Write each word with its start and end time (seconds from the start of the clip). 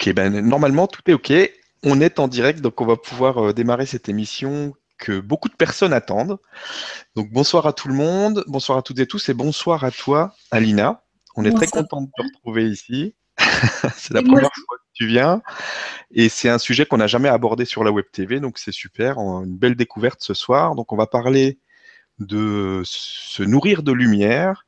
Ok, 0.00 0.14
ben 0.14 0.30
normalement 0.46 0.86
tout 0.86 1.02
est 1.08 1.12
ok. 1.12 1.32
On 1.82 2.00
est 2.00 2.20
en 2.20 2.28
direct, 2.28 2.60
donc 2.60 2.80
on 2.80 2.86
va 2.86 2.96
pouvoir 2.96 3.48
euh, 3.48 3.52
démarrer 3.52 3.84
cette 3.84 4.08
émission 4.08 4.72
que 4.96 5.18
beaucoup 5.18 5.48
de 5.48 5.56
personnes 5.56 5.92
attendent. 5.92 6.38
Donc 7.16 7.32
bonsoir 7.32 7.66
à 7.66 7.72
tout 7.72 7.88
le 7.88 7.94
monde, 7.94 8.44
bonsoir 8.46 8.78
à 8.78 8.82
toutes 8.82 9.00
et 9.00 9.08
tous 9.08 9.28
et 9.28 9.34
bonsoir 9.34 9.82
à 9.82 9.90
toi, 9.90 10.36
Alina. 10.52 11.02
On 11.34 11.44
est 11.44 11.50
très 11.50 11.66
content 11.66 12.02
de 12.02 12.10
te 12.16 12.22
retrouver 12.22 12.68
ici. 12.68 13.16
c'est 13.96 14.14
la 14.14 14.22
première 14.22 14.52
fois 14.54 14.76
que 14.76 14.92
tu 14.94 15.08
viens 15.08 15.42
et 16.12 16.28
c'est 16.28 16.48
un 16.48 16.58
sujet 16.58 16.86
qu'on 16.86 16.98
n'a 16.98 17.08
jamais 17.08 17.28
abordé 17.28 17.64
sur 17.64 17.82
la 17.82 17.90
Web 17.90 18.04
TV, 18.12 18.38
donc 18.38 18.58
c'est 18.58 18.70
super, 18.70 19.18
une 19.18 19.58
belle 19.58 19.74
découverte 19.74 20.22
ce 20.22 20.32
soir. 20.32 20.76
Donc 20.76 20.92
on 20.92 20.96
va 20.96 21.08
parler 21.08 21.58
de 22.20 22.82
se 22.84 23.42
nourrir 23.42 23.82
de 23.82 23.90
lumière. 23.90 24.64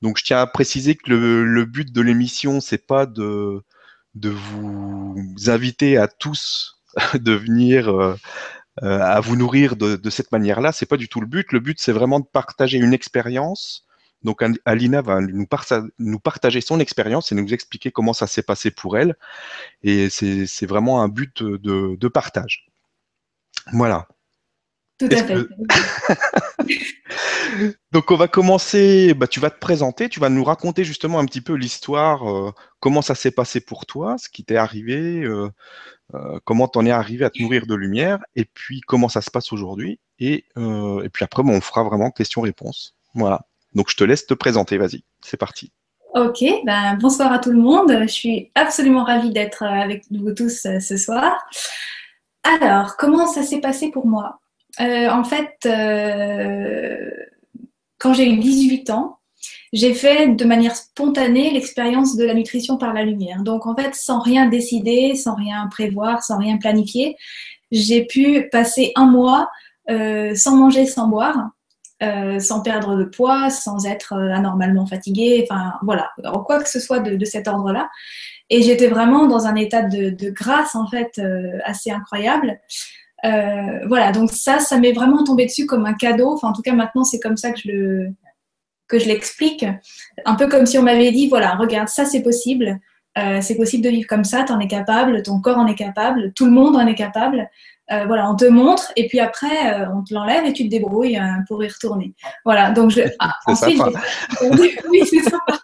Donc 0.00 0.16
je 0.16 0.24
tiens 0.24 0.40
à 0.40 0.46
préciser 0.46 0.94
que 0.94 1.12
le, 1.12 1.64
but 1.66 1.92
de 1.92 2.00
l'émission, 2.00 2.62
c'est 2.62 2.86
pas 2.86 3.04
de, 3.04 3.62
de 4.18 4.30
vous 4.30 5.16
inviter 5.46 5.96
à 5.96 6.08
tous 6.08 6.80
de 7.14 7.32
venir 7.32 7.88
euh, 7.88 8.16
euh, 8.82 9.00
à 9.00 9.20
vous 9.20 9.36
nourrir 9.36 9.76
de, 9.76 10.10
cette 10.10 10.32
manière-là. 10.32 10.72
C'est 10.72 10.86
pas 10.86 10.96
du 10.96 11.08
tout 11.08 11.20
le 11.20 11.26
but. 11.26 11.52
Le 11.52 11.60
but, 11.60 11.78
c'est 11.80 11.92
vraiment 11.92 12.20
de 12.20 12.26
partager 12.26 12.78
une 12.78 12.92
expérience. 12.92 13.84
Donc 14.24 14.42
Alina 14.64 15.00
va 15.00 15.20
nous, 15.20 15.46
partager 16.18 16.60
son 16.60 16.80
expérience 16.80 17.30
et 17.30 17.36
nous 17.36 17.52
expliquer 17.52 17.92
comment 17.92 18.12
ça 18.12 18.26
s'est 18.26 18.42
passé 18.42 18.70
pour 18.72 18.98
elle. 18.98 19.16
Et 19.82 20.10
c'est 20.10 20.66
vraiment 20.66 21.02
un 21.02 21.08
but 21.08 21.42
de 21.42 22.08
partage. 22.08 22.66
Voilà. 23.72 24.08
Tout 24.98 25.08
à 25.12 25.24
fait. 25.24 25.36
Donc 27.92 28.10
on 28.10 28.16
va 28.16 28.26
commencer, 28.26 29.14
bah, 29.14 29.28
tu 29.28 29.38
vas 29.38 29.50
te 29.50 29.58
présenter, 29.58 30.08
tu 30.08 30.18
vas 30.18 30.28
nous 30.28 30.42
raconter 30.42 30.82
justement 30.82 31.20
un 31.20 31.24
petit 31.24 31.40
peu 31.40 31.54
l'histoire, 31.54 32.28
euh, 32.28 32.52
comment 32.80 33.00
ça 33.00 33.14
s'est 33.14 33.30
passé 33.30 33.60
pour 33.60 33.86
toi, 33.86 34.18
ce 34.18 34.28
qui 34.28 34.44
t'est 34.44 34.56
arrivé, 34.56 35.22
euh, 35.22 35.48
euh, 36.14 36.40
comment 36.44 36.66
t'en 36.66 36.84
es 36.84 36.90
arrivé 36.90 37.24
à 37.24 37.30
te 37.30 37.40
nourrir 37.40 37.66
de 37.66 37.76
lumière, 37.76 38.18
et 38.34 38.44
puis 38.44 38.80
comment 38.80 39.08
ça 39.08 39.20
se 39.20 39.30
passe 39.30 39.52
aujourd'hui, 39.52 40.00
et, 40.18 40.46
et, 40.56 41.08
puis 41.12 41.24
après 41.24 41.44
on 41.44 41.60
fera 41.60 41.84
vraiment 41.84 42.10
question-réponse. 42.10 42.96
Voilà. 43.14 43.46
Donc 43.74 43.90
je 43.90 43.96
te 43.96 44.02
laisse 44.02 44.26
te 44.26 44.34
présenter, 44.34 44.78
vas-y, 44.78 45.04
c'est 45.20 45.36
parti. 45.36 45.70
Ok, 46.14 46.42
ben, 46.64 46.98
bonsoir 47.00 47.32
à 47.32 47.38
tout 47.38 47.52
le 47.52 47.58
monde, 47.58 47.96
je 48.02 48.08
suis 48.08 48.50
absolument 48.56 49.04
ravie 49.04 49.30
d'être 49.30 49.62
avec 49.62 50.04
vous 50.10 50.32
tous 50.32 50.66
ce 50.80 50.96
soir. 50.96 51.38
Alors, 52.42 52.96
comment 52.96 53.26
ça 53.26 53.44
s'est 53.44 53.60
passé 53.60 53.90
pour 53.90 54.06
moi? 54.06 54.40
Euh, 54.80 55.08
en 55.08 55.24
fait, 55.24 55.54
euh, 55.66 57.10
quand 57.98 58.14
j'ai 58.14 58.28
eu 58.28 58.38
18 58.38 58.90
ans, 58.90 59.18
j'ai 59.72 59.92
fait 59.92 60.28
de 60.28 60.44
manière 60.44 60.74
spontanée 60.76 61.50
l'expérience 61.50 62.16
de 62.16 62.24
la 62.24 62.34
nutrition 62.34 62.78
par 62.78 62.94
la 62.94 63.04
lumière. 63.04 63.42
Donc, 63.42 63.66
en 63.66 63.74
fait, 63.74 63.94
sans 63.94 64.20
rien 64.20 64.46
décider, 64.46 65.14
sans 65.14 65.34
rien 65.34 65.68
prévoir, 65.70 66.22
sans 66.22 66.38
rien 66.38 66.56
planifier, 66.58 67.16
j'ai 67.70 68.06
pu 68.06 68.48
passer 68.50 68.92
un 68.96 69.06
mois 69.06 69.50
euh, 69.90 70.34
sans 70.34 70.56
manger, 70.56 70.86
sans 70.86 71.08
boire, 71.08 71.50
sans 72.00 72.62
perdre 72.62 72.96
de 72.96 73.04
poids, 73.04 73.50
sans 73.50 73.84
être 73.84 74.12
anormalement 74.12 74.86
fatiguée, 74.86 75.44
enfin 75.50 75.72
voilà, 75.82 76.10
quoi 76.46 76.62
que 76.62 76.68
ce 76.68 76.78
soit 76.78 77.00
de, 77.00 77.24
cet 77.24 77.48
ordre-là. 77.48 77.90
Et 78.50 78.62
j'étais 78.62 78.86
vraiment 78.86 79.26
dans 79.26 79.46
un 79.46 79.56
état 79.56 79.82
de 79.82 80.30
grâce 80.30 80.76
en 80.76 80.86
fait 80.86 81.20
assez 81.64 81.90
incroyable. 81.90 82.60
Euh, 83.24 83.86
voilà, 83.86 84.12
donc 84.12 84.30
ça, 84.30 84.58
ça 84.60 84.78
m'est 84.78 84.92
vraiment 84.92 85.24
tombé 85.24 85.46
dessus 85.46 85.66
comme 85.66 85.86
un 85.86 85.94
cadeau. 85.94 86.32
Enfin, 86.32 86.48
en 86.48 86.52
tout 86.52 86.62
cas, 86.62 86.72
maintenant, 86.72 87.04
c'est 87.04 87.20
comme 87.20 87.36
ça 87.36 87.50
que 87.52 87.60
je 87.60 87.68
le 87.68 88.08
que 88.86 88.98
je 88.98 89.06
l'explique. 89.06 89.66
Un 90.24 90.34
peu 90.34 90.48
comme 90.48 90.64
si 90.64 90.78
on 90.78 90.82
m'avait 90.82 91.12
dit, 91.12 91.28
voilà, 91.28 91.56
regarde, 91.56 91.88
ça, 91.88 92.06
c'est 92.06 92.22
possible. 92.22 92.80
Euh, 93.18 93.40
c'est 93.42 93.56
possible 93.56 93.84
de 93.84 93.90
vivre 93.90 94.06
comme 94.08 94.24
ça, 94.24 94.44
tu 94.44 94.52
en 94.52 94.60
es 94.60 94.68
capable, 94.68 95.22
ton 95.22 95.40
corps 95.40 95.58
en 95.58 95.66
est 95.66 95.74
capable, 95.74 96.32
tout 96.34 96.44
le 96.44 96.52
monde 96.52 96.76
en 96.76 96.86
est 96.86 96.94
capable. 96.94 97.50
Euh, 97.90 98.04
voilà, 98.06 98.30
on 98.30 98.36
te 98.36 98.44
montre 98.44 98.92
et 98.96 99.08
puis 99.08 99.18
après, 99.18 99.86
on 99.92 100.04
te 100.04 100.14
l'enlève 100.14 100.44
et 100.44 100.52
tu 100.52 100.64
te 100.64 100.70
débrouilles 100.70 101.20
pour 101.48 101.62
y 101.62 101.68
retourner. 101.68 102.14
Voilà, 102.44 102.70
donc 102.70 102.90
je. 102.90 103.00
Ah, 103.18 103.34
ensuite, 103.46 103.82
oui, 104.90 105.02
c'est 105.04 105.22
sympa. 105.22 105.58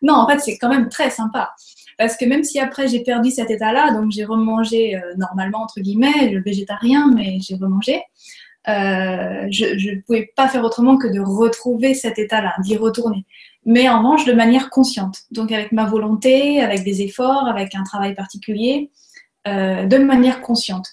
non, 0.00 0.14
en 0.14 0.28
fait, 0.28 0.38
c'est 0.38 0.58
quand 0.58 0.68
même 0.68 0.88
très 0.88 1.10
sympa. 1.10 1.50
Parce 1.98 2.16
que 2.16 2.24
même 2.24 2.44
si 2.44 2.60
après 2.60 2.86
j'ai 2.88 3.00
perdu 3.00 3.30
cet 3.30 3.50
état-là, 3.50 3.92
donc 3.92 4.12
j'ai 4.12 4.24
remangé 4.24 4.96
euh, 4.96 5.00
normalement, 5.16 5.62
entre 5.62 5.80
guillemets, 5.80 6.30
le 6.30 6.40
végétarien, 6.40 7.10
mais 7.14 7.38
j'ai 7.40 7.56
remangé, 7.56 8.02
euh, 8.68 9.46
je 9.50 9.90
ne 9.90 10.00
pouvais 10.02 10.30
pas 10.36 10.48
faire 10.48 10.64
autrement 10.64 10.96
que 10.96 11.08
de 11.08 11.20
retrouver 11.20 11.94
cet 11.94 12.18
état-là, 12.18 12.54
d'y 12.62 12.76
retourner. 12.76 13.24
Mais 13.66 13.88
en 13.88 13.98
revanche, 13.98 14.24
de 14.24 14.32
manière 14.32 14.70
consciente. 14.70 15.22
Donc 15.32 15.50
avec 15.52 15.72
ma 15.72 15.86
volonté, 15.86 16.60
avec 16.60 16.84
des 16.84 17.02
efforts, 17.02 17.48
avec 17.48 17.74
un 17.74 17.82
travail 17.82 18.14
particulier, 18.14 18.90
euh, 19.48 19.84
de 19.84 19.98
manière 19.98 20.40
consciente. 20.40 20.86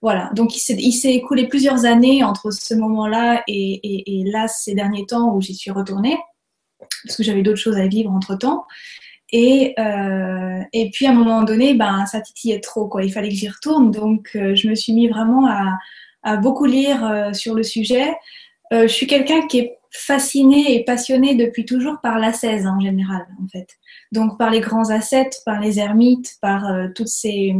Voilà, 0.00 0.30
donc 0.34 0.56
il 0.56 0.92
s'est 0.92 1.14
écoulé 1.14 1.48
plusieurs 1.48 1.84
années 1.84 2.22
entre 2.22 2.52
ce 2.52 2.74
moment-là 2.74 3.42
et, 3.48 4.20
et, 4.20 4.24
là, 4.30 4.46
ces 4.46 4.74
derniers 4.74 5.06
temps 5.06 5.34
où 5.34 5.40
j'y 5.40 5.54
suis 5.54 5.72
retournée, 5.72 6.16
parce 7.04 7.16
que 7.16 7.24
j'avais 7.24 7.42
d'autres 7.42 7.58
choses 7.58 7.76
à 7.76 7.88
vivre 7.88 8.10
entre-temps. 8.12 8.64
Et, 9.30 9.74
euh, 9.78 10.60
et 10.72 10.90
puis 10.90 11.06
à 11.06 11.10
un 11.10 11.14
moment 11.14 11.42
donné, 11.42 11.74
ben, 11.74 12.06
ça 12.06 12.20
titillait 12.20 12.60
trop, 12.60 12.88
quoi. 12.88 13.02
il 13.04 13.12
fallait 13.12 13.28
que 13.28 13.34
j'y 13.34 13.48
retourne. 13.48 13.90
Donc 13.90 14.30
euh, 14.34 14.54
je 14.54 14.68
me 14.68 14.74
suis 14.74 14.92
mis 14.92 15.08
vraiment 15.08 15.46
à, 15.46 15.78
beaucoup 16.38 16.66
lire 16.66 17.06
euh, 17.06 17.32
sur 17.32 17.54
le 17.54 17.62
sujet. 17.62 18.14
Je 18.70 18.86
suis 18.86 19.06
quelqu'un 19.06 19.46
qui 19.46 19.60
est 19.60 19.78
fasciné 19.90 20.74
et 20.74 20.84
passionné 20.84 21.34
depuis 21.34 21.64
toujours 21.64 22.00
par 22.02 22.18
l'ascèse 22.18 22.66
en 22.66 22.78
général, 22.80 23.26
en 23.42 23.48
fait. 23.48 23.66
Donc 24.12 24.36
par 24.36 24.50
les 24.50 24.60
grands 24.60 24.90
ascètes, 24.90 25.40
par 25.46 25.58
les 25.58 25.78
ermites, 25.78 26.36
par 26.42 26.66
toutes, 26.94 27.08
ces, 27.08 27.56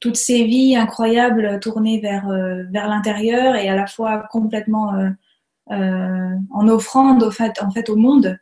toutes 0.00 0.16
ces 0.16 0.42
vies 0.42 0.74
incroyables 0.74 1.60
tournées 1.60 2.00
vers, 2.00 2.26
vers 2.72 2.88
l'intérieur 2.88 3.54
et 3.54 3.68
à 3.68 3.76
la 3.76 3.86
fois 3.86 4.26
complètement 4.32 4.94
en 5.68 6.68
offrande 6.68 7.22
en 7.22 7.70
fait, 7.70 7.88
au 7.88 7.94
monde 7.94 8.36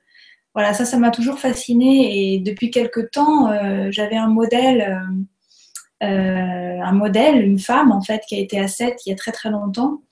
voilà, 0.54 0.74
ça, 0.74 0.84
ça 0.84 0.98
m'a 0.98 1.10
toujours 1.10 1.38
fasciné 1.38 2.34
et 2.34 2.38
depuis 2.40 2.70
quelque 2.70 3.00
temps, 3.00 3.50
euh, 3.50 3.88
j'avais 3.90 4.16
un 4.16 4.28
modèle, 4.28 4.98
euh, 6.02 6.06
euh, 6.06 6.80
un 6.82 6.92
modèle, 6.92 7.44
une 7.44 7.58
femme 7.58 7.92
en 7.92 8.02
fait 8.02 8.22
qui 8.26 8.34
a 8.34 8.38
été 8.38 8.58
ascète 8.58 9.00
il 9.06 9.10
y 9.10 9.12
a 9.12 9.16
très 9.16 9.32
très 9.32 9.50
longtemps, 9.50 10.02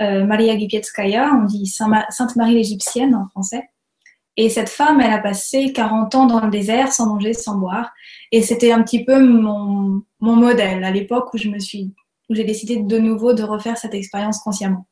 Maria 0.00 0.58
Gipietskaya, 0.58 1.30
on 1.34 1.44
dit 1.44 1.66
Sainte 1.66 2.36
Marie 2.36 2.54
l'Égyptienne 2.54 3.14
en 3.14 3.28
français. 3.28 3.70
Et 4.36 4.48
cette 4.48 4.68
femme, 4.68 5.00
elle 5.00 5.12
a 5.12 5.18
passé 5.18 5.72
40 5.72 6.14
ans 6.16 6.26
dans 6.26 6.40
le 6.40 6.50
désert 6.50 6.92
sans 6.92 7.06
manger, 7.06 7.32
sans 7.32 7.56
boire. 7.56 7.92
Et 8.32 8.42
c'était 8.42 8.72
un 8.72 8.82
petit 8.82 9.04
peu 9.04 9.24
mon, 9.24 10.02
mon 10.18 10.34
modèle 10.34 10.82
à 10.82 10.90
l'époque 10.90 11.32
où 11.32 11.38
je 11.38 11.48
me 11.48 11.60
suis, 11.60 11.94
où 12.28 12.34
j'ai 12.34 12.42
décidé 12.42 12.78
de 12.78 12.98
nouveau 12.98 13.34
de 13.34 13.44
refaire 13.44 13.78
cette 13.78 13.94
expérience 13.94 14.40
consciemment. 14.40 14.86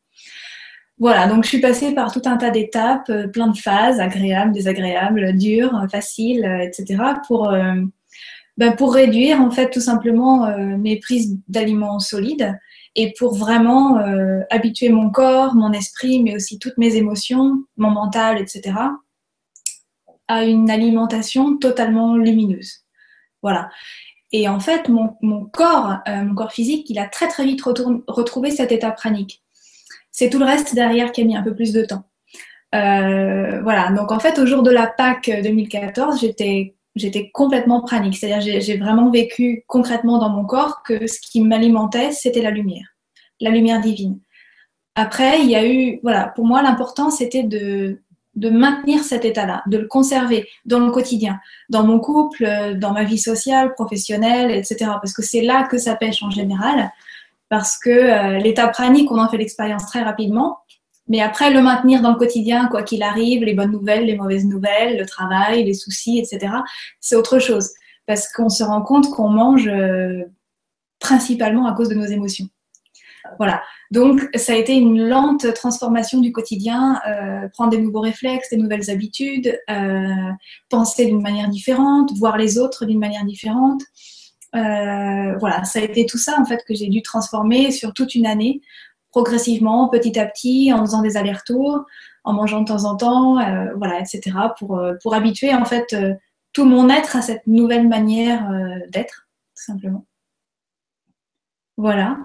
Voilà, 1.02 1.26
donc 1.26 1.42
je 1.42 1.48
suis 1.48 1.60
passée 1.60 1.96
par 1.96 2.12
tout 2.12 2.22
un 2.26 2.36
tas 2.36 2.50
d'étapes, 2.50 3.10
euh, 3.10 3.26
plein 3.26 3.48
de 3.48 3.58
phases, 3.58 3.98
agréables, 3.98 4.52
désagréables, 4.52 5.36
dures, 5.36 5.84
faciles, 5.90 6.44
euh, 6.44 6.60
etc., 6.60 7.02
pour, 7.26 7.50
euh, 7.50 7.74
ben, 8.56 8.76
pour 8.76 8.94
réduire 8.94 9.40
en 9.40 9.50
fait 9.50 9.70
tout 9.70 9.80
simplement 9.80 10.56
mes 10.78 11.00
prises 11.00 11.36
d'aliments 11.48 11.98
solides 11.98 12.56
et 12.94 13.12
pour 13.18 13.34
vraiment 13.34 13.96
habituer 14.50 14.90
mon 14.90 15.10
corps, 15.10 15.54
mon 15.54 15.72
esprit, 15.72 16.22
mais 16.22 16.36
aussi 16.36 16.58
toutes 16.58 16.78
mes 16.78 16.94
émotions, 16.96 17.64
mon 17.78 17.90
mental, 17.90 18.38
etc., 18.38 18.76
à 20.28 20.44
une 20.44 20.70
alimentation 20.70 21.56
totalement 21.56 22.14
lumineuse. 22.16 22.84
Voilà. 23.42 23.70
Et 24.32 24.48
en 24.48 24.60
fait, 24.60 24.88
mon 24.90 25.46
corps, 25.46 26.00
mon 26.06 26.34
corps 26.34 26.52
physique, 26.52 26.90
il 26.90 26.98
a 26.98 27.08
très 27.08 27.28
très 27.28 27.44
vite 27.44 27.62
retrouvé 27.62 28.50
cet 28.50 28.70
état 28.70 28.90
pranique. 28.90 29.41
C'est 30.12 30.31
tout 30.31 30.39
le 30.39 30.45
reste 30.45 30.75
derrière 30.75 31.11
qui 31.11 31.23
a 31.23 31.25
mis 31.25 31.37
un 31.37 31.43
peu 31.43 31.55
plus 31.55 31.73
de 31.73 31.84
temps. 31.84 32.05
Euh, 32.75 33.61
voilà, 33.62 33.91
donc 33.91 34.12
en 34.12 34.21
fait, 34.21 34.39
au 34.39 34.47
jour 34.47 34.62
de 34.62 34.71
la 34.71 34.87
Pâque 34.87 35.31
2014, 35.43 36.20
j'étais 36.20 36.76
j'étais 36.94 37.31
complètement 37.31 37.81
pranique. 37.81 38.17
C'est-à-dire, 38.17 38.61
j'ai 38.61 38.76
vraiment 38.76 39.11
vécu 39.11 39.64
concrètement 39.67 40.19
dans 40.19 40.29
mon 40.29 40.44
corps 40.44 40.82
que 40.82 41.06
ce 41.06 41.20
qui 41.20 41.41
m'alimentait, 41.41 42.12
c'était 42.12 42.43
la 42.43 42.50
lumière, 42.50 42.94
la 43.41 43.50
lumière 43.50 43.81
divine. 43.81 44.20
Après, 44.94 45.41
il 45.41 45.50
y 45.50 45.56
a 45.56 45.67
eu, 45.67 46.00
voilà, 46.03 46.29
pour 46.29 46.44
moi, 46.44 46.62
l'important, 46.62 47.11
c'était 47.11 47.44
de, 47.44 48.03
de 48.35 48.50
maintenir 48.50 49.05
cet 49.05 49.25
état-là, 49.25 49.62
de 49.67 49.79
le 49.79 49.87
conserver 49.87 50.47
dans 50.67 50.81
le 50.81 50.91
quotidien, 50.91 51.41
dans 51.70 51.85
mon 51.85 51.99
couple, 51.99 52.76
dans 52.76 52.93
ma 52.93 53.05
vie 53.05 53.19
sociale, 53.19 53.73
professionnelle, 53.73 54.50
etc. 54.50 54.76
Parce 55.00 55.15
que 55.15 55.23
c'est 55.23 55.43
là 55.43 55.65
que 55.65 55.79
ça 55.79 55.97
pêche 55.97 56.23
en 56.23 56.31
général 56.31 56.91
parce 57.52 57.76
que 57.76 57.90
euh, 57.90 58.38
l'état 58.38 58.66
pranique, 58.69 59.12
on 59.12 59.19
en 59.19 59.28
fait 59.28 59.37
l'expérience 59.37 59.84
très 59.84 60.02
rapidement. 60.02 60.60
Mais 61.06 61.20
après, 61.20 61.52
le 61.52 61.60
maintenir 61.60 62.00
dans 62.00 62.12
le 62.12 62.16
quotidien, 62.16 62.66
quoi 62.69 62.82
qu'il 62.82 63.02
arrive, 63.02 63.44
les 63.44 63.52
bonnes 63.52 63.72
nouvelles, 63.72 64.06
les 64.06 64.16
mauvaises 64.16 64.46
nouvelles, 64.46 64.99
le 64.99 65.04
travail, 65.04 65.62
les 65.62 65.75
soucis, 65.75 66.19
etc., 66.19 66.50
c'est 66.99 67.14
autre 67.14 67.40
chose. 67.40 67.69
Parce 68.06 68.32
qu'on 68.32 68.49
se 68.49 68.64
rend 68.64 68.81
compte 68.81 69.10
qu'on 69.10 69.28
mange 69.28 69.69
euh, 69.69 70.22
principalement 70.99 71.66
à 71.66 71.75
cause 71.75 71.90
de 71.90 71.94
nos 71.94 72.06
émotions. 72.06 72.46
Voilà. 73.37 73.62
Donc, 73.90 74.26
ça 74.34 74.55
a 74.55 74.56
été 74.56 74.72
une 74.72 75.06
lente 75.06 75.52
transformation 75.52 76.20
du 76.20 76.32
quotidien, 76.32 77.02
euh, 77.06 77.48
prendre 77.52 77.69
des 77.69 77.82
nouveaux 77.82 78.00
réflexes, 78.00 78.48
des 78.48 78.56
nouvelles 78.56 78.88
habitudes, 78.88 79.60
penser 80.70 81.05
d'une 81.05 81.20
manière 81.20 81.50
différente, 81.50 82.16
voir 82.16 82.38
les 82.38 82.58
autres 82.58 82.87
d'une 82.87 82.98
manière 82.98 83.26
différente. 83.26 83.82
Euh, 84.54 85.37
voilà, 85.38 85.64
ça 85.64 85.78
a 85.78 85.82
été 85.82 86.06
tout 86.06 86.19
ça 86.19 86.38
en 86.38 86.44
fait 86.44 86.62
que 86.66 86.75
j'ai 86.75 86.88
dû 86.88 87.02
transformer 87.02 87.70
sur 87.70 87.94
toute 87.94 88.14
une 88.14 88.26
année, 88.26 88.60
progressivement, 89.10 89.88
petit 89.88 90.19
à 90.19 90.26
petit, 90.26 90.72
en 90.72 90.81
faisant 90.81 91.02
des 91.02 91.16
allers-retours, 91.16 91.84
en 92.25 92.32
mangeant 92.32 92.60
de 92.60 92.66
temps 92.66 92.84
en 92.84 92.96
temps, 92.96 93.34
voilà, 93.76 94.00
etc. 94.00 94.37
pour 94.58 94.81
pour 95.02 95.14
habituer 95.14 95.54
en 95.54 95.64
fait 95.64 95.96
tout 96.52 96.64
mon 96.64 96.88
être 96.88 97.16
à 97.16 97.22
cette 97.22 97.46
nouvelle 97.46 97.88
manière 97.88 98.46
d'être, 98.90 99.26
tout 99.56 99.64
simplement. 99.64 100.06
Voilà. 101.76 102.19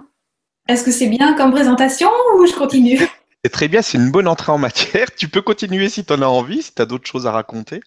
Est-ce 0.68 0.84
que 0.84 0.92
c'est 0.92 1.08
bien 1.08 1.34
comme 1.36 1.52
présentation 1.52 2.10
ou 2.38 2.46
je 2.46 2.54
continue? 2.54 3.00
C'est 3.44 3.52
très 3.52 3.70
bien, 3.70 3.82
c'est 3.82 3.98
une 3.98 4.12
bonne 4.12 4.28
entrée 4.28 4.52
en 4.52 4.58
matière. 4.58 5.08
Tu 5.16 5.30
peux 5.30 5.42
continuer 5.42 5.88
si 5.88 6.04
tu 6.04 6.12
en 6.12 6.22
as 6.22 6.28
envie, 6.28 6.62
si 6.62 6.74
tu 6.74 6.82
as 6.82 6.86
d'autres 6.86 7.08
choses 7.08 7.26
à 7.26 7.32
raconter. 7.32 7.80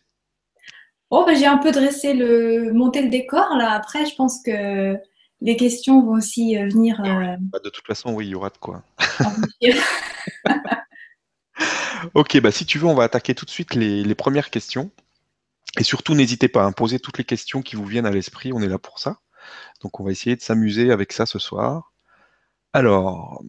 Oh, 1.10 1.24
bah, 1.26 1.34
j'ai 1.34 1.46
un 1.46 1.58
peu 1.58 1.72
dressé 1.72 2.14
le, 2.14 2.72
monté 2.72 3.02
le 3.02 3.08
décor 3.08 3.56
là. 3.56 3.72
Après, 3.72 4.06
je 4.06 4.14
pense 4.14 4.40
que 4.42 4.96
les 5.40 5.56
questions 5.56 6.02
vont 6.04 6.12
aussi 6.12 6.56
euh, 6.56 6.68
venir. 6.68 7.00
Euh, 7.00 7.36
bah, 7.40 7.58
de 7.64 7.70
toute 7.70 7.86
façon, 7.86 8.12
oui, 8.14 8.26
il 8.26 8.30
y 8.30 8.34
aura 8.34 8.50
de 8.50 8.58
quoi. 8.58 8.82
ok, 12.14 12.40
bah 12.40 12.50
si 12.50 12.64
tu 12.66 12.78
veux, 12.78 12.86
on 12.86 12.94
va 12.94 13.04
attaquer 13.04 13.34
tout 13.34 13.44
de 13.44 13.50
suite 13.50 13.74
les, 13.74 14.14
premières 14.14 14.50
questions. 14.50 14.90
Et 15.78 15.84
surtout, 15.84 16.14
n'hésitez 16.14 16.48
pas 16.48 16.64
à 16.64 16.72
poser 16.72 16.98
toutes 16.98 17.18
les 17.18 17.24
questions 17.24 17.62
qui 17.62 17.76
vous 17.76 17.84
viennent 17.84 18.06
à 18.06 18.10
l'esprit. 18.10 18.52
On 18.52 18.62
est 18.62 18.68
là 18.68 18.78
pour 18.78 18.98
ça. 18.98 19.20
Donc, 19.82 20.00
on 20.00 20.04
va 20.04 20.10
essayer 20.10 20.36
de 20.36 20.42
s'amuser 20.42 20.92
avec 20.92 21.12
ça 21.12 21.26
ce 21.26 21.38
soir. 21.38 21.92
Alors, 22.72 23.42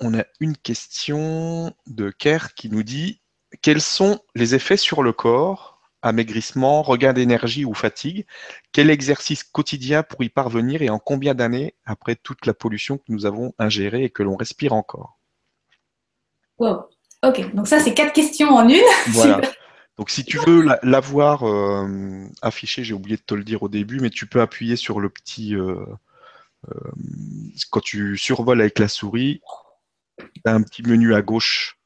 on 0.00 0.18
a 0.18 0.24
une 0.40 0.56
question 0.56 1.74
de 1.86 2.10
Kerr 2.10 2.54
qui 2.54 2.68
nous 2.70 2.82
dit 2.82 3.20
quels 3.62 3.80
sont 3.80 4.20
les 4.34 4.54
effets 4.54 4.76
sur 4.76 5.02
le 5.02 5.12
corps, 5.12 5.73
amaigrissement, 6.04 6.82
regain 6.82 7.12
d'énergie 7.12 7.64
ou 7.64 7.74
fatigue 7.74 8.26
Quel 8.72 8.90
exercice 8.90 9.42
quotidien 9.42 10.02
pour 10.02 10.22
y 10.22 10.28
parvenir 10.28 10.82
et 10.82 10.90
en 10.90 10.98
combien 10.98 11.34
d'années 11.34 11.74
après 11.84 12.14
toute 12.14 12.46
la 12.46 12.54
pollution 12.54 12.98
que 12.98 13.04
nous 13.08 13.26
avons 13.26 13.52
ingérée 13.58 14.04
et 14.04 14.10
que 14.10 14.22
l'on 14.22 14.36
respire 14.36 14.72
encore? 14.72 15.18
Wow. 16.58 16.84
Ok, 17.24 17.54
donc 17.54 17.66
ça 17.66 17.80
c'est 17.80 17.94
quatre 17.94 18.12
questions 18.12 18.50
en 18.50 18.68
une. 18.68 18.80
Voilà. 19.08 19.40
Donc 19.96 20.10
si 20.10 20.24
tu 20.24 20.38
veux 20.38 20.66
l'avoir 20.82 21.48
euh, 21.48 22.26
affiché, 22.42 22.84
j'ai 22.84 22.94
oublié 22.94 23.16
de 23.16 23.22
te 23.22 23.34
le 23.34 23.44
dire 23.44 23.62
au 23.62 23.68
début, 23.68 24.00
mais 24.00 24.10
tu 24.10 24.26
peux 24.26 24.40
appuyer 24.40 24.76
sur 24.76 25.00
le 25.00 25.08
petit 25.08 25.54
euh, 25.54 25.76
euh, 26.68 26.90
quand 27.70 27.80
tu 27.80 28.16
survoles 28.16 28.60
avec 28.60 28.78
la 28.78 28.88
souris, 28.88 29.40
tu 30.18 30.42
as 30.44 30.54
un 30.54 30.62
petit 30.62 30.82
menu 30.82 31.14
à 31.14 31.22
gauche 31.22 31.78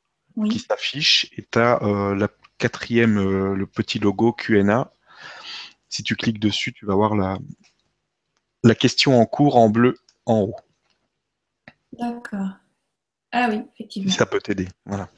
qui 0.51 0.59
s'affiche 0.61 1.29
et 1.37 1.47
tu 1.51 1.59
as 1.59 1.83
euh, 1.83 2.15
la 2.15 2.29
quatrième, 2.59 3.19
euh, 3.19 3.55
le 3.55 3.67
petit 3.67 3.99
logo 3.99 4.33
QNA. 4.33 4.91
Si 5.89 6.03
tu 6.03 6.17
cliques 6.17 6.41
dessus, 6.41 6.73
tu 6.73 6.87
vas 6.87 6.95
voir 6.95 7.17
la, 7.17 7.39
la 8.63 8.75
question 8.75 9.21
en 9.21 9.27
cours 9.27 9.57
en 9.57 9.71
bleu 9.71 9.97
en 10.27 10.41
haut. 10.41 10.57
D'accord. 11.99 12.49
Ah 13.33 13.49
oui, 13.51 13.63
effectivement. 13.75 14.13
Ça 14.13 14.27
peut 14.27 14.41
t'aider. 14.41 14.69
Voilà. 14.85 15.09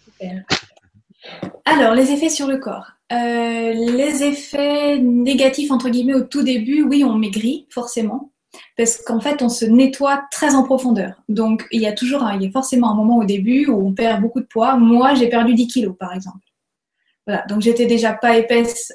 Alors, 1.64 1.94
les 1.94 2.10
effets 2.12 2.28
sur 2.28 2.46
le 2.46 2.58
corps. 2.58 2.92
les 3.10 4.22
effets 4.22 4.98
négatifs, 4.98 5.70
entre 5.70 5.88
guillemets, 5.88 6.14
au 6.14 6.22
tout 6.22 6.42
début, 6.42 6.82
oui, 6.82 7.04
on 7.04 7.14
maigrit, 7.14 7.66
forcément 7.70 8.30
parce 8.76 8.96
qu'en 8.98 9.20
fait, 9.20 9.42
on 9.42 9.48
se 9.48 9.64
nettoie 9.64 10.24
très 10.30 10.54
en 10.54 10.62
profondeur. 10.62 11.22
Donc, 11.28 11.66
il 11.70 11.80
y 11.80 11.86
a 11.86 11.92
toujours, 11.92 12.28
il 12.34 12.42
y 12.42 12.46
a 12.46 12.50
forcément 12.50 12.90
un 12.90 12.94
moment 12.94 13.18
au 13.18 13.24
début 13.24 13.66
où 13.66 13.86
on 13.86 13.92
perd 13.92 14.20
beaucoup 14.20 14.40
de 14.40 14.46
poids. 14.46 14.76
Moi, 14.76 15.14
j'ai 15.14 15.28
perdu 15.28 15.54
10 15.54 15.66
kilos, 15.68 15.96
par 15.98 16.12
exemple. 16.12 16.38
Donc 17.48 17.60
j'étais 17.60 17.86
déjà 17.86 18.12
pas 18.12 18.36
épaisse 18.36 18.92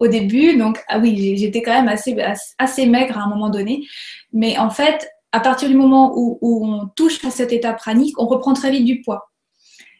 au 0.00 0.08
début, 0.08 0.56
donc 0.56 0.82
ah 0.88 0.98
oui, 0.98 1.36
j'étais 1.36 1.62
quand 1.62 1.72
même 1.72 1.88
assez, 1.88 2.86
maigre 2.86 3.18
à 3.18 3.22
un 3.22 3.28
moment 3.28 3.50
donné. 3.50 3.86
Mais 4.32 4.58
en 4.58 4.70
fait, 4.70 5.08
à 5.32 5.40
partir 5.40 5.68
du 5.68 5.76
moment 5.76 6.12
où, 6.16 6.38
on 6.42 6.88
touche 6.96 7.24
à 7.24 7.30
cette 7.30 7.52
étape 7.52 7.78
pranique, 7.78 8.18
on 8.20 8.26
reprend 8.26 8.54
très 8.54 8.70
vite 8.70 8.84
du 8.84 9.02
poids. 9.02 9.30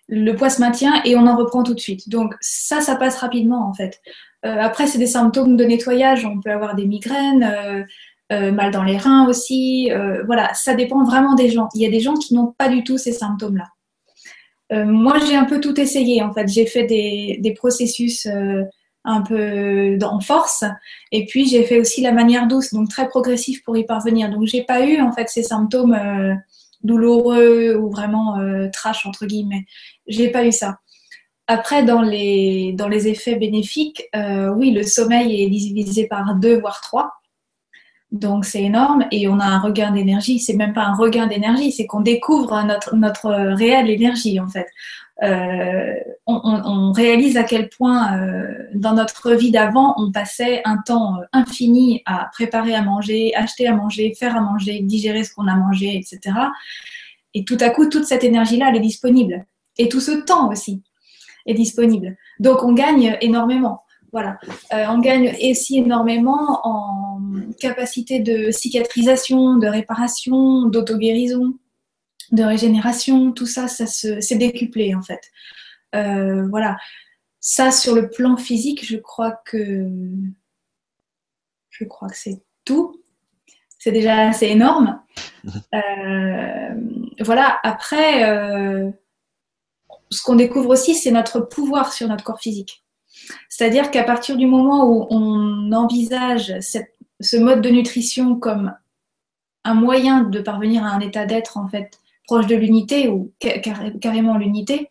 Le 0.09 0.33
poids 0.35 0.51
se 0.51 0.61
maintient 0.61 1.03
et 1.05 1.15
on 1.15 1.27
en 1.27 1.37
reprend 1.37 1.63
tout 1.63 1.75
de 1.75 1.81
suite. 1.81 2.09
Donc 2.09 2.35
ça, 2.41 2.81
ça 2.81 2.97
passe 2.97 3.19
rapidement 3.19 3.69
en 3.69 3.75
fait. 3.75 4.01
Euh, 4.45 4.57
après, 4.59 4.87
c'est 4.87 4.99
des 4.99 5.07
symptômes 5.07 5.57
de 5.57 5.65
nettoyage. 5.65 6.25
On 6.25 6.41
peut 6.41 6.51
avoir 6.51 6.75
des 6.75 6.87
migraines, 6.87 7.45
euh, 7.45 7.85
euh, 8.33 8.53
mal 8.53 8.73
dans 8.73 8.83
les 8.83 8.97
reins 8.97 9.29
aussi. 9.29 9.91
Voilà, 10.27 10.53
ça 10.55 10.75
dépend 10.75 11.05
vraiment 11.05 11.35
des 11.35 11.51
gens. 11.51 11.69
Il 11.75 11.83
y 11.83 11.87
a 11.87 11.91
des 11.91 12.01
gens 12.01 12.15
qui 12.15 12.35
n'ont 12.35 12.53
pas 12.59 12.69
du 12.69 12.83
tout 12.85 12.99
ces 12.99 13.13
symptômes-là. 13.13 13.67
Euh, 14.73 14.85
moi, 14.85 15.19
j'ai 15.27 15.35
un 15.35 15.45
peu 15.45 15.61
tout 15.61 15.79
essayé 15.81 16.23
en 16.23 16.33
fait. 16.33 16.49
J'ai 16.49 16.67
fait 16.67 16.85
des, 16.85 17.55
processus 17.57 18.27
un 19.05 19.23
peu 19.23 19.99
en 20.03 20.21
force 20.21 20.65
et 21.11 21.25
puis 21.25 21.49
j'ai 21.49 21.65
fait 21.65 21.81
aussi 21.81 22.03
la 22.03 22.13
manière 22.13 22.47
douce, 22.47 22.73
donc 22.73 22.91
très 22.91 23.09
progressif 23.09 23.63
pour 23.65 23.77
y 23.77 23.85
parvenir. 23.85 24.31
Donc 24.31 24.47
j'ai 24.47 24.63
pas 24.63 24.85
eu 24.87 25.01
en 25.01 25.13
fait 25.13 25.29
ces 25.29 25.43
symptômes 25.43 25.99
douloureux 26.83 27.75
ou 27.77 27.91
vraiment 27.91 28.37
trash 28.73 29.07
entre 29.07 29.27
guillemets. 29.27 29.65
J'ai 30.07 30.29
pas 30.29 30.45
eu 30.45 30.53
ça. 30.53 30.79
Après, 31.47 31.83
dans 31.83 32.03
les, 32.03 32.73
dans 32.75 32.89
les 32.89 33.09
effets 33.09 33.37
bénéfiques, 33.37 34.09
oui, 34.55 34.71
le 34.71 34.85
sommeil 34.85 35.43
est 35.43 35.49
divisé 35.49 36.07
par 36.07 36.37
deux, 36.37 36.61
voire 36.61 36.81
trois. 36.81 37.20
Donc 38.13 38.45
c'est 38.45 38.63
énorme 38.63 39.07
et 39.13 39.29
on 39.29 39.39
a 39.39 39.45
un 39.45 39.61
regain 39.61 39.93
d'énergie. 39.93 40.41
C'est 40.41 40.55
même 40.55 40.73
pas 40.73 40.83
un 40.83 40.95
regain 40.95 41.27
d'énergie, 41.27 41.71
c'est 41.71 41.87
qu'on 41.87 42.01
découvre 42.01 42.61
notre, 42.65 42.97
notre 42.97 43.31
réelle 43.31 43.89
énergie 43.89 44.41
en 44.41 44.49
fait. 44.49 44.67
Euh, 45.23 45.95
on, 46.27 46.93
réalise 46.93 47.37
à 47.37 47.45
quel 47.45 47.69
point 47.69 48.17
euh, 48.17 48.67
dans 48.75 48.95
notre 48.95 49.33
vie 49.33 49.51
d'avant, 49.51 49.95
on 49.99 50.11
passait 50.11 50.63
un 50.65 50.79
temps 50.79 51.19
infini 51.33 52.03
à 52.07 52.31
préparer 52.33 52.75
à 52.75 52.83
manger, 52.83 53.35
acheter 53.35 53.67
à 53.67 53.75
manger, 53.75 54.15
faire 54.15 54.35
à 54.35 54.41
manger, 54.41 54.81
digérer 54.81 55.23
ce 55.25 55.35
qu'on 55.35 55.47
a 55.47 55.57
mangé, 55.57 55.97
etc. 55.97 56.37
Et 57.35 57.45
tout 57.45 57.59
à 57.61 57.69
coup, 57.71 57.87
toute 57.87 58.05
cette 58.05 58.25
énergie-là, 58.25 58.71
elle 58.71 58.77
est 58.77 58.81
disponible. 58.81 59.45
Et 59.77 59.89
tout 59.89 60.01
ce 60.01 60.13
temps 60.13 60.49
aussi 60.51 60.83
est 61.47 61.55
disponible. 61.55 62.17
Donc 62.39 62.63
on 62.63 62.73
gagne 62.73 63.19
énormément. 63.21 63.83
Voilà. 64.13 64.39
Euh, 64.73 64.87
on 64.89 64.99
gagne 64.99 65.35
aussi 65.51 65.79
énormément 65.79 66.61
en 66.65 67.21
capacité 67.61 68.21
de 68.21 68.51
cicatrisation, 68.51 69.57
de 69.57 69.67
réparation, 69.67 70.67
d'auto-guérison, 70.67 71.55
de 72.33 72.43
régénération. 72.43 73.33
Tout 73.33 73.47
ça, 73.47 73.69
ça 73.69 73.87
c'est 73.87 74.37
décuplé 74.37 74.95
en 74.95 75.03
fait. 75.03 75.21
Euh, 75.95 76.47
voilà. 76.49 76.77
Ça, 77.41 77.71
sur 77.71 77.95
le 77.95 78.11
plan 78.11 78.37
physique, 78.37 78.85
je 78.85 78.97
crois 78.97 79.41
que 79.45 79.89
je 81.71 81.85
crois 81.85 82.09
que 82.09 82.17
c'est 82.17 82.43
tout. 82.65 83.01
C'est 83.79 83.93
déjà 83.93 84.29
assez 84.29 84.47
énorme. 84.47 85.01
Euh, 85.75 86.75
voilà. 87.21 87.59
Après, 87.63 88.23
ce 90.11 90.23
qu'on 90.23 90.37
découvre 90.37 90.69
aussi, 90.69 90.95
c'est 90.95 91.11
notre 91.11 91.41
pouvoir 91.41 91.95
sur 91.95 92.07
notre 92.09 92.23
corps 92.23 92.41
physique. 92.41 92.85
C'est-à-dire 93.49 93.91
qu'à 93.91 94.05
partir 94.05 94.37
du 94.37 94.47
moment 94.47 94.89
où 94.89 95.07
on 95.11 95.73
envisage 95.73 96.55
ce 96.61 97.37
mode 97.37 97.61
de 97.61 97.71
nutrition 97.71 98.37
comme 98.37 98.75
un 99.65 99.75
moyen 99.75 100.23
de 100.23 100.41
parvenir 100.41 100.85
à 100.85 100.89
un 100.89 101.01
état 101.01 101.27
d'être 101.27 101.57
en 101.57 101.69
fait 101.69 101.99
proche 102.27 102.47
de 102.47 102.57
l'unité 102.57 103.09
ou 103.09 103.33
carrément 104.01 104.39
l'unité, 104.39 104.89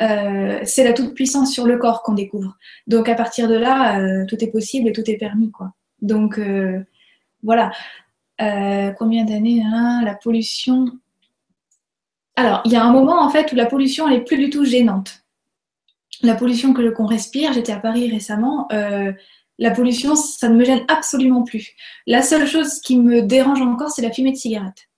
euh, 0.00 0.60
c'est 0.64 0.84
la 0.84 0.92
toute 0.92 1.14
puissance 1.14 1.52
sur 1.52 1.66
le 1.66 1.78
corps 1.78 2.02
qu'on 2.02 2.14
découvre. 2.14 2.56
Donc 2.86 3.08
à 3.08 3.14
partir 3.14 3.48
de 3.48 3.54
là, 3.54 4.00
euh, 4.00 4.26
tout 4.26 4.42
est 4.42 4.50
possible 4.50 4.88
et 4.88 4.92
tout 4.92 5.08
est 5.10 5.16
permis 5.16 5.50
quoi. 5.50 5.72
Donc 6.00 6.38
euh, 6.38 6.80
voilà. 7.42 7.72
combien 8.98 9.24
d'années 9.24 9.62
hein, 9.64 10.02
la 10.04 10.14
pollution? 10.14 10.86
Alors 12.36 12.62
il 12.64 12.72
y 12.72 12.76
a 12.76 12.84
un 12.84 12.92
moment 12.92 13.22
en 13.22 13.30
fait 13.30 13.52
où 13.52 13.56
la 13.56 13.66
pollution 13.66 14.08
elle 14.08 14.14
est 14.14 14.24
plus 14.24 14.38
du 14.38 14.50
tout 14.50 14.64
gênante 14.64 15.21
la 16.22 16.34
pollution 16.34 16.72
que 16.72 16.88
qu'on 16.90 17.06
respire, 17.06 17.52
j'étais 17.52 17.72
à 17.72 17.78
Paris 17.78 18.10
récemment, 18.10 18.68
euh, 18.72 19.12
la 19.58 19.70
pollution, 19.70 20.14
ça 20.16 20.48
ne 20.48 20.56
me 20.56 20.64
gêne 20.64 20.84
absolument 20.88 21.42
plus. 21.42 21.70
La 22.06 22.22
seule 22.22 22.46
chose 22.46 22.80
qui 22.80 22.98
me 22.98 23.22
dérange 23.22 23.60
encore, 23.60 23.90
c'est 23.90 24.02
la 24.02 24.10
fumée 24.10 24.32
de 24.32 24.36
cigarette. 24.36 24.88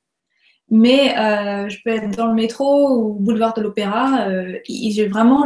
Mais 0.70 1.16
euh, 1.18 1.68
je 1.68 1.78
peux 1.84 1.90
être 1.90 2.16
dans 2.16 2.26
le 2.26 2.34
métro 2.34 2.96
ou 2.96 3.14
boulevard 3.14 3.54
de 3.54 3.60
l'Opéra, 3.60 4.26
euh, 4.28 4.58
vraiment, 5.08 5.44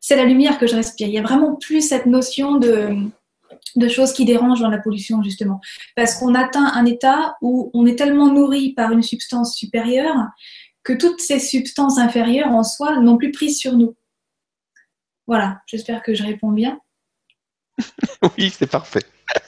c'est 0.00 0.16
la 0.16 0.24
lumière 0.24 0.58
que 0.58 0.66
je 0.66 0.76
respire. 0.76 1.08
Il 1.08 1.14
y 1.14 1.18
a 1.18 1.22
vraiment 1.22 1.54
plus 1.54 1.80
cette 1.80 2.06
notion 2.06 2.56
de, 2.56 2.90
de 3.76 3.88
choses 3.88 4.12
qui 4.12 4.24
dérangent 4.24 4.60
dans 4.60 4.68
la 4.68 4.78
pollution, 4.78 5.22
justement. 5.22 5.60
Parce 5.96 6.16
qu'on 6.16 6.34
atteint 6.34 6.70
un 6.74 6.84
état 6.84 7.36
où 7.40 7.70
on 7.72 7.86
est 7.86 7.96
tellement 7.96 8.32
nourri 8.32 8.74
par 8.74 8.92
une 8.92 9.02
substance 9.02 9.56
supérieure 9.56 10.16
que 10.82 10.92
toutes 10.92 11.20
ces 11.20 11.38
substances 11.38 11.98
inférieures 11.98 12.52
en 12.52 12.62
soi 12.62 12.98
n'ont 13.00 13.16
plus 13.16 13.32
prise 13.32 13.58
sur 13.58 13.76
nous. 13.76 13.94
Voilà, 15.26 15.62
j'espère 15.66 16.02
que 16.02 16.14
je 16.14 16.22
réponds 16.22 16.52
bien. 16.52 16.80
oui, 18.38 18.50
c'est 18.50 18.70
parfait. 18.70 19.04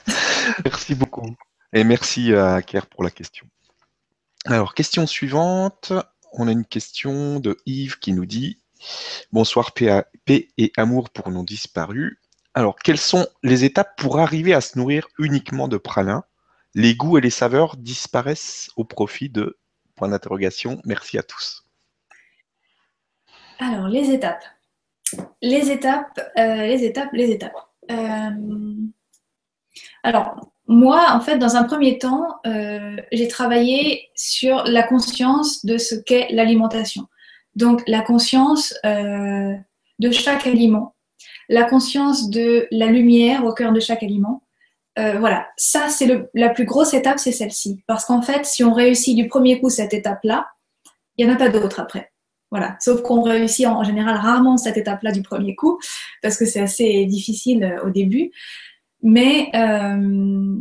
merci 0.64 0.94
beaucoup. 0.94 1.34
Et 1.72 1.84
merci 1.84 2.34
à 2.34 2.62
Kerr 2.62 2.86
pour 2.86 3.04
la 3.04 3.10
question. 3.10 3.46
Alors, 4.46 4.74
question 4.74 5.06
suivante. 5.06 5.92
On 6.32 6.48
a 6.48 6.52
une 6.52 6.64
question 6.64 7.40
de 7.40 7.56
Yves 7.66 7.98
qui 7.98 8.12
nous 8.12 8.26
dit 8.26 8.58
Bonsoir, 9.32 9.72
paix 9.72 10.48
et 10.56 10.72
amour 10.76 11.10
pour 11.10 11.30
nos 11.30 11.44
disparus. 11.44 12.18
Alors, 12.54 12.76
quelles 12.76 12.98
sont 12.98 13.26
les 13.42 13.64
étapes 13.64 13.98
pour 13.98 14.18
arriver 14.18 14.54
à 14.54 14.60
se 14.60 14.78
nourrir 14.78 15.08
uniquement 15.18 15.68
de 15.68 15.76
pralin 15.76 16.24
Les 16.74 16.94
goûts 16.94 17.18
et 17.18 17.20
les 17.20 17.30
saveurs 17.30 17.76
disparaissent 17.76 18.70
au 18.76 18.84
profit 18.84 19.28
de 19.28 19.58
point 19.94 20.08
d'interrogation. 20.08 20.80
Merci 20.84 21.18
à 21.18 21.22
tous. 21.22 21.66
Alors, 23.58 23.88
les 23.88 24.10
étapes. 24.10 24.44
Les 25.42 25.70
étapes, 25.70 26.20
euh, 26.38 26.66
les 26.66 26.84
étapes, 26.84 27.10
les 27.12 27.30
étapes. 27.30 27.56
Euh, 27.90 28.30
alors, 30.02 30.50
moi, 30.66 31.06
en 31.12 31.20
fait, 31.20 31.38
dans 31.38 31.56
un 31.56 31.64
premier 31.64 31.98
temps, 31.98 32.26
euh, 32.46 32.96
j'ai 33.12 33.28
travaillé 33.28 34.08
sur 34.14 34.64
la 34.64 34.82
conscience 34.82 35.64
de 35.64 35.78
ce 35.78 35.94
qu'est 35.94 36.28
l'alimentation. 36.30 37.06
Donc, 37.54 37.82
la 37.86 38.02
conscience 38.02 38.74
de 38.84 40.10
chaque 40.10 40.46
aliment, 40.46 40.94
la 41.48 41.64
conscience 41.64 42.28
de 42.28 42.66
la 42.70 42.86
lumière 42.86 43.44
au 43.44 43.54
cœur 43.54 43.72
de 43.72 43.80
chaque 43.80 44.02
aliment. 44.02 44.42
voilà, 44.96 45.46
ça, 45.56 45.88
c'est 45.88 46.28
la 46.34 46.50
plus 46.50 46.64
grosse 46.64 46.92
étape, 46.92 47.18
c'est 47.18 47.32
celle-ci. 47.32 47.82
Parce 47.86 48.04
qu'en 48.04 48.20
fait, 48.20 48.44
si 48.44 48.62
on 48.62 48.74
réussit 48.74 49.16
du 49.16 49.28
premier 49.28 49.58
coup 49.58 49.70
cette 49.70 49.94
étape-là, 49.94 50.48
il 51.16 51.26
n'y 51.26 51.32
en 51.32 51.34
a 51.34 51.38
pas 51.38 51.48
d'autre 51.48 51.80
après. 51.80 52.10
Voilà. 52.56 52.74
Sauf 52.80 53.02
qu'on 53.02 53.20
réussit 53.20 53.66
en, 53.66 53.84
général 53.84 54.16
rarement 54.16 54.56
cette 54.56 54.78
étape-là 54.78 55.12
du 55.12 55.20
premier 55.20 55.54
coup, 55.54 55.78
parce 56.22 56.38
que 56.38 56.46
c'est 56.46 56.60
assez 56.60 57.04
difficile 57.04 57.64
euh, 57.64 57.86
au 57.86 57.90
début. 57.90 58.30
Mais 59.02 59.50
euh, 59.54 60.56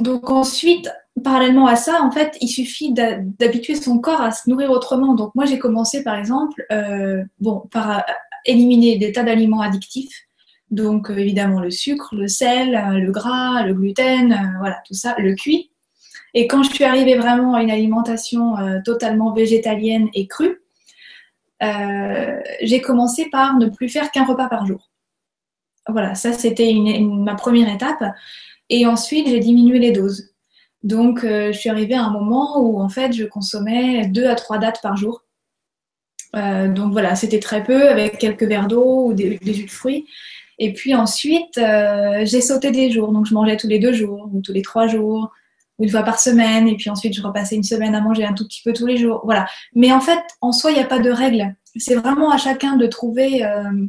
donc 0.00 0.28
ensuite, 0.28 0.90
parallèlement 1.24 1.66
à 1.66 1.76
ça, 1.76 2.02
en 2.02 2.10
fait, 2.10 2.36
il 2.42 2.48
suffit 2.48 2.92
d'habituer 2.92 3.74
son 3.74 4.00
corps 4.00 4.20
à 4.20 4.32
se 4.32 4.50
nourrir 4.50 4.70
autrement. 4.70 5.14
Donc 5.14 5.34
moi, 5.34 5.46
j'ai 5.46 5.58
commencé 5.58 6.04
par 6.04 6.14
exemple, 6.14 6.62
euh, 6.72 7.24
bon, 7.38 7.62
par 7.70 8.04
éliminer 8.44 8.98
des 8.98 9.12
tas 9.12 9.22
d'aliments 9.22 9.62
addictifs. 9.62 10.26
Donc 10.70 11.08
évidemment 11.08 11.58
le 11.58 11.70
sucre, 11.70 12.14
le 12.14 12.28
sel, 12.28 12.78
le 12.98 13.10
gras, 13.10 13.62
le 13.62 13.72
gluten, 13.72 14.56
voilà, 14.58 14.76
tout 14.86 14.94
ça, 14.94 15.14
le 15.16 15.34
cuit. 15.34 15.70
Et 16.34 16.46
quand 16.46 16.62
je 16.62 16.70
suis 16.70 16.84
arrivée 16.84 17.16
vraiment 17.16 17.54
à 17.54 17.62
une 17.62 17.70
alimentation 17.70 18.54
totalement 18.84 19.32
végétalienne 19.32 20.08
et 20.14 20.28
crue, 20.28 20.60
euh, 21.62 22.40
j'ai 22.62 22.80
commencé 22.80 23.28
par 23.30 23.56
ne 23.56 23.68
plus 23.68 23.88
faire 23.88 24.10
qu'un 24.10 24.24
repas 24.24 24.48
par 24.48 24.66
jour. 24.66 24.90
Voilà, 25.88 26.14
ça 26.14 26.32
c'était 26.32 26.72
ma 27.02 27.34
première 27.34 27.72
étape. 27.72 28.02
Et 28.68 28.86
ensuite, 28.86 29.28
j'ai 29.28 29.40
diminué 29.40 29.78
les 29.78 29.92
doses. 29.92 30.30
Donc, 30.82 31.24
euh, 31.24 31.52
je 31.52 31.58
suis 31.58 31.68
arrivée 31.68 31.94
à 31.94 32.04
un 32.04 32.10
moment 32.10 32.60
où 32.60 32.80
en 32.80 32.88
fait, 32.88 33.12
je 33.12 33.24
consommais 33.24 34.06
deux 34.06 34.26
à 34.26 34.34
trois 34.34 34.58
dates 34.58 34.80
par 34.82 34.96
jour. 34.96 35.24
Euh, 36.36 36.68
donc 36.68 36.92
voilà, 36.92 37.16
c'était 37.16 37.40
très 37.40 37.64
peu 37.64 37.88
avec 37.88 38.18
quelques 38.18 38.44
verres 38.44 38.68
d'eau 38.68 39.06
ou 39.06 39.14
des, 39.14 39.38
jus 39.42 39.64
de 39.64 39.70
fruits. 39.70 40.06
Et 40.58 40.72
puis 40.72 40.94
ensuite, 40.94 41.58
j'ai 42.22 42.40
sauté 42.40 42.70
des 42.70 42.90
jours. 42.90 43.12
Donc, 43.12 43.26
je 43.26 43.34
mangeais 43.34 43.56
tous 43.56 43.68
les 43.68 43.78
deux 43.78 43.92
jours 43.92 44.28
ou 44.32 44.40
tous 44.40 44.52
les 44.52 44.62
trois 44.62 44.86
jours 44.86 45.32
une 45.80 45.88
fois 45.88 46.02
par 46.02 46.20
semaine, 46.20 46.68
et 46.68 46.76
puis 46.76 46.90
ensuite 46.90 47.14
je 47.14 47.22
repassais 47.22 47.56
une 47.56 47.64
semaine 47.64 47.94
à 47.94 48.00
manger 48.00 48.24
un 48.24 48.34
tout 48.34 48.44
petit 48.44 48.62
peu 48.62 48.72
tous 48.72 48.86
les 48.86 48.98
jours. 48.98 49.22
Voilà. 49.24 49.46
Mais 49.74 49.92
en 49.92 50.00
fait, 50.00 50.20
en 50.40 50.52
soi, 50.52 50.70
il 50.70 50.74
n'y 50.74 50.82
a 50.82 50.86
pas 50.86 50.98
de 50.98 51.10
règle. 51.10 51.54
C'est 51.76 51.94
vraiment 51.94 52.30
à 52.30 52.36
chacun 52.36 52.76
de 52.76 52.86
trouver, 52.86 53.44
euh, 53.44 53.86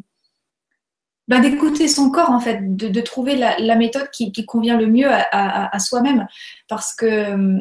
bah, 1.28 1.40
d'écouter 1.40 1.88
son 1.88 2.10
corps 2.10 2.32
en 2.32 2.40
fait, 2.40 2.76
de, 2.76 3.02
trouver 3.02 3.36
la, 3.36 3.76
méthode 3.76 4.10
qui, 4.12 4.32
convient 4.46 4.78
le 4.78 4.88
mieux 4.88 5.10
à, 5.10 5.80
soi-même. 5.80 6.28
Parce 6.70 6.96
que 6.96 7.06
euh, 7.06 7.60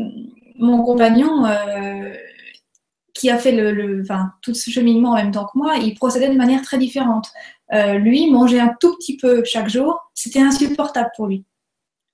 mon 0.58 0.82
compagnon, 0.82 1.46
euh, 1.46 2.14
qui 3.14 3.30
a 3.30 3.38
fait 3.38 3.52
le, 3.52 4.02
enfin, 4.02 4.32
tout 4.42 4.54
ce 4.54 4.70
cheminement 4.70 5.10
en 5.10 5.16
même 5.16 5.32
temps 5.32 5.44
que 5.44 5.58
moi, 5.58 5.76
il 5.76 5.94
procédait 5.94 6.30
de 6.30 6.36
manière 6.36 6.62
très 6.62 6.78
différente. 6.78 7.30
lui, 7.72 8.30
manger 8.30 8.60
un 8.60 8.74
tout 8.80 8.96
petit 8.96 9.16
peu 9.16 9.42
chaque 9.44 9.68
jour, 9.68 9.98
c'était 10.14 10.40
insupportable 10.40 11.10
pour 11.16 11.26
lui 11.26 11.44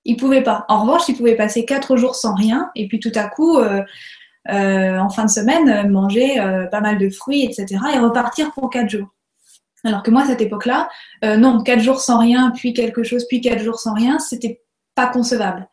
il 0.07 0.15
pouvait 0.15 0.41
pas. 0.41 0.65
En 0.69 0.81
revanche, 0.81 1.03
il 1.09 1.15
pouvait 1.15 1.35
passer 1.35 1.65
quatre 1.65 1.97
jours 1.97 2.15
sans 2.15 2.33
rien 2.33 2.71
et 2.75 2.87
puis 2.87 2.99
tout 2.99 3.11
à 3.13 3.27
coup, 3.27 3.57
euh, 3.57 3.83
euh, 4.49 4.97
en 4.97 5.09
fin 5.09 5.25
de 5.25 5.29
semaine, 5.29 5.89
manger 5.91 6.39
euh, 6.39 6.65
pas 6.67 6.79
mal 6.79 6.97
de 6.97 7.09
fruits, 7.09 7.43
etc. 7.43 7.77
et 7.93 7.99
repartir 7.99 8.53
pour 8.53 8.69
quatre 8.69 8.89
jours. 8.89 9.09
Alors 9.83 10.03
que 10.03 10.09
moi, 10.09 10.23
à 10.23 10.25
cette 10.25 10.41
époque-là, 10.41 10.89
non, 11.23 11.61
quatre 11.61 11.81
jours 11.81 12.01
sans 12.01 12.19
rien, 12.19 12.51
puis 12.55 12.73
quelque 12.73 13.03
chose, 13.03 13.25
puis 13.27 13.41
quatre 13.41 13.61
jours 13.61 13.79
sans 13.79 13.93
rien, 13.93 14.17
c'était 14.17 14.61
pas 14.95 15.07
concevable. 15.07 15.67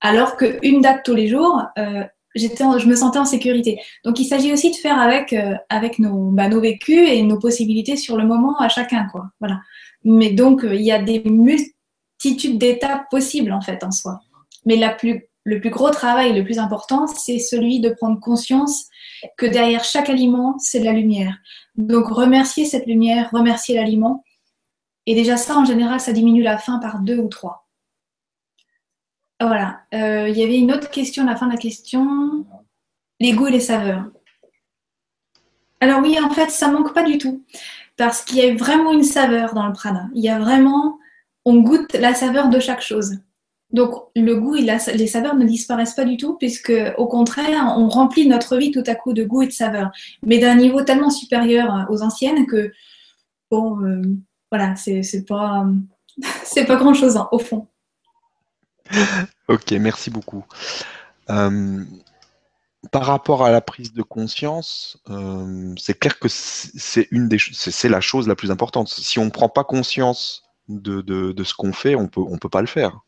Alors 0.00 0.36
qu'une 0.36 0.80
date 0.80 1.02
tous 1.04 1.14
les 1.14 1.28
jours, 1.28 1.62
je 2.34 2.86
me 2.86 2.94
sentais 2.94 3.18
en 3.18 3.24
sécurité. 3.24 3.78
Donc, 4.04 4.20
il 4.20 4.24
s'agit 4.24 4.52
aussi 4.52 4.70
de 4.70 4.76
faire 4.76 4.98
avec, 4.98 5.34
bah, 6.00 6.48
nos 6.48 6.60
vécus 6.60 7.08
et 7.10 7.22
nos 7.24 7.38
possibilités 7.38 7.96
sur 7.96 8.16
le 8.16 8.26
moment 8.26 8.58
à 8.58 8.68
chacun, 8.68 9.08
quoi. 9.10 9.26
Voilà. 9.40 9.60
Mais 10.04 10.30
donc, 10.30 10.62
il 10.64 10.80
y 10.80 10.92
a 10.92 11.02
des 11.02 11.22
multiples 12.24 12.58
d'étapes 12.58 13.10
possibles 13.10 13.52
en 13.52 13.60
fait 13.60 13.82
en 13.84 13.90
soi. 13.90 14.20
Mais 14.64 14.76
la 14.76 14.90
plus, 14.90 15.28
le 15.44 15.60
plus 15.60 15.70
gros 15.70 15.90
travail, 15.90 16.32
le 16.32 16.44
plus 16.44 16.58
important, 16.58 17.06
c'est 17.06 17.38
celui 17.38 17.80
de 17.80 17.90
prendre 17.90 18.20
conscience 18.20 18.86
que 19.36 19.46
derrière 19.46 19.84
chaque 19.84 20.08
aliment, 20.08 20.56
c'est 20.58 20.80
de 20.80 20.84
la 20.84 20.92
lumière. 20.92 21.36
Donc 21.76 22.06
remercier 22.06 22.64
cette 22.64 22.86
lumière, 22.86 23.30
remercier 23.32 23.74
l'aliment. 23.74 24.24
Et 25.06 25.14
déjà 25.14 25.36
ça, 25.36 25.56
en 25.56 25.64
général, 25.64 26.00
ça 26.00 26.12
diminue 26.12 26.42
la 26.42 26.58
faim 26.58 26.78
par 26.80 27.00
deux 27.00 27.18
ou 27.18 27.28
trois. 27.28 27.68
Voilà. 29.40 29.80
Euh, 29.94 30.28
il 30.28 30.36
y 30.36 30.44
avait 30.44 30.58
une 30.58 30.72
autre 30.72 30.90
question 30.90 31.24
à 31.24 31.30
la 31.30 31.36
fin 31.36 31.46
de 31.46 31.52
la 31.52 31.58
question. 31.58 32.46
Les 33.18 33.32
goûts 33.32 33.48
et 33.48 33.52
les 33.52 33.60
saveurs. 33.60 34.04
Alors 35.80 36.00
oui, 36.00 36.16
en 36.20 36.30
fait, 36.30 36.50
ça 36.50 36.68
manque 36.68 36.94
pas 36.94 37.02
du 37.02 37.18
tout. 37.18 37.44
Parce 37.96 38.22
qu'il 38.22 38.38
y 38.38 38.48
a 38.48 38.54
vraiment 38.54 38.92
une 38.92 39.02
saveur 39.02 39.54
dans 39.54 39.66
le 39.66 39.72
prana. 39.72 40.08
Il 40.14 40.22
y 40.22 40.28
a 40.28 40.38
vraiment 40.38 40.98
on 41.44 41.60
goûte 41.60 41.92
la 41.94 42.14
saveur 42.14 42.48
de 42.48 42.58
chaque 42.58 42.82
chose. 42.82 43.18
Donc 43.70 43.94
le 44.14 44.34
goût 44.34 44.54
et 44.54 44.62
les 44.62 45.06
saveurs 45.06 45.34
ne 45.34 45.46
disparaissent 45.46 45.94
pas 45.94 46.04
du 46.04 46.18
tout, 46.18 46.36
puisque 46.36 46.74
au 46.98 47.06
contraire, 47.06 47.74
on 47.78 47.88
remplit 47.88 48.28
notre 48.28 48.58
vie 48.58 48.70
tout 48.70 48.84
à 48.86 48.94
coup 48.94 49.14
de 49.14 49.24
goût 49.24 49.42
et 49.42 49.46
de 49.46 49.52
saveur, 49.52 49.90
mais 50.22 50.38
d'un 50.38 50.56
niveau 50.56 50.82
tellement 50.82 51.10
supérieur 51.10 51.86
aux 51.88 52.02
anciennes 52.02 52.46
que 52.46 52.70
bon, 53.50 53.82
euh, 53.82 54.02
voilà, 54.50 54.74
c'est 54.76 55.26
pas 55.26 55.66
pas 56.66 56.76
grand 56.76 56.92
chose 56.92 57.16
hein, 57.16 57.28
au 57.32 57.38
fond. 57.38 57.66
Ok, 59.48 59.72
merci 59.72 60.10
beaucoup. 60.10 60.44
Euh, 61.30 61.82
par 62.90 63.06
rapport 63.06 63.44
à 63.44 63.50
la 63.50 63.60
prise 63.60 63.92
de 63.94 64.02
conscience, 64.02 64.98
euh, 65.08 65.74
c'est 65.78 65.98
clair 65.98 66.18
que 66.18 66.28
c'est 66.28 67.08
une 67.10 67.28
des 67.28 67.38
c'est 67.38 67.88
la 67.88 68.00
chose 68.00 68.28
la 68.28 68.34
plus 68.34 68.50
importante. 68.50 68.88
Si 68.88 69.18
on 69.18 69.24
ne 69.24 69.30
prend 69.30 69.48
pas 69.48 69.64
conscience 69.64 70.42
de, 70.68 71.44
ce 71.44 71.54
qu'on 71.54 71.72
fait, 71.72 71.94
on 71.94 72.08
peut, 72.08 72.20
on 72.20 72.38
peut 72.38 72.48
pas 72.48 72.60
le 72.60 72.66
faire. 72.66 73.00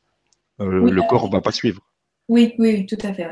Euh, 0.61 0.91
le 0.91 1.03
corps 1.03 1.27
ne 1.27 1.33
va 1.33 1.41
pas 1.41 1.53
suivre. 1.53 1.83
Oui, 2.29 2.55
oui, 2.59 2.87
tout 2.87 2.99
à 3.03 3.13
fait. 3.13 3.29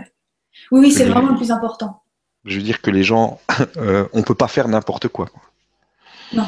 Oui, 0.71 0.81
oui, 0.81 0.93
c'est 0.93 1.05
vraiment 1.05 1.31
le 1.31 1.37
plus 1.37 1.51
important. 1.51 2.03
Je 2.45 2.57
veux 2.57 2.63
dire 2.63 2.83
que 2.83 2.91
les 2.91 3.05
gens, 3.05 3.41
euh, 3.77 4.09
on 4.13 4.23
peut 4.23 4.35
pas 4.35 4.49
faire 4.49 4.69
n'importe 4.69 5.09
quoi. 5.09 5.29
Non. 6.33 6.47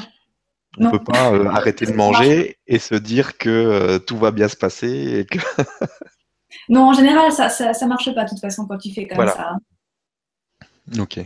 On 0.78 0.86
ne 0.86 0.90
peut 0.90 1.04
pas 1.04 1.32
euh, 1.32 1.46
arrêter 1.50 1.86
de 1.86 1.92
manger 1.92 2.58
et 2.66 2.80
se 2.80 2.96
dire 2.96 3.38
que 3.38 3.98
tout 3.98 4.18
va 4.18 4.32
bien 4.32 4.48
se 4.48 4.56
passer. 4.56 5.20
Et 5.20 5.24
que 5.24 5.38
non, 6.68 6.88
en 6.88 6.92
général, 6.92 7.30
ça 7.32 7.48
ne 7.48 7.88
marche 7.88 8.12
pas 8.14 8.24
de 8.24 8.30
toute 8.30 8.40
façon 8.40 8.66
quand 8.66 8.78
tu 8.78 8.92
fais 8.92 9.06
comme 9.06 9.28
ça. 9.28 9.52
Hein. 9.52 10.98
Ok. 10.98 11.18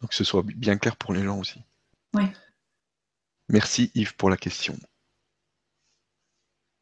Donc 0.00 0.10
que 0.10 0.14
ce 0.14 0.24
soit 0.24 0.44
bien 0.44 0.76
clair 0.76 0.96
pour 0.96 1.12
les 1.12 1.24
gens 1.24 1.38
aussi. 1.38 1.60
Oui. 2.14 2.24
Merci 3.48 3.90
Yves 3.94 4.14
pour 4.16 4.30
la 4.30 4.36
question. 4.36 4.76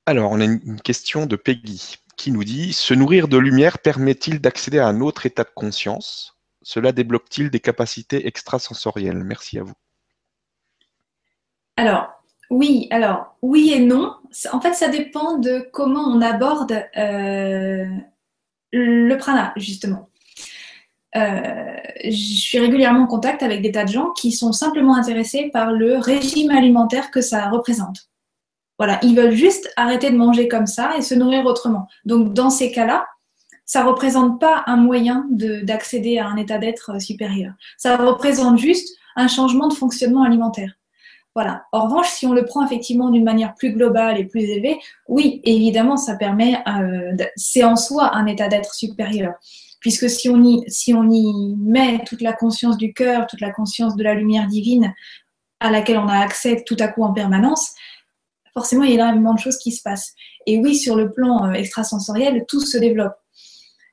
Alors, 0.07 0.33
on 0.33 0.41
a 0.41 0.45
une 0.45 0.81
question 0.81 1.27
de 1.27 1.37
Peggy 1.37 1.97
qui 2.17 2.33
nous 2.33 2.45
dit 2.45 2.73
Se 2.73 2.95
nourrir 2.95 3.29
de 3.29 3.37
lumière 3.37 3.79
permet-il 3.79 4.41
d'accéder 4.41 4.79
à 4.79 4.87
un 4.87 5.01
autre 5.01 5.27
état 5.27 5.45
de 5.45 5.51
conscience? 5.55 6.37
Cela 6.63 6.93
débloque-t-il 6.93 7.51
des 7.51 7.61
capacités 7.61 8.27
extrasensorielles? 8.27 9.25
Merci 9.25 9.59
à 9.59 9.65
vous. 9.65 9.75
Alors, 11.77 12.09
oui, 12.51 12.87
alors, 12.91 13.37
oui 13.43 13.73
et 13.73 13.81
non. 13.81 14.15
En 14.53 14.61
fait, 14.61 14.75
ça 14.75 14.89
dépend 14.89 15.39
de 15.39 15.69
comment 15.73 16.05
on 16.05 16.21
aborde 16.21 16.85
euh, 16.97 17.87
le 18.73 19.17
prana, 19.17 19.53
justement. 19.57 20.11
Euh, 21.17 21.77
je 22.05 22.11
suis 22.11 22.59
régulièrement 22.59 23.05
en 23.05 23.07
contact 23.07 23.43
avec 23.43 23.63
des 23.63 23.73
tas 23.73 23.85
de 23.85 23.91
gens 23.91 24.11
qui 24.13 24.33
sont 24.33 24.53
simplement 24.53 24.95
intéressés 24.95 25.51
par 25.53 25.73
le 25.73 25.99
régime 25.99 26.51
alimentaire 26.51 27.11
que 27.11 27.21
ça 27.21 27.51
représente. 27.51 28.12
Voilà, 28.83 28.99
ils 29.05 29.15
veulent 29.15 29.37
juste 29.37 29.73
arrêter 29.77 30.11
de 30.11 30.17
manger 30.17 30.49
comme 30.49 30.67
ça 30.67 30.97
et 30.99 31.03
se 31.03 31.15
nourrir 31.15 31.47
autrement. 31.47 31.87
Donc, 32.05 32.35
dans 32.35 32.51
ces 32.51 32.73
cas-là, 32.73 33.07
ça 33.65 33.85
ne 33.85 33.89
représente 33.89 34.41
pas 34.41 34.65
un 34.67 34.75
moyen 34.75 35.25
d'accéder 35.31 36.19
à 36.19 36.27
un 36.27 36.37
état 36.37 36.59
d'être 36.59 36.91
euh, 36.91 36.99
supérieur. 36.99 37.53
Ça 37.79 37.97
représente 37.97 38.59
juste 38.59 38.93
un 39.15 39.29
changement 39.29 39.69
de 39.69 39.75
fonctionnement 39.75 40.25
alimentaire. 40.25 40.73
Voilà. 41.37 41.63
En 41.71 41.85
revanche, 41.85 42.09
si 42.09 42.27
on 42.27 42.33
le 42.33 42.45
prend 42.45 42.67
effectivement 42.67 43.11
d'une 43.11 43.23
manière 43.23 43.55
plus 43.55 43.71
globale 43.71 44.19
et 44.19 44.25
plus 44.25 44.43
élevée, 44.43 44.81
oui, 45.07 45.41
évidemment, 45.45 45.97
ça 45.97 46.17
permet, 46.17 46.61
euh, 46.67 47.15
c'est 47.37 47.63
en 47.63 47.77
soi 47.77 48.17
un 48.17 48.27
état 48.27 48.49
d'être 48.49 48.75
supérieur. 48.75 49.35
puisque 49.79 50.11
si 50.11 50.29
on 50.29 50.43
y, 50.43 50.65
si 50.67 50.93
on 50.93 51.09
y 51.09 51.55
met 51.57 52.03
toute 52.05 52.21
la 52.21 52.33
conscience 52.33 52.77
du 52.77 52.93
cœur, 52.93 53.29
toute 53.29 53.41
la 53.41 53.53
conscience 53.53 53.95
de 53.95 54.03
la 54.03 54.15
lumière 54.15 54.49
divine 54.49 54.93
à 55.61 55.71
laquelle 55.71 55.99
on 55.99 56.09
a 56.09 56.19
accès 56.19 56.65
tout 56.67 56.77
à 56.81 56.89
coup 56.89 57.05
en 57.05 57.13
permanence, 57.13 57.77
forcément, 58.55 58.85
il 58.85 58.91
y 58.91 58.93
a 58.93 58.95
énormément 58.95 59.35
de 59.35 59.39
choses 59.39 59.59
qui 59.59 59.73
se 59.73 59.83
passent. 59.83 60.15
Et 60.47 60.59
oui, 60.59 60.77
sur 60.77 60.97
le 60.97 61.13
plan 61.13 61.47
euh, 61.47 61.53
extrasensoriel, 61.53 62.45
tout 62.49 62.61
se 62.61 62.79
développe. 62.79 63.15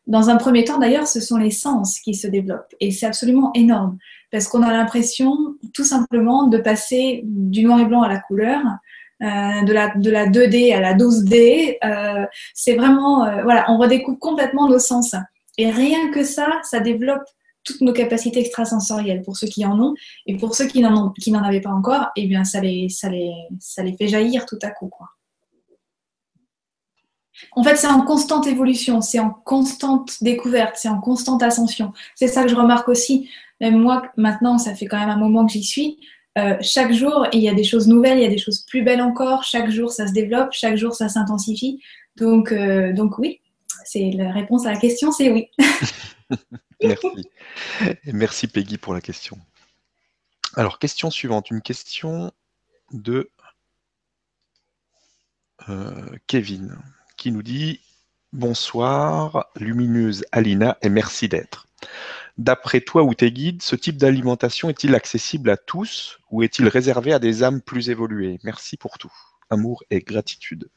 Dans 0.08 0.30
un 0.30 0.38
premier 0.38 0.64
temps, 0.64 0.80
d'ailleurs, 0.80 1.08
ce 1.08 1.20
sont 1.20 1.38
les 1.38 1.52
sens 1.52 2.00
qui 2.00 2.16
se 2.16 2.28
développent. 2.28 2.74
Et 2.80 2.92
c'est 2.92 3.06
absolument 3.06 3.52
énorme, 3.54 3.98
parce 4.32 4.48
qu'on 4.48 4.64
a 4.64 4.72
l'impression 4.72 5.36
tout 5.74 5.84
simplement 5.84 6.48
de 6.48 6.58
passer 6.58 7.22
du 7.24 7.64
noir 7.64 7.80
et 7.80 7.86
blanc 7.86 8.02
à 8.02 8.10
la 8.10 8.20
couleur, 8.20 8.62
euh, 9.22 9.64
de, 9.64 9.74
la, 9.74 9.94
de 9.96 10.10
la 10.10 10.28
2D 10.28 10.74
à 10.74 10.80
la 10.80 10.96
12D. 10.96 11.78
Euh, 11.84 12.26
c'est 12.56 12.76
vraiment, 12.76 13.44
voilà, 13.44 13.66
on 13.70 13.78
redécouvre 13.78 14.18
complètement 14.18 14.68
nos 14.68 14.80
sens. 14.80 15.14
Et 15.58 15.70
rien 15.70 16.10
que 16.12 16.24
ça, 16.24 16.60
ça 16.64 16.80
développe 16.80 17.26
toutes 17.64 17.82
nos 17.82 17.94
capacités 17.94 18.40
extrasensorielles 18.40 19.22
pour 19.22 19.38
ceux 19.38 19.48
qui 19.48 19.66
en 19.66 19.80
ont. 19.80 19.94
Et 20.26 20.38
pour 20.38 20.56
ceux 20.56 20.68
qui 20.68 20.82
n'en, 20.82 21.14
avaient 21.44 21.62
pas 21.62 21.72
encore, 21.72 22.08
eh 22.16 22.28
bien, 22.28 22.44
ça 22.44 22.62
les, 22.62 22.90
ça, 22.90 23.10
les, 23.10 23.32
ça 23.60 23.84
les 23.84 23.96
fait 23.96 24.08
jaillir 24.08 24.46
tout 24.46 24.60
à 24.62 24.72
coup. 24.72 24.88
Quoi. 24.88 25.08
En 27.54 27.64
fait, 27.64 27.76
c'est 27.76 27.88
en 27.88 28.02
constante 28.02 28.48
évolution, 28.48 29.02
c'est 29.02 29.20
en 29.20 29.30
constante 29.30 30.22
découverte, 30.22 30.76
c'est 30.76 30.90
en 30.90 31.00
constante 31.00 31.44
ascension. 31.44 31.94
C'est 32.16 32.28
ça 32.28 32.44
que 32.44 32.50
je 32.50 32.56
remarque 32.56 32.90
aussi. 32.90 33.30
Même 33.62 33.78
moi, 33.78 34.04
maintenant, 34.18 34.58
ça 34.58 34.76
fait 34.76 34.86
quand 34.86 35.00
même 35.00 35.10
un 35.10 35.18
moment 35.18 35.46
que 35.46 35.54
j'y 35.54 35.64
suis. 35.64 36.00
Euh, 36.38 36.56
chaque 36.62 36.94
jour, 36.94 37.28
il 37.34 37.42
y 37.42 37.50
a 37.50 37.54
des 37.54 37.64
choses 37.64 37.88
nouvelles, 37.88 38.20
il 38.20 38.24
y 38.24 38.28
a 38.28 38.30
des 38.30 38.38
choses 38.38 38.66
plus 38.68 38.84
belles 38.84 39.02
encore. 39.02 39.44
Chaque 39.44 39.70
jour, 39.70 39.92
ça 39.92 40.08
se 40.08 40.14
développe, 40.14 40.50
chaque 40.52 40.76
jour, 40.76 40.94
ça 40.94 41.10
s'intensifie. 41.10 41.82
Donc, 42.16 42.52
euh, 42.52 42.94
donc 42.94 43.18
oui, 43.18 43.40
c'est 43.84 44.12
la 44.12 44.32
réponse 44.32 44.66
à 44.66 44.72
la 44.72 44.80
question, 44.80 45.12
c'est 45.12 45.32
oui. 45.32 45.48
merci. 46.84 47.30
merci 48.06 48.48
Peggy 48.48 48.78
pour 48.78 48.94
la 48.94 49.02
question. 49.02 49.38
Alors, 50.56 50.80
question 50.80 51.12
suivante, 51.12 51.52
une 51.52 51.62
question 51.62 52.32
de 52.92 53.30
euh, 55.68 56.18
Kevin 56.28 56.78
qui 57.18 57.32
nous 57.32 57.44
dit 57.44 57.82
Bonsoir, 58.32 59.50
lumineuse 59.56 60.26
Alina, 60.32 60.78
et 60.82 60.90
merci 60.90 61.28
d'être. 61.28 61.68
D'après 62.38 62.80
toi 62.80 63.04
ou 63.04 63.14
tes 63.14 63.32
guides, 63.32 63.62
ce 63.62 63.76
type 63.76 63.98
d'alimentation 63.98 64.70
est-il 64.70 64.96
accessible 64.96 65.50
à 65.50 65.58
tous 65.58 66.20
ou 66.32 66.44
est-il 66.44 66.68
réservé 66.68 67.12
à 67.12 67.20
des 67.20 67.44
âmes 67.44 67.62
plus 67.62 67.90
évoluées? 67.90 68.40
Merci 68.44 68.78
pour 68.78 68.98
tout. 68.98 69.12
Amour 69.50 69.84
et 69.90 70.00
gratitude. 70.00 70.70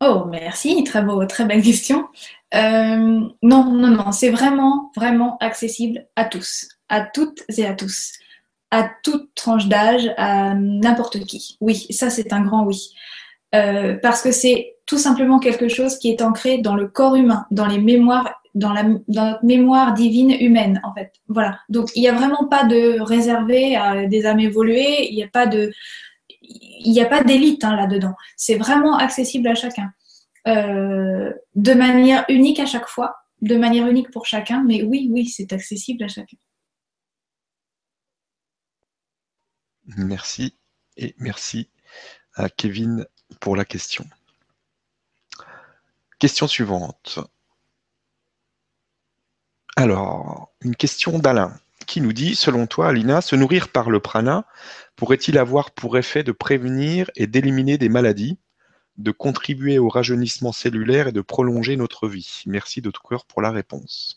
Oh, 0.00 0.24
merci, 0.28 0.84
très, 0.84 1.02
beau, 1.02 1.24
très 1.24 1.46
belle 1.46 1.62
question. 1.62 2.06
Euh, 2.54 3.20
non, 3.42 3.64
non, 3.64 3.88
non, 3.88 4.12
c'est 4.12 4.30
vraiment, 4.30 4.92
vraiment 4.94 5.38
accessible 5.40 6.06
à 6.16 6.26
tous, 6.26 6.68
à 6.88 7.00
toutes 7.00 7.42
et 7.56 7.66
à 7.66 7.74
tous, 7.74 8.12
à 8.70 8.90
toute 9.02 9.34
tranche 9.34 9.68
d'âge, 9.68 10.12
à 10.18 10.54
n'importe 10.54 11.20
qui. 11.24 11.56
Oui, 11.60 11.86
ça 11.90 12.10
c'est 12.10 12.32
un 12.32 12.42
grand 12.42 12.64
oui. 12.64 12.92
Euh, 13.54 13.96
parce 14.02 14.22
que 14.22 14.32
c'est 14.32 14.74
tout 14.84 14.98
simplement 14.98 15.38
quelque 15.38 15.68
chose 15.68 15.98
qui 15.98 16.10
est 16.10 16.20
ancré 16.20 16.58
dans 16.58 16.74
le 16.74 16.88
corps 16.88 17.16
humain, 17.16 17.46
dans 17.50 17.66
les 17.66 17.78
mémoires 17.78 18.34
dans, 18.54 18.72
la, 18.72 18.84
notre 18.84 19.44
mémoire 19.44 19.92
divine 19.92 20.30
humaine, 20.30 20.80
en 20.82 20.94
fait. 20.94 21.12
Voilà. 21.28 21.58
Donc, 21.68 21.90
il 21.94 22.00
n'y 22.00 22.08
a 22.08 22.14
vraiment 22.14 22.46
pas 22.48 22.64
de 22.64 23.00
réservé 23.00 23.76
à 23.76 24.06
des 24.06 24.24
âmes 24.24 24.40
évoluées, 24.40 25.10
il 25.10 25.14
n'y 25.14 25.22
a 25.22 25.28
pas 25.28 25.46
de, 25.46 25.72
il 26.48 26.92
n'y 26.92 27.00
a 27.00 27.06
pas 27.06 27.22
d'élite 27.22 27.64
hein, 27.64 27.76
là-dedans. 27.76 28.14
C'est 28.36 28.56
vraiment 28.56 28.96
accessible 28.96 29.48
à 29.48 29.54
chacun. 29.54 29.92
Euh, 30.46 31.32
de 31.54 31.74
manière 31.74 32.24
unique 32.28 32.60
à 32.60 32.66
chaque 32.66 32.86
fois, 32.86 33.16
de 33.42 33.56
manière 33.56 33.88
unique 33.88 34.10
pour 34.10 34.26
chacun, 34.26 34.62
mais 34.62 34.82
oui, 34.82 35.08
oui, 35.10 35.26
c'est 35.26 35.52
accessible 35.52 36.04
à 36.04 36.08
chacun. 36.08 36.36
Merci 39.96 40.56
et 40.96 41.14
merci 41.18 41.68
à 42.34 42.48
Kevin 42.48 43.06
pour 43.40 43.56
la 43.56 43.64
question. 43.64 44.04
Question 46.18 46.46
suivante. 46.46 47.18
Alors, 49.76 50.52
une 50.62 50.74
question 50.74 51.18
d'Alain 51.18 51.58
qui 51.86 52.00
nous 52.00 52.12
dit, 52.12 52.34
selon 52.34 52.66
toi, 52.66 52.88
Alina, 52.88 53.20
se 53.20 53.36
nourrir 53.36 53.68
par 53.68 53.90
le 53.90 54.00
prana 54.00 54.44
pourrait-il 54.96 55.38
avoir 55.38 55.70
pour 55.70 55.96
effet 55.98 56.22
de 56.22 56.32
prévenir 56.32 57.10
et 57.16 57.26
d'éliminer 57.26 57.78
des 57.78 57.88
maladies, 57.88 58.38
de 58.96 59.10
contribuer 59.10 59.78
au 59.78 59.88
rajeunissement 59.88 60.52
cellulaire 60.52 61.08
et 61.08 61.12
de 61.12 61.20
prolonger 61.20 61.76
notre 61.76 62.08
vie? 62.08 62.42
Merci 62.46 62.80
de 62.80 62.90
tout 62.90 63.02
cœur 63.08 63.24
pour 63.26 63.42
la 63.42 63.50
réponse. 63.50 64.16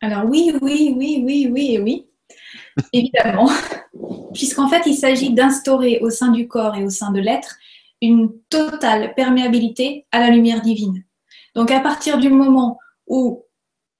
Alors 0.00 0.24
oui, 0.24 0.52
oui, 0.60 0.94
oui, 0.96 1.22
oui, 1.24 1.48
oui 1.50 1.78
oui, 1.82 2.06
évidemment, 2.92 3.50
puisqu'en 4.34 4.68
fait, 4.68 4.82
il 4.86 4.94
s'agit 4.94 5.32
d'instaurer 5.32 5.98
au 6.02 6.10
sein 6.10 6.30
du 6.30 6.48
corps 6.48 6.76
et 6.76 6.84
au 6.84 6.90
sein 6.90 7.10
de 7.12 7.20
l'être 7.20 7.56
une 8.02 8.32
totale 8.50 9.14
perméabilité 9.14 10.06
à 10.12 10.20
la 10.20 10.30
lumière 10.30 10.60
divine. 10.60 11.02
Donc 11.54 11.70
à 11.70 11.80
partir 11.80 12.18
du 12.18 12.28
moment 12.28 12.78
où 13.06 13.45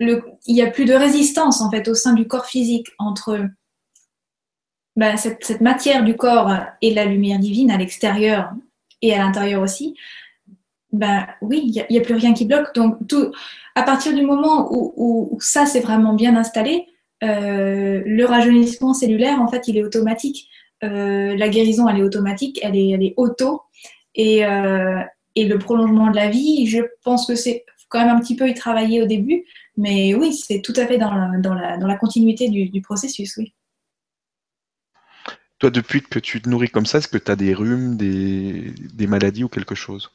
il 0.01 0.23
n'y 0.49 0.63
a 0.63 0.71
plus 0.71 0.85
de 0.85 0.95
résistance 0.95 1.61
en 1.61 1.71
fait 1.71 1.89
au 1.89 1.95
sein 1.95 2.13
du 2.13 2.27
corps 2.27 2.47
physique 2.47 2.89
entre 2.99 3.49
ben, 4.97 5.17
cette, 5.17 5.61
matière 5.61 6.05
du 6.05 6.17
corps 6.17 6.51
et 6.81 6.93
la 6.93 7.05
lumière 7.05 7.39
divine 7.39 7.71
à 7.71 7.77
l'extérieur 7.77 8.51
et 9.03 9.15
à 9.15 9.19
l'intérieur 9.19 9.63
aussi, 9.63 9.95
ben 10.93 11.27
oui, 11.43 11.63
il 11.65 11.87
n'y 11.91 11.99
a, 11.99 12.01
plus 12.01 12.15
rien 12.15 12.33
qui 12.33 12.47
bloque. 12.47 12.75
Donc 12.75 13.07
tout, 13.07 13.31
à 13.75 13.83
partir 13.83 14.15
du 14.15 14.23
moment 14.23 14.69
où, 14.71 15.37
ça 15.41 15.67
c'est 15.67 15.81
vraiment 15.81 16.15
bien 16.15 16.37
installé, 16.37 16.87
euh, 17.23 18.03
le 18.05 18.25
rajeunissement 18.25 18.95
cellulaire 18.95 19.41
en 19.41 19.49
fait 19.49 19.69
il 19.69 19.77
est 19.77 19.85
automatique. 19.85 20.49
Euh, 20.85 21.37
la 21.37 21.49
guérison 21.49 21.89
elle 21.89 21.99
est 21.99 22.03
automatique, 22.03 22.59
elle 22.63 22.77
est, 22.77 22.91
elle 22.91 23.03
est 23.03 23.15
auto 23.17 23.63
et, 24.15 24.45
euh, 24.45 25.01
et 25.35 25.45
le 25.47 25.59
prolongement 25.59 26.11
de 26.11 26.17
la 26.17 26.29
vie, 26.29 26.67
je 26.67 26.81
pense 27.05 27.27
que 27.27 27.35
c'est 27.35 27.65
quand 27.89 28.01
même 28.01 28.17
un 28.17 28.21
petit 28.21 28.37
peu 28.37 28.49
y 28.49 28.55
travailler 28.55 29.03
au 29.03 29.07
début, 29.07 29.45
mais 29.77 30.15
oui, 30.15 30.33
c'est 30.33 30.63
tout 30.63 30.73
à 30.77 30.87
fait 30.87 30.99
dans 30.99 31.13
la, 31.13 31.39
dans 31.39 31.55
la, 31.55 31.77
dans 31.77 31.87
la 31.87 31.97
continuité 31.97 32.49
du, 32.49 32.81
processus, 32.81 33.37
oui. 33.37 33.53
Toi, 35.59 35.71
depuis 35.71 36.03
que 36.03 36.19
tu 36.19 36.41
te 36.41 36.49
nourris 36.49 36.69
comme 36.69 36.87
ça, 36.87 36.99
est-ce 36.99 37.09
que 37.09 37.19
tu 37.19 37.31
as 37.31 37.37
des 37.37 37.55
rhumes, 37.55 37.97
des, 37.97 38.73
des, 38.95 39.07
maladies 39.07 39.45
ou 39.45 39.49
quelque 39.49 39.75
chose? 39.75 40.11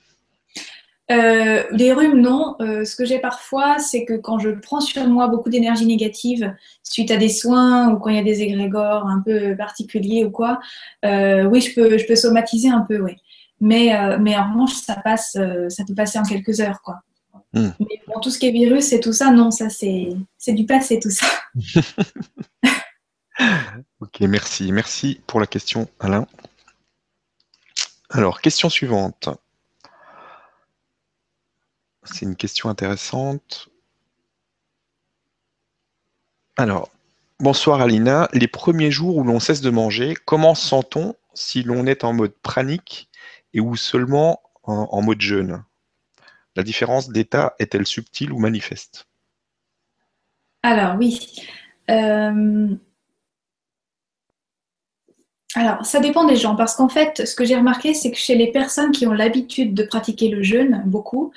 Euh, 1.12 1.64
Les 1.72 1.94
rhumes, 1.94 2.22
non. 2.22 2.56
Euh, 2.62 2.86
ce 2.86 2.96
que 2.96 3.06
j'ai 3.06 3.20
parfois, 3.20 3.80
c'est 3.80 4.06
que 4.06 4.14
quand 4.14 4.38
je 4.38 4.50
prends 4.50 4.82
sur 4.82 5.08
moi 5.08 5.28
beaucoup 5.28 5.50
d'énergie 5.50 5.86
négative 5.86 6.56
suite 6.84 7.10
à 7.10 7.18
des 7.18 7.30
soins 7.30 7.90
ou 7.90 7.98
quand 7.98 8.10
il 8.10 8.18
y 8.18 8.20
a 8.20 8.24
des 8.24 8.42
égrégores 8.42 9.08
un 9.08 9.20
peu 9.20 9.56
particuliers 9.56 10.24
ou 10.26 10.32
quoi, 10.32 10.60
euh, 11.06 11.44
oui, 11.46 11.62
je 11.62 11.74
peux, 11.74 11.98
je 11.98 12.06
peux 12.06 12.16
somatiser 12.16 12.70
un 12.70 12.82
peu, 12.82 13.00
oui. 13.00 13.16
Mais, 13.60 13.92
mais 14.20 14.36
en 14.36 14.52
revanche, 14.52 14.74
ça 14.74 14.96
passe, 14.96 15.38
ça 15.70 15.84
peut 15.86 15.94
passer 15.94 16.18
en 16.18 16.24
quelques 16.24 16.62
heures, 16.62 16.82
quoi. 16.82 17.04
Hmm. 17.54 17.72
Mais 17.80 18.02
pour 18.06 18.22
tout 18.22 18.30
ce 18.30 18.40
qui 18.40 18.48
est 18.48 18.52
virus 18.52 18.94
et 18.94 19.00
tout 19.00 19.12
ça, 19.12 19.32
non, 19.32 19.52
ça 19.52 19.68
c'est 19.70 20.16
du 20.54 20.66
passé 20.66 21.00
tout 21.00 21.12
ça. 21.12 21.28
ok, 24.00 24.22
merci. 24.22 24.72
Merci 24.72 25.22
pour 25.28 25.40
la 25.40 25.48
question, 25.48 25.90
Alain. 26.00 26.28
Alors, 28.10 28.42
question 28.42 28.70
suivante. 28.70 29.30
C'est 32.04 32.26
une 32.26 32.36
question 32.36 32.70
intéressante. 32.70 33.70
Alors, 36.58 36.90
bonsoir 37.40 37.82
Alina. 37.82 38.30
Les 38.34 38.48
premiers 38.48 38.92
jours 38.92 39.18
où 39.18 39.24
l'on 39.24 39.40
cesse 39.40 39.62
de 39.62 39.70
manger, 39.70 40.16
comment 40.26 40.56
sent-on 40.56 41.16
si 41.34 41.64
l'on 41.64 41.86
est 41.86 42.04
en 42.04 42.14
mode 42.14 42.34
pranique 42.42 43.10
et 43.54 43.60
ou 43.60 43.76
seulement 43.76 44.42
en 44.64 45.02
mode 45.02 45.22
jeûne? 45.22 45.64
La 46.56 46.64
différence 46.64 47.10
d'état 47.10 47.56
est-elle 47.60 47.86
subtile 47.86 48.32
ou 48.32 48.40
manifeste? 48.40 49.08
Alors 50.64 50.96
oui. 50.98 51.20
Euh, 51.90 52.76
alors, 55.56 55.86
ça 55.86 56.00
dépend 56.00 56.26
des 56.26 56.38
gens, 56.38 56.56
parce 56.56 56.76
qu'en 56.76 56.88
fait, 56.88 57.26
ce 57.26 57.36
que 57.36 57.44
j'ai 57.44 57.58
remarqué, 57.58 57.94
c'est 57.94 58.12
que 58.12 58.18
chez 58.18 58.36
les 58.36 58.52
personnes 58.52 58.92
qui 58.92 59.06
ont 59.06 59.12
l'habitude 59.12 59.74
de 59.74 59.84
pratiquer 59.84 60.30
le 60.30 60.42
jeûne, 60.42 60.84
beaucoup, 60.86 61.34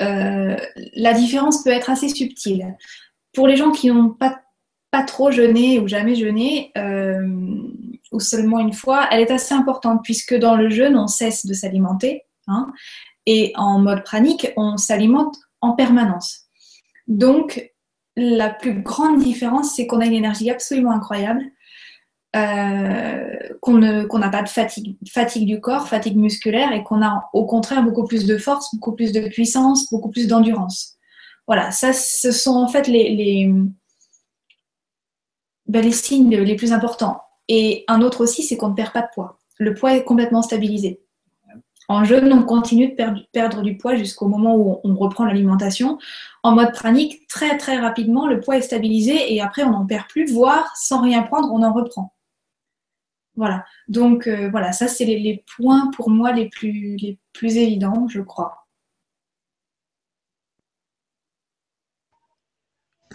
euh, 0.00 0.56
la 0.94 1.14
différence 1.14 1.64
peut 1.64 1.70
être 1.70 1.88
assez 1.88 2.08
subtile. 2.10 2.76
Pour 3.32 3.46
les 3.48 3.56
gens 3.56 3.70
qui 3.72 3.88
n'ont 3.88 4.10
pas, 4.10 4.42
trop 5.06 5.30
jeûné 5.30 5.78
ou 5.78 5.86
jamais 5.86 6.14
jeûné, 6.14 6.72
euh, 6.76 7.26
ou 8.10 8.20
seulement 8.20 8.58
une 8.58 8.72
fois, 8.72 9.06
elle 9.10 9.20
est 9.20 9.30
assez 9.30 9.54
importante, 9.54 10.00
puisque 10.02 10.34
dans 10.34 10.56
le 10.56 10.70
jeûne, 10.70 10.96
on 10.96 11.06
cesse 11.06 11.46
de 11.46 11.54
s'alimenter. 11.54 12.24
Hein, 12.48 12.72
et 13.30 13.52
en 13.56 13.78
mode 13.78 14.04
pranique, 14.04 14.50
on 14.56 14.78
s'alimente 14.78 15.36
en 15.60 15.72
permanence. 15.72 16.46
Donc, 17.08 17.70
la 18.16 18.48
plus 18.48 18.80
grande 18.80 19.18
différence, 19.18 19.74
c'est 19.74 19.86
qu'on 19.86 20.00
a 20.00 20.06
une 20.06 20.14
énergie 20.14 20.50
absolument 20.50 20.92
incroyable, 20.92 21.44
euh, 22.36 23.36
qu'on 23.60 23.78
n'a 23.78 24.30
pas 24.30 24.42
de 24.42 24.48
fatigue, 24.48 24.96
fatigue 25.06 25.46
du 25.46 25.60
corps, 25.60 25.88
fatigue 25.88 26.16
musculaire, 26.16 26.72
et 26.72 26.82
qu'on 26.82 27.02
a 27.02 27.28
au 27.34 27.44
contraire 27.44 27.82
beaucoup 27.82 28.06
plus 28.06 28.24
de 28.24 28.38
force, 28.38 28.74
beaucoup 28.74 28.94
plus 28.94 29.12
de 29.12 29.28
puissance, 29.28 29.90
beaucoup 29.90 30.08
plus 30.08 30.26
d'endurance. 30.26 30.96
Voilà, 31.46 31.70
ça, 31.70 31.92
ce 31.92 32.32
sont 32.32 32.56
en 32.56 32.68
fait 32.68 32.88
les, 32.88 33.14
les, 33.14 33.52
ben, 35.66 35.84
les 35.84 35.92
signes 35.92 36.34
les 36.34 36.56
plus 36.56 36.72
importants. 36.72 37.20
Et 37.48 37.84
un 37.88 38.00
autre 38.00 38.22
aussi, 38.22 38.42
c'est 38.42 38.56
qu'on 38.56 38.70
ne 38.70 38.74
perd 38.74 38.94
pas 38.94 39.02
de 39.02 39.08
poids. 39.12 39.38
Le 39.58 39.74
poids 39.74 39.94
est 39.94 40.04
complètement 40.04 40.40
stabilisé. 40.40 41.02
En 41.88 42.04
jeûne, 42.04 42.30
on 42.32 42.42
continue 42.42 42.88
de 42.88 43.26
perdre, 43.32 43.62
du 43.62 43.78
poids 43.78 43.96
jusqu'au 43.96 44.28
moment 44.28 44.56
où 44.56 44.80
on 44.84 44.94
reprend 44.94 45.24
l'alimentation. 45.24 45.98
En 46.42 46.52
mode 46.52 46.72
pranique, 46.72 47.26
très 47.28 47.56
très 47.56 47.78
rapidement, 47.78 48.26
le 48.26 48.40
poids 48.40 48.58
est 48.58 48.62
stabilisé 48.62 49.34
et 49.34 49.40
après 49.40 49.64
on 49.64 49.70
n'en 49.70 49.86
perd 49.86 50.06
plus, 50.06 50.30
voire 50.30 50.70
sans 50.76 51.00
rien 51.00 51.22
prendre, 51.22 51.50
on 51.50 51.62
en 51.62 51.72
reprend. 51.72 52.14
Voilà. 53.36 53.64
Donc 53.88 54.26
euh, 54.26 54.50
voilà, 54.50 54.72
ça 54.72 54.86
c'est 54.86 55.06
les, 55.06 55.44
points 55.56 55.90
pour 55.92 56.10
moi 56.10 56.32
les 56.32 56.48
plus, 56.48 56.96
les 56.96 57.18
plus 57.32 57.56
évidents, 57.56 58.06
je 58.08 58.20
crois. 58.20 58.66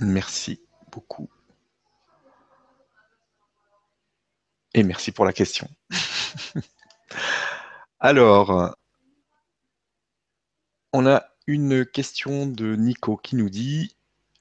Merci 0.01 0.59
beaucoup. 0.91 1.29
Et 4.73 4.83
merci 4.83 5.11
pour 5.11 5.25
la 5.25 5.33
question. 5.33 5.67
Alors, 8.05 8.75
on 10.91 11.07
a 11.07 11.23
une 11.47 11.85
question 11.85 12.45
de 12.47 12.75
Nico 12.75 13.15
qui 13.15 13.37
nous 13.37 13.49
dit 13.49 13.95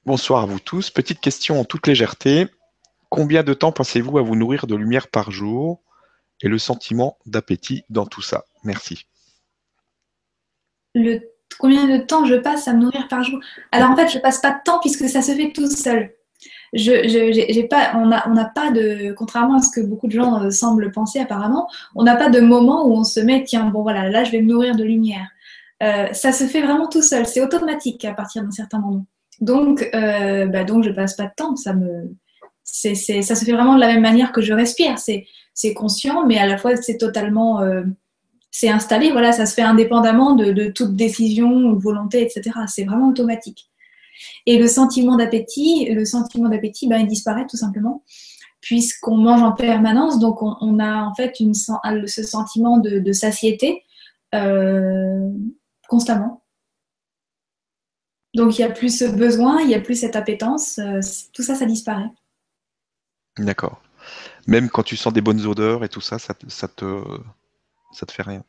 Bonsoir 0.05 0.43
à 0.43 0.45
vous 0.45 0.59
tous. 0.59 0.89
Petite 0.89 1.21
question 1.21 1.61
en 1.61 1.63
toute 1.63 1.87
légèreté. 1.87 2.47
Combien 3.07 3.41
de 3.41 3.53
temps 3.53 3.71
pensez-vous 3.71 4.17
à 4.17 4.21
vous 4.21 4.35
nourrir 4.35 4.67
de 4.67 4.75
lumière 4.75 5.07
par 5.07 5.31
jour 5.31 5.81
et 6.41 6.49
le 6.49 6.57
sentiment 6.57 7.17
d'appétit 7.25 7.85
dans 7.87 8.05
tout 8.05 8.21
ça? 8.21 8.43
Merci. 8.65 9.07
Combien 11.57 11.87
de 11.87 12.03
temps 12.03 12.25
je 12.25 12.35
passe 12.35 12.67
à 12.67 12.73
me 12.73 12.81
nourrir 12.81 13.07
par 13.07 13.23
jour? 13.23 13.39
Alors 13.71 13.91
en 13.91 13.95
fait, 13.95 14.09
je 14.09 14.19
passe 14.19 14.41
pas 14.41 14.51
de 14.51 14.61
temps 14.65 14.81
puisque 14.81 15.07
ça 15.07 15.21
se 15.21 15.31
fait 15.31 15.53
tout 15.53 15.69
seul 15.69 16.13
on 16.73 18.05
n'a 18.07 18.51
pas 18.53 18.71
de, 18.71 19.13
contrairement 19.13 19.57
à 19.57 19.61
ce 19.61 19.69
que 19.69 19.81
beaucoup 19.85 20.07
de 20.07 20.13
gens 20.13 20.41
euh, 20.41 20.49
semblent 20.49 20.91
penser 20.91 21.19
apparemment, 21.19 21.69
on 21.95 22.03
n'a 22.03 22.15
pas 22.15 22.29
de 22.29 22.39
moment 22.39 22.87
où 22.87 22.93
on 22.93 23.03
se 23.03 23.19
met, 23.19 23.43
tiens, 23.43 23.65
bon 23.69 23.83
voilà, 23.83 24.09
là 24.09 24.23
je 24.23 24.31
vais 24.31 24.41
me 24.41 24.51
nourrir 24.51 24.75
de 24.75 24.83
lumière. 24.83 25.27
Euh, 25.81 26.07
ça 26.13 26.31
se 26.31 26.45
fait 26.45 26.61
vraiment 26.61 26.87
tout 26.87 27.01
seul, 27.01 27.25
c'est 27.25 27.41
automatique 27.41 28.05
à 28.05 28.13
partir 28.13 28.43
d'un 28.43 28.51
certain 28.51 28.79
moment. 28.79 29.05
Donc, 29.41 29.89
euh, 29.93 30.45
bah 30.45 30.63
donc 30.63 30.83
je 30.83 30.91
passe 30.91 31.15
pas 31.15 31.25
de 31.25 31.33
temps, 31.35 31.55
ça 31.55 31.73
me, 31.73 32.15
c'est, 32.63 32.95
ça 32.95 33.35
se 33.35 33.45
fait 33.45 33.51
vraiment 33.51 33.75
de 33.75 33.79
la 33.79 33.87
même 33.87 34.01
manière 34.01 34.31
que 34.31 34.41
je 34.41 34.53
respire. 34.53 34.97
C'est, 34.97 35.25
c'est 35.53 35.73
conscient, 35.73 36.25
mais 36.25 36.37
à 36.37 36.47
la 36.47 36.57
fois 36.57 36.75
c'est 36.75 36.97
totalement, 36.97 37.61
euh, 37.61 37.83
c'est 38.51 38.69
installé. 38.69 39.11
Voilà, 39.11 39.31
ça 39.31 39.45
se 39.45 39.53
fait 39.53 39.61
indépendamment 39.61 40.33
de, 40.33 40.51
de 40.51 40.67
toute 40.67 40.95
décision 40.95 41.51
ou 41.51 41.79
volonté, 41.79 42.21
etc. 42.21 42.51
C'est 42.67 42.85
vraiment 42.85 43.09
automatique. 43.09 43.69
Et 44.45 44.57
le 44.57 44.67
sentiment 44.67 45.15
d'appétit, 45.15 45.89
le 45.93 46.05
sentiment 46.05 46.49
d'appétit, 46.49 46.87
ben, 46.87 46.97
il 46.97 47.07
disparaît 47.07 47.45
tout 47.47 47.57
simplement 47.57 48.03
puisqu'on 48.63 49.17
mange 49.17 49.43
en 49.43 49.51
permanence, 49.51 50.19
donc 50.19 50.41
on, 50.41 50.79
a 50.79 51.03
en 51.03 51.13
fait 51.13 51.35
ce 51.35 52.23
sentiment 52.23 52.77
de, 52.77 53.11
satiété 53.11 53.83
euh, 54.33 55.29
constamment. 55.89 56.45
Donc 58.33 58.57
il 58.57 58.61
n'y 58.61 58.71
a 58.71 58.73
plus 58.73 58.97
ce 58.97 59.05
besoin, 59.05 59.59
il 59.59 59.67
n'y 59.67 59.75
a 59.75 59.81
plus 59.81 59.99
cette 59.99 60.15
appétence, 60.15 60.79
euh, 60.79 61.01
tout 61.33 61.43
ça, 61.43 61.55
ça 61.55 61.65
disparaît. 61.65 62.09
D'accord. 63.37 63.81
Même 64.47 64.69
quand 64.69 64.83
tu 64.83 64.95
sens 64.95 65.11
des 65.11 65.21
bonnes 65.21 65.45
odeurs 65.45 65.83
et 65.83 65.89
tout 65.89 66.01
ça, 66.01 66.17
ça, 66.17 66.33
ça 66.47 66.69
ça 67.91 68.05
te 68.05 68.11
fait 68.11 68.23
rien. 68.23 68.45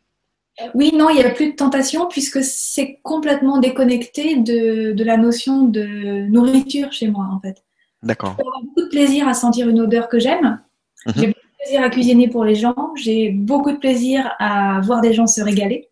Oui, 0.75 0.93
non, 0.95 1.11
il 1.11 1.17
n'y 1.17 1.23
a 1.23 1.31
plus 1.31 1.51
de 1.51 1.57
tentation 1.57 2.07
puisque 2.07 2.43
c'est 2.45 3.01
complètement 3.03 3.59
déconnecté 3.59 4.37
de, 4.37 5.05
la 5.05 5.17
notion 5.17 5.65
de 5.65 6.27
nourriture 6.29 6.93
chez 6.93 7.09
moi, 7.09 7.29
en 7.33 7.41
fait. 7.41 7.65
D'accord. 8.03 8.37
J'ai 8.39 8.45
beaucoup 8.45 8.83
de 8.83 8.89
plaisir 8.89 9.27
à 9.27 9.35
sentir 9.35 9.69
une 9.69 9.81
odeur 9.81 10.09
que 10.09 10.19
j'aime. 10.19 10.61
Mhm. 11.07 11.13
J'ai 11.17 11.27
beaucoup 11.27 11.41
de 11.41 11.65
plaisir 11.65 11.83
à 11.83 11.91
cuisiner 11.91 12.29
pour 12.29 12.45
les 12.45 12.55
gens. 12.55 12.93
J'ai 12.97 13.31
beaucoup 13.31 13.73
de 13.73 13.79
plaisir 13.79 14.33
à 14.39 14.81
voir 14.83 15.01
des 15.01 15.13
gens 15.13 15.27
se 15.27 15.41
régaler. 15.41 15.89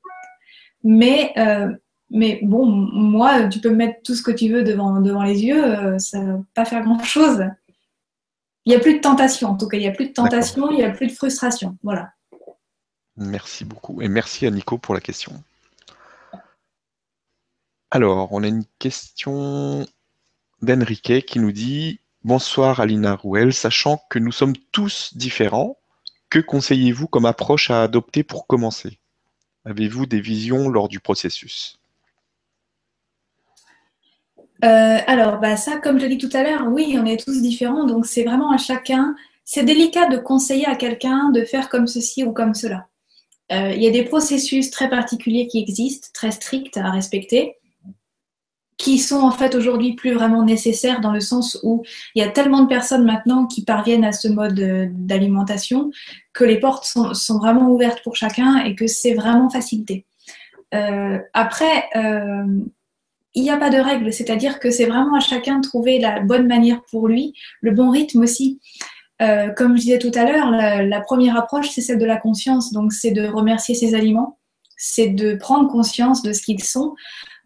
Mais, 0.85 1.33
euh, 1.38 1.72
mais 2.11 2.38
bon, 2.42 2.66
moi, 2.66 3.48
tu 3.48 3.59
peux 3.59 3.70
me 3.70 3.77
mettre 3.77 4.03
tout 4.05 4.14
ce 4.14 4.22
que 4.22 4.31
tu 4.31 4.48
veux 4.48 4.62
devant, 4.62 5.01
devant 5.01 5.22
les 5.22 5.44
yeux, 5.44 5.64
euh, 5.64 5.98
ça 5.98 6.18
ne 6.20 6.33
va 6.33 6.38
pas 6.55 6.64
faire 6.64 6.83
grand-chose. 6.83 7.44
Il 8.64 8.70
n'y 8.70 8.77
a 8.77 8.81
plus 8.81 8.94
de 8.94 9.01
tentation, 9.01 9.48
en 9.48 9.57
tout 9.57 9.66
cas, 9.66 9.77
il 9.77 9.81
n'y 9.81 9.88
a 9.88 9.92
plus 9.92 10.07
de 10.07 10.12
tentation, 10.12 10.70
il 10.70 10.77
n'y 10.77 10.85
a 10.85 10.90
plus 10.90 11.09
de 11.09 11.12
frustration. 11.12 11.77
Voilà. 11.83 12.12
Merci 13.16 13.64
beaucoup. 13.64 14.01
Et 14.03 14.09
merci 14.09 14.46
à 14.46 14.51
Nico 14.51 14.79
pour 14.79 14.94
la 14.94 15.01
question. 15.01 15.42
Alors, 17.90 18.33
on 18.33 18.42
a 18.42 18.48
une 18.48 18.64
question 18.79 19.87
d'Enrique 20.62 21.27
qui 21.27 21.38
nous 21.38 21.53
dit 21.53 22.01
Bonsoir 22.25 22.81
Alina 22.81 23.16
Rouel, 23.16 23.53
sachant 23.53 24.01
que 24.09 24.18
nous 24.18 24.33
sommes 24.33 24.57
tous 24.70 25.16
différents, 25.16 25.77
que 26.31 26.38
conseillez-vous 26.38 27.07
comme 27.07 27.27
approche 27.27 27.70
à 27.70 27.83
adopter 27.83 28.22
pour 28.22 28.46
commencer? 28.46 28.98
Avez-vous 29.64 30.07
des 30.07 30.20
visions 30.20 30.68
lors 30.68 30.88
du 30.88 31.01
processus? 31.01 31.79
Euh, 34.64 34.98
alors, 35.07 35.40
bah 35.40 35.57
ça, 35.57 35.79
comme 35.79 35.98
je 35.98 36.07
l'ai 36.07 36.16
dit 36.16 36.29
tout 36.29 36.35
à 36.37 36.44
l'heure, 36.44 36.68
oui, 36.68 36.96
on 36.98 37.05
est 37.05 37.22
tous 37.22 37.42
différents, 37.42 37.85
donc 37.85 38.07
c'est 38.07 38.25
vraiment 38.25 38.53
à 38.53 38.59
chacun. 38.59 39.16
C'est 39.44 39.64
délicat 39.64 40.07
de 40.07 40.16
conseiller 40.16 40.66
à 40.66 40.77
quelqu'un 40.77 41.31
de 41.31 41.44
faire 41.44 41.68
comme 41.68 41.88
ceci 41.88 42.22
ou 42.22 42.33
comme 42.33 42.55
cela. 42.55 42.88
Euh, 43.53 43.73
il 43.75 43.83
y 43.83 43.87
a 43.87 43.91
des 43.91 44.05
processus 44.05 44.71
très 44.71 44.88
particuliers 44.88 45.47
qui 45.47 45.61
existent, 45.61 46.09
très 46.15 46.31
stricts 46.31 46.77
à 46.77 46.91
respecter, 46.91 47.57
qui 48.79 48.99
sont 48.99 49.21
en 49.21 49.31
fait 49.31 49.55
aujourd'hui 49.55 49.95
plus 49.95 50.12
vraiment 50.12 50.45
nécessaires 50.45 51.01
dans 51.01 51.12
le 51.12 51.21
sens 51.21 51.59
où 51.62 51.85
il 52.15 52.23
y 52.23 52.27
a 52.27 52.31
tellement 52.31 52.62
de 52.62 52.69
personnes 52.69 53.05
maintenant 53.05 53.47
qui 53.47 53.65
parviennent 53.65 54.05
à 54.05 54.12
ce 54.12 54.29
mode 54.29 54.59
euh, 54.59 54.87
d'alimentation 54.91 55.91
que 56.33 56.45
les 56.45 56.59
portes 56.59 56.85
sont, 56.85 57.38
vraiment 57.38 57.71
ouvertes 57.71 58.03
pour 58.03 58.17
chacun 58.17 58.65
et 58.65 58.75
que 58.75 58.87
c'est 58.87 59.15
vraiment 59.15 59.51
facilité. 59.51 60.07
Euh, 60.75 61.19
après, 61.35 61.91
il 63.35 63.43
n'y 63.43 63.51
a 63.51 63.59
pas 63.59 63.69
de 63.69 63.77
règle, 63.77 64.12
c'est-à-dire 64.12 64.59
que 64.59 64.71
c'est 64.71 64.87
vraiment 64.87 65.17
à 65.17 65.21
chacun 65.21 65.59
de 65.59 65.67
trouver 65.67 65.99
la 65.99 66.21
bonne 66.21 66.47
manière 66.47 66.83
pour 66.91 67.09
lui, 67.09 67.35
le 67.61 67.73
bon 67.73 67.91
rythme 67.91 68.23
aussi. 68.23 68.61
Euh, 69.20 69.51
comme 69.51 69.77
je 69.77 69.83
disais 69.83 69.98
tout 69.98 70.11
à 70.14 70.25
l'heure, 70.25 70.51
la, 70.51 71.01
première 71.01 71.37
approche, 71.37 71.70
c'est 71.70 71.81
celle 71.81 71.98
de 71.98 72.07
la 72.07 72.16
conscience. 72.16 72.72
Donc, 72.72 72.92
c'est 72.92 73.11
de 73.11 73.27
remercier 73.27 73.75
ses 73.75 73.94
aliments, 73.94 74.38
c'est 74.77 75.09
de 75.09 75.35
prendre 75.35 75.68
conscience 75.68 76.22
de 76.22 76.33
ce 76.33 76.42
qu'ils 76.42 76.62
sont, 76.62 76.94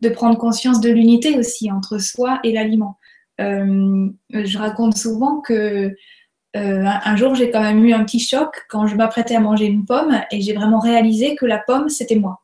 de 0.01 0.09
prendre 0.09 0.39
conscience 0.39 0.81
de 0.81 0.91
l'unité 0.91 1.39
aussi 1.39 1.71
entre 1.71 1.99
soi 1.99 2.39
et 2.45 2.53
l'aliment. 2.53 2.99
Euh, 3.41 4.09
je 4.31 4.59
raconte 4.59 4.97
souvent 4.97 5.41
que 5.41 5.95
euh, 6.57 6.85
un 6.87 7.17
jour, 7.17 7.35
j'ai 7.35 7.51
quand 7.51 7.61
même 7.61 7.85
eu 7.85 7.93
un 7.93 8.05
petit 8.05 8.21
choc 8.21 8.65
quand 8.71 8.87
je 8.87 8.97
m'apprêtais 8.97 9.37
à 9.37 9.41
manger 9.41 9.67
une 9.67 9.85
pomme 9.85 10.23
et 10.31 10.41
j'ai 10.41 10.55
vraiment 10.55 10.79
réalisé 10.79 11.35
que 11.35 11.45
la 11.45 11.59
pomme, 11.59 11.91
c'était 11.91 12.17
moi. 12.17 12.43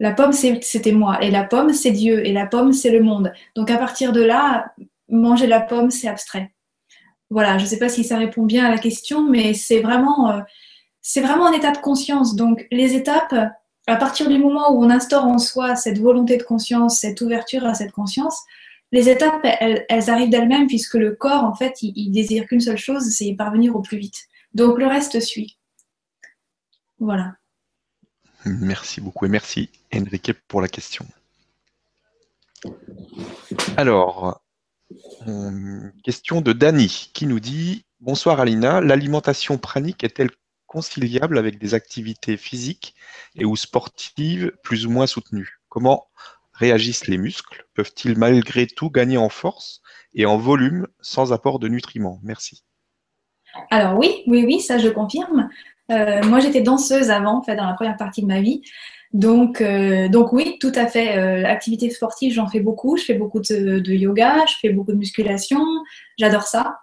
La 0.00 0.12
pomme, 0.12 0.32
c'était 0.32 0.92
moi. 0.92 1.22
Et 1.22 1.30
la 1.30 1.44
pomme, 1.44 1.72
c'est 1.72 1.92
Dieu. 1.92 2.26
Et 2.26 2.32
la 2.32 2.46
pomme, 2.46 2.72
c'est 2.72 2.90
le 2.90 3.00
monde. 3.00 3.32
Donc, 3.56 3.70
à 3.70 3.78
partir 3.78 4.12
de 4.12 4.20
là, 4.20 4.74
manger 5.08 5.46
la 5.46 5.60
pomme, 5.60 5.90
c'est 5.90 6.08
abstrait 6.08 6.53
voilà, 7.30 7.58
je 7.58 7.64
ne 7.64 7.68
sais 7.68 7.78
pas 7.78 7.88
si 7.88 8.04
ça 8.04 8.18
répond 8.18 8.44
bien 8.44 8.66
à 8.66 8.70
la 8.70 8.78
question, 8.78 9.28
mais 9.28 9.54
c'est 9.54 9.80
vraiment, 9.80 10.30
euh, 10.30 10.40
vraiment 11.16 11.46
un 11.46 11.52
état 11.52 11.72
de 11.72 11.78
conscience. 11.78 12.36
Donc, 12.36 12.66
les 12.70 12.94
étapes, 12.94 13.34
à 13.86 13.96
partir 13.96 14.28
du 14.28 14.38
moment 14.38 14.72
où 14.72 14.84
on 14.84 14.90
instaure 14.90 15.26
en 15.26 15.38
soi 15.38 15.76
cette 15.76 15.98
volonté 15.98 16.36
de 16.36 16.42
conscience, 16.42 17.00
cette 17.00 17.20
ouverture 17.20 17.64
à 17.64 17.74
cette 17.74 17.92
conscience, 17.92 18.38
les 18.92 19.08
étapes, 19.08 19.44
elles, 19.44 20.10
arrivent 20.10 20.30
d'elles-mêmes 20.30 20.68
puisque 20.68 20.94
le 20.94 21.16
corps, 21.16 21.44
en 21.44 21.54
fait, 21.54 21.82
il, 21.82 21.92
il 21.96 22.10
désire 22.10 22.46
qu'une 22.46 22.60
seule 22.60 22.76
chose, 22.76 23.10
c'est 23.10 23.24
y 23.24 23.34
parvenir 23.34 23.74
au 23.74 23.80
plus 23.80 23.98
vite. 23.98 24.28
Donc, 24.52 24.78
le 24.78 24.86
reste 24.86 25.20
suit. 25.20 25.58
Voilà. 27.00 27.34
Merci 28.46 29.00
beaucoup 29.00 29.24
et 29.26 29.28
merci 29.28 29.70
Enrique 29.94 30.32
pour 30.46 30.60
la 30.60 30.68
question. 30.68 31.06
Alors, 33.76 34.43
question 36.02 36.40
de 36.40 36.52
Dany 36.52 37.10
qui 37.12 37.26
nous 37.26 37.40
dit 37.40 37.84
Bonsoir 38.00 38.40
Alina, 38.40 38.80
l'alimentation 38.80 39.58
pranique 39.58 40.04
est-elle 40.04 40.30
conciliable 40.66 41.38
avec 41.38 41.58
des 41.58 41.74
activités 41.74 42.36
physiques 42.36 42.94
et 43.34 43.44
ou 43.44 43.56
sportives 43.56 44.52
plus 44.62 44.86
ou 44.86 44.90
moins 44.90 45.06
soutenues? 45.06 45.60
Comment 45.68 46.08
réagissent 46.52 47.06
les 47.06 47.18
muscles? 47.18 47.66
Peuvent-ils 47.74 48.18
malgré 48.18 48.66
tout 48.66 48.90
gagner 48.90 49.16
en 49.16 49.28
force 49.28 49.80
et 50.14 50.26
en 50.26 50.36
volume 50.36 50.86
sans 51.00 51.32
apport 51.32 51.58
de 51.58 51.68
nutriments? 51.68 52.20
Merci. 52.22 52.64
Alors 53.70 53.98
oui, 53.98 54.22
oui, 54.26 54.44
oui, 54.44 54.60
ça 54.60 54.78
je 54.78 54.88
confirme. 54.88 55.48
Euh, 55.90 56.22
moi 56.24 56.40
j'étais 56.40 56.62
danseuse 56.62 57.10
avant, 57.10 57.42
dans 57.46 57.66
la 57.66 57.74
première 57.74 57.96
partie 57.96 58.22
de 58.22 58.26
ma 58.26 58.40
vie. 58.40 58.62
Donc, 59.14 59.60
euh, 59.60 60.08
donc 60.08 60.32
oui, 60.32 60.58
tout 60.60 60.72
à 60.74 60.86
fait. 60.88 61.16
Euh, 61.16 61.46
activité 61.46 61.88
sportive, 61.88 62.32
j'en 62.34 62.48
fais 62.48 62.60
beaucoup. 62.60 62.96
Je 62.96 63.04
fais 63.04 63.14
beaucoup 63.14 63.40
de, 63.40 63.92
yoga, 63.92 64.44
je 64.46 64.54
fais 64.60 64.70
beaucoup 64.70 64.92
de 64.92 64.98
musculation. 64.98 65.64
J'adore 66.18 66.42
ça. 66.42 66.80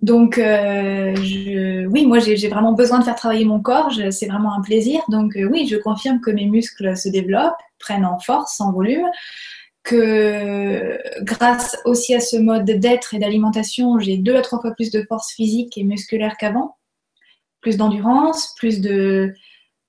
Donc, 0.00 0.38
euh, 0.38 1.12
oui, 1.90 2.06
moi, 2.06 2.20
j'ai 2.20 2.48
vraiment 2.48 2.72
besoin 2.72 3.00
de 3.00 3.04
faire 3.04 3.16
travailler 3.16 3.44
mon 3.44 3.60
corps. 3.60 3.92
C'est 4.10 4.28
vraiment 4.28 4.54
un 4.54 4.62
plaisir. 4.62 5.02
Donc, 5.08 5.36
oui, 5.50 5.66
je 5.66 5.76
confirme 5.76 6.20
que 6.20 6.30
mes 6.30 6.46
muscles 6.46 6.96
se 6.96 7.08
développent, 7.08 7.60
prennent 7.80 8.06
en 8.06 8.18
force, 8.20 8.60
en 8.60 8.72
volume. 8.72 9.06
que 9.82 10.98
grâce 11.22 11.76
aussi 11.84 12.14
à 12.14 12.20
ce 12.20 12.36
mode 12.36 12.64
d'être 12.64 13.14
et 13.14 13.18
d'alimentation, 13.18 13.98
j'ai 13.98 14.18
deux 14.18 14.36
à 14.36 14.42
trois 14.42 14.60
fois 14.60 14.72
plus 14.72 14.90
de 14.90 15.02
force 15.08 15.32
physique 15.32 15.76
et 15.76 15.84
musculaire 15.84 16.36
qu'avant, 16.38 16.76
plus 17.60 17.76
d'endurance, 17.76 18.54
plus 18.56 18.80
de... 18.80 19.34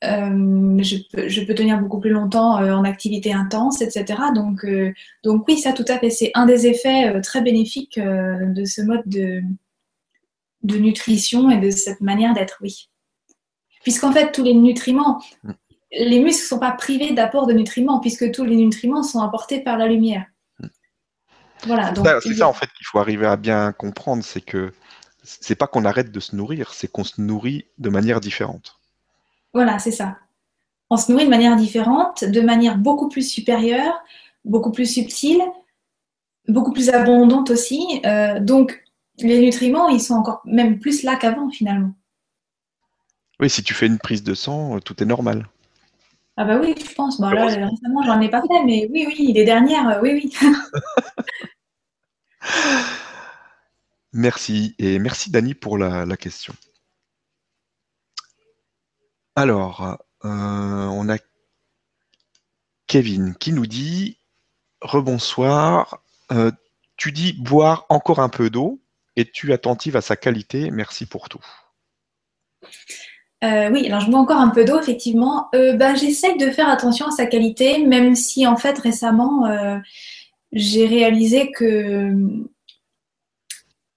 Euh, 0.03 0.77
je, 0.81 0.97
peux, 1.11 1.27
je, 1.27 1.41
peux, 1.41 1.53
tenir 1.53 1.79
beaucoup 1.79 1.99
plus 1.99 2.09
longtemps 2.09 2.59
euh, 2.59 2.73
en 2.73 2.83
activité 2.83 3.33
intense, 3.33 3.81
etc. 3.81 4.19
Donc, 4.33 4.65
euh, 4.65 4.91
donc 5.23 5.47
oui, 5.47 5.59
ça 5.59 5.73
tout 5.73 5.85
à 5.87 5.99
fait, 5.99 6.09
c'est 6.09 6.31
un 6.33 6.47
des 6.47 6.65
effets 6.65 7.21
très 7.21 7.41
bénéfiques 7.41 7.99
de 7.99 8.65
ce 8.65 8.81
mode 8.81 9.03
de, 9.05 9.43
de 10.63 10.77
nutrition 10.77 11.51
et 11.51 11.59
de 11.59 11.69
cette 11.69 12.01
manière 12.01 12.33
d'être, 12.33 12.57
oui. 12.61 12.89
Puisqu'en 13.83 14.11
fait, 14.11 14.31
tous 14.31 14.43
les 14.43 14.55
nutriments, 14.55 15.21
les 15.91 16.19
muscles 16.19 16.43
ne 16.43 16.47
sont 16.47 16.59
pas 16.59 16.71
privés 16.71 17.13
d'apport 17.13 17.45
de 17.45 17.53
nutriments 17.53 17.99
puisque 17.99 18.31
tous 18.31 18.43
les 18.43 18.55
nutriments 18.55 19.03
sont 19.03 19.19
apportés 19.19 19.59
par 19.59 19.77
la 19.77 19.87
lumière. 19.87 20.25
Voilà. 21.67 21.93
C'est 22.21 22.33
ça, 22.33 22.47
en 22.47 22.53
fait 22.53 22.67
qu'il 22.67 22.87
faut 22.87 22.97
arriver 22.97 23.27
à 23.27 23.37
bien 23.37 23.71
comprendre, 23.71 24.23
c'est 24.23 24.41
que 24.41 24.73
c'est 25.23 25.55
pas 25.55 25.67
qu'on 25.67 25.85
arrête 25.85 26.11
de 26.11 26.19
se 26.19 26.35
nourrir, 26.35 26.73
c'est 26.73 26.91
qu'on 26.91 27.03
se 27.03 27.21
nourrit 27.21 27.65
de 27.77 27.89
manière 27.89 28.19
différente. 28.19 28.80
Voilà, 29.53 29.79
c'est 29.79 29.91
ça. 29.91 30.17
On 30.89 30.97
se 30.97 31.11
nourrit 31.11 31.25
de 31.25 31.29
manière 31.29 31.55
différente, 31.55 32.23
de 32.23 32.41
manière 32.41 32.77
beaucoup 32.77 33.09
plus 33.09 33.29
supérieure, 33.29 33.93
beaucoup 34.45 34.71
plus 34.71 34.85
subtile, 34.85 35.41
beaucoup 36.47 36.73
plus 36.73 36.89
abondante 36.89 37.49
aussi. 37.51 38.01
Euh, 38.05 38.39
donc 38.39 38.83
les 39.19 39.39
nutriments, 39.39 39.89
ils 39.89 40.01
sont 40.01 40.15
encore 40.15 40.41
même 40.45 40.79
plus 40.79 41.03
là 41.03 41.15
qu'avant 41.15 41.49
finalement. 41.49 41.93
Oui, 43.39 43.49
si 43.49 43.63
tu 43.63 43.73
fais 43.73 43.87
une 43.87 43.97
prise 43.97 44.23
de 44.23 44.33
sang, 44.33 44.79
tout 44.79 45.01
est 45.01 45.05
normal. 45.05 45.47
Ah 46.37 46.45
bah 46.45 46.59
oui, 46.61 46.75
je 46.77 46.93
pense. 46.93 47.19
Bon, 47.19 47.29
là, 47.29 47.45
récemment, 47.45 48.03
j'en 48.03 48.21
ai 48.21 48.29
pas 48.29 48.41
fait, 48.41 48.63
mais 48.65 48.87
oui, 48.91 49.05
oui, 49.07 49.31
les 49.33 49.43
dernières, 49.43 49.89
euh, 49.89 49.99
oui, 50.01 50.11
oui. 50.23 50.33
merci. 54.13 54.75
Et 54.79 54.97
merci, 54.99 55.29
Dani, 55.29 55.53
pour 55.53 55.77
la, 55.77 56.05
question. 56.17 56.53
Alors, 59.35 59.97
euh, 60.25 60.27
on 60.27 61.09
a 61.09 61.17
Kevin 62.87 63.35
qui 63.35 63.53
nous 63.53 63.65
dit 63.65 64.17
Rebonsoir. 64.81 66.03
Euh, 66.31 66.51
tu 66.97 67.11
dis 67.11 67.33
boire 67.33 67.85
encore 67.89 68.19
un 68.19 68.29
peu 68.29 68.49
d'eau. 68.49 68.81
Es-tu 69.15 69.53
attentive 69.53 69.95
à 69.95 70.01
sa 70.01 70.15
qualité 70.15 70.69
Merci 70.71 71.05
pour 71.05 71.29
tout. 71.29 71.43
Euh, 73.43 73.71
oui, 73.71 73.87
alors 73.87 74.01
je 74.01 74.11
bois 74.11 74.19
encore 74.19 74.37
un 74.37 74.49
peu 74.49 74.65
d'eau, 74.65 74.79
effectivement. 74.79 75.49
Euh, 75.55 75.73
ben, 75.73 75.95
J'essaie 75.95 76.35
de 76.35 76.51
faire 76.51 76.69
attention 76.69 77.07
à 77.07 77.11
sa 77.11 77.25
qualité, 77.25 77.85
même 77.85 78.15
si 78.15 78.45
en 78.45 78.57
fait 78.57 78.77
récemment, 78.79 79.49
j'ai 80.51 80.85
réalisé 80.85 81.51
que 81.51 82.13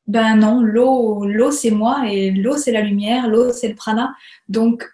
ben 0.07 0.37
non, 0.37 0.61
l'eau, 0.61 1.25
l'eau 1.27 1.51
c'est 1.51 1.70
moi 1.70 2.05
et 2.09 2.31
l'eau 2.31 2.57
c'est 2.57 2.73
la 2.73 2.83
lumière, 2.83 3.27
l'eau 3.27 3.53
c'est 3.53 3.68
le 3.68 3.75
prana. 3.75 4.14
Donc 4.49 4.93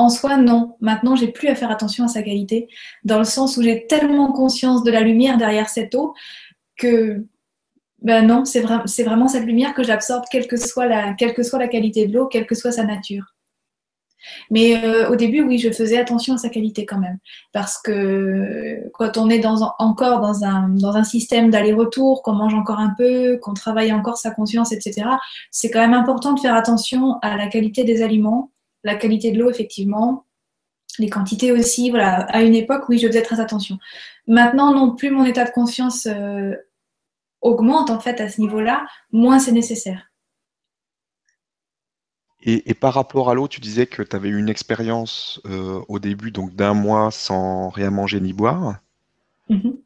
en 0.00 0.08
soi, 0.08 0.38
non. 0.38 0.76
Maintenant, 0.80 1.14
j'ai 1.14 1.28
plus 1.28 1.48
à 1.48 1.54
faire 1.54 1.70
attention 1.70 2.04
à 2.04 2.08
sa 2.08 2.22
qualité, 2.22 2.68
dans 3.04 3.18
le 3.18 3.24
sens 3.24 3.56
où 3.56 3.62
j'ai 3.62 3.86
tellement 3.86 4.32
conscience 4.32 4.82
de 4.82 4.90
la 4.90 5.02
lumière 5.02 5.36
derrière 5.36 5.68
cette 5.68 5.94
eau 5.94 6.14
que 6.76 7.26
ben 8.02 8.26
non, 8.26 8.46
c'est, 8.46 8.62
vraiment 8.62 9.28
cette 9.28 9.44
lumière 9.44 9.74
que 9.74 9.82
j'absorbe, 9.82 10.24
quelle 10.30 10.46
que 10.46 10.56
soit 10.56 10.86
la, 10.86 11.12
qualité 11.68 12.06
de 12.06 12.14
l'eau, 12.14 12.28
quelle 12.28 12.46
que 12.46 12.54
soit 12.54 12.72
sa 12.72 12.84
nature. 12.84 13.34
Mais 14.50 14.82
euh, 14.82 15.10
au 15.10 15.16
début, 15.16 15.42
oui, 15.42 15.58
je 15.58 15.70
faisais 15.70 15.98
attention 15.98 16.34
à 16.34 16.38
sa 16.38 16.48
qualité 16.48 16.86
quand 16.86 16.98
même. 16.98 17.18
Parce 17.52 17.76
que 17.76 18.88
quand 18.94 19.18
on 19.18 19.28
est 19.28 19.44
encore 19.44 20.20
dans 20.20 20.44
un, 20.44 20.70
dans 20.70 20.96
un 20.96 21.04
système 21.04 21.50
d'aller-retour, 21.50 22.22
qu'on 22.22 22.32
mange 22.32 22.54
encore 22.54 22.78
un 22.78 22.94
peu, 22.96 23.36
qu'on 23.36 23.52
travaille 23.52 23.92
encore 23.92 24.16
sa 24.16 24.30
conscience, 24.30 24.72
etc., 24.72 25.08
c'est 25.50 25.70
quand 25.70 25.80
même 25.80 25.94
important 25.94 26.32
de 26.32 26.40
faire 26.40 26.54
attention 26.54 27.18
à 27.20 27.36
la 27.36 27.48
qualité 27.48 27.84
des 27.84 28.02
aliments, 28.02 28.49
la 28.84 28.94
qualité 28.94 29.32
de 29.32 29.38
l'eau, 29.38 29.50
effectivement, 29.50 30.26
les 30.98 31.10
quantités 31.10 31.52
aussi. 31.52 31.90
Voilà, 31.90 32.22
à 32.26 32.42
une 32.42 32.54
époque, 32.54 32.88
oui, 32.88 32.98
je 32.98 33.06
faisais 33.06 33.22
très 33.22 33.40
attention. 33.40 33.78
Maintenant, 34.26 34.74
non 34.74 34.94
plus 34.94 35.10
mon 35.10 35.24
état 35.24 35.44
de 35.44 35.50
conscience 35.50 36.06
euh, 36.06 36.54
augmente 37.40 37.90
en 37.90 38.00
fait 38.00 38.20
à 38.20 38.28
ce 38.28 38.40
niveau-là, 38.40 38.86
moins 39.12 39.38
c'est 39.38 39.52
nécessaire. 39.52 40.06
Et, 42.42 42.72
par 42.72 42.94
rapport 42.94 43.28
à 43.28 43.34
l'eau, 43.34 43.48
tu 43.48 43.60
disais 43.60 43.86
que 43.86 44.02
tu 44.02 44.16
avais 44.16 44.30
eu 44.30 44.38
une 44.38 44.48
expérience 44.48 45.42
euh, 45.44 45.82
au 45.88 45.98
début 45.98 46.30
donc 46.30 46.54
d'un 46.54 46.72
mois 46.72 47.10
sans 47.10 47.68
rien 47.68 47.90
manger 47.90 48.18
ni 48.18 48.32
boire. 48.32 48.76
Mm-hmm. 49.50 49.76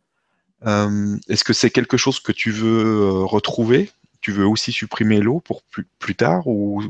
Euh, 0.66 1.16
est-ce 1.28 1.42
que 1.42 1.52
c'est 1.52 1.70
quelque 1.70 1.96
chose 1.96 2.20
que 2.20 2.30
tu 2.30 2.52
veux 2.52 3.24
retrouver? 3.24 3.90
Tu 4.20 4.30
veux 4.30 4.46
aussi 4.46 4.70
supprimer 4.70 5.20
l'eau 5.20 5.40
pour 5.40 5.62
plus, 5.62 6.14
tard 6.14 6.46
ou, 6.46 6.82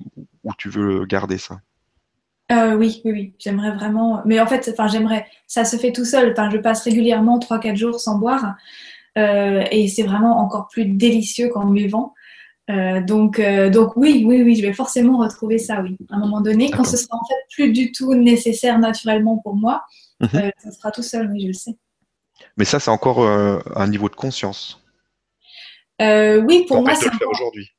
tu 0.58 0.68
veux 0.68 1.06
garder 1.06 1.38
ça? 1.38 1.60
Oui, 2.50 3.00
oui, 3.04 3.12
oui, 3.12 3.34
j'aimerais 3.38 3.72
vraiment. 3.72 4.22
Mais 4.24 4.40
en 4.40 4.46
fait, 4.46 4.68
enfin, 4.72 4.86
j'aimerais. 4.86 5.26
Ça 5.46 5.64
se 5.64 5.76
fait 5.76 5.92
tout 5.92 6.04
seul. 6.04 6.32
Enfin, 6.32 6.50
je 6.50 6.58
passe 6.58 6.82
régulièrement 6.82 7.38
3-4 7.38 7.76
jours 7.76 8.00
sans 8.00 8.18
boire. 8.18 8.54
et 9.16 9.88
c'est 9.88 10.02
vraiment 10.02 10.38
encore 10.38 10.68
plus 10.68 10.84
délicieux 10.84 11.48
qu'en 11.48 11.66
buvant. 11.66 12.14
Euh, 12.70 13.02
donc, 13.02 13.38
euh, 13.38 13.68
donc 13.68 13.96
oui, 13.96 14.24
oui, 14.26 14.42
oui, 14.42 14.56
je 14.56 14.62
vais 14.62 14.72
forcément 14.72 15.18
retrouver 15.18 15.58
ça, 15.58 15.82
oui. 15.82 15.98
À 16.10 16.16
un 16.16 16.18
moment 16.18 16.40
donné, 16.40 16.70
quand 16.70 16.84
ce 16.84 16.96
sera 16.96 17.16
en 17.16 17.24
fait 17.26 17.34
plus 17.54 17.72
du 17.72 17.92
tout 17.92 18.14
nécessaire 18.14 18.78
naturellement 18.78 19.36
pour 19.38 19.54
moi, 19.54 19.84
mhm. 20.20 20.28
euh, 20.34 20.50
ça 20.58 20.70
sera 20.70 20.90
tout 20.90 21.02
seul, 21.02 21.30
oui, 21.30 21.42
je 21.42 21.46
le 21.48 21.52
sais. 21.52 21.76
Mais 22.56 22.64
ça, 22.64 22.80
c'est 22.80 22.90
encore 22.90 23.20
un 23.20 23.86
niveau 23.88 24.08
de 24.08 24.14
conscience. 24.14 24.82
oui, 26.00 26.64
pour 26.66 26.82
moi, 26.82 26.94
c'est. 26.94 27.10
aujourd'hui. 27.24 27.70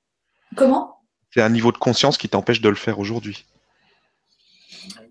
Comment? 0.55 0.99
C'est 1.31 1.41
un 1.41 1.49
niveau 1.49 1.71
de 1.71 1.77
conscience 1.77 2.17
qui 2.17 2.29
t'empêche 2.29 2.61
de 2.61 2.69
le 2.69 2.75
faire 2.75 2.99
aujourd'hui. 2.99 3.45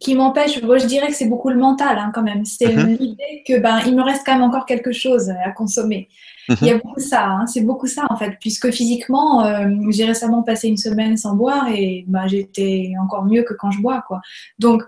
Qui 0.00 0.14
m'empêche, 0.14 0.62
moi 0.62 0.78
je 0.78 0.86
dirais 0.86 1.08
que 1.08 1.14
c'est 1.14 1.28
beaucoup 1.28 1.50
le 1.50 1.56
mental 1.56 1.98
hein, 1.98 2.10
quand 2.14 2.22
même. 2.22 2.44
C'est 2.44 2.74
mhm. 2.74 2.96
l'idée 2.98 3.42
que 3.46 3.58
ben 3.58 3.80
il 3.86 3.96
me 3.96 4.02
reste 4.02 4.22
quand 4.24 4.34
même 4.34 4.42
encore 4.42 4.66
quelque 4.66 4.92
chose 4.92 5.30
à 5.44 5.50
consommer. 5.50 6.08
Il 6.48 6.66
y 6.66 6.70
a 6.70 6.74
mhm. 6.74 6.80
beaucoup 6.84 7.00
ça, 7.00 7.26
hein. 7.26 7.46
c'est 7.46 7.62
beaucoup 7.62 7.86
ça 7.86 8.04
en 8.10 8.16
fait, 8.16 8.36
puisque 8.40 8.70
physiquement, 8.70 9.44
euh, 9.44 9.68
j'ai 9.90 10.04
récemment 10.04 10.42
passé 10.42 10.68
une 10.68 10.76
semaine 10.76 11.16
sans 11.16 11.34
boire 11.34 11.68
et 11.68 12.04
bah, 12.06 12.26
j'étais 12.26 12.92
encore 13.02 13.24
mieux 13.24 13.42
que 13.42 13.54
quand 13.54 13.70
je 13.70 13.80
bois. 13.80 14.04
Quoi. 14.06 14.20
Donc, 14.58 14.82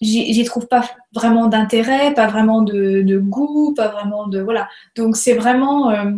j'y 0.00 0.44
trouve 0.44 0.66
pas 0.66 0.84
vraiment 1.12 1.46
d'intérêt, 1.46 2.14
pas 2.14 2.26
vraiment 2.26 2.62
de, 2.62 3.18
goût, 3.18 3.74
pas 3.74 3.88
vraiment 3.88 4.26
de. 4.26 4.40
Voilà. 4.40 4.68
Donc, 4.96 5.16
c'est 5.16 5.34
vraiment. 5.34 5.90
Euh, 5.90 6.12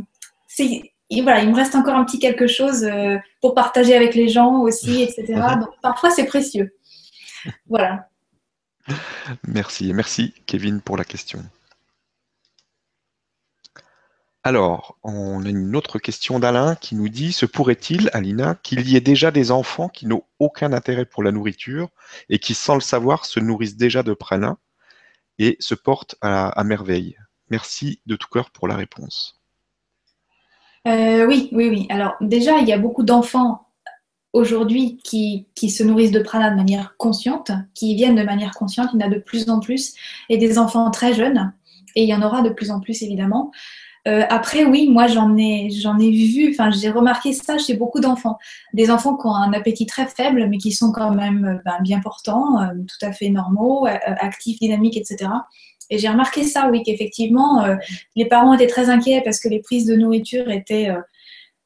voilà, 1.23 1.43
il 1.43 1.51
me 1.51 1.55
reste 1.55 1.75
encore 1.75 1.95
un 1.95 2.05
petit 2.05 2.19
quelque 2.19 2.47
chose 2.47 2.85
euh, 2.85 3.17
pour 3.41 3.55
partager 3.55 3.95
avec 3.95 4.15
les 4.15 4.29
gens 4.29 4.61
aussi, 4.61 5.03
etc. 5.03 5.25
Donc, 5.61 5.69
parfois, 5.83 6.11
c'est 6.11 6.25
précieux. 6.25 6.76
Voilà. 7.69 8.09
Merci. 9.47 9.93
Merci, 9.93 10.35
Kevin, 10.47 10.81
pour 10.81 10.97
la 10.97 11.05
question. 11.05 11.43
Alors, 14.47 14.97
on 15.03 15.45
a 15.45 15.49
une 15.49 15.75
autre 15.75 15.99
question 15.99 16.39
d'Alain 16.39 16.77
qui 16.77 16.95
nous 16.95 17.09
dit 17.09 17.33
Se 17.33 17.47
pourrait-il, 17.47 18.11
Alina, 18.13 18.55
qu'il 18.63 18.89
y 18.89 18.95
ait 18.95 19.01
déjà 19.01 19.33
des 19.33 19.51
enfants 19.51 19.89
qui 19.89 20.07
n'ont 20.07 20.23
aucun 20.39 20.73
intérêt 20.73 21.05
pour 21.05 21.25
la 21.25 21.33
nourriture 21.33 21.89
et 22.29 22.39
qui, 22.39 22.55
sans 22.55 22.75
le 22.75 22.81
savoir, 22.81 23.25
se 23.25 23.41
nourrissent 23.41 23.77
déjà 23.77 24.05
de 24.05 24.15
prana 24.15 24.57
et 25.41 25.57
se 25.59 25.75
portent 25.75 26.15
à, 26.21 26.63
merveille? 26.63 27.19
Merci 27.51 28.01
de 28.07 28.15
tout 28.15 28.29
cœur 28.29 28.51
pour 28.53 28.69
la 28.69 28.77
réponse. 28.77 29.41
Euh, 30.87 31.27
oui, 31.27 31.49
oui, 31.51 31.69
oui. 31.69 31.87
Alors, 31.91 32.15
déjà, 32.21 32.59
il 32.59 32.69
y 32.69 32.73
a 32.73 32.79
beaucoup 32.79 33.03
d'enfants 33.03 33.66
aujourd'hui 34.37 34.99
qui, 35.03 35.46
qui, 35.55 35.70
se 35.70 35.83
nourrissent 35.83 36.11
de 36.11 36.20
prana 36.20 36.51
de 36.51 36.57
manière 36.57 36.96
consciente, 36.99 37.51
qui 37.75 37.94
viennent 37.94 38.16
de 38.16 38.22
manière 38.22 38.53
consciente. 38.53 38.90
Il 38.92 39.01
y 39.01 39.05
en 39.05 39.07
a 39.07 39.11
de 39.11 39.18
plus 39.18 39.49
en 39.49 39.61
plus. 39.61 39.94
Et 40.29 40.37
des 40.37 40.59
enfants 40.59 40.90
très 40.90 41.14
jeunes. 41.14 41.53
Et 41.94 42.03
il 42.03 42.09
y 42.09 42.14
en 42.14 42.22
aura 42.22 42.42
de 42.42 42.51
plus 42.51 42.70
en 42.70 42.81
plus, 42.81 43.03
évidemment. 43.03 43.51
Euh, 44.07 44.22
après, 44.29 44.64
oui, 44.64 44.88
moi 44.88 45.09
j'en 45.09 45.37
ai, 45.37 45.68
j'en 45.70 45.99
ai 45.99 46.11
vu, 46.11 46.51
enfin 46.51 46.70
j'ai 46.70 46.90
remarqué 46.90 47.33
ça 47.33 47.59
chez 47.59 47.75
beaucoup 47.75 47.99
d'enfants. 47.99 48.38
Des 48.72 48.90
enfants 48.90 49.16
qui 49.16 49.27
ont 49.27 49.35
un 49.35 49.53
appétit 49.53 49.87
très 49.87 50.07
faible, 50.07 50.46
mais 50.49 50.59
qui 50.59 50.70
sont 50.70 50.92
quand 50.92 51.11
même 51.11 51.44
euh, 51.44 51.62
ben, 51.64 51.79
bien 51.81 51.99
portants, 52.01 52.61
euh, 52.61 52.66
tout 52.87 53.05
à 53.05 53.12
fait 53.12 53.31
normaux, 53.31 53.87
actifs, 53.87 54.61
dynamiques, 54.61 54.96
etc. 54.96 55.31
Et 55.90 55.99
j'ai 55.99 56.09
remarqué 56.09 56.44
ça, 56.44 56.68
oui, 56.70 56.83
qu'effectivement, 56.85 57.64
les 58.16 58.27
parents 58.27 58.55
étaient 58.55 58.66
très 58.66 58.90
inquiets 58.90 59.22
parce 59.25 59.38
que 59.38 59.49
les 59.49 59.61
prises 59.61 59.87
de 59.87 59.94
nourriture 59.94 60.51
étaient 60.51 60.90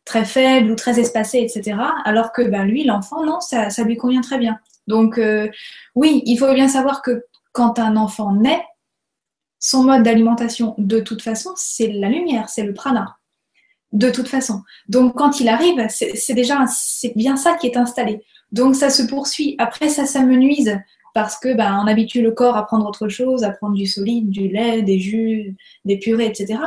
très 0.04 0.24
faibles 0.24 0.70
ou 0.70 0.74
très 0.74 0.98
espacées, 0.98 1.38
etc. 1.38 1.78
Alors 2.04 2.32
que 2.32 2.42
ben, 2.42 2.64
lui, 2.64 2.84
l'enfant, 2.84 3.24
non, 3.24 3.40
ça, 3.40 3.70
ça, 3.70 3.84
lui 3.84 3.96
convient 3.96 4.22
très 4.22 4.38
bien. 4.38 4.58
Donc, 4.86 5.20
oui, 5.94 6.22
il 6.26 6.36
faut 6.36 6.52
bien 6.52 6.68
savoir 6.68 7.02
que 7.02 7.24
quand 7.52 7.78
un 7.78 7.96
enfant 7.96 8.32
naît, 8.32 8.62
son 9.60 9.84
mode 9.84 10.02
d'alimentation, 10.02 10.74
de 10.78 11.00
toute 11.00 11.22
façon, 11.22 11.50
c'est 11.54 11.88
la 11.88 12.08
lumière, 12.08 12.48
c'est 12.48 12.64
le 12.64 12.72
prana. 12.72 13.16
De 13.92 14.10
toute 14.10 14.28
façon. 14.28 14.62
Donc, 14.88 15.16
quand 15.16 15.40
il 15.40 15.48
arrive, 15.48 15.86
c'est 15.88 16.34
déjà, 16.34 16.64
c'est 16.68 17.12
bien 17.16 17.36
ça 17.36 17.54
qui 17.54 17.66
est 17.66 17.76
installé. 17.76 18.24
Donc, 18.52 18.74
ça 18.74 18.88
se 18.88 19.02
poursuit. 19.02 19.56
Après, 19.58 19.88
ça 19.88 20.06
s'amenuise 20.06 20.78
parce 21.12 21.36
que, 21.38 21.54
ben, 21.54 21.80
on 21.82 21.88
habitue 21.88 22.22
le 22.22 22.30
corps 22.30 22.56
à 22.56 22.64
prendre 22.66 22.86
autre 22.86 23.08
chose, 23.08 23.42
à 23.42 23.50
prendre 23.50 23.74
du 23.74 23.86
solide, 23.86 24.30
du 24.30 24.48
lait, 24.48 24.82
des 24.82 24.98
jus, 25.00 25.56
des 25.84 25.98
purées, 25.98 26.26
etc. 26.26 26.60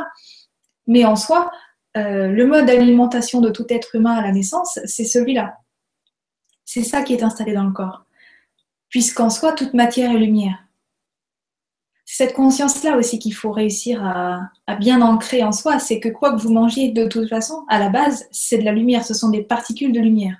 Mais 0.86 1.06
en 1.06 1.16
soi, 1.16 1.50
euh, 1.96 2.28
le 2.28 2.46
mode 2.46 2.66
d'alimentation 2.66 3.40
de 3.40 3.50
tout 3.50 3.66
être 3.68 3.94
humain 3.94 4.16
à 4.16 4.22
la 4.22 4.32
naissance, 4.32 4.78
c'est 4.84 5.04
celui-là. 5.04 5.58
C'est 6.64 6.82
ça 6.82 7.02
qui 7.02 7.14
est 7.14 7.22
installé 7.22 7.52
dans 7.52 7.64
le 7.64 7.72
corps. 7.72 8.04
Puisqu'en 8.88 9.30
soi, 9.30 9.52
toute 9.52 9.74
matière 9.74 10.10
est 10.10 10.18
lumière. 10.18 10.58
Cette 12.04 12.34
conscience-là 12.34 12.96
aussi 12.96 13.18
qu'il 13.18 13.34
faut 13.34 13.50
réussir 13.50 14.04
à, 14.04 14.50
à, 14.66 14.76
bien 14.76 15.02
ancrer 15.02 15.42
en 15.42 15.52
soi. 15.52 15.78
C'est 15.78 16.00
que 16.00 16.08
quoi 16.08 16.32
que 16.32 16.40
vous 16.40 16.52
mangiez, 16.52 16.90
de 16.92 17.06
toute 17.06 17.28
façon, 17.28 17.64
à 17.68 17.78
la 17.78 17.88
base, 17.88 18.26
c'est 18.30 18.58
de 18.58 18.64
la 18.64 18.72
lumière. 18.72 19.04
Ce 19.04 19.14
sont 19.14 19.30
des 19.30 19.42
particules 19.42 19.92
de 19.92 20.00
lumière. 20.00 20.36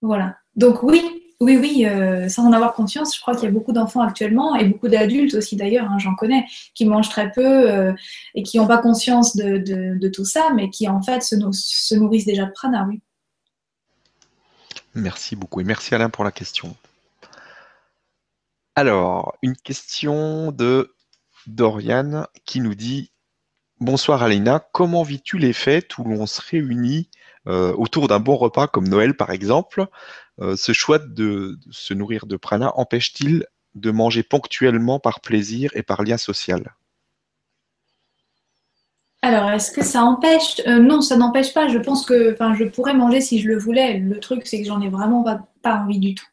Voilà. 0.00 0.36
Donc 0.56 0.82
oui, 0.82 1.17
oui, 1.40 1.56
oui, 1.56 1.86
euh, 1.86 2.28
sans 2.28 2.46
en 2.46 2.52
avoir 2.52 2.74
conscience, 2.74 3.14
je 3.14 3.20
crois 3.20 3.34
qu'il 3.34 3.44
y 3.44 3.46
a 3.46 3.52
beaucoup 3.52 3.72
d'enfants 3.72 4.00
actuellement 4.00 4.56
et 4.56 4.64
beaucoup 4.64 4.88
d'adultes 4.88 5.34
aussi 5.34 5.54
d'ailleurs, 5.54 5.88
hein, 5.88 5.98
j'en 5.98 6.16
connais, 6.16 6.44
qui 6.74 6.84
mangent 6.84 7.10
très 7.10 7.30
peu 7.30 7.70
euh, 7.70 7.92
et 8.34 8.42
qui 8.42 8.58
n'ont 8.58 8.66
pas 8.66 8.78
conscience 8.78 9.36
de, 9.36 10.08
tout 10.08 10.24
ça, 10.24 10.50
mais 10.56 10.68
qui 10.68 10.88
en 10.88 11.00
fait 11.00 11.22
se, 11.22 11.94
nourrissent 11.94 12.24
déjà 12.24 12.44
de 12.44 12.50
prana. 12.50 12.88
Merci 14.94 15.36
beaucoup 15.36 15.60
et 15.60 15.64
merci 15.64 15.94
Alain 15.94 16.10
pour 16.10 16.24
la 16.24 16.32
question. 16.32 16.74
Alors, 18.74 19.36
une 19.42 19.56
question 19.56 20.50
de 20.50 20.92
Dorian 21.46 22.26
qui 22.46 22.60
nous 22.60 22.74
dit 22.74 23.12
Bonsoir 23.78 24.24
Alina, 24.24 24.66
comment 24.72 25.04
vis-tu 25.04 25.38
les 25.38 25.52
fêtes 25.52 25.98
où 25.98 26.04
l'on 26.04 26.26
se 26.26 26.40
réunit 26.40 27.10
euh, 27.46 27.72
autour 27.74 28.08
d'un 28.08 28.18
bon 28.18 28.34
repas 28.34 28.66
comme 28.66 28.88
Noël 28.88 29.14
par 29.14 29.30
exemple? 29.30 29.86
Ce 30.56 30.72
choix 30.72 30.98
de, 30.98 31.58
se 31.70 31.94
nourrir 31.94 32.26
de 32.26 32.36
prana 32.36 32.72
empêche-t-il 32.76 33.44
de 33.74 33.90
manger 33.90 34.22
ponctuellement 34.22 34.98
par 34.98 35.20
plaisir 35.20 35.70
et 35.74 35.82
par 35.82 36.02
lien 36.02 36.16
social? 36.16 36.74
Alors, 39.22 39.50
est-ce 39.50 39.72
que 39.72 39.82
ça 39.82 40.04
empêche 40.04 40.60
euh, 40.66 40.78
Non, 40.78 41.00
ça 41.00 41.16
n'empêche 41.16 41.52
pas. 41.52 41.68
Je 41.68 41.78
pense 41.78 42.06
que, 42.06 42.36
je 42.56 42.64
pourrais 42.64 42.94
manger 42.94 43.20
si 43.20 43.40
je 43.40 43.48
le 43.48 43.58
voulais. 43.58 43.98
Le 43.98 44.20
truc, 44.20 44.46
c'est 44.46 44.60
que 44.60 44.66
j'en 44.66 44.80
ai 44.80 44.88
vraiment 44.88 45.24
pas, 45.62 45.74
envie 45.74 45.98
du 45.98 46.14
tout. 46.14 46.26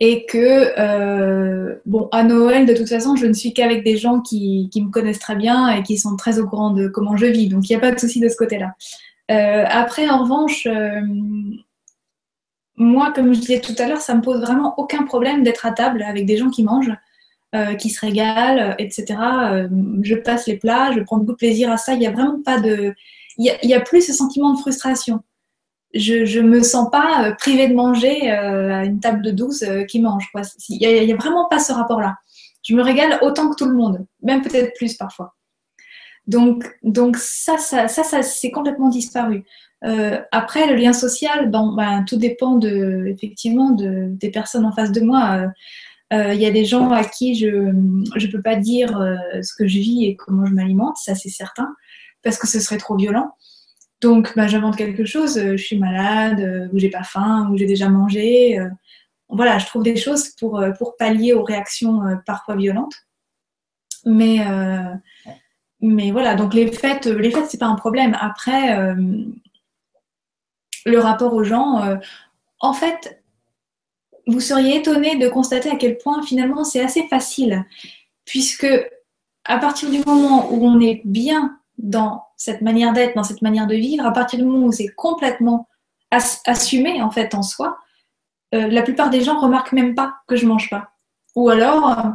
Et 0.00 0.24
que, 0.26 0.72
euh, 0.78 1.74
bon, 1.84 2.08
à 2.12 2.22
Noël, 2.22 2.66
de 2.66 2.72
toute 2.72 2.88
façon, 2.88 3.16
je 3.16 3.26
ne 3.26 3.32
suis 3.32 3.52
qu'avec 3.52 3.84
des 3.84 3.96
gens 3.96 4.20
qui, 4.20 4.70
me 4.76 4.90
connaissent 4.90 5.18
très 5.18 5.36
bien 5.36 5.68
et 5.68 5.82
qui 5.82 5.98
sont 5.98 6.16
très 6.16 6.38
au 6.38 6.48
courant 6.48 6.70
de 6.70 6.88
comment 6.88 7.16
je 7.16 7.26
vis. 7.26 7.48
Donc, 7.48 7.68
il 7.68 7.72
n'y 7.72 7.76
a 7.76 7.80
pas 7.80 7.92
de 7.92 7.98
souci 7.98 8.20
de 8.20 8.28
ce 8.28 8.36
côté-là. 8.36 8.74
après, 9.28 10.08
en 10.08 10.22
revanche, 10.22 10.66
moi, 12.78 13.12
comme 13.12 13.34
je 13.34 13.40
disais 13.40 13.60
tout 13.60 13.74
à 13.78 13.86
l'heure, 13.86 14.00
ça 14.00 14.14
me 14.14 14.22
pose 14.22 14.40
vraiment 14.40 14.74
aucun 14.78 15.04
problème 15.04 15.42
d'être 15.42 15.66
à 15.66 15.72
table 15.72 16.02
avec 16.02 16.26
des 16.26 16.36
gens 16.36 16.48
qui 16.48 16.62
mangent, 16.62 16.94
euh, 17.54 17.74
qui 17.74 17.90
se 17.90 18.00
régalent, 18.00 18.74
etc. 18.78 19.18
Euh, 19.20 19.68
je 20.02 20.14
passe 20.14 20.46
les 20.46 20.56
plats, 20.56 20.92
je 20.92 21.00
prends 21.00 21.18
beaucoup 21.18 21.32
de 21.32 21.36
plaisir 21.36 21.70
à 21.70 21.76
ça. 21.76 21.94
Il 21.94 21.98
n'y 21.98 22.06
a 22.06 22.12
vraiment 22.12 22.40
pas 22.42 22.60
de. 22.60 22.94
Il 23.36 23.56
n'y 23.62 23.74
a, 23.74 23.80
plus 23.80 24.02
ce 24.02 24.12
sentiment 24.12 24.52
de 24.52 24.58
frustration. 24.58 25.22
Je 25.94 26.40
ne 26.40 26.48
me 26.48 26.62
sens 26.62 26.90
pas 26.90 27.24
euh, 27.24 27.34
privée 27.34 27.68
de 27.68 27.74
manger 27.74 28.30
à 28.30 28.84
une 28.84 29.00
table 29.00 29.22
de 29.22 29.30
12 29.30 29.64
qui 29.88 30.00
mange. 30.00 30.28
Il 30.68 30.78
n'y 30.78 31.12
a, 31.12 31.14
a, 31.14 31.16
vraiment 31.16 31.48
pas 31.48 31.58
ce 31.58 31.72
rapport-là. 31.72 32.16
Je 32.62 32.74
me 32.74 32.82
régale 32.82 33.18
autant 33.22 33.48
que 33.50 33.56
tout 33.56 33.66
le 33.66 33.74
monde, 33.74 34.04
même 34.22 34.42
peut-être 34.42 34.74
plus 34.76 34.94
parfois. 34.94 35.34
Donc, 36.26 36.64
donc 36.82 37.16
ça, 37.16 37.56
ça, 37.56 37.88
ça, 37.88 38.04
ça 38.04 38.22
c'est 38.22 38.50
complètement 38.50 38.88
disparu. 38.88 39.44
Euh, 39.84 40.20
après, 40.32 40.66
le 40.66 40.76
lien 40.76 40.92
social, 40.92 41.50
ben, 41.50 42.04
tout 42.06 42.16
dépend 42.16 42.58
effectivement 42.60 43.70
de, 43.70 44.06
des 44.08 44.30
personnes 44.30 44.64
en 44.64 44.72
face 44.72 44.92
de 44.92 45.00
moi. 45.00 45.50
Il 46.10 46.16
euh, 46.16 46.30
euh, 46.30 46.34
y 46.34 46.46
a 46.46 46.50
des 46.50 46.64
gens 46.64 46.90
à 46.90 47.04
qui 47.04 47.34
je 47.34 47.46
ne 47.48 48.32
peux 48.32 48.42
pas 48.42 48.56
dire 48.56 48.98
ce 49.42 49.54
que 49.54 49.66
je 49.66 49.78
vis 49.78 50.06
et 50.06 50.16
comment 50.16 50.46
je 50.46 50.54
m'alimente, 50.54 50.96
ça 50.96 51.14
c'est 51.14 51.28
certain, 51.28 51.68
parce 52.22 52.38
que 52.38 52.46
ce 52.46 52.60
serait 52.60 52.78
trop 52.78 52.96
violent. 52.96 53.32
Donc, 54.00 54.34
ben, 54.36 54.46
j'invente 54.46 54.76
quelque 54.76 55.04
chose, 55.04 55.38
je 55.38 55.56
suis 55.56 55.78
malade, 55.78 56.70
ou 56.72 56.78
j'ai 56.78 56.90
pas 56.90 57.02
faim, 57.02 57.48
ou 57.50 57.56
j'ai 57.56 57.66
déjà 57.66 57.88
mangé. 57.88 58.58
voilà, 59.28 59.58
je 59.58 59.66
trouve 59.66 59.82
des 59.82 59.96
choses 59.96 60.30
pour, 60.30 60.60
pallier 60.98 61.32
aux 61.34 61.44
réactions 61.44 62.00
parfois 62.26 62.56
violentes. 62.56 62.94
Mais, 64.06 64.38
mais 65.80 66.10
voilà, 66.10 66.34
donc 66.36 66.54
les 66.54 66.70
fêtes, 66.72 67.06
les 67.06 67.30
fêtes, 67.30 67.46
c'est 67.48 67.58
pas 67.58 67.66
un 67.66 67.74
problème. 67.74 68.16
Après, 68.20 68.94
le 70.88 70.98
rapport 70.98 71.34
aux 71.34 71.44
gens. 71.44 71.82
Euh, 71.82 71.96
en 72.60 72.72
fait, 72.72 73.22
vous 74.26 74.40
seriez 74.40 74.76
étonné 74.76 75.16
de 75.16 75.28
constater 75.28 75.70
à 75.70 75.76
quel 75.76 75.98
point 75.98 76.22
finalement 76.22 76.64
c'est 76.64 76.80
assez 76.80 77.06
facile, 77.08 77.64
puisque 78.24 78.68
à 79.44 79.58
partir 79.58 79.90
du 79.90 80.00
moment 80.04 80.52
où 80.52 80.64
on 80.66 80.80
est 80.80 81.00
bien 81.04 81.58
dans 81.78 82.24
cette 82.36 82.60
manière 82.60 82.92
d'être, 82.92 83.14
dans 83.14 83.22
cette 83.22 83.42
manière 83.42 83.66
de 83.66 83.74
vivre, 83.74 84.04
à 84.04 84.12
partir 84.12 84.38
du 84.38 84.44
moment 84.44 84.66
où 84.66 84.72
c'est 84.72 84.88
complètement 84.88 85.68
assumé 86.10 87.00
en 87.02 87.10
fait 87.10 87.34
en 87.34 87.42
soi, 87.42 87.78
euh, 88.54 88.68
la 88.68 88.82
plupart 88.82 89.10
des 89.10 89.22
gens 89.22 89.38
remarquent 89.38 89.72
même 89.72 89.94
pas 89.94 90.16
que 90.26 90.36
je 90.36 90.46
mange 90.46 90.70
pas. 90.70 90.90
Ou 91.34 91.50
alors, 91.50 91.98
euh, 91.98 92.10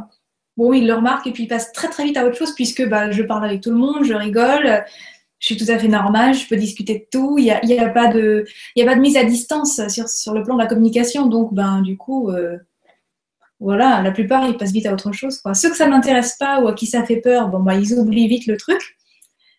bon, 0.56 0.72
ils 0.72 0.86
le 0.86 0.94
remarquent 0.94 1.26
et 1.26 1.32
puis 1.32 1.44
ils 1.44 1.48
passent 1.48 1.72
très 1.72 1.88
très 1.88 2.04
vite 2.04 2.16
à 2.16 2.26
autre 2.26 2.36
chose 2.36 2.54
puisque 2.54 2.86
bah, 2.88 3.10
je 3.10 3.22
parle 3.22 3.44
avec 3.44 3.60
tout 3.60 3.70
le 3.70 3.76
monde, 3.76 4.04
je 4.04 4.14
rigole, 4.14 4.84
je 5.38 5.46
suis 5.46 5.56
tout 5.56 5.70
à 5.70 5.78
fait 5.78 5.88
normale, 5.88 6.34
je 6.34 6.48
peux 6.48 6.56
discuter 6.56 7.00
de 7.00 7.04
tout, 7.10 7.36
il 7.38 7.44
n'y 7.44 7.50
a, 7.50 7.86
a, 7.86 7.90
pas 7.90 8.08
de, 8.08 8.46
mise 8.98 9.16
à 9.16 9.24
distance 9.24 9.80
sur, 9.88 10.32
le 10.32 10.42
plan 10.42 10.54
de 10.54 10.60
la 10.60 10.66
communication. 10.66 11.26
Donc, 11.26 11.52
ben, 11.52 11.82
du 11.82 11.96
coup, 11.96 12.30
euh, 12.30 12.56
voilà, 13.60 14.02
la 14.02 14.10
plupart, 14.10 14.46
ils 14.48 14.56
passent 14.56 14.72
vite 14.72 14.86
à 14.86 14.92
autre 14.92 15.12
chose. 15.12 15.40
Ceux 15.54 15.70
que 15.70 15.76
ça 15.76 15.86
n'intéresse 15.86 16.36
pas 16.38 16.60
ou 16.60 16.68
à 16.68 16.74
qui 16.74 16.86
ça 16.86 17.04
fait 17.04 17.20
peur, 17.20 17.48
bon, 17.48 17.60
ben, 17.60 17.74
ils 17.74 17.94
oublient 17.94 18.28
vite 18.28 18.46
le 18.46 18.56
truc. 18.56 18.96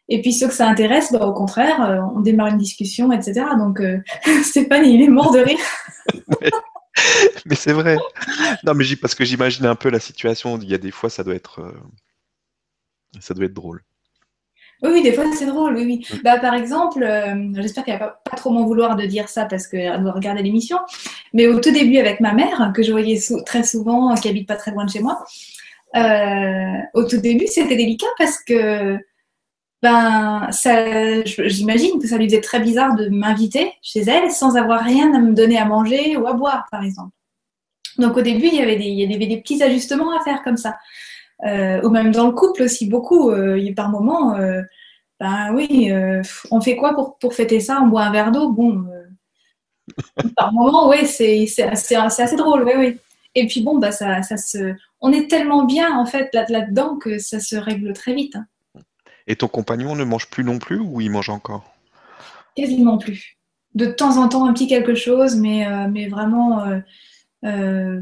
Et 0.08 0.22
puis 0.22 0.34
ceux 0.34 0.48
que 0.48 0.54
ça 0.54 0.68
intéresse, 0.68 1.12
ben, 1.12 1.22
au 1.22 1.34
contraire, 1.34 1.82
euh, 1.84 2.00
on 2.16 2.22
démarre 2.22 2.48
une 2.48 2.58
discussion, 2.58 3.12
etc. 3.12 3.46
Donc, 3.58 3.80
euh, 3.80 4.00
Stéphane, 4.44 4.86
il 4.86 5.02
est 5.02 5.08
mort 5.08 5.32
de 5.32 5.40
rire. 5.40 5.58
mais, 7.46 7.56
c'est 7.56 7.74
vrai. 7.74 7.98
Non, 8.64 8.74
mais 8.74 8.86
parce 8.96 9.16
que 9.16 9.26
j'imagine 9.26 9.66
un 9.66 9.76
peu 9.76 9.90
la 9.90 10.00
situation. 10.00 10.58
Il 10.60 10.70
y 10.70 10.74
a 10.74 10.78
des 10.78 10.92
fois, 10.92 11.10
ça 11.10 11.24
doit 11.24 11.36
être 11.36 11.62
drôle. 13.50 13.84
Oui, 14.84 15.02
des 15.02 15.14
fois 15.14 15.26
c'est 15.34 15.46
drôle, 15.46 15.76
oui, 15.76 15.86
oui. 15.86 16.08
Mm. 16.12 16.22
Bah, 16.24 16.40
par 16.40 16.54
exemple, 16.54 17.04
euh, 17.04 17.54
j'espère 17.56 17.84
qu'elle 17.86 18.00
va 18.00 18.22
pas, 18.30 18.36
trop 18.36 18.52
m'en 18.52 18.66
vouloir 18.66 18.96
de 18.96 19.06
dire 19.06 19.30
ça 19.30 19.46
parce 19.46 19.68
qu'elle 19.68 20.02
doit 20.02 20.12
regarder 20.12 20.44
l'émission, 20.44 20.78
mais 21.34 21.48
au 21.48 21.60
tout 21.60 21.72
début 21.72 21.98
avec 21.98 22.20
ma 22.20 22.34
mère, 22.34 22.72
que 22.76 22.84
je 22.84 22.92
voyais 22.92 23.20
très 23.46 23.64
souvent, 23.64 24.14
qui 24.16 24.28
habite 24.28 24.48
pas 24.48 24.56
très 24.56 24.72
loin 24.72 24.86
de 24.86 24.90
chez 24.90 25.00
moi, 25.00 25.24
euh, 25.96 26.78
au 26.94 27.04
tout 27.06 27.18
début 27.18 27.48
c'était 27.48 27.76
délicat 27.76 28.08
parce 28.18 28.40
que 28.44 28.98
ben, 29.82 30.50
j'imagine 31.46 32.00
que 32.00 32.08
ça 32.08 32.18
lui 32.18 32.26
faisait 32.26 32.42
très 32.42 32.60
bizarre 32.60 32.96
de 32.96 33.10
m'inviter 33.10 33.74
chez 33.84 34.02
elle 34.02 34.32
sans 34.32 34.56
avoir 34.56 34.84
rien 34.84 35.14
à 35.14 35.20
me 35.20 35.34
donner 35.34 35.60
à 35.60 35.66
manger 35.66 36.18
ou 36.18 36.26
à 36.26 36.34
boire, 36.34 36.66
par 36.72 36.84
exemple. 36.84 37.12
Donc 37.98 38.18
au 38.18 38.22
début, 38.22 38.48
il 38.48 38.56
y 38.56 38.62
avait 38.62 38.78
des, 38.78 38.86
il 38.86 39.12
y 39.12 39.16
avait 39.16 39.28
des 39.28 39.38
petits 39.38 39.62
ajustements 39.62 40.18
à 40.18 40.24
faire 40.24 40.42
comme 40.44 40.58
ça. 40.58 40.78
Euh, 41.44 41.82
ou 41.82 41.90
même 41.90 42.12
dans 42.12 42.28
le 42.28 42.32
couple 42.32 42.64
aussi 42.64 42.88
beaucoup. 42.88 43.30
Euh, 43.30 43.60
par 43.76 43.90
moment, 43.90 44.36
euh, 44.36 44.62
ben 45.20 45.54
oui, 45.54 45.92
on 46.52 46.62
fait 46.62 46.76
quoi 46.76 46.94
pour, 46.94 47.18
pour 47.18 47.34
fêter 47.34 47.60
ça? 47.60 47.82
On 47.82 47.88
boit 47.88 48.04
un 48.04 48.12
verre 48.12 48.32
d'eau? 48.32 48.52
Bon, 48.52 48.86
par 50.36 50.54
moment, 50.54 50.90
oui, 50.90 51.06
c'est 51.06 51.48
assez 51.64 52.36
drôle, 52.36 52.64
oui, 52.64 52.74
oui. 52.78 53.00
Et 53.36 53.48
puis 53.48 53.62
bon, 53.62 53.80
bah, 53.80 53.92
ça, 53.92 54.24
ça 54.24 54.38
se... 54.38 54.74
on 55.02 55.12
est 55.12 55.30
tellement 55.30 55.66
bien 55.66 55.98
en 55.98 56.06
fait 56.06 56.34
là-dedans 56.34 56.96
que 56.96 57.20
ça 57.20 57.42
se 57.42 57.58
règle 57.58 57.92
très 57.94 58.14
vite. 58.14 58.38
Hein. 58.38 58.48
Et 59.28 59.36
ton 59.36 59.50
compagnon 59.50 59.96
ne 59.96 60.06
mange 60.06 60.30
plus 60.30 60.44
non 60.44 60.58
plus 60.58 60.80
ou 60.80 61.02
il 61.02 61.12
mange 61.12 61.30
encore? 61.30 61.66
Quasiment 62.56 62.98
plus. 62.98 63.38
De 63.74 63.88
temps 63.88 64.18
en 64.18 64.30
temps, 64.30 64.48
un 64.48 64.54
petit 64.54 64.68
quelque 64.68 64.96
chose, 64.96 65.36
mais, 65.36 65.68
mais 65.90 66.08
vraiment, 66.08 66.64
oui, 67.44 68.00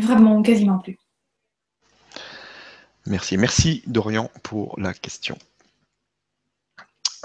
vraiment, 0.00 0.42
quasiment 0.42 0.78
plus. 0.78 0.98
Merci. 3.10 3.36
Merci 3.36 3.82
Dorian 3.88 4.30
pour 4.44 4.78
la 4.78 4.94
question. 4.94 5.36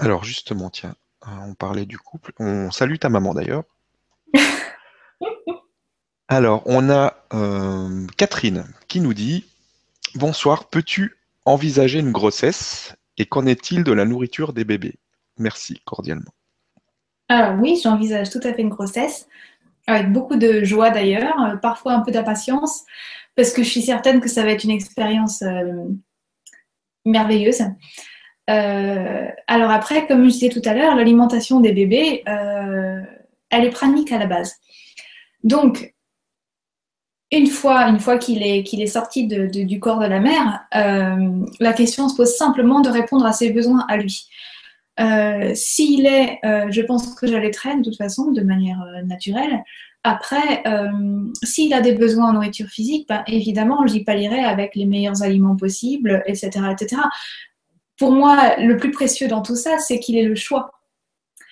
Alors 0.00 0.24
justement, 0.24 0.68
tiens, 0.68 0.96
on 1.24 1.54
parlait 1.54 1.86
du 1.86 1.96
couple. 1.96 2.32
On 2.40 2.72
salue 2.72 2.96
ta 2.96 3.08
maman 3.08 3.34
d'ailleurs. 3.34 3.62
Alors, 6.28 6.64
on 6.66 6.90
a 6.90 7.14
euh, 7.34 8.04
Catherine 8.16 8.66
qui 8.88 8.98
nous 8.98 9.14
dit 9.14 9.44
Bonsoir, 10.16 10.64
peux-tu 10.64 11.16
envisager 11.44 12.00
une 12.00 12.10
grossesse 12.10 12.96
et 13.16 13.26
qu'en 13.26 13.46
est-il 13.46 13.84
de 13.84 13.92
la 13.92 14.04
nourriture 14.04 14.52
des 14.52 14.64
bébés? 14.64 14.96
Merci 15.38 15.80
cordialement. 15.84 16.32
Alors 17.28 17.60
oui, 17.60 17.80
j'envisage 17.80 18.30
tout 18.30 18.40
à 18.42 18.52
fait 18.52 18.62
une 18.62 18.70
grossesse, 18.70 19.28
avec 19.86 20.12
beaucoup 20.12 20.36
de 20.36 20.64
joie 20.64 20.90
d'ailleurs, 20.90 21.40
euh, 21.42 21.56
parfois 21.56 21.92
un 21.92 22.00
peu 22.00 22.10
d'impatience, 22.10 22.84
parce 23.36 23.52
que 23.52 23.62
je 23.62 23.68
suis 23.68 23.82
certaine 23.82 24.20
que 24.20 24.28
ça 24.28 24.42
va 24.42 24.50
être 24.50 24.64
une 24.64 24.70
expérience 24.70 25.42
euh, 25.42 25.84
merveilleuse. 27.04 27.62
Euh, 28.48 29.28
alors 29.46 29.70
après, 29.70 30.06
comme 30.06 30.24
je 30.24 30.32
disais 30.32 30.48
tout 30.48 30.62
à 30.64 30.74
l'heure, 30.74 30.96
l'alimentation 30.96 31.60
des 31.60 31.72
bébés, 31.72 32.22
euh, 32.28 33.02
elle 33.50 33.64
est 33.64 33.70
pranique 33.70 34.10
à 34.10 34.18
la 34.18 34.26
base. 34.26 34.54
Donc, 35.44 35.94
une 37.30 37.48
fois, 37.48 37.88
une 37.88 38.00
fois 38.00 38.18
qu'il 38.18 38.42
est, 38.42 38.72
est 38.72 38.86
sorti 38.86 39.26
du 39.26 39.80
corps 39.80 39.98
de 39.98 40.06
la 40.06 40.20
mère, 40.20 40.64
la 40.72 41.72
question 41.72 42.08
se 42.08 42.16
pose 42.16 42.36
simplement 42.36 42.80
de 42.80 42.88
répondre 42.88 43.26
à 43.26 43.32
ses 43.32 43.50
besoins 43.50 43.84
à 43.88 43.96
lui. 43.96 44.28
S'il 45.54 46.06
est, 46.06 46.38
je 46.42 46.82
pense 46.82 47.16
que 47.16 47.26
j'allaiterai 47.26 47.78
de 47.78 47.82
toute 47.82 47.96
façon, 47.96 48.30
de 48.30 48.42
manière 48.42 48.78
naturelle. 49.04 49.64
Après, 50.08 50.62
s'il 51.42 51.74
a 51.74 51.80
des 51.80 51.92
besoins 51.92 52.30
en 52.30 52.32
nourriture 52.34 52.68
physique, 52.68 53.08
ben, 53.08 53.24
évidemment, 53.26 53.84
j'y 53.88 54.04
pallierai 54.04 54.38
avec 54.38 54.76
les 54.76 54.86
meilleurs 54.86 55.22
aliments 55.24 55.56
possibles, 55.56 56.22
etc., 56.26 56.50
etc. 56.70 57.02
Pour 57.98 58.12
moi, 58.12 58.56
le 58.56 58.76
plus 58.76 58.92
précieux 58.92 59.26
dans 59.26 59.42
tout 59.42 59.56
ça, 59.56 59.78
c'est 59.78 59.98
qu'il 59.98 60.16
ait 60.16 60.22
le 60.22 60.36
choix. 60.36 60.70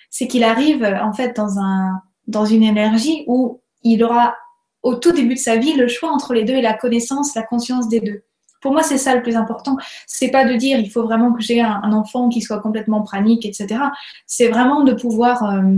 C'est 0.09 0.27
qu'il 0.27 0.45
arrive 0.45 0.85
en 0.85 1.11
fait 1.11 1.35
dans, 1.35 1.59
un, 1.59 2.01
dans 2.27 2.45
une 2.45 2.63
énergie 2.63 3.25
où 3.27 3.61
il 3.83 4.01
aura 4.05 4.35
au 4.83 4.95
tout 4.95 5.11
début 5.11 5.33
de 5.33 5.39
sa 5.39 5.57
vie 5.57 5.73
le 5.73 5.89
choix 5.89 6.09
entre 6.09 6.33
les 6.33 6.45
deux 6.45 6.53
et 6.53 6.61
la 6.61 6.75
connaissance, 6.75 7.35
la 7.35 7.43
conscience 7.43 7.89
des 7.89 7.99
deux. 7.99 8.23
Pour 8.61 8.71
moi, 8.71 8.83
c'est 8.83 8.97
ça 8.97 9.13
le 9.13 9.21
plus 9.21 9.35
important. 9.35 9.75
C'est 10.07 10.29
pas 10.29 10.45
de 10.45 10.53
dire 10.53 10.79
il 10.79 10.89
faut 10.89 11.03
vraiment 11.03 11.33
que 11.33 11.41
j'ai 11.41 11.59
un, 11.59 11.91
enfant 11.91 12.29
qui 12.29 12.41
soit 12.41 12.59
complètement 12.59 13.01
pranique, 13.01 13.45
etc. 13.45 13.81
C'est 14.25 14.47
vraiment 14.47 14.83
de 14.85 14.93
pouvoir 14.93 15.43
euh, 15.43 15.77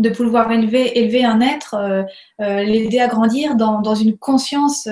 de 0.00 0.08
pouvoir 0.08 0.50
élever, 0.50 1.24
un 1.24 1.40
être, 1.40 1.74
euh, 1.74 2.02
euh, 2.40 2.64
l'aider 2.64 3.00
à 3.00 3.06
grandir 3.06 3.54
dans, 3.54 3.94
une 3.94 4.16
conscience 4.16 4.88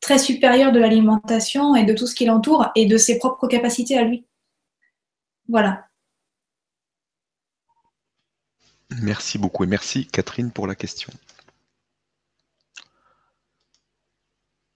très 0.00 0.18
supérieure 0.18 0.72
de 0.72 0.78
l'alimentation 0.78 1.74
et 1.74 1.84
de 1.84 1.94
tout 1.94 2.06
ce 2.06 2.14
qui 2.14 2.26
l'entoure 2.26 2.70
et 2.74 2.86
de 2.86 2.96
ses 2.98 3.18
propres 3.18 3.48
capacités 3.48 3.96
à 3.96 4.04
lui. 4.04 4.26
Voilà. 5.48 5.86
Merci 9.00 9.38
beaucoup 9.38 9.64
et 9.64 9.66
merci 9.66 10.06
Catherine 10.06 10.50
pour 10.50 10.66
la 10.66 10.74
question. 10.74 11.10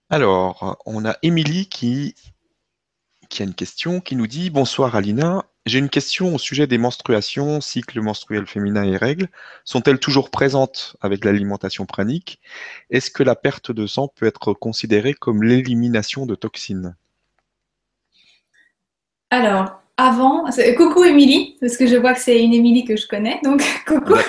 Alors, 0.09 0.81
on 0.85 1.05
a 1.05 1.17
Émilie 1.21 1.67
qui 1.67 2.15
a 3.39 3.43
une 3.43 3.53
question, 3.53 3.99
qui 3.99 4.15
nous 4.15 4.27
dit 4.27 4.49
Bonsoir 4.49 4.95
Alina, 4.95 5.45
j'ai 5.67 5.79
une 5.79 5.89
question 5.89 6.33
au 6.33 6.37
sujet 6.37 6.67
des 6.67 6.77
menstruations, 6.77 7.61
cycles 7.61 8.01
menstruels 8.01 8.47
féminins 8.47 8.83
et 8.83 8.97
règles. 8.97 9.27
Sont-elles 9.65 9.99
toujours 9.99 10.29
présentes 10.29 10.95
avec 11.01 11.25
l'alimentation 11.25 11.85
pranique? 11.85 12.39
Est-ce 12.89 13.11
que 13.11 13.23
la 13.23 13.35
perte 13.35 13.71
de 13.71 13.85
sang 13.85 14.07
peut 14.07 14.25
être 14.25 14.53
considérée 14.53 15.13
comme 15.13 15.43
l'élimination 15.43 16.25
de 16.25 16.35
toxines? 16.35 16.95
Alors, 19.29 19.81
avant, 19.97 20.45
coucou 20.77 21.03
Émilie, 21.03 21.57
parce 21.59 21.75
que 21.75 21.87
je 21.87 21.95
vois 21.95 22.13
que 22.13 22.21
c'est 22.21 22.41
une 22.41 22.53
Émilie 22.53 22.85
que 22.85 22.95
je 22.95 23.07
connais, 23.07 23.39
donc 23.43 23.63
coucou. 23.85 24.13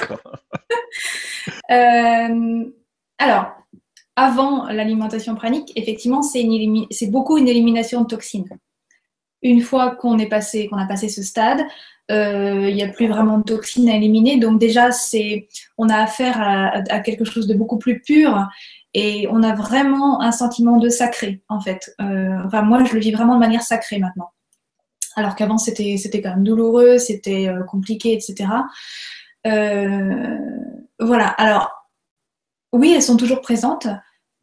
Euh, 1.71 2.65
alors, 3.19 3.47
avant 4.17 4.67
l'alimentation 4.69 5.35
pranique, 5.35 5.71
effectivement, 5.77 6.23
c'est 6.23 7.07
beaucoup 7.11 7.39
une 7.39 7.49
élimination 7.49 8.03
de 8.03 8.07
toxines. 8.07 8.49
Une 9.43 9.61
fois 9.61 9.95
qu'on 9.95 10.19
est 10.19 10.29
passé, 10.29 10.67
qu'on 10.69 10.79
a 10.79 10.87
passé 10.87 11.09
ce 11.09 11.23
stade, 11.23 11.61
euh, 12.11 12.69
il 12.69 12.75
n'y 12.75 12.83
a 12.83 12.89
plus 12.89 13.07
vraiment 13.07 13.39
de 13.39 13.45
toxines 13.45 13.89
à 13.89 13.97
éliminer. 13.97 14.39
Donc 14.39 14.59
déjà, 14.59 14.91
c'est, 14.91 15.49
on 15.77 15.89
a 15.89 15.97
affaire 15.97 16.41
à, 16.41 17.01
quelque 17.01 17.25
chose 17.25 17.47
de 17.47 17.55
beaucoup 17.55 17.79
plus 17.79 18.01
pur 18.01 18.49
et 18.95 19.29
on 19.31 19.43
a 19.43 19.55
vraiment 19.55 20.23
un 20.23 20.33
sentiment 20.33 20.79
de 20.79 20.89
sacré, 20.89 21.43
en 21.49 21.61
fait. 21.61 21.95
Euh, 22.01 22.39
enfin, 22.47 22.63
moi, 22.63 22.83
je 22.85 22.95
le 22.95 23.01
vis 23.01 23.13
vraiment 23.13 23.35
de 23.35 23.41
manière 23.41 23.63
sacrée 23.63 23.99
maintenant. 23.99 24.31
Alors 25.17 25.35
qu'avant, 25.35 25.59
c'était, 25.59 25.97
c'était 25.99 26.23
quand 26.23 26.31
même 26.31 26.45
douloureux, 26.45 26.99
c'était 26.99 27.49
euh, 27.49 27.63
compliqué, 27.65 28.13
etc. 28.15 28.49
voilà. 31.01 31.29
Alors, 31.29 31.71
oui, 32.73 32.93
elles 32.95 33.03
sont 33.03 33.17
toujours 33.17 33.41
présentes 33.41 33.89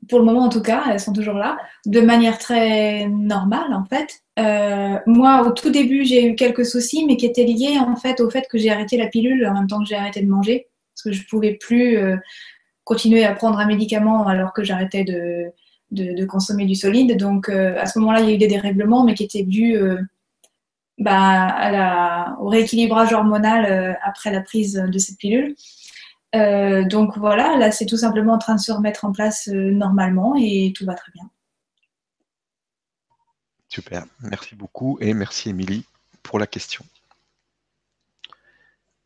pour 0.09 0.19
le 0.19 0.25
moment 0.25 0.43
en 0.43 0.49
tout 0.49 0.61
cas, 0.61 0.83
elles 0.91 0.99
sont 0.99 1.13
toujours 1.13 1.35
là, 1.35 1.57
de 1.85 2.01
manière 2.01 2.37
très 2.37 3.07
normale 3.07 3.73
en 3.73 3.85
fait. 3.85 4.21
Euh, 4.37 4.97
moi, 5.05 5.47
au 5.47 5.51
tout 5.51 5.69
début, 5.69 6.03
j'ai 6.03 6.25
eu 6.25 6.35
quelques 6.35 6.65
soucis, 6.65 7.05
mais 7.05 7.17
qui 7.17 7.25
étaient 7.25 7.45
liés 7.45 7.77
en 7.79 7.95
fait 7.95 8.19
au 8.19 8.29
fait 8.29 8.47
que 8.49 8.57
j'ai 8.57 8.71
arrêté 8.71 8.97
la 8.97 9.07
pilule 9.07 9.47
en 9.47 9.53
même 9.53 9.67
temps 9.67 9.79
que 9.79 9.85
j'ai 9.85 9.95
arrêté 9.95 10.21
de 10.21 10.29
manger, 10.29 10.67
parce 10.93 11.03
que 11.03 11.11
je 11.11 11.21
ne 11.21 11.27
pouvais 11.27 11.53
plus 11.53 11.97
euh, 11.97 12.17
continuer 12.83 13.23
à 13.25 13.33
prendre 13.33 13.59
un 13.59 13.65
médicament 13.65 14.27
alors 14.27 14.53
que 14.53 14.63
j'arrêtais 14.63 15.03
de, 15.03 15.51
de, 15.91 16.25
consommer 16.25 16.65
du 16.65 16.75
solide. 16.75 17.17
Donc 17.17 17.49
euh, 17.49 17.79
à 17.79 17.85
ce 17.85 17.99
moment-là, 17.99 18.21
il 18.21 18.29
y 18.29 18.31
a 18.31 18.35
eu 18.35 18.37
des 18.37 18.47
dérèglements, 18.47 19.03
mais 19.05 19.13
qui 19.13 19.23
étaient 19.23 19.43
dus 19.43 19.77
bah, 20.97 22.35
au 22.39 22.47
rééquilibrage 22.47 23.13
hormonal 23.13 23.97
après 24.03 24.31
la 24.31 24.41
prise 24.41 24.73
de 24.73 24.97
cette 24.99 25.17
pilule. 25.17 25.55
Euh, 26.35 26.83
donc 26.83 27.17
voilà, 27.17 27.55
là 27.57 27.71
c'est 27.71 27.85
tout 27.85 27.97
simplement 27.97 28.33
en 28.33 28.37
train 28.37 28.55
de 28.55 28.59
se 28.59 28.71
remettre 28.71 29.05
en 29.05 29.13
place 29.13 29.47
euh, 29.47 29.71
normalement 29.71 30.35
et 30.37 30.73
tout 30.75 30.85
va 30.85 30.93
très 30.93 31.11
bien. 31.13 31.29
Super, 33.69 34.05
merci 34.19 34.55
beaucoup 34.55 34.97
et 34.99 35.13
merci 35.13 35.49
Émilie 35.49 35.85
pour 36.23 36.39
la 36.39 36.47
question. 36.47 36.85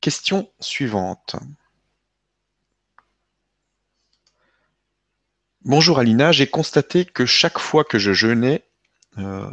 Question 0.02 0.50
suivante. 0.60 1.36
Bonjour 5.66 6.00
Alina, 6.00 6.32
j'ai 6.32 6.48
constaté 6.48 7.06
que 7.06 7.26
chaque 7.26 7.60
fois 7.60 7.84
que 7.84 8.00
je 8.00 8.14
jeûnais, 8.14 8.64
euh, 9.18 9.50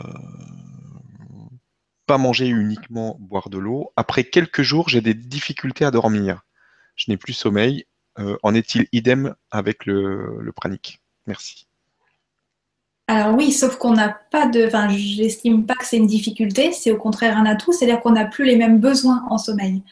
pas 2.06 2.16
manger 2.16 2.46
uniquement 2.46 3.16
boire 3.18 3.50
de 3.50 3.58
l'eau, 3.58 3.92
après 3.96 4.24
quelques 4.24 4.62
jours 4.62 4.88
j'ai 4.88 5.00
des 5.02 5.14
difficultés 5.14 5.84
à 5.84 5.90
dormir 5.90 6.45
je 6.97 7.11
n'ai 7.11 7.16
plus 7.16 7.32
sommeil. 7.32 7.84
Euh, 8.18 8.36
en 8.42 8.55
est-il 8.55 8.86
idem 8.92 9.34
avec 9.51 9.84
le, 9.84 10.38
le 10.40 10.53
pranique? 10.53 11.01
Merci. 11.26 11.66
Alors 13.09 13.36
oui, 13.36 13.53
sauf 13.53 13.76
qu'on 13.76 13.92
n'a 13.92 14.09
pas 14.09 14.47
de, 14.49 14.66
enfin, 14.66 14.88
j'estime 14.88 15.64
pas 15.64 15.74
que 15.74 15.86
c'est 15.86 15.99
une 15.99 16.09
difficulté, 16.09 16.72
c'est 16.72 16.90
au 16.90 16.97
contraire 16.97 17.36
un 17.36 17.47
atout, 17.47 17.72
c'est-à-dire 17.72 18.01
qu'on 18.01 18.12
n'a 18.12 18.24
plus 18.24 18.44
les 18.44 18.57
mêmes 18.57 18.80
besoins 18.80 19.24
en 19.30 19.38
sommeil, 19.38 19.82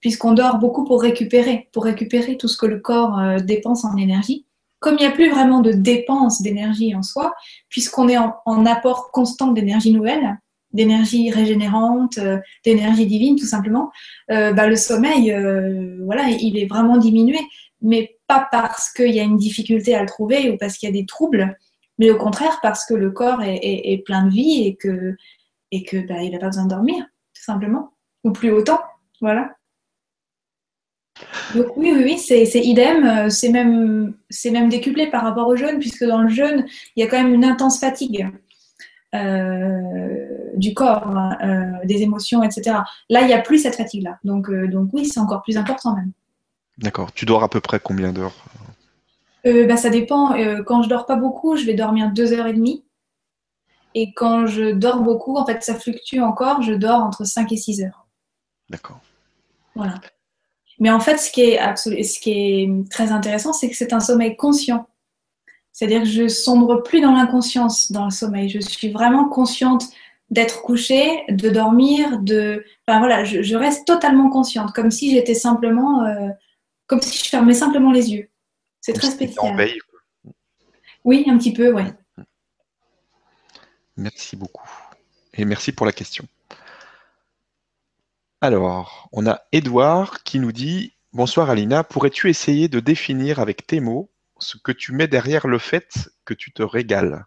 puisqu'on 0.00 0.32
dort 0.32 0.58
beaucoup 0.58 0.84
pour 0.84 1.00
récupérer, 1.00 1.68
pour 1.72 1.84
récupérer 1.84 2.36
tout 2.36 2.48
ce 2.48 2.56
que 2.56 2.66
le 2.66 2.80
corps 2.80 3.20
euh, 3.20 3.38
dépense 3.38 3.84
en 3.84 3.96
énergie. 3.96 4.46
Comme 4.80 4.96
il 4.98 5.02
n'y 5.02 5.06
a 5.06 5.12
plus 5.12 5.30
vraiment 5.30 5.60
de 5.60 5.72
dépense 5.72 6.42
d'énergie 6.42 6.94
en 6.94 7.02
soi, 7.02 7.34
puisqu'on 7.68 8.08
est 8.08 8.18
en 8.18 8.66
apport 8.66 9.10
constant 9.10 9.52
d'énergie 9.52 9.92
nouvelle, 9.92 10.38
d'énergie 10.76 11.30
régénérante, 11.30 12.18
euh, 12.18 12.38
d'énergie 12.64 13.06
divine 13.06 13.36
tout 13.36 13.46
simplement, 13.46 13.90
euh, 14.30 14.52
bah, 14.52 14.68
le 14.68 14.76
sommeil, 14.76 15.32
euh, 15.32 15.96
voilà, 16.04 16.28
il 16.28 16.58
est 16.58 16.66
vraiment 16.66 16.98
diminué, 16.98 17.38
mais 17.80 18.16
pas 18.28 18.46
parce 18.52 18.92
qu'il 18.92 19.12
y 19.12 19.20
a 19.20 19.24
une 19.24 19.38
difficulté 19.38 19.94
à 19.94 20.02
le 20.02 20.06
trouver 20.06 20.50
ou 20.50 20.58
parce 20.58 20.76
qu'il 20.76 20.88
y 20.88 20.92
a 20.92 20.92
des 20.92 21.06
troubles, 21.06 21.56
mais 21.98 22.10
au 22.10 22.16
contraire 22.16 22.58
parce 22.62 22.84
que 22.84 22.94
le 22.94 23.10
corps 23.10 23.42
est, 23.42 24.02
plein 24.04 24.26
de 24.26 24.30
vie 24.30 24.64
et 24.64 24.76
que 24.76 26.06
bah, 26.06 26.22
il 26.22 26.30
n'a 26.30 26.38
pas 26.38 26.46
besoin 26.46 26.64
de 26.64 26.70
dormir 26.70 27.04
tout 27.34 27.42
simplement 27.42 27.92
ou 28.22 28.32
plus 28.32 28.50
autant, 28.50 28.80
voilà. 29.20 29.50
Donc 31.54 31.74
oui, 31.76 31.92
oui, 31.94 32.02
oui, 32.04 32.18
c'est 32.18 32.44
idem, 32.60 33.30
c'est 33.30 33.48
même, 33.48 34.14
même 34.44 34.68
décuplé 34.68 35.06
par 35.06 35.22
rapport 35.22 35.48
au 35.48 35.56
jeûne, 35.56 35.78
puisque 35.78 36.04
dans 36.04 36.20
le 36.20 36.28
jeûne, 36.28 36.66
il 36.94 37.00
y 37.00 37.06
a 37.06 37.08
quand 37.08 37.22
même 37.22 37.32
une 37.32 37.44
intense 37.44 37.80
fatigue. 37.80 38.28
Euh, 39.14 40.50
du 40.54 40.74
corps, 40.74 41.06
hein, 41.06 41.36
euh, 41.42 41.86
des 41.86 42.02
émotions, 42.02 42.42
etc. 42.42 42.78
Là, 43.08 43.20
il 43.20 43.26
n'y 43.26 43.34
a 43.34 43.40
plus 43.40 43.58
cette 43.58 43.76
fatigue-là. 43.76 44.18
Donc, 44.24 44.48
euh, 44.48 44.66
donc 44.68 44.88
oui, 44.92 45.06
c'est 45.06 45.20
encore 45.20 45.42
plus 45.42 45.56
important 45.56 45.94
même. 45.94 46.12
D'accord. 46.78 47.12
Tu 47.12 47.24
dors 47.24 47.42
à 47.42 47.48
peu 47.48 47.60
près 47.60 47.78
combien 47.78 48.12
d'heures? 48.12 48.34
Bah, 49.44 49.76
Ça 49.76 49.90
dépend. 49.90 50.34
quand 50.64 50.82
je 50.82 50.88
dors 50.88 51.06
pas 51.06 51.14
beaucoup, 51.14 51.56
je 51.56 51.64
vais 51.64 51.74
dormir 51.74 52.10
deux 52.10 52.32
heures 52.32 52.48
et 52.48 52.52
demie. 52.52 52.84
Et 53.94 54.12
quand 54.12 54.46
je 54.46 54.72
dors 54.72 55.00
beaucoup, 55.02 55.36
en 55.36 55.46
fait, 55.46 55.62
ça 55.62 55.76
fluctue 55.76 56.18
encore. 56.18 56.62
Je 56.62 56.72
dors 56.72 57.00
entre 57.00 57.24
5 57.24 57.52
et 57.52 57.56
6 57.56 57.82
heures. 57.82 58.06
D'accord. 58.68 58.98
Voilà. 59.76 59.94
Mais 60.80 60.90
en 60.90 61.00
fait, 61.00 61.18
ce 61.18 61.30
qui 61.30 61.42
est, 61.42 61.76
ce 61.76 62.18
qui 62.18 62.30
est 62.32 62.90
très 62.90 63.12
intéressant, 63.12 63.52
c'est 63.52 63.70
que 63.70 63.76
c'est 63.76 63.92
un 63.92 64.00
sommeil 64.00 64.36
conscient. 64.36 64.88
C'est-à-dire 65.76 66.04
que 66.04 66.08
je 66.08 66.26
sombre 66.26 66.82
plus 66.82 67.02
dans 67.02 67.12
l'inconscience 67.12 67.92
dans 67.92 68.06
le 68.06 68.10
sommeil. 68.10 68.48
Je 68.48 68.60
suis 68.60 68.88
vraiment 68.88 69.28
consciente 69.28 69.84
d'être 70.30 70.62
couchée, 70.62 71.22
de 71.28 71.50
dormir, 71.50 72.18
de. 72.20 72.64
Enfin 72.88 72.98
voilà, 72.98 73.24
je, 73.24 73.54
reste 73.54 73.86
totalement 73.86 74.30
consciente, 74.30 74.72
comme 74.72 74.90
si 74.90 75.10
j'étais 75.10 75.34
simplement. 75.34 76.02
Euh, 76.06 76.30
comme 76.86 77.02
si 77.02 77.22
je 77.22 77.28
fermais 77.28 77.52
simplement 77.52 77.92
les 77.92 78.10
yeux. 78.10 78.30
C'est 78.80 78.94
très 78.94 79.10
spécial. 79.10 79.44
En 79.44 79.54
veille, 79.54 79.78
Oui, 81.04 81.24
un 81.26 81.36
petit 81.36 81.52
peu, 81.52 81.70
oui. 81.70 81.82
Merci 83.98 84.34
beaucoup. 84.34 84.70
Et 85.34 85.44
merci 85.44 85.72
pour 85.72 85.84
la 85.84 85.92
question. 85.92 86.24
Alors, 88.40 89.10
on 89.12 89.26
a 89.26 89.42
Edouard 89.52 90.22
qui 90.22 90.38
nous 90.38 90.52
dit 90.52 90.94
Bonsoir 91.12 91.50
Alina, 91.50 91.84
pourrais-tu 91.84 92.30
essayer 92.30 92.68
de 92.68 92.80
définir 92.80 93.40
avec 93.40 93.66
tes 93.66 93.80
mots 93.80 94.08
ce 94.38 94.56
que 94.58 94.72
tu 94.72 94.92
mets 94.92 95.08
derrière 95.08 95.46
le 95.46 95.58
fait 95.58 96.10
que 96.24 96.34
tu 96.34 96.52
te 96.52 96.62
régales. 96.62 97.26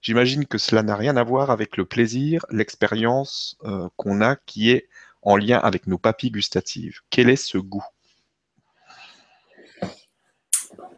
J'imagine 0.00 0.46
que 0.46 0.58
cela 0.58 0.82
n'a 0.82 0.96
rien 0.96 1.16
à 1.16 1.24
voir 1.24 1.50
avec 1.50 1.76
le 1.76 1.84
plaisir, 1.84 2.46
l'expérience 2.50 3.56
euh, 3.64 3.88
qu'on 3.96 4.20
a 4.20 4.36
qui 4.36 4.70
est 4.70 4.88
en 5.22 5.36
lien 5.36 5.58
avec 5.58 5.86
nos 5.86 5.98
papilles 5.98 6.30
gustatives. 6.30 7.00
Quel 7.10 7.28
est 7.28 7.36
ce 7.36 7.58
goût? 7.58 7.84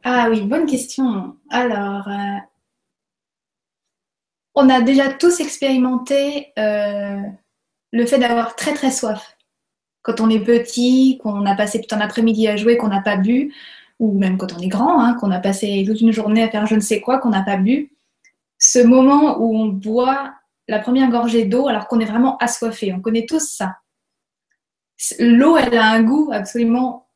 Ah 0.02 0.28
oui, 0.30 0.42
bonne 0.42 0.66
question. 0.66 1.36
Alors, 1.50 2.08
euh, 2.08 2.38
on 4.54 4.68
a 4.68 4.80
déjà 4.80 5.12
tous 5.12 5.40
expérimenté 5.40 6.52
euh, 6.58 7.20
le 7.92 8.06
fait 8.06 8.18
d'avoir 8.18 8.56
très 8.56 8.74
très 8.74 8.90
soif. 8.90 9.36
Quand 10.02 10.20
on 10.20 10.30
est 10.30 10.40
petit, 10.40 11.18
qu'on 11.22 11.44
a 11.44 11.54
passé 11.54 11.80
tout 11.80 11.94
un 11.94 12.00
après-midi 12.00 12.48
à 12.48 12.56
jouer, 12.56 12.76
qu'on 12.76 12.88
n'a 12.88 13.02
pas 13.02 13.16
bu, 13.16 13.54
ou 14.00 14.18
même 14.18 14.38
quand 14.38 14.54
on 14.54 14.60
est 14.60 14.68
grand, 14.68 15.00
hein, 15.00 15.14
qu'on 15.14 15.30
a 15.30 15.38
passé 15.38 15.84
toute 15.86 16.00
une 16.00 16.10
journée 16.10 16.42
à 16.42 16.48
faire 16.48 16.66
je 16.66 16.74
ne 16.74 16.80
sais 16.80 17.00
quoi, 17.00 17.18
qu'on 17.18 17.28
n'a 17.28 17.42
pas 17.42 17.58
bu, 17.58 17.92
ce 18.58 18.80
moment 18.80 19.38
où 19.38 19.56
on 19.56 19.66
boit 19.66 20.32
la 20.66 20.80
première 20.80 21.10
gorgée 21.10 21.44
d'eau 21.44 21.68
alors 21.68 21.86
qu'on 21.86 22.00
est 22.00 22.06
vraiment 22.06 22.36
assoiffé, 22.38 22.92
on 22.92 23.00
connaît 23.00 23.26
tous 23.26 23.46
ça. 23.46 23.76
L'eau, 25.18 25.56
elle 25.56 25.76
a 25.76 25.90
un 25.90 26.02
goût 26.02 26.30
absolument 26.32 27.08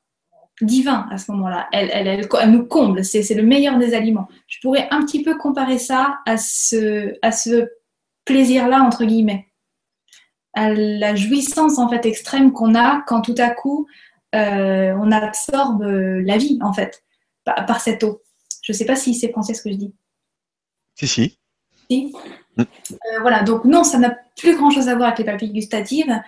divin 0.61 1.09
à 1.11 1.19
ce 1.19 1.33
moment-là. 1.33 1.69
Elle, 1.73 1.91
elle, 1.91 2.51
nous 2.51 2.65
comble, 2.65 3.05
c'est 3.05 3.35
le 3.35 3.43
meilleur 3.43 3.79
des 3.79 3.95
aliments. 3.95 4.29
Je 4.47 4.59
pourrais 4.61 4.89
un 4.91 5.05
petit 5.05 5.23
peu 5.23 5.37
comparer 5.37 5.79
ça 5.79 6.21
à 6.27 6.37
ce, 6.37 7.15
à 7.23 7.33
ce 7.33 7.69
plaisir-là, 8.25 8.83
entre 8.83 9.05
guillemets. 9.05 9.49
À 10.53 10.73
la 10.73 11.15
jouissance 11.15 11.79
en 11.79 11.89
fait 11.89 12.07
extrême 12.07 12.53
qu'on 12.53 12.75
a 12.75 13.03
quand 13.07 13.23
tout 13.23 13.35
à 13.39 13.51
coup 13.51 13.89
euh, 14.35 14.97
on 15.01 15.11
absorbe 15.13 15.83
la 15.83 16.37
vie 16.37 16.59
en 16.63 16.73
fait 16.73 17.03
par, 17.45 17.81
cette 17.81 18.05
eau. 18.05 18.23
Je 18.63 18.73
ne 18.73 18.77
sais 18.77 18.85
pas 18.85 18.97
si 18.97 19.15
c'est 19.15 19.31
français 19.31 19.55
ce 19.55 19.63
que 19.63 19.71
je 19.71 19.77
dis. 19.77 19.95
Si, 20.97 21.07
si. 21.07 21.39
Si. 21.91 22.13
Mm. 22.57 22.63
Euh, 22.63 23.21
voilà, 23.21 23.43
donc 23.43 23.65
non, 23.65 23.85
ça 23.85 23.99
n'a 23.99 24.17
plus 24.37 24.57
grand 24.57 24.71
chose 24.71 24.89
à 24.89 24.95
voir 24.95 25.09
avec 25.09 25.19
les 25.19 25.25
papilles 25.25 25.53
gustatives, 25.53 26.21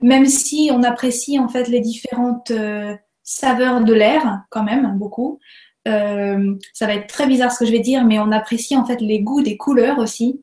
même 0.00 0.26
si 0.26 0.70
on 0.72 0.82
apprécie 0.82 1.38
en 1.38 1.48
fait 1.48 1.68
les 1.68 1.80
différentes 1.80 2.50
euh, 2.50 2.94
saveur 3.22 3.82
de 3.82 3.92
l'air, 3.92 4.42
quand 4.50 4.62
même, 4.62 4.96
beaucoup. 4.96 5.40
Euh, 5.86 6.54
ça 6.72 6.86
va 6.86 6.94
être 6.94 7.06
très 7.06 7.26
bizarre 7.26 7.52
ce 7.52 7.60
que 7.60 7.66
je 7.66 7.72
vais 7.72 7.80
dire, 7.80 8.04
mais 8.04 8.18
on 8.18 8.32
apprécie 8.32 8.76
en 8.76 8.84
fait 8.84 9.00
les 9.00 9.20
goûts 9.20 9.42
des 9.42 9.56
couleurs 9.56 9.98
aussi, 9.98 10.42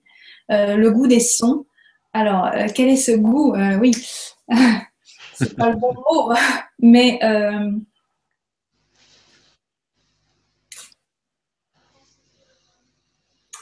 euh, 0.51 0.75
le 0.75 0.91
goût 0.91 1.07
des 1.07 1.19
sons. 1.19 1.65
Alors, 2.13 2.45
euh, 2.45 2.67
quel 2.73 2.89
est 2.89 2.97
ce 2.97 3.11
goût? 3.11 3.55
Oui, 3.81 3.91
c'est 5.43 5.55
pas 5.55 5.69
le 5.69 5.75
bon 5.77 5.93
mot, 5.93 6.33
mais 6.79 7.19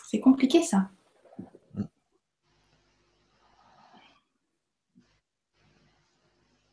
c'est 0.10 0.20
compliqué 0.20 0.62
ça. 0.64 0.90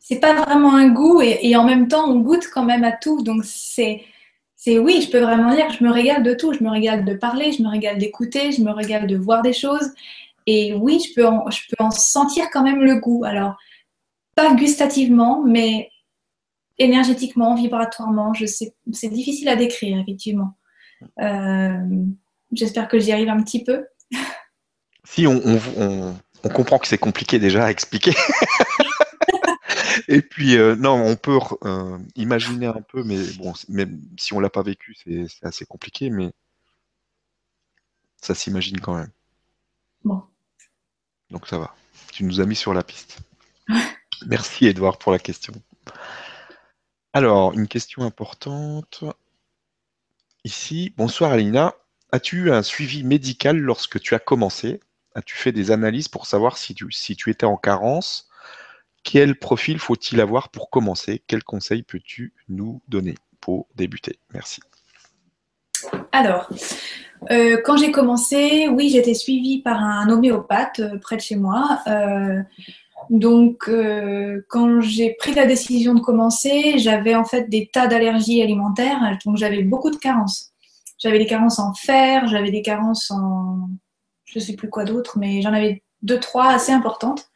c'est 0.09 0.21
pas 0.21 0.33
vraiment 0.33 0.75
un 0.75 0.89
goût 0.89 1.21
et, 1.21 1.55
en 1.55 1.65
même 1.65 1.87
temps 1.87 2.11
on 2.11 2.21
goûte 2.21 2.49
quand 2.53 2.65
même 2.65 2.83
à 2.83 2.93
tout. 2.93 3.23
Donc 3.23 3.45
c'est, 3.45 4.05
c'est 4.57 4.79
oui, 4.79 5.03
je 5.03 5.11
peux 5.11 5.21
vraiment 5.21 5.55
dire, 5.55 5.71
je 5.71 5.85
me 5.85 5.91
régale 5.91 6.23
de 6.23 6.33
tout. 6.33 6.55
Je 6.55 6.65
me 6.65 6.71
régale 6.71 7.05
de 7.05 7.13
parler, 7.13 7.53
je 7.53 7.63
me 7.63 7.69
régale 7.69 7.99
d'écouter, 7.99 8.53
je 8.53 8.63
me 8.63 8.71
régale 8.71 9.07
de 9.07 9.17
voir 9.17 9.43
des 9.43 9.53
choses. 9.53 9.93
Et 10.47 10.73
oui, 10.73 10.99
je 11.07 11.15
peux 11.15 11.27
en, 11.27 11.51
je 11.51 11.61
peux 11.69 11.85
en 11.85 11.91
sentir 11.91 12.47
quand 12.51 12.63
même 12.63 12.81
le 12.81 12.97
goût. 12.97 13.25
Alors 13.27 13.59
pas 14.39 14.55
gustativement, 14.55 15.43
mais 15.43 15.91
énergétiquement, 16.79 17.57
vibratoirement, 17.57 18.33
je 18.35 18.47
sais, 18.47 18.73
c'est 18.93 19.09
difficile 19.09 19.49
à 19.49 19.57
décrire 19.57 19.99
effectivement. 19.99 20.57
Euh, 21.21 22.05
j'espère 22.53 22.87
que 22.87 23.01
j'y 23.01 23.11
arrive 23.11 23.31
un 23.31 23.43
petit 23.43 23.65
peu. 23.65 23.85
Si 25.03 25.27
on, 25.27 25.43
on, 25.45 26.15
on 26.45 26.49
comprend 26.51 26.79
que 26.79 26.87
c'est 26.87 26.99
compliqué 26.99 27.41
déjà 27.41 27.65
à 27.65 27.71
expliquer. 27.73 28.13
Et 30.07 30.23
puis, 30.23 30.57
euh, 30.57 30.77
non, 30.77 30.95
on 30.95 31.17
peut 31.17 31.41
euh, 31.65 31.99
imaginer 32.15 32.67
un 32.67 32.81
peu, 32.81 33.03
mais 33.03 33.19
bon, 33.39 33.55
même 33.69 34.01
si 34.17 34.35
on 34.35 34.39
l'a 34.39 34.51
pas 34.51 34.63
vécu, 34.63 34.95
c'est 35.05 35.27
assez 35.43 35.67
compliqué, 35.67 36.11
mais 36.11 36.31
ça 38.23 38.37
s'imagine 38.37 38.79
quand 38.79 38.95
même. 38.95 39.11
Bon. 40.05 40.23
Donc 41.33 41.49
ça 41.49 41.59
va. 41.59 41.75
Tu 42.13 42.23
nous 42.23 42.41
as 42.41 42.47
mis 42.47 42.55
sur 42.55 42.73
la 42.73 42.85
piste. 42.85 43.19
Merci 44.27 44.67
Edouard 44.67 44.99
pour 44.99 45.13
la 45.13 45.19
question. 45.19 45.53
Alors, 47.13 47.53
une 47.53 47.69
question 47.69 48.03
importante. 48.03 49.05
Ici, 50.45 50.93
bonsoir 50.97 51.33
Alina. 51.33 51.75
As-tu 52.13 52.45
eu 52.45 52.51
un 52.51 52.63
suivi 52.63 53.05
médical 53.05 53.59
lorsque 53.59 54.01
tu 54.01 54.15
as 54.15 54.19
commencé? 54.19 54.81
As-tu 55.15 55.37
fait 55.37 55.53
des 55.53 55.71
analyses 55.71 56.09
pour 56.09 56.27
savoir 56.27 56.57
si 56.57 56.75
tu, 56.75 57.31
étais 57.31 57.45
en 57.45 57.57
carence? 57.57 58.29
Quel 59.05 59.39
profil 59.39 59.79
faut-il 59.79 60.21
avoir 60.21 60.49
pour 60.51 60.71
commencer? 60.71 61.23
Quels 61.27 61.45
conseils 61.45 61.83
peux-tu 61.83 62.35
nous 62.49 62.83
donner 62.89 63.15
pour 63.41 63.67
débuter? 63.75 64.19
Merci. 64.33 64.61
Alors, 66.13 66.49
euh, 67.31 67.61
quand 67.65 67.77
j'ai 67.77 67.91
commencé, 67.91 68.69
oui, 68.69 68.91
j'étais 68.91 69.15
suivie 69.15 69.61
par 69.61 69.83
un 69.83 70.09
homéopathe 70.09 70.81
euh, 70.81 70.99
près 70.99 71.17
de 71.17 71.21
chez 71.21 71.37
moi. 71.37 71.81
Euh, 71.87 72.43
donc, 73.11 73.71
quand 74.49 74.81
j'ai 74.81 75.15
pris 75.15 75.35
la 75.35 75.47
décision 75.47 75.95
de 75.95 76.01
commencer, 76.01 76.79
j'avais 76.79 77.15
en 77.15 77.25
fait 77.25 77.49
des 77.49 77.69
tas 77.73 77.87
d'allergies 77.87 78.43
alimentaires, 78.43 79.19
donc 79.25 79.37
j'avais 79.37 79.63
beaucoup 79.63 79.91
de 79.91 79.97
carences. 79.97 80.53
J'avais 80.99 81.19
des 81.19 81.27
carences 81.27 81.59
en 81.59 81.75
fer, 81.75 82.27
j'avais 82.27 82.51
des 82.51 82.63
carences 82.63 83.11
en, 83.11 83.69
je 84.25 84.39
ne 84.39 84.45
sais 84.45 84.55
plus 84.55 84.69
quoi 84.69 84.85
d'autre, 84.85 85.19
mais 85.19 85.43
j'en 85.43 85.53
avais 85.53 85.83
deux, 86.03 86.21
trois 86.21 86.51
assez 86.51 86.73
importantes. 86.73 87.31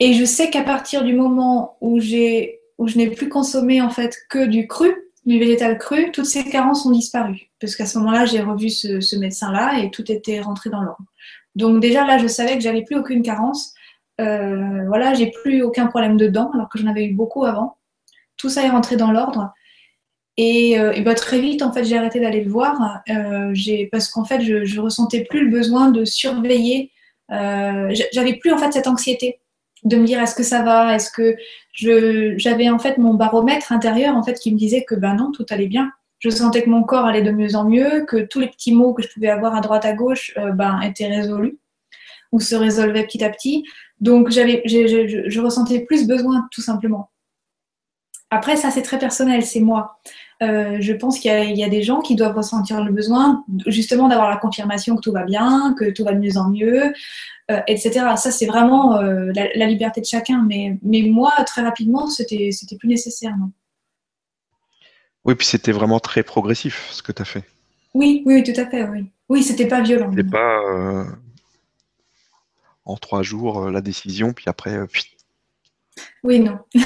Et 0.00 0.14
je 0.14 0.24
sais 0.24 0.50
qu'à 0.50 0.62
partir 0.62 1.04
du 1.04 1.14
moment 1.14 1.76
où, 1.80 1.98
où 1.98 2.88
je 2.88 2.96
n'ai 2.96 3.10
plus 3.10 3.28
consommé 3.28 3.80
en 3.80 3.90
fait 3.90 4.16
que 4.28 4.46
du 4.46 4.66
cru, 4.66 4.94
du 5.26 5.38
végétal 5.38 5.78
cru, 5.78 6.10
toutes 6.12 6.26
ces 6.26 6.44
carences 6.44 6.86
ont 6.86 6.90
disparu. 6.90 7.50
Parce 7.60 7.76
qu'à 7.76 7.86
ce 7.86 7.98
moment-là, 7.98 8.24
j'ai 8.24 8.40
revu 8.40 8.70
ce, 8.70 9.16
médecin-là 9.16 9.80
et 9.80 9.90
tout 9.90 10.10
était 10.10 10.40
rentré 10.40 10.70
dans 10.70 10.80
l'ordre. 10.80 11.04
Donc 11.54 11.80
déjà 11.80 12.06
là, 12.06 12.18
je 12.18 12.28
savais 12.28 12.54
que 12.54 12.60
j'avais 12.60 12.84
plus 12.84 12.96
aucune 12.96 13.22
carence. 13.22 13.74
Euh, 14.20 14.84
voilà, 14.86 15.14
j'ai 15.14 15.30
plus 15.30 15.62
aucun 15.62 15.86
problème 15.86 16.16
de 16.16 16.28
dents 16.28 16.50
alors 16.52 16.68
que 16.68 16.78
j'en 16.78 16.88
avais 16.88 17.04
eu 17.04 17.14
beaucoup 17.14 17.44
avant. 17.44 17.76
Tout 18.36 18.48
ça 18.48 18.64
est 18.64 18.70
rentré 18.70 18.96
dans 18.96 19.12
l'ordre. 19.12 19.52
Et, 20.36 20.78
euh, 20.78 21.00
bah, 21.02 21.14
très 21.14 21.40
vite, 21.40 21.62
en 21.62 21.72
fait, 21.72 21.84
j'ai 21.84 21.96
arrêté 21.96 22.20
d'aller 22.20 22.44
le 22.44 22.50
voir 22.50 23.02
euh, 23.10 23.52
parce 23.90 24.08
qu'en 24.08 24.24
fait, 24.24 24.40
je, 24.40 24.64
je 24.64 24.80
ressentais 24.80 25.24
plus 25.24 25.44
le 25.44 25.50
besoin 25.50 25.90
de 25.90 26.04
surveiller. 26.04 26.92
J'avais 27.28 28.34
plus 28.34 28.52
en 28.52 28.58
fait 28.58 28.72
cette 28.72 28.86
anxiété 28.86 29.40
de 29.84 29.96
me 29.96 30.04
dire 30.04 30.20
est-ce 30.20 30.34
que 30.34 30.42
ça 30.42 30.62
va, 30.62 30.94
est-ce 30.94 31.10
que 31.10 31.36
j'avais 31.74 32.68
en 32.68 32.78
fait 32.78 32.98
mon 32.98 33.14
baromètre 33.14 33.70
intérieur 33.70 34.16
en 34.16 34.22
fait 34.22 34.34
qui 34.34 34.52
me 34.52 34.58
disait 34.58 34.84
que 34.84 34.94
ben 34.94 35.14
non 35.14 35.30
tout 35.30 35.46
allait 35.50 35.68
bien. 35.68 35.90
Je 36.20 36.30
sentais 36.30 36.62
que 36.62 36.70
mon 36.70 36.82
corps 36.82 37.04
allait 37.04 37.22
de 37.22 37.30
mieux 37.30 37.54
en 37.54 37.64
mieux, 37.64 38.04
que 38.06 38.16
tous 38.16 38.40
les 38.40 38.48
petits 38.48 38.72
mots 38.72 38.92
que 38.92 39.02
je 39.02 39.08
pouvais 39.08 39.28
avoir 39.28 39.54
à 39.54 39.60
droite 39.60 39.84
à 39.84 39.92
gauche 39.92 40.34
ben 40.54 40.80
étaient 40.80 41.06
résolus 41.06 41.58
ou 42.32 42.40
se 42.40 42.54
résolvaient 42.54 43.04
petit 43.04 43.22
à 43.24 43.30
petit. 43.30 43.64
Donc 44.00 44.30
j'avais 44.30 44.62
je, 44.64 45.26
je, 45.28 45.40
ressentais 45.40 45.80
plus 45.80 46.06
besoin 46.06 46.48
tout 46.50 46.60
simplement. 46.60 47.10
Après 48.30 48.56
ça 48.56 48.70
c'est 48.70 48.82
très 48.82 48.98
personnel, 48.98 49.44
c'est 49.44 49.60
moi. 49.60 49.98
Euh, 50.40 50.76
je 50.80 50.92
pense 50.92 51.18
qu'il 51.18 51.32
y, 51.32 51.58
y, 51.58 51.64
a 51.64 51.68
des 51.68 51.82
gens 51.82 52.00
qui 52.00 52.14
doivent 52.14 52.36
ressentir 52.36 52.84
le 52.84 52.92
besoin 52.92 53.44
justement 53.66 54.06
d'avoir 54.06 54.30
la 54.30 54.36
confirmation 54.36 54.94
que 54.94 55.00
tout 55.00 55.12
va 55.12 55.24
bien, 55.24 55.74
que 55.76 55.90
tout 55.90 56.04
va 56.04 56.12
de 56.12 56.20
mieux 56.20 56.36
en 56.36 56.50
mieux, 56.50 56.92
euh, 57.50 57.60
etc. 57.66 57.90
Ça, 58.16 58.30
c'est 58.30 58.46
vraiment 58.46 59.00
euh, 59.00 59.32
la, 59.34 59.66
liberté 59.66 60.00
de 60.00 60.06
chacun. 60.06 60.44
Mais, 60.46 60.78
mais 60.82 61.02
moi, 61.02 61.32
très 61.44 61.62
rapidement, 61.62 62.06
c'était 62.06 62.50
plus 62.78 62.88
nécessaire. 62.88 63.36
Non 63.36 63.50
oui, 65.24 65.34
puis 65.34 65.46
c'était 65.46 65.72
vraiment 65.72 66.00
très 66.00 66.22
progressif 66.22 66.88
ce 66.90 67.02
que 67.02 67.12
tu 67.12 67.20
as 67.20 67.24
fait. 67.26 67.44
Oui, 67.92 68.22
oui, 68.24 68.42
tout 68.42 68.58
à 68.58 68.64
fait. 68.64 68.88
Oui, 68.88 69.10
oui 69.28 69.42
c'était 69.42 69.66
pas 69.66 69.82
violent. 69.82 70.10
C'était 70.10 70.30
pas 70.30 70.60
euh, 70.62 71.04
en 72.88 72.96
trois 72.96 73.22
jours 73.22 73.70
la 73.70 73.80
décision, 73.80 74.32
puis 74.32 74.46
après. 74.48 74.78
oui, 76.24 76.40
non. 76.40 76.58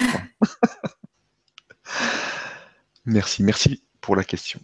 merci, 3.07 3.42
merci 3.42 3.82
pour 4.00 4.16
la 4.16 4.24
question. 4.24 4.61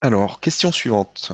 Alors, 0.00 0.40
question 0.40 0.72
suivante. 0.72 1.32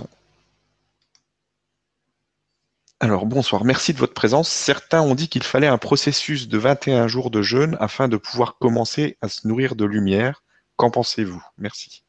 Alors 3.00 3.26
bonsoir, 3.26 3.64
merci 3.64 3.92
de 3.92 3.98
votre 3.98 4.14
présence. 4.14 4.48
Certains 4.48 5.02
ont 5.02 5.16
dit 5.16 5.28
qu'il 5.28 5.42
fallait 5.42 5.66
un 5.66 5.76
processus 5.76 6.46
de 6.46 6.56
21 6.56 7.08
jours 7.08 7.32
de 7.32 7.42
jeûne 7.42 7.76
afin 7.80 8.06
de 8.06 8.16
pouvoir 8.16 8.58
commencer 8.58 9.18
à 9.20 9.28
se 9.28 9.48
nourrir 9.48 9.74
de 9.74 9.84
lumière. 9.84 10.44
Qu'en 10.76 10.90
pensez-vous? 10.90 11.42
Merci. 11.58 12.04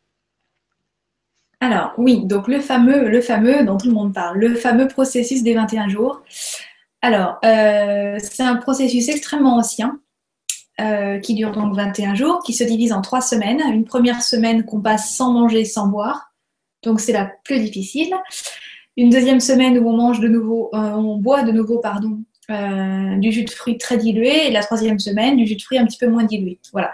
Alors 1.64 1.93
oui, 1.97 2.26
donc 2.26 2.49
le 2.49 2.59
fameux, 2.59 3.07
le 3.07 3.22
fameux 3.22 3.64
dont 3.64 3.78
tout 3.78 3.88
le 3.88 3.93
monde 3.93 4.14
parle, 4.14 4.38
le 4.38 4.53
fameux 4.53 4.89
processus 4.89 5.43
des 5.43 5.53
21 5.53 5.88
jours. 5.88 6.22
Alors, 7.01 7.38
euh, 7.45 8.18
c'est 8.22 8.43
un 8.43 8.57
processus 8.57 9.07
extrêmement 9.07 9.55
ancien 9.55 9.97
euh, 10.82 11.20
qui 11.20 11.36
dure 11.36 11.53
donc 11.53 11.74
21 11.74 12.16
jours, 12.16 12.43
qui 12.43 12.51
se 12.51 12.66
divise 12.66 12.91
en 12.91 13.01
trois 13.01 13.22
semaines. 13.22 13.61
Une 13.72 13.86
première 13.86 14.22
semaine 14.22 14.66
qu'on 14.66 14.82
passe 14.82 15.16
sans 15.16 15.32
manger, 15.32 15.64
sans 15.64 15.88
boire, 15.88 16.34
donc 16.84 16.99
c'est 16.99 17.14
la 17.14 17.32
plus 17.45 17.61
difficile 17.61 18.14
une 18.97 19.09
deuxième 19.09 19.39
semaine 19.39 19.80
où 19.80 19.89
on 19.89 19.95
mange 19.95 20.20
de 20.20 20.28
nouveau, 20.28 20.70
euh, 20.74 20.78
on 20.78 21.16
boit 21.16 21.43
de 21.43 21.53
nouveau, 21.53 21.80
pardon, 21.80 22.20
du 23.20 23.32
jus 23.32 23.45
de 23.45 23.49
fruits 23.49 23.78
très 23.78 23.97
dilué, 23.97 24.47
et 24.47 24.51
la 24.51 24.64
troisième 24.64 24.99
semaine 24.99 25.38
du 25.38 25.47
jus 25.47 25.55
de 25.55 25.61
fruits 25.61 25.78
un 25.78 25.86
petit 25.86 25.97
peu 25.97 26.07
moins 26.07 26.26
dilué. 26.26 26.59
Voilà. 26.74 26.91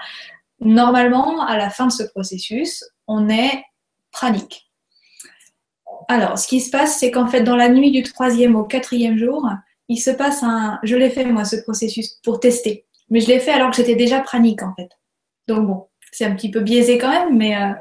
normalement, 0.61 1.41
à 1.41 1.57
la 1.57 1.71
fin 1.71 1.87
de 1.87 1.91
ce 1.91 2.03
processus, 2.03 2.85
on 3.07 3.29
est 3.29 3.63
pranique. 4.11 4.71
Alors, 6.07 6.39
ce 6.39 6.47
qui 6.47 6.59
se 6.59 6.71
passe, 6.71 6.97
c'est 6.97 7.11
qu'en 7.11 7.27
fait, 7.27 7.43
dans 7.43 7.55
la 7.55 7.69
nuit 7.69 7.91
du 7.91 8.03
troisième 8.03 8.55
au 8.55 8.63
quatrième 8.63 9.17
jour, 9.17 9.47
il 9.89 9.97
se 9.97 10.09
passe 10.09 10.43
un. 10.43 10.79
Je 10.83 10.95
l'ai 10.95 11.09
fait, 11.09 11.25
moi, 11.25 11.45
ce 11.45 11.57
processus 11.57 12.19
pour 12.23 12.39
tester. 12.39 12.85
Mais 13.09 13.19
je 13.19 13.27
l'ai 13.27 13.39
fait 13.39 13.51
alors 13.51 13.69
que 13.69 13.77
j'étais 13.77 13.95
déjà 13.95 14.19
pranique, 14.19 14.63
en 14.63 14.73
fait. 14.75 14.89
Donc, 15.47 15.67
bon, 15.67 15.87
c'est 16.11 16.25
un 16.25 16.35
petit 16.35 16.51
peu 16.51 16.61
biaisé 16.61 16.97
quand 16.97 17.09
même, 17.09 17.37
mais, 17.37 17.55
euh, 17.55 17.73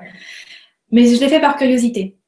mais 0.90 1.14
je 1.14 1.20
l'ai 1.20 1.28
fait 1.28 1.40
par 1.40 1.56
curiosité. 1.56 2.18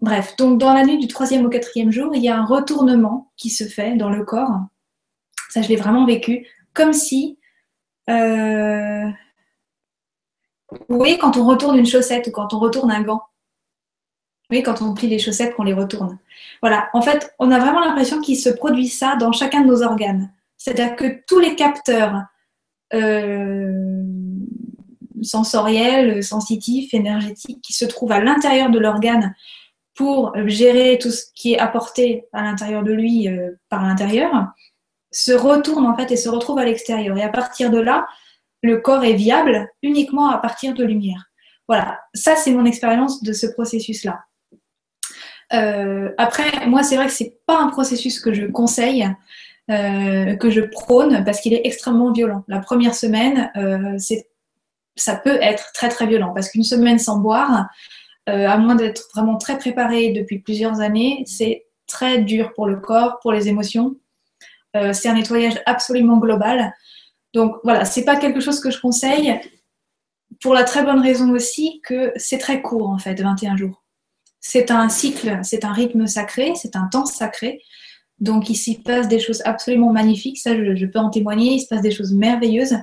Bref, 0.00 0.34
donc 0.36 0.58
dans 0.58 0.74
la 0.74 0.84
nuit 0.84 0.98
du 0.98 1.06
troisième 1.06 1.46
au 1.46 1.48
quatrième 1.48 1.92
jour, 1.92 2.14
il 2.14 2.22
y 2.22 2.28
a 2.28 2.36
un 2.36 2.44
retournement 2.44 3.32
qui 3.36 3.50
se 3.50 3.64
fait 3.64 3.94
dans 3.96 4.10
le 4.10 4.24
corps. 4.24 4.58
Ça, 5.48 5.62
je 5.62 5.68
l'ai 5.68 5.76
vraiment 5.76 6.06
vécu. 6.06 6.46
Comme 6.74 6.92
si. 6.92 7.38
Euh, 8.10 9.06
vous 10.88 10.96
voyez, 10.96 11.18
quand 11.18 11.36
on 11.36 11.46
retourne 11.46 11.78
une 11.78 11.86
chaussette 11.86 12.26
ou 12.26 12.30
quand 12.32 12.52
on 12.52 12.58
retourne 12.58 12.90
un 12.90 13.02
gant. 13.02 13.22
Voyez, 14.52 14.62
quand 14.62 14.82
on 14.82 14.92
plie 14.92 15.08
les 15.08 15.18
chaussettes, 15.18 15.54
qu'on 15.54 15.62
les 15.62 15.72
retourne. 15.72 16.18
Voilà. 16.60 16.90
En 16.92 17.00
fait, 17.00 17.34
on 17.38 17.50
a 17.50 17.58
vraiment 17.58 17.80
l'impression 17.80 18.20
qu'il 18.20 18.36
se 18.36 18.50
produit 18.50 18.88
ça 18.88 19.16
dans 19.16 19.32
chacun 19.32 19.62
de 19.62 19.66
nos 19.66 19.82
organes. 19.82 20.30
C'est-à-dire 20.58 20.94
que 20.94 21.22
tous 21.26 21.38
les 21.38 21.56
capteurs 21.56 22.24
euh, 22.92 24.02
sensoriels, 25.22 26.22
sensitifs, 26.22 26.92
énergétiques 26.92 27.62
qui 27.62 27.72
se 27.72 27.86
trouvent 27.86 28.12
à 28.12 28.20
l'intérieur 28.20 28.68
de 28.68 28.78
l'organe 28.78 29.34
pour 29.94 30.34
gérer 30.44 30.98
tout 31.00 31.10
ce 31.10 31.24
qui 31.34 31.54
est 31.54 31.58
apporté 31.58 32.26
à 32.34 32.42
l'intérieur 32.42 32.82
de 32.82 32.92
lui 32.92 33.28
euh, 33.28 33.52
par 33.70 33.82
l'intérieur, 33.82 34.48
se 35.12 35.32
retournent 35.32 35.86
en 35.86 35.96
fait 35.96 36.12
et 36.12 36.18
se 36.18 36.28
retrouvent 36.28 36.58
à 36.58 36.66
l'extérieur. 36.66 37.16
Et 37.16 37.22
à 37.22 37.30
partir 37.30 37.70
de 37.70 37.78
là, 37.78 38.06
le 38.62 38.82
corps 38.82 39.04
est 39.04 39.14
viable 39.14 39.66
uniquement 39.82 40.28
à 40.28 40.36
partir 40.36 40.74
de 40.74 40.84
lumière. 40.84 41.30
Voilà, 41.68 42.00
ça 42.12 42.36
c'est 42.36 42.52
mon 42.52 42.66
expérience 42.66 43.22
de 43.22 43.32
ce 43.32 43.46
processus-là. 43.46 44.20
Euh, 45.52 46.10
après, 46.18 46.66
moi 46.66 46.82
c'est 46.82 46.96
vrai 46.96 47.06
que 47.06 47.12
c'est 47.12 47.38
pas 47.46 47.58
un 47.58 47.68
processus 47.68 48.20
que 48.20 48.32
je 48.32 48.46
conseille, 48.46 49.08
euh, 49.70 50.36
que 50.36 50.50
je 50.50 50.60
prône 50.60 51.24
parce 51.24 51.40
qu'il 51.40 51.54
est 51.54 51.62
extrêmement 51.64 52.12
violent. 52.12 52.44
La 52.48 52.60
première 52.60 52.94
semaine, 52.94 53.50
euh, 53.56 53.98
ça 54.96 55.16
peut 55.16 55.38
être 55.40 55.72
très 55.72 55.88
très 55.88 56.06
violent 56.06 56.32
parce 56.34 56.50
qu'une 56.50 56.64
semaine 56.64 56.98
sans 56.98 57.18
boire, 57.18 57.68
à 58.26 58.56
moins 58.56 58.76
d'être 58.76 59.08
vraiment 59.14 59.36
très 59.36 59.58
préparé 59.58 60.12
depuis 60.12 60.38
plusieurs 60.38 60.80
années, 60.80 61.24
c'est 61.26 61.66
très 61.88 62.18
dur 62.18 62.52
pour 62.54 62.66
le 62.68 62.76
corps, 62.76 63.18
pour 63.20 63.32
les 63.32 63.48
émotions. 63.48 63.96
c'est 64.92 65.08
un 65.08 65.14
nettoyage 65.14 65.60
absolument 65.66 66.18
global. 66.18 66.72
Donc 67.34 67.56
voilà, 67.64 67.84
c'est 67.84 68.04
pas 68.04 68.16
quelque 68.16 68.40
chose 68.40 68.60
que 68.60 68.70
je 68.70 68.80
conseille 68.80 69.40
pour 70.40 70.54
la 70.54 70.64
très 70.64 70.84
bonne 70.84 71.00
raison 71.00 71.30
aussi 71.32 71.80
que 71.84 72.12
c'est 72.16 72.38
très 72.38 72.62
court 72.62 72.90
en 72.90 72.98
fait, 72.98 73.20
21 73.20 73.56
jours. 73.56 73.81
C'est 74.44 74.72
un 74.72 74.88
cycle, 74.88 75.38
c'est 75.44 75.64
un 75.64 75.72
rythme 75.72 76.06
sacré, 76.06 76.52
c'est 76.56 76.74
un 76.74 76.88
temps 76.88 77.06
sacré. 77.06 77.62
Donc 78.18 78.50
il 78.50 78.56
s'y 78.56 78.82
passe 78.82 79.08
des 79.08 79.20
choses 79.20 79.40
absolument 79.44 79.92
magnifiques, 79.92 80.38
ça 80.38 80.54
je, 80.54 80.86
peux 80.86 80.98
en 80.98 81.10
témoigner, 81.10 81.54
il 81.54 81.60
se 81.60 81.68
passe 81.68 81.80
des 81.80 81.92
choses 81.92 82.12
merveilleuses. 82.12 82.76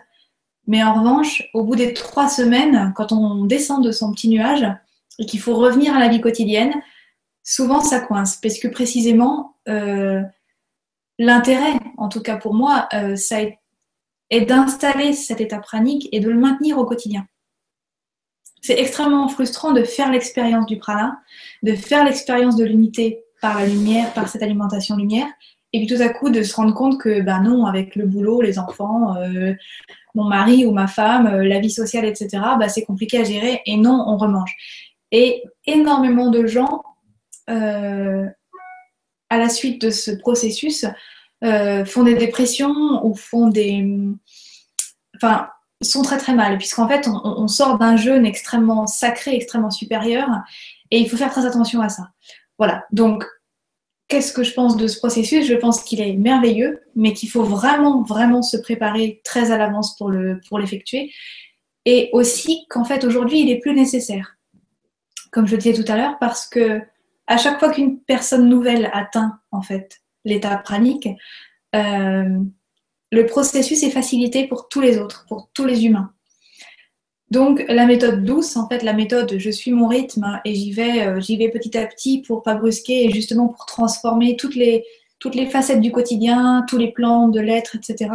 Mais 0.68 0.84
en 0.84 0.94
revanche, 0.94 1.44
au 1.54 1.64
bout 1.64 1.76
des 1.76 1.94
trois 1.94 2.30
semaines, 2.30 2.94
quand 2.96 3.12
on 3.12 3.44
descend 3.46 3.84
de 3.84 3.92
son 3.92 4.12
petit 4.14 4.30
nuage 4.30 4.66
et 5.20 5.26
qu'il 5.26 5.42
faut 5.42 5.56
revenir 5.56 5.94
à 5.94 6.00
la 6.00 6.08
vie 6.08 6.22
quotidienne, 6.22 6.74
souvent 7.44 7.82
ça 7.82 8.00
coince, 8.00 8.38
parce 8.38 8.58
que 8.58 8.68
précisément, 8.68 9.58
euh, 9.68 10.22
l'intérêt, 11.18 11.78
en 11.98 12.08
tout 12.08 12.22
cas 12.22 12.38
pour 12.38 12.54
moi, 12.54 12.88
euh, 12.94 13.16
ça 13.16 13.38
et 14.30 14.42
d'installer 14.46 15.14
cet 15.14 15.42
état 15.42 15.60
pranique 15.60 16.08
et 16.12 16.20
de 16.20 16.30
le 16.30 16.40
maintenir 16.40 16.78
au 16.78 16.86
quotidien. 16.86 17.26
C'est 18.62 18.80
extrêmement 18.80 19.28
frustrant 19.30 19.72
de 19.72 19.84
faire 19.84 20.12
l'expérience 20.12 20.66
du 20.66 20.78
prana, 20.78 21.20
de 21.64 21.74
faire 21.76 22.04
l'expérience 22.04 22.56
de 22.56 22.66
l'unité 22.66 23.24
par 23.42 23.60
la 23.60 23.66
lumière, 23.66 24.14
par 24.14 24.28
cette 24.28 24.44
alimentation 24.44 24.96
lumière, 24.96 25.28
et 25.72 25.80
puis 25.80 25.88
tout 25.96 26.02
à 26.02 26.10
coup 26.10 26.30
de 26.30 26.42
se 26.42 26.56
rendre 26.56 26.74
compte 26.74 27.00
que 27.00 27.22
ben 27.22 27.42
non, 27.42 27.66
avec 27.66 27.96
le 27.96 28.06
boulot, 28.06 28.42
les 28.42 28.58
enfants, 28.58 29.16
euh, 29.18 29.54
mon 30.16 30.26
mari 30.26 30.66
ou 30.66 30.72
ma 30.72 30.88
femme, 30.88 31.28
euh, 31.28 31.48
la 31.48 31.60
vie 31.60 31.70
sociale, 31.70 32.06
etc., 32.06 32.44
ben 32.60 32.68
c'est 32.70 32.84
compliqué 32.84 33.20
à 33.20 33.24
gérer, 33.24 33.62
et 33.66 33.78
non, 33.78 34.04
on 34.08 34.18
remange. 34.18 34.56
Et 35.12 35.44
énormément 35.66 36.30
de 36.30 36.46
gens, 36.48 36.84
euh, 37.50 38.26
à 39.30 39.38
la 39.38 39.50
suite 39.50 39.82
de 39.82 39.90
ce 39.90 40.12
processus, 40.12 40.86
font 41.86 42.04
des 42.04 42.16
dépressions 42.16 43.06
ou 43.06 43.16
font 43.16 43.48
des. 43.48 43.88
Enfin, 45.16 45.48
sont 45.82 46.02
très 46.02 46.18
très 46.18 46.34
mal, 46.34 46.58
puisqu'en 46.58 46.88
fait, 46.88 47.08
on, 47.08 47.48
sort 47.48 47.78
d'un 47.78 47.96
jeûne 47.96 48.26
extrêmement 48.26 48.86
sacré, 48.86 49.36
extrêmement 49.36 49.72
supérieur, 49.72 50.28
et 50.92 51.00
il 51.00 51.10
faut 51.10 51.18
faire 51.18 51.32
très 51.32 51.46
attention 51.46 51.82
à 51.82 51.90
ça. 51.90 52.10
Voilà. 52.58 52.86
Donc, 52.92 53.26
qu'est-ce 54.10 54.34
que 54.34 54.44
je 54.44 54.54
pense 54.54 54.76
de 54.76 54.88
ce 54.88 54.98
processus? 54.98 55.46
Je 55.46 55.54
pense 55.54 55.84
qu'il 55.84 56.02
est 56.02 56.14
merveilleux, 56.14 56.82
mais 56.96 57.14
qu'il 57.14 57.30
faut 57.30 57.44
vraiment, 57.44 58.02
vraiment 58.02 58.42
se 58.42 58.58
préparer 58.58 59.22
très 59.24 59.52
à 59.52 59.58
l'avance 59.58 59.96
pour 59.96 60.10
le 60.10 60.42
pour 60.50 60.60
l'effectuer, 60.60 61.12
et 61.86 62.10
aussi 62.12 62.66
qu'en 62.70 62.84
fait 62.84 63.06
aujourd'hui, 63.06 63.40
il 63.40 63.50
est 63.50 63.60
plus 63.60 63.74
nécessaire, 63.74 64.38
comme 65.32 65.48
je 65.48 65.56
le 65.56 65.62
disais 65.62 65.82
tout 65.82 65.90
à 65.90 65.96
l'heure, 65.96 66.18
parce 66.20 66.46
que 66.48 66.82
à 67.28 67.38
chaque 67.38 67.60
fois 67.60 67.72
qu'une 67.72 68.00
personne 68.02 68.50
nouvelle 68.50 68.90
atteint 68.92 69.40
en 69.52 69.62
fait 69.62 70.02
l'état 70.26 70.58
pranique, 70.58 71.08
euh, 71.76 72.40
le 73.12 73.26
processus 73.26 73.84
est 73.84 73.92
facilité 73.92 74.48
pour 74.48 74.70
tous 74.70 74.82
les 74.82 74.98
autres, 74.98 75.26
pour 75.28 75.50
tous 75.54 75.66
les 75.66 75.86
humains. 75.86 76.14
Donc 77.32 77.64
la 77.68 77.86
méthode 77.86 78.24
douce, 78.24 78.58
en 78.58 78.68
fait, 78.68 78.82
la 78.82 78.94
méthode 78.94 79.38
je 79.38 79.50
suis 79.52 79.72
mon 79.72 79.88
rythme 79.88 80.42
et 80.46 80.56
j'y 80.56 80.72
vais, 80.72 81.06
euh, 81.06 81.20
j'y 81.20 81.38
vais 81.38 81.50
petit 81.50 81.78
à 81.78 81.86
petit 81.86 82.22
pour 82.24 82.42
pas 82.42 82.56
brusquer 82.56 83.06
et 83.06 83.12
justement 83.12 83.48
pour 83.48 83.66
transformer 83.66 84.36
toutes 84.36 84.56
les, 84.56 84.84
facettes 85.52 85.82
du 85.82 85.92
quotidien, 85.92 86.66
tous 86.68 86.78
les 86.78 86.92
plans 86.92 87.28
de 87.28 87.40
l'être, 87.40 87.76
etc. 87.76 88.12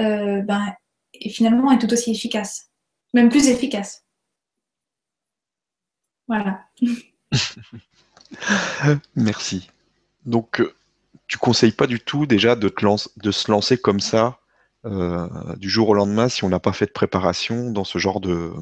Euh, 0.00 0.40
ben, 0.40 0.72
et 1.12 1.28
finalement 1.28 1.70
est 1.70 1.78
tout 1.78 1.92
aussi 1.92 2.12
efficace, 2.12 2.70
même 3.12 3.28
plus 3.28 3.48
efficace. 3.48 4.04
Voilà. 6.28 6.60
Merci. 9.16 9.68
Donc 10.24 10.62
tu 11.30 11.38
conseilles 11.38 11.72
pas 11.72 11.86
du 11.86 12.00
tout 12.00 12.26
déjà 12.26 12.56
de, 12.56 12.68
te 12.68 12.84
de 13.22 13.30
se 13.30 13.50
lancer 13.52 13.78
comme 13.78 14.00
ça 14.00 14.40
euh, 14.84 15.28
du 15.56 15.70
jour 15.70 15.88
au 15.88 15.94
lendemain 15.94 16.28
si 16.28 16.42
on 16.42 16.48
n'a 16.48 16.58
pas 16.58 16.72
fait 16.72 16.86
de 16.86 16.90
préparation 16.90 17.70
dans 17.70 17.84
ce 17.84 17.98
genre 17.98 18.20
de. 18.20 18.52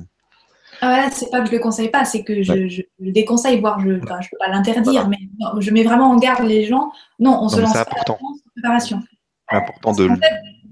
Ah 0.83 1.09
c'est 1.11 1.31
pas 1.31 1.41
que 1.41 1.47
je 1.47 1.53
le 1.53 1.61
conseille 1.61 1.89
pas, 1.89 2.05
c'est 2.05 2.23
que 2.23 2.43
je, 2.43 2.53
le 2.53 3.13
déconseille, 3.13 3.59
voire 3.59 3.81
je 3.81 3.89
ne 3.89 3.99
peux 3.99 4.07
pas 4.07 4.49
l'interdire, 4.49 5.09
mais 5.09 5.17
je 5.61 5.71
mets 5.71 5.83
vraiment 5.83 6.11
en 6.11 6.17
garde 6.17 6.45
les 6.45 6.67
gens. 6.67 6.93
Non, 7.19 7.39
on 7.43 7.49
se 7.49 7.59
lance 7.59 7.73
pas 7.73 7.87
sans 8.07 8.19
préparation. 8.55 9.01
C'est 9.51 9.57
important 9.57 9.93
de. 9.93 10.11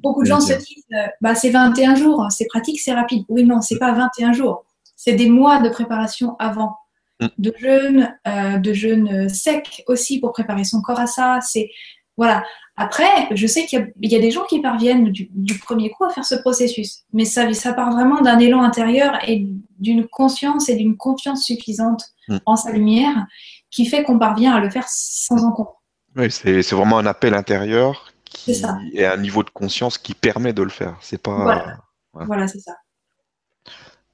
beaucoup 0.03 0.22
de 0.22 0.28
gens 0.28 0.40
se 0.40 0.53
disent 0.53 0.84
euh, 0.92 1.07
bah, 1.22 1.34
c'est 1.34 1.51
21 1.51 1.94
jours, 1.94 2.26
c'est 2.28 2.47
pratique, 2.47 2.78
c'est 2.78 2.92
rapide. 2.92 3.24
Oui, 3.30 3.44
non, 3.44 3.62
c'est 3.62 3.78
pas 3.78 3.92
21 3.92 4.34
jours. 4.34 4.66
C'est 4.97 5.14
des 5.14 5.30
mois 5.30 5.61
de 5.61 5.70
préparation 5.70 6.36
avant. 6.38 6.76
Mm. 7.20 7.26
de 7.38 7.54
jeûne, 7.58 8.14
euh, 8.26 8.58
de 8.58 8.72
jeûne 8.72 9.28
sec 9.28 9.84
aussi 9.86 10.20
pour 10.20 10.32
préparer 10.32 10.64
son 10.64 10.82
corps 10.82 11.00
à 11.00 11.06
ça. 11.06 11.38
C'est 11.40 11.70
voilà. 12.16 12.44
Après, 12.76 13.28
je 13.34 13.46
sais 13.46 13.64
qu'il 13.66 13.92
y, 14.02 14.14
a 14.14 14.18
des 14.18 14.30
gens 14.30 14.44
qui 14.44 14.60
parviennent 14.60 15.10
du, 15.10 15.58
premier 15.58 15.90
coup 15.90 16.04
à 16.04 16.10
faire 16.10 16.24
ce 16.26 16.34
processus, 16.34 17.04
mais 17.12 17.24
ça, 17.24 17.50
ça 17.54 17.72
part 17.72 17.90
vraiment 17.90 18.20
d'un 18.20 18.38
élan 18.38 18.62
intérieur 18.62 19.18
et 19.26 19.46
d'une 19.78 20.06
conscience 20.06 20.68
et 20.68 20.76
d'une 20.76 20.96
confiance 20.96 21.44
suffisante 21.44 22.04
mm. 22.28 22.38
en 22.44 22.56
sa 22.56 22.72
lumière 22.72 23.26
qui 23.70 23.86
fait 23.86 24.02
qu'on 24.02 24.18
parvient 24.18 24.54
à 24.54 24.60
le 24.60 24.68
faire 24.68 24.86
sans 24.88 25.42
encombre. 25.44 25.82
Oui, 26.16 26.30
c'est 26.30 26.72
vraiment 26.72 26.98
un 26.98 27.06
appel 27.06 27.34
intérieur 27.34 28.12
qui 28.24 28.54
ça. 28.54 28.78
et 28.92 29.06
un 29.06 29.16
niveau 29.16 29.42
de 29.42 29.50
conscience 29.50 29.98
qui 29.98 30.14
permet 30.14 30.52
de 30.52 30.62
le 30.62 30.70
faire. 30.70 30.96
C'est 31.00 31.20
pas. 31.20 31.42
Voilà, 31.42 31.78
voilà 32.12 32.48
c'est 32.48 32.60
ça. 32.60 32.76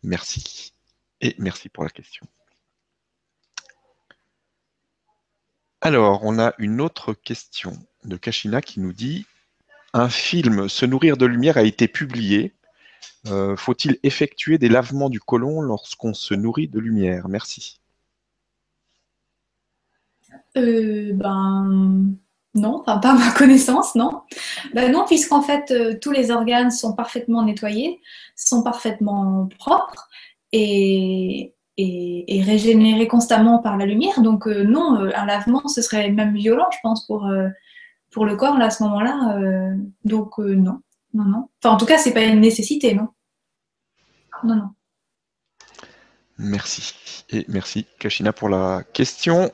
Merci. 0.03 0.73
Et 1.21 1.35
merci 1.39 1.69
pour 1.69 1.85
la 1.85 1.91
question. 1.91 2.27
Alors, 5.85 6.21
on 6.23 6.39
a 6.39 6.55
une 6.59 6.81
autre 6.81 7.13
question 7.13 7.73
de 8.05 8.17
Kashina 8.17 8.63
qui 8.63 8.79
nous 8.79 8.93
dit 8.93 9.27
Un 9.93 10.09
film 10.09 10.69
Se 10.69 10.87
nourrir 10.87 11.17
de 11.17 11.27
lumière 11.27 11.57
a 11.57 11.65
été 11.65 11.89
publié. 11.89 12.55
Euh, 13.27 13.57
faut-il 13.57 13.99
effectuer 14.05 14.59
des 14.59 14.69
lavements 14.69 15.11
du 15.11 15.19
côlon 15.19 15.61
lorsqu'on 15.61 16.15
se 16.15 16.35
nourrit 16.35 16.69
de 16.69 16.79
lumière? 16.79 17.29
Merci. 17.29 17.81
Euh, 20.57 21.11
ben 21.15 22.15
non, 22.55 22.85
pas 22.85 23.01
à 23.03 23.15
ma 23.15 23.33
connaissance, 23.37 23.97
non. 23.97 24.23
Ben 24.75 24.93
non, 24.93 25.05
puisqu'en 25.05 25.43
fait 25.43 25.73
euh, 25.73 25.99
tous 26.01 26.13
les 26.13 26.31
organes 26.31 26.71
sont 26.71 26.95
parfaitement 26.95 27.43
nettoyés, 27.43 28.01
sont 28.37 28.63
parfaitement 28.63 29.49
propres 29.59 30.09
et, 30.53 31.55
et, 31.79 32.43
régénérer 32.45 33.09
constamment 33.09 33.59
par 33.59 33.77
la 33.77 33.87
lumière. 33.87 34.21
Donc 34.23 34.47
euh, 34.47 34.65
non, 34.65 35.01
euh, 35.01 35.11
un 35.15 35.27
lavement, 35.27 35.67
ce 35.69 35.83
serait 35.83 36.11
même 36.11 36.35
violent, 36.35 36.69
je 36.73 36.79
pense, 36.83 37.07
pour, 37.07 37.27
euh, 37.27 37.49
pour 38.11 38.27
le 38.27 38.37
corps 38.37 38.59
là, 38.59 38.67
à 38.67 38.71
ce 38.71 38.83
moment-là. 38.85 39.75
donc 40.05 40.39
non, 40.39 40.81
non, 41.15 41.25
non. 41.25 41.49
Enfin, 41.63 41.75
en 41.75 41.77
tout 41.77 41.87
cas, 41.87 41.99
c'est 41.99 42.13
pas 42.13 42.23
une 42.23 42.41
nécessité, 42.41 42.95
non. 42.95 43.09
non, 44.45 44.57
non. 44.57 44.71
Merci. 46.39 46.95
Et 47.31 47.45
merci, 47.49 47.87
Kachina, 47.99 48.33
pour 48.33 48.49
la 48.49 48.83
question. 48.93 49.51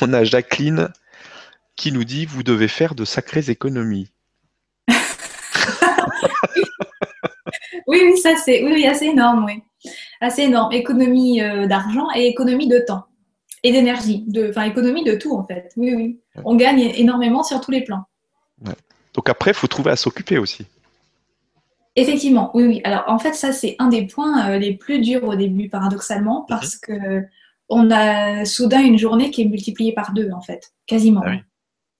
On 0.00 0.12
a 0.12 0.24
Jacqueline 0.24 0.90
qui 1.74 1.90
nous 1.90 2.04
dit 2.04 2.26
Vous 2.26 2.42
devez 2.42 2.68
faire 2.68 2.94
de 2.94 3.04
sacrées 3.04 3.50
économies. 3.50 4.10
oui, 7.86 8.00
oui, 8.04 8.16
ça 8.18 8.36
c'est 8.36 8.62
oui, 8.64 8.72
oui, 8.74 8.86
assez 8.86 9.06
énorme, 9.06 9.44
oui. 9.44 9.62
Assez 10.22 10.42
énorme. 10.42 10.72
Économie 10.72 11.42
euh, 11.42 11.66
d'argent 11.66 12.06
et 12.14 12.26
économie 12.26 12.68
de 12.68 12.78
temps 12.78 13.04
et 13.62 13.72
d'énergie. 13.72 14.24
Enfin, 14.48 14.62
économie 14.62 15.04
de 15.04 15.14
tout, 15.14 15.36
en 15.36 15.44
fait. 15.44 15.72
Oui, 15.76 15.94
oui. 15.94 16.20
On 16.44 16.54
gagne 16.54 16.92
énormément 16.94 17.42
sur 17.42 17.60
tous 17.60 17.72
les 17.72 17.82
plans. 17.82 18.04
Donc 19.14 19.28
après, 19.28 19.50
il 19.50 19.54
faut 19.54 19.66
trouver 19.66 19.90
à 19.90 19.96
s'occuper 19.96 20.38
aussi. 20.38 20.66
Effectivement, 21.96 22.50
oui, 22.54 22.64
oui. 22.64 22.80
Alors 22.84 23.04
en 23.08 23.18
fait, 23.18 23.34
ça 23.34 23.52
c'est 23.52 23.76
un 23.78 23.88
des 23.88 24.06
points 24.06 24.48
euh, 24.48 24.58
les 24.58 24.72
plus 24.74 25.00
durs 25.00 25.24
au 25.24 25.34
début, 25.34 25.68
paradoxalement, 25.68 26.40
mhm. 26.40 26.46
parce 26.48 26.76
que 26.76 27.22
on 27.68 27.90
a 27.90 28.44
soudain 28.44 28.80
une 28.80 28.98
journée 28.98 29.30
qui 29.30 29.42
est 29.42 29.46
multipliée 29.46 29.92
par 29.92 30.12
deux, 30.12 30.30
en 30.32 30.40
fait, 30.40 30.72
quasiment. 30.86 31.22
Ah 31.26 31.34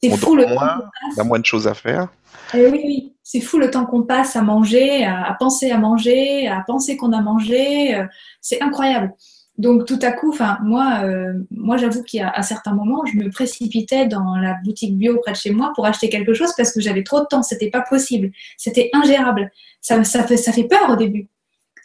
c'est 0.02 0.16
fou 0.16 0.34
le 0.34 0.44
temps 0.44 0.84
On 1.16 1.20
a 1.20 1.24
moins 1.24 1.38
de 1.38 1.44
choses 1.44 1.68
à 1.68 1.74
faire. 1.74 2.08
Eh 2.54 2.66
oui, 2.66 2.80
oui, 2.84 3.11
c'est 3.32 3.40
fou 3.40 3.58
le 3.58 3.70
temps 3.70 3.86
qu'on 3.86 4.02
passe 4.02 4.36
à 4.36 4.42
manger, 4.42 5.06
à, 5.06 5.34
penser 5.38 5.70
à 5.70 5.78
manger, 5.78 6.48
à 6.48 6.62
penser 6.66 6.98
qu'on 6.98 7.14
a 7.14 7.22
mangé. 7.22 7.94
Euh, 7.94 8.04
c'est 8.42 8.60
incroyable. 8.60 9.14
Donc 9.56 9.86
tout 9.86 9.98
à 10.02 10.12
coup, 10.12 10.30
enfin 10.32 10.58
moi, 10.62 11.00
euh, 11.04 11.32
moi 11.50 11.78
j'avoue 11.78 12.02
qu'à 12.02 12.42
certains 12.42 12.74
moments, 12.74 13.06
je 13.06 13.16
me 13.16 13.30
précipitais 13.30 14.06
dans 14.06 14.36
la 14.36 14.58
boutique 14.62 14.98
bio 14.98 15.18
près 15.18 15.32
de 15.32 15.36
chez 15.38 15.50
moi 15.50 15.72
pour 15.74 15.86
acheter 15.86 16.10
quelque 16.10 16.34
chose 16.34 16.52
parce 16.58 16.72
que 16.72 16.82
j'avais 16.82 17.04
trop 17.04 17.20
de 17.20 17.24
temps. 17.24 17.42
C'était 17.42 17.70
pas 17.70 17.80
possible, 17.80 18.32
c'était 18.58 18.90
ingérable. 18.92 19.50
Ça, 19.80 20.04
ça, 20.04 20.24
fait, 20.24 20.36
ça 20.36 20.52
fait 20.52 20.64
peur 20.64 20.90
au 20.90 20.96
début. 20.96 21.28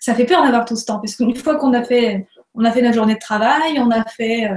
Ça 0.01 0.15
fait 0.15 0.25
peur 0.25 0.43
d'avoir 0.43 0.65
tout 0.65 0.75
ce 0.75 0.83
temps 0.83 0.99
parce 0.99 1.15
qu'une 1.15 1.33
fois 1.33 1.55
qu'on 1.55 1.71
a 1.71 1.83
fait, 1.83 2.27
on 2.55 2.65
a 2.65 2.71
fait 2.71 2.81
notre 2.81 2.95
journée 2.95 3.15
de 3.15 3.19
travail, 3.19 3.79
on 3.79 3.89
a 3.89 4.03
fait 4.03 4.49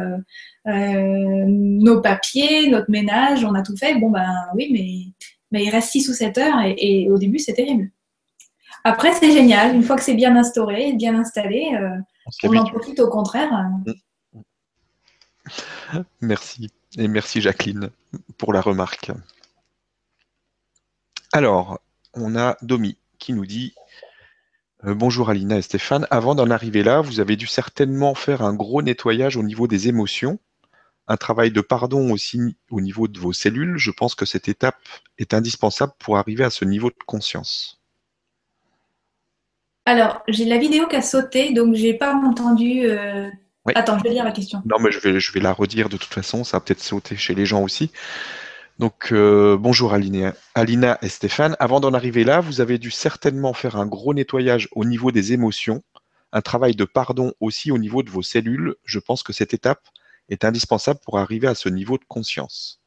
euh, 0.66 1.45
nos 1.47 2.01
papiers, 2.01 2.68
notre 2.68 2.91
ménage, 2.91 3.45
on 3.45 3.55
a 3.55 3.62
tout 3.62 3.76
fait. 3.76 3.95
Bon 3.95 4.11
ben 4.11 4.28
oui, 4.55 4.68
mais, 4.72 5.20
mais 5.51 5.65
il 5.65 5.71
reste 5.71 5.91
6 5.91 6.09
ou 6.09 6.15
7 6.15 6.39
heures 6.39 6.61
et, 6.65 6.75
et 6.79 7.11
au 7.11 7.19
début 7.19 7.39
c'est 7.39 7.55
terrible. 7.55 7.91
Après 8.85 9.13
c'est 9.13 9.33
génial, 9.33 9.75
une 9.75 9.83
fois 9.83 9.97
que 9.97 10.03
c'est 10.03 10.15
bien 10.15 10.37
instauré, 10.37 10.93
bien 10.95 11.19
installé 11.19 11.77
on 12.43 12.57
en 12.57 12.65
profite 12.65 13.01
au 13.01 13.09
contraire. 13.09 13.51
Merci. 16.21 16.71
Et 16.99 17.07
merci 17.07 17.41
Jacqueline 17.41 17.91
pour 18.37 18.53
la 18.53 18.61
remarque. 18.61 19.13
Alors, 21.33 21.79
on 22.15 22.37
a 22.37 22.57
Domi 22.63 22.97
qui 23.21 23.33
nous 23.33 23.47
dit 23.47 23.75
euh, 24.85 24.95
Bonjour 24.95 25.31
Alina 25.31 25.57
et 25.57 25.63
Stéphane. 25.63 26.09
Avant 26.11 26.35
d'en 26.35 26.51
arriver 26.51 26.83
là, 26.83 27.01
vous 27.01 27.21
avez 27.21 27.37
dû 27.37 27.47
certainement 27.47 28.17
faire 28.17 28.43
un 28.43 28.55
gros 28.55 28.83
nettoyage 28.83 29.37
au 29.37 29.45
niveau 29.45 29.69
des 29.69 29.87
émotions, 29.87 30.41
un 31.11 31.17
travail 31.17 31.51
de 31.51 31.61
pardon 31.61 32.13
aussi 32.13 32.57
au 32.71 32.81
niveau 32.81 33.09
de 33.09 33.19
vos 33.19 33.33
cellules. 33.33 33.77
Je 33.77 33.91
pense 33.91 34.15
que 34.15 34.25
cette 34.25 34.49
étape 34.49 34.79
est 35.19 35.35
indispensable 35.35 35.93
pour 35.99 36.17
arriver 36.17 36.45
à 36.45 36.51
ce 36.51 36.65
niveau 36.65 36.89
de 36.89 36.95
conscience. 37.05 37.81
Alors, 39.87 40.23
j'ai 40.29 40.45
la 40.45 40.59
vidéo 40.59 40.87
qui 40.87 40.95
a 40.95 41.03
sauté, 41.03 41.53
donc 41.53 41.75
j'ai 41.75 41.95
pas 41.95 42.15
entendu. 42.15 42.83
Euh, 42.85 43.29
attends, 43.75 43.99
je 43.99 44.05
vais 44.05 44.11
lire 44.11 44.25
la 44.25 44.31
question. 44.31 44.63
Non, 44.65 44.77
mais 44.79 44.93
je 44.93 45.01
vais, 45.01 45.19
je 45.19 45.33
vais 45.33 45.41
la 45.41 45.53
redire 45.53 45.89
de 45.89 45.97
toute 45.97 46.15
façon, 46.15 46.45
ça 46.45 46.59
va 46.59 46.61
peut-être 46.61 46.83
sauter 46.83 47.17
chez 47.17 47.35
les 47.35 47.45
gens 47.45 47.65
aussi. 47.65 47.91
Donc, 48.79 49.09
euh, 49.11 49.57
bonjour 49.59 49.93
Alina, 49.93 50.33
Alina 50.55 50.97
et 51.03 51.09
Stéphane. 51.09 51.57
Avant 51.59 51.81
d'en 51.81 51.93
arriver 51.93 52.23
là, 52.23 52.39
vous 52.39 52.61
avez 52.61 52.79
dû 52.79 52.93
certainement 52.93 53.53
faire 53.53 53.75
un 53.75 53.87
gros 53.87 54.15
nettoyage 54.15 54.69
au 54.77 54.85
niveau 54.85 55.11
des 55.11 55.33
émotions, 55.33 55.83
un 56.33 56.41
travail 56.41 56.77
de 56.77 56.85
pardon 56.85 57.33
aussi 57.41 57.73
au 57.73 57.79
niveau 57.79 58.05
de 58.05 58.11
vos 58.11 58.23
cellules. 58.23 58.77
Je 58.85 59.01
pense 59.01 59.25
que 59.25 59.33
cette 59.33 59.55
étape 59.55 59.89
est 60.31 60.45
indispensable 60.45 61.01
pour 61.05 61.18
arriver 61.18 61.49
à 61.49 61.55
ce 61.55 61.68
niveau 61.68 61.99
de 61.99 62.05
conscience. 62.09 62.81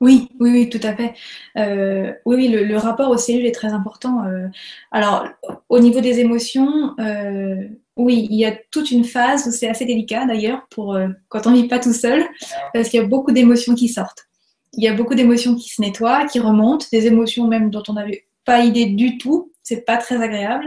Oui, 0.00 0.28
oui, 0.40 0.50
oui, 0.50 0.68
tout 0.68 0.80
à 0.82 0.94
fait. 0.94 1.14
Euh, 1.56 2.12
oui, 2.26 2.36
oui, 2.36 2.48
le, 2.48 2.76
rapport 2.76 3.10
aux 3.10 3.16
cellules 3.16 3.46
est 3.46 3.54
très 3.54 3.68
important. 3.68 4.24
Euh. 4.26 4.48
alors, 4.90 5.26
au 5.68 5.78
niveau 5.78 6.00
des 6.00 6.18
émotions, 6.18 6.94
euh, 6.98 7.56
oui, 7.96 8.26
il 8.28 8.36
y 8.36 8.44
a 8.44 8.52
toute 8.70 8.90
une 8.90 9.04
phase 9.04 9.46
où 9.46 9.52
c'est 9.52 9.68
assez 9.68 9.84
délicat 9.84 10.26
d'ailleurs 10.26 10.66
pour 10.68 10.98
quand 11.28 11.46
on 11.46 11.52
ne 11.52 11.56
vit 11.56 11.68
pas 11.68 11.78
tout 11.78 11.92
seul, 11.92 12.24
parce 12.72 12.88
qu'il 12.88 13.00
y 13.00 13.02
a 13.02 13.06
beaucoup 13.06 13.32
d'émotions 13.32 13.74
qui 13.74 13.88
sortent. 13.88 14.26
Il 14.74 14.82
y 14.82 14.88
a 14.88 14.94
beaucoup 14.94 15.14
d'émotions 15.14 15.54
qui 15.54 15.68
se 15.68 15.80
nettoient, 15.80 16.26
qui 16.26 16.40
remontent, 16.40 16.86
des 16.92 17.06
émotions 17.06 17.46
même 17.46 17.70
dont 17.70 17.84
on 17.88 17.92
n'avait 17.92 18.26
pas 18.44 18.64
idée 18.64 18.86
du 18.86 19.16
tout. 19.16 19.52
C'est 19.62 19.86
pas 19.86 19.96
très 19.96 20.20
agréable, 20.20 20.66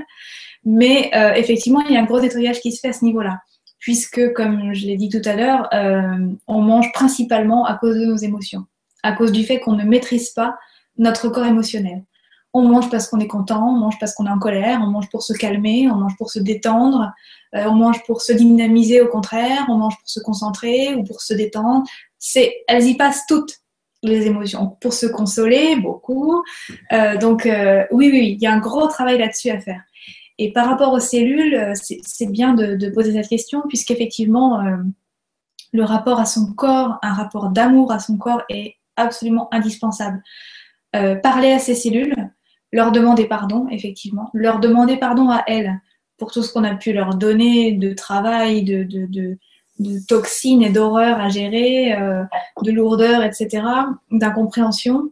mais 0.63 1.11
effectivement, 1.35 1.81
il 1.81 1.93
y 1.93 1.97
a 1.97 1.99
un 1.99 2.05
gros 2.05 2.21
nettoyage 2.21 2.61
qui 2.61 2.71
se 2.71 2.79
fait 2.79 2.87
à 2.87 2.93
ce 2.93 3.03
niveau-là 3.03 3.39
puisque, 3.79 4.33
comme 4.33 4.73
je 4.73 4.85
l'ai 4.85 4.97
dit 4.97 5.09
tout 5.09 5.21
à 5.25 5.35
l'heure, 5.35 5.69
on 6.47 6.61
mange 6.61 6.91
principalement 6.93 7.65
à 7.65 7.75
cause 7.75 7.95
de 7.95 8.05
nos 8.05 8.17
émotions 8.17 8.65
à 9.03 9.13
cause 9.13 9.31
du 9.31 9.43
fait 9.43 9.59
qu'on 9.59 9.73
ne 9.73 9.83
maîtrise 9.83 10.31
pas 10.31 10.57
notre 10.97 11.29
corps 11.29 11.45
émotionnel. 11.45 12.03
On 12.53 12.63
mange 12.63 12.89
parce 12.89 13.07
qu'on 13.07 13.19
est 13.19 13.27
content, 13.27 13.69
on 13.69 13.77
mange 13.77 13.99
parce 13.99 14.13
qu'on 14.13 14.25
est 14.25 14.31
en 14.31 14.39
colère, 14.39 14.79
on 14.81 14.87
mange 14.87 15.09
pour 15.09 15.21
se 15.21 15.33
calmer, 15.33 15.89
on 15.91 15.95
mange 15.95 16.17
pour 16.17 16.31
se 16.31 16.39
détendre, 16.39 17.11
euh, 17.55 17.65
on 17.65 17.75
mange 17.75 18.03
pour 18.05 18.21
se 18.21 18.33
dynamiser 18.33 19.01
au 19.01 19.07
contraire, 19.07 19.65
on 19.69 19.77
mange 19.77 19.95
pour 19.97 20.09
se 20.09 20.19
concentrer 20.19 20.95
ou 20.95 21.03
pour 21.03 21.21
se 21.21 21.33
détendre. 21.33 21.83
C'est, 22.17 22.53
elles 22.67 22.85
y 22.85 22.95
passent 22.95 23.25
toutes 23.27 23.57
les 24.01 24.25
émotions, 24.25 24.77
pour 24.81 24.93
se 24.93 25.05
consoler 25.05 25.75
beaucoup. 25.75 26.41
Euh, 26.91 27.17
donc 27.17 27.45
euh, 27.45 27.83
oui, 27.91 28.09
oui, 28.11 28.35
il 28.37 28.41
y 28.41 28.47
a 28.47 28.53
un 28.53 28.59
gros 28.59 28.87
travail 28.87 29.19
là-dessus 29.19 29.49
à 29.49 29.59
faire. 29.59 29.81
Et 30.39 30.53
par 30.53 30.67
rapport 30.67 30.93
aux 30.93 30.99
cellules, 30.99 31.73
c'est 31.75 32.31
bien 32.31 32.53
de, 32.53 32.89
poser 32.89 33.13
cette 33.13 33.27
question 33.27 33.63
puisqu'effectivement, 33.67 34.61
le 35.73 35.83
rapport 35.83 36.19
à 36.19 36.25
son 36.25 36.53
corps, 36.53 36.97
un 37.01 37.13
rapport 37.13 37.49
d'amour 37.49 37.91
à 37.91 37.99
son 37.99 38.17
corps 38.17 38.43
est 38.49 38.75
absolument 38.95 39.47
indispensable. 39.53 40.21
Euh, 40.95 41.15
parler 41.15 41.51
à 41.51 41.59
ces 41.59 41.75
cellules, 41.75 42.15
leur 42.71 42.91
demander 42.91 43.25
pardon, 43.25 43.67
effectivement, 43.69 44.29
leur 44.33 44.59
demander 44.59 44.97
pardon 44.97 45.29
à 45.29 45.43
elles 45.47 45.79
pour 46.17 46.31
tout 46.31 46.41
ce 46.41 46.51
qu'on 46.51 46.63
a 46.63 46.75
pu 46.75 46.93
leur 46.93 47.15
donner 47.15 47.73
de 47.73 47.93
travail, 47.93 48.63
de, 48.63 49.37
toxines 50.07 50.63
et 50.63 50.71
d'horreurs 50.71 51.19
à 51.19 51.29
gérer, 51.29 51.93
euh, 51.93 52.23
de 52.63 52.71
lourdeur, 52.71 53.23
etc., 53.23 53.63
d'incompréhension, 54.09 55.11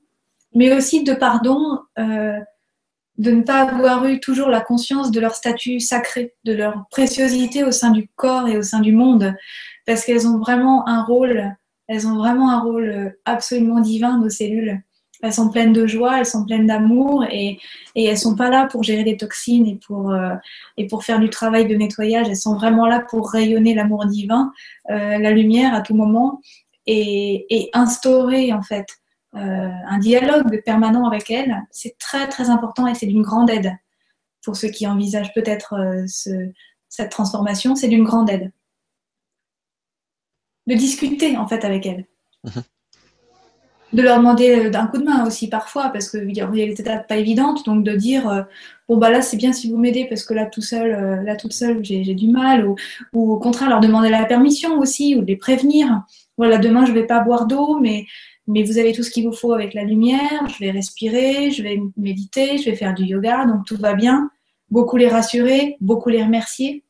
mais 0.55 0.76
aussi 0.76 1.03
de 1.03 1.13
pardon, 1.13 1.80
euh, 1.99 2.39
de 3.18 3.32
ne 3.32 3.41
pas 3.41 3.61
avoir 3.61 4.05
eu 4.05 4.20
toujours 4.20 4.49
la 4.49 4.61
conscience 4.61 5.11
de 5.11 5.20
leur 5.20 5.36
statut 5.36 5.80
sacré, 5.80 6.34
de 6.43 6.53
leur 6.53 6.86
préciosité 6.91 7.63
au 7.63 7.72
sein 7.72 7.91
du 7.91 8.09
corps 8.16 8.47
et 8.47 8.57
au 8.57 8.61
sein 8.61 8.82
du 8.82 8.91
monde, 8.91 9.34
parce 9.86 10.03
qu'elles 10.03 10.28
ont 10.28 10.39
vraiment 10.39 10.88
un 10.88 11.03
rôle 11.03 11.55
elles 11.88 12.07
ont 12.07 12.16
vraiment 12.16 12.49
un 12.49 12.61
rôle 12.61 13.16
absolument 13.26 13.80
divin, 13.80 14.20
nos 14.20 14.30
cellules. 14.30 14.82
Elles 15.22 15.34
sont 15.34 15.49
pleines 15.49 15.74
de 15.74 15.88
joie, 15.88 16.20
elles 16.20 16.26
sont 16.26 16.45
pleines 16.45 16.68
d'amour 16.68 17.26
et, 17.30 17.57
et 17.95 18.05
elles 18.05 18.18
sont 18.18 18.36
pas 18.36 18.49
là 18.49 18.68
pour 18.68 18.84
gérer 18.84 19.03
des 19.03 19.18
toxines 19.18 19.66
et 19.66 19.80
pour, 19.86 20.11
euh, 20.11 20.36
et 20.78 20.88
pour 20.88 21.03
faire 21.03 21.20
du 21.20 21.30
travail 21.30 21.68
de 21.68 21.76
nettoyage. 21.76 22.28
Elles 22.30 22.36
sont 22.36 22.55
vraiment 22.55 22.86
là 22.86 22.99
pour 22.99 23.30
rayonner 23.30 23.74
l'amour 23.74 24.05
divin, 24.05 24.51
euh, 24.89 25.18
la 25.18 25.32
lumière 25.32 25.74
à 25.74 25.82
tout 25.82 25.95
moment 25.95 26.41
et, 26.86 27.45
et 27.49 27.70
instaurer 27.74 28.51
en 28.51 28.61
fait 28.61 28.86
un 29.36 29.99
dialogue 29.99 30.61
permanent 30.65 31.05
avec 31.07 31.29
elles. 31.29 31.61
C'est 31.71 31.97
très 31.97 32.27
très 32.27 32.49
important 32.49 32.88
et 32.88 32.95
c'est 32.95 33.05
d'une 33.05 33.21
grande 33.21 33.49
aide 33.49 33.73
pour 34.43 34.55
ceux 34.55 34.69
qui 34.69 34.88
envisagent 34.88 35.33
peut-être 35.33 36.03
ce, 36.07 36.51
cette 36.89 37.11
transformation. 37.11 37.75
C'est 37.75 37.88
d'une 37.88 38.03
grande 38.03 38.29
aide 38.29 38.51
de 40.67 40.75
discuter 40.75 41.38
en 41.38 41.47
fait 41.47 41.63
avec 41.63 41.86
elles. 41.86 42.05
Mhm. 42.43 42.63
De 43.93 44.01
leur 44.01 44.17
demander 44.17 44.65
euh, 44.65 44.69
d'un 44.69 44.88
coup 44.88 44.97
de 44.97 45.03
main 45.03 45.25
aussi 45.25 45.47
parfois, 45.47 45.89
parce 45.89 46.09
qu'il 46.09 46.36
y 46.36 46.41
a 46.41 46.47
des 46.47 46.71
étapes 46.71 47.07
pas 47.07 47.17
évidentes, 47.17 47.65
donc 47.65 47.83
de 47.83 47.95
dire 47.95 48.27
euh, 48.27 48.41
bon 48.89 48.97
bah 48.97 49.09
là 49.09 49.21
c'est 49.21 49.38
bien 49.38 49.53
si 49.53 49.69
vous 49.69 49.77
m'aidez 49.77 50.05
parce 50.05 50.23
que 50.23 50.33
là 50.33 50.47
tout 50.47 50.61
seul, 50.61 50.91
euh, 50.91 51.23
là 51.23 51.36
toute 51.36 51.53
seule 51.53 51.83
j'ai 51.86 52.03
du 52.13 52.27
mal, 52.27 52.67
ou, 52.67 52.75
au 53.13 53.38
contraire 53.38 53.69
leur 53.69 53.79
demander 53.79 54.09
la 54.09 54.25
permission 54.25 54.79
aussi, 54.79 55.15
ou 55.15 55.21
de 55.21 55.27
les 55.27 55.38
prévenir. 55.38 56.03
Voilà, 56.38 56.57
demain 56.57 56.86
je 56.86 56.91
vais 56.91 57.05
pas 57.05 57.21
boire 57.21 57.45
d'eau, 57.45 57.79
mais 57.79 58.05
mais 58.47 58.63
vous 58.63 58.77
avez 58.77 58.93
tout 58.93 59.03
ce 59.03 59.09
qu'il 59.09 59.25
vous 59.25 59.33
faut 59.33 59.53
avec 59.53 59.73
la 59.73 59.83
lumière, 59.83 60.47
je 60.47 60.59
vais 60.59 60.71
respirer, 60.71 61.51
je 61.51 61.63
vais 61.63 61.79
méditer, 61.97 62.57
je 62.57 62.69
vais 62.69 62.75
faire 62.75 62.93
du 62.93 63.03
yoga, 63.03 63.45
donc 63.45 63.65
tout 63.65 63.77
va 63.77 63.93
bien. 63.93 64.29
Beaucoup 64.69 64.97
les 64.97 65.07
rassurer, 65.07 65.77
beaucoup 65.81 66.09
les 66.09 66.23
remercier. 66.23 66.83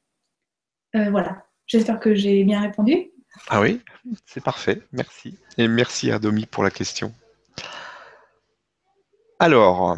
voilà, 0.94 1.46
j'espère 1.68 2.00
que 2.00 2.16
j'ai 2.16 2.44
bien 2.44 2.62
répondu. 2.62 3.12
Ah 3.48 3.62
oui, 3.62 3.82
c'est 4.26 4.44
parfait, 4.44 4.82
merci. 4.92 5.38
Et 5.58 5.68
merci 5.68 6.12
à 6.12 6.20
Domi 6.20 6.46
pour 6.46 6.64
la 6.64 6.72
question. 6.72 7.14
Alors, 9.40 9.98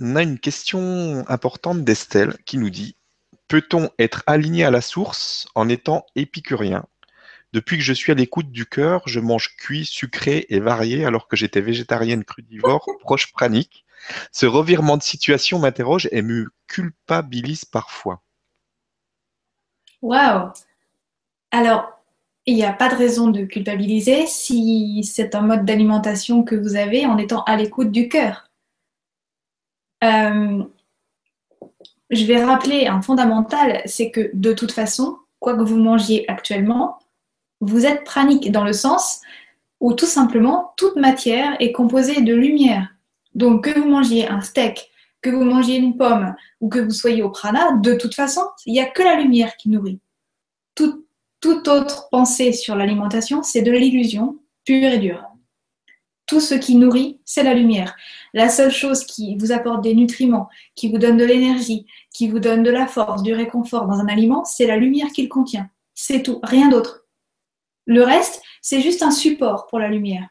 on 0.00 0.16
a 0.16 0.22
une 0.22 0.38
question 0.38 1.24
importante 1.28 1.84
d'Estelle 1.84 2.36
qui 2.44 2.58
nous 2.58 2.70
dit 2.70 2.96
Peut-on 3.48 3.90
être 3.98 4.22
aligné 4.26 4.64
à 4.64 4.70
la 4.70 4.80
source 4.80 5.48
en 5.54 5.68
étant 5.68 6.04
épicurien? 6.16 6.84
Depuis 7.52 7.78
que 7.78 7.82
je 7.82 7.92
suis 7.92 8.12
à 8.12 8.14
l'écoute 8.14 8.50
du 8.50 8.66
cœur, 8.66 9.02
je 9.06 9.20
mange 9.20 9.56
cuit, 9.56 9.86
sucré 9.86 10.46
et 10.50 10.60
varié 10.60 11.04
alors 11.04 11.28
que 11.28 11.36
j'étais 11.36 11.60
végétarienne 11.60 12.24
crudivore, 12.24 12.86
proche 13.00 13.32
pranique. 13.32 13.84
Ce 14.32 14.46
revirement 14.46 14.96
de 14.96 15.02
situation 15.02 15.58
m'interroge 15.58 16.08
et 16.12 16.22
me 16.22 16.48
culpabilise 16.66 17.64
parfois. 17.64 18.22
Waouh 20.02 20.52
Alors, 21.50 21.98
il 22.46 22.54
n'y 22.54 22.64
a 22.64 22.72
pas 22.72 22.88
de 22.88 22.94
raison 22.94 23.28
de 23.28 23.44
culpabiliser 23.44 24.26
si 24.26 25.02
c'est 25.04 25.34
un 25.34 25.42
mode 25.42 25.64
d'alimentation 25.64 26.44
que 26.44 26.54
vous 26.54 26.76
avez 26.76 27.06
en 27.06 27.18
étant 27.18 27.42
à 27.44 27.56
l'écoute 27.56 27.90
du 27.90 28.08
cœur. 28.08 28.50
Euh, 30.04 30.64
je 32.10 32.24
vais 32.24 32.42
rappeler 32.42 32.86
un 32.86 33.02
fondamental, 33.02 33.82
c'est 33.86 34.10
que 34.10 34.30
de 34.32 34.52
toute 34.52 34.72
façon, 34.72 35.18
quoi 35.40 35.56
que 35.56 35.62
vous 35.62 35.76
mangiez 35.76 36.24
actuellement, 36.30 36.98
vous 37.60 37.86
êtes 37.86 38.04
pranique 38.04 38.50
dans 38.52 38.64
le 38.64 38.72
sens 38.72 39.20
où 39.80 39.92
tout 39.92 40.06
simplement 40.06 40.72
toute 40.76 40.96
matière 40.96 41.56
est 41.60 41.72
composée 41.72 42.20
de 42.20 42.34
lumière. 42.34 42.88
Donc 43.34 43.64
que 43.64 43.78
vous 43.78 43.88
mangiez 43.88 44.28
un 44.28 44.40
steak, 44.40 44.90
que 45.22 45.30
vous 45.30 45.44
mangiez 45.44 45.76
une 45.76 45.96
pomme 45.96 46.34
ou 46.60 46.68
que 46.68 46.78
vous 46.78 46.90
soyez 46.90 47.22
au 47.22 47.30
prana, 47.30 47.72
de 47.72 47.94
toute 47.94 48.14
façon, 48.14 48.42
il 48.66 48.72
n'y 48.72 48.80
a 48.80 48.86
que 48.86 49.02
la 49.02 49.16
lumière 49.16 49.56
qui 49.56 49.70
nourrit. 49.70 50.00
toute 51.40 51.68
autre 51.68 52.08
pensée 52.10 52.52
sur 52.52 52.74
l'alimentation, 52.74 53.44
c'est 53.44 53.62
de 53.62 53.70
l'illusion 53.70 54.38
pure 54.64 54.90
et 54.90 54.98
dure. 54.98 55.24
Tout 56.26 56.40
ce 56.40 56.54
qui 56.54 56.74
nourrit, 56.74 57.20
c'est 57.24 57.42
la 57.42 57.54
lumière. 57.54 57.96
La 58.34 58.48
seule 58.48 58.72
chose 58.72 59.04
qui 59.04 59.36
vous 59.36 59.52
apporte 59.52 59.82
des 59.82 59.94
nutriments, 59.94 60.48
qui 60.74 60.90
vous 60.90 60.98
donne 60.98 61.16
de 61.16 61.24
l'énergie, 61.24 61.86
qui 62.12 62.28
vous 62.28 62.38
donne 62.38 62.62
de 62.62 62.70
la 62.70 62.86
force, 62.86 63.22
du 63.22 63.32
réconfort 63.32 63.86
dans 63.86 64.00
un 64.00 64.08
aliment, 64.08 64.44
c'est 64.44 64.66
la 64.66 64.76
lumière 64.76 65.08
qu'il 65.08 65.28
contient. 65.28 65.70
C'est 65.94 66.22
tout, 66.22 66.40
rien 66.42 66.68
d'autre. 66.68 67.07
Le 67.88 68.02
reste, 68.02 68.42
c'est 68.60 68.82
juste 68.82 69.02
un 69.02 69.10
support 69.10 69.66
pour 69.66 69.78
la 69.78 69.88
lumière. 69.88 70.28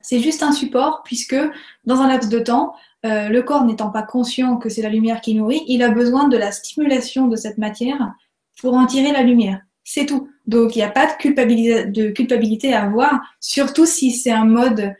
C'est 0.00 0.20
juste 0.20 0.42
un 0.42 0.52
support 0.52 1.02
puisque 1.04 1.36
dans 1.84 2.00
un 2.00 2.08
laps 2.08 2.30
de 2.30 2.38
temps, 2.38 2.74
euh, 3.04 3.28
le 3.28 3.42
corps 3.42 3.64
n'étant 3.66 3.90
pas 3.90 4.02
conscient 4.02 4.56
que 4.56 4.70
c'est 4.70 4.80
la 4.80 4.88
lumière 4.88 5.20
qui 5.20 5.34
nourrit, 5.34 5.62
il 5.68 5.82
a 5.82 5.90
besoin 5.90 6.28
de 6.28 6.36
la 6.38 6.50
stimulation 6.50 7.28
de 7.28 7.36
cette 7.36 7.58
matière 7.58 8.14
pour 8.58 8.72
en 8.72 8.86
tirer 8.86 9.12
la 9.12 9.22
lumière. 9.22 9.60
C'est 9.84 10.06
tout. 10.06 10.30
Donc 10.46 10.74
il 10.74 10.78
n'y 10.78 10.84
a 10.84 10.90
pas 10.90 11.06
de, 11.06 12.10
culpabilité 12.10 12.72
à 12.72 12.84
avoir, 12.84 13.20
surtout 13.38 13.84
si 13.84 14.10
c'est 14.10 14.32
un 14.32 14.46
mode 14.46 14.94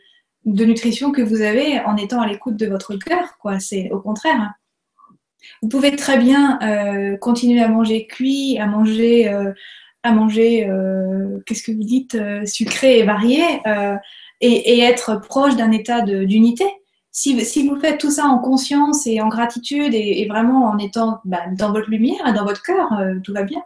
de 0.45 0.65
nutrition 0.65 1.11
que 1.11 1.23
vous 1.23 1.41
avez 1.41 1.79
en 1.81 1.97
étant 1.97 2.21
à 2.21 2.27
l'écoute 2.27 2.55
de 2.55 2.67
votre 2.67 2.95
cœur. 2.97 3.37
Quoi. 3.41 3.59
C'est 3.59 3.89
au 3.91 3.99
contraire. 3.99 4.53
Vous 5.63 5.69
pouvez 5.69 5.95
très 5.95 6.19
bien 6.19 6.59
euh, 6.61 7.17
continuer 7.17 7.63
à 7.63 7.67
manger 7.67 8.05
cuit, 8.05 8.59
à 8.59 8.67
manger 8.67 9.27
euh, 9.29 9.51
à 10.03 10.11
manger, 10.11 10.67
euh, 10.69 11.39
qu'est-ce 11.45 11.63
que 11.63 11.71
vous 11.71 11.83
dites, 11.83 12.15
euh, 12.15 12.45
sucré 12.45 12.99
et 12.99 13.03
varié, 13.03 13.41
euh, 13.67 13.95
et, 14.41 14.81
être 14.81 15.21
proche 15.21 15.55
d'un 15.55 15.71
état 15.71 16.01
d'unité. 16.01 16.65
Si, 17.11 17.39
si, 17.45 17.67
vous 17.67 17.79
faites 17.79 17.99
tout 17.99 18.11
ça 18.11 18.25
en 18.25 18.39
conscience 18.39 19.07
et 19.07 19.21
en 19.21 19.29
gratitude 19.29 19.93
et, 19.93 20.27
vraiment 20.27 20.65
en 20.65 20.77
étant 20.77 21.21
bah, 21.23 21.43
dans 21.57 21.71
votre 21.71 21.89
lumière 21.89 22.27
et 22.27 22.33
dans 22.33 22.43
votre 22.43 22.61
cœur, 22.61 22.89
tout 23.23 23.33
va 23.33 23.43
bien. 23.43 23.63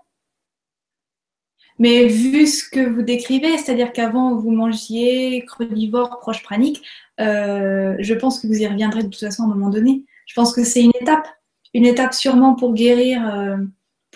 Mais 1.79 2.07
vu 2.07 2.45
ce 2.45 2.67
que 2.69 2.79
vous 2.79 3.01
décrivez, 3.01 3.57
c'est-à-dire 3.57 3.93
qu'avant 3.93 4.35
vous 4.35 4.51
mangiez 4.51 5.43
crudivore, 5.45 6.19
proche 6.19 6.43
pranique, 6.43 6.83
je 7.17 8.13
pense 8.13 8.39
que 8.39 8.47
vous 8.47 8.61
y 8.61 8.67
reviendrez 8.67 9.03
de 9.03 9.07
toute 9.07 9.19
façon 9.19 9.43
à 9.43 9.45
un 9.45 9.49
moment 9.49 9.69
donné. 9.69 10.03
Je 10.27 10.35
pense 10.35 10.53
que 10.53 10.63
c'est 10.63 10.83
une 10.83 10.93
étape, 11.01 11.27
une 11.73 11.85
étape 11.85 12.13
sûrement 12.13 12.53
pour 12.53 12.73
guérir 12.73 13.21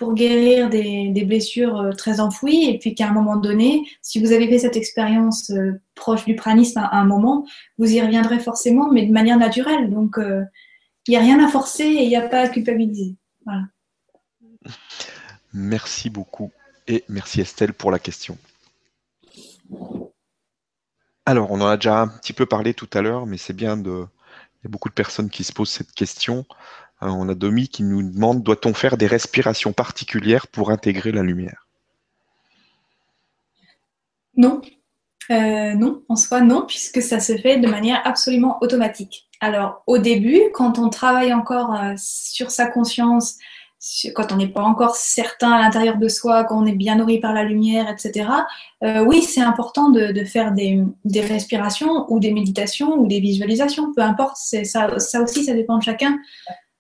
pour 0.02 0.16
guérir 0.16 0.68
des, 0.72 1.24
blessures 1.28 1.80
euh, 1.80 1.92
très 1.92 2.20
enfouies 2.20 2.66
et 2.68 2.80
puis 2.80 2.96
qu'à 2.96 3.08
un 3.08 3.12
moment 3.12 3.36
donné, 3.36 3.88
si 4.02 4.20
vous 4.20 4.32
avez 4.32 4.48
fait 4.48 4.58
cette 4.58 4.76
expérience 4.76 5.52
euh, 5.52 5.80
proche 5.94 6.26
du 6.26 6.36
pranisme 6.36 6.80
à, 6.80 6.98
un 6.98 7.06
moment, 7.06 7.46
vous 7.78 7.86
y 7.86 8.02
reviendrez 8.02 8.40
forcément, 8.40 8.92
mais 8.92 9.06
de 9.06 9.12
manière 9.12 9.38
naturelle. 9.38 9.92
Donc, 9.92 10.18
euh, 10.18 10.44
il 11.06 11.12
n'y 11.12 11.18
a 11.18 11.20
rien 11.20 11.38
à 11.46 11.48
forcer 11.48 11.84
et 11.84 12.02
il 12.02 12.10
n'y 12.10 12.16
a 12.16 12.28
pas 12.28 12.40
à 12.40 12.50
culpabiliser. 12.50 13.16
Merci 15.54 16.10
beaucoup 16.10 16.52
et 16.88 17.04
merci 17.08 17.42
Estelle 17.42 17.74
pour 17.74 17.92
la 17.92 18.00
question. 18.00 18.40
Alors, 21.28 21.52
on 21.52 21.62
en 21.62 21.68
a 21.68 21.78
déjà 21.78 22.00
un 22.00 22.08
petit 22.08 22.34
peu 22.34 22.48
parlé 22.48 22.74
tout 22.74 22.90
à 22.94 23.04
l'heure, 23.04 23.28
mais 23.28 23.38
c'est 23.38 23.54
bien 23.54 23.78
de. 23.78 24.08
Il 24.64 24.64
y 24.64 24.68
a 24.68 24.70
beaucoup 24.72 24.90
de 24.90 24.96
personnes 24.96 25.30
qui 25.30 25.44
se 25.44 25.54
posent 25.54 25.70
cette 25.70 25.92
question. 25.92 26.44
Euh, 27.04 27.08
on 27.08 27.30
a 27.30 27.36
Domi 27.36 27.68
qui 27.68 27.84
nous 27.84 28.04
demande 28.04 28.44
doit-on 28.44 28.74
faire 28.74 28.98
des 28.98 29.08
respirations 29.08 29.74
particulières 29.74 30.48
pour 30.48 30.72
intégrer 30.72 31.12
la 31.12 31.24
lumière? 31.24 31.68
Non. 34.38 34.62
Euh, 35.30 35.74
non, 35.74 36.04
en 36.10 36.16
soi, 36.16 36.42
non, 36.42 36.66
puisque 36.68 37.02
ça 37.02 37.20
se 37.20 37.38
fait 37.38 37.58
de 37.58 37.68
manière 37.68 38.02
absolument 38.06 38.58
automatique. 38.62 39.28
Alors, 39.40 39.84
au 39.88 39.98
début, 39.98 40.42
quand 40.54 40.78
on 40.78 40.90
travaille 40.90 41.34
encore 41.34 41.74
euh, 41.74 41.94
sur 41.98 42.52
sa 42.52 42.68
conscience, 42.68 43.38
quand 44.14 44.32
on 44.32 44.36
n'est 44.36 44.48
pas 44.48 44.62
encore 44.62 44.96
certain 44.96 45.54
à 45.54 45.62
l'intérieur 45.62 45.98
de 45.98 46.08
soi, 46.08 46.44
quand 46.44 46.62
on 46.62 46.68
est 46.68 46.76
bien 46.76 46.96
nourri 46.98 47.20
par 47.20 47.34
la 47.34 47.44
lumière, 47.44 47.90
etc., 47.90 48.30
oui, 49.08 49.24
c'est 49.24 49.42
important 49.42 49.90
de, 49.90 50.24
faire 50.24 50.52
des, 50.52 50.84
respirations 51.16 52.06
ou 52.10 52.20
des 52.20 52.32
méditations 52.32 52.94
ou 53.00 53.08
des 53.08 53.20
visualisations, 53.20 53.92
peu 53.92 54.02
importe, 54.02 54.38
ça, 54.38 55.00
ça 55.00 55.22
aussi, 55.22 55.46
ça 55.46 55.54
dépend 55.54 55.80
de 55.80 55.84
chacun. 55.84 56.20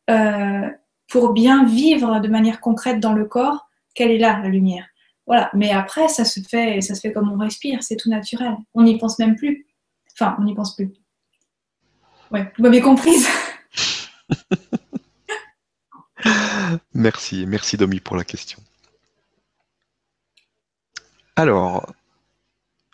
Euh, 0.10 0.70
pour 1.08 1.34
bien 1.34 1.66
vivre 1.66 2.20
de 2.20 2.28
manière 2.28 2.62
concrète 2.62 3.00
dans 3.00 3.14
le 3.14 3.26
corps, 3.26 3.70
quelle 3.94 4.12
est 4.12 4.18
là 4.18 4.40
la 4.42 4.50
lumière? 4.50 4.86
Voilà. 5.28 5.50
Mais 5.54 5.72
après, 5.72 6.08
ça 6.08 6.26
se 6.26 6.40
fait, 6.40 6.82
ça 6.82 6.96
se 6.96 7.02
fait 7.02 7.12
comme 7.12 7.32
on 7.32 7.38
respire, 7.38 7.84
c'est 7.84 7.98
tout 7.98 8.10
naturel. 8.10 8.56
On 8.74 8.84
n'y 8.84 8.98
pense 8.98 9.20
même 9.20 9.36
plus. 9.36 9.68
Enfin, 10.14 10.36
on 10.40 10.44
n'y 10.44 10.56
pense 10.56 10.76
plus. 10.76 10.92
Ouais, 12.32 12.52
vous 12.58 12.64
m'avez 12.64 12.82
comprise? 12.82 13.28
merci, 16.94 17.46
merci 17.46 17.78
Domi 17.78 18.00
pour 18.00 18.16
la 18.16 18.24
question. 18.24 18.60
Alors, 21.36 21.94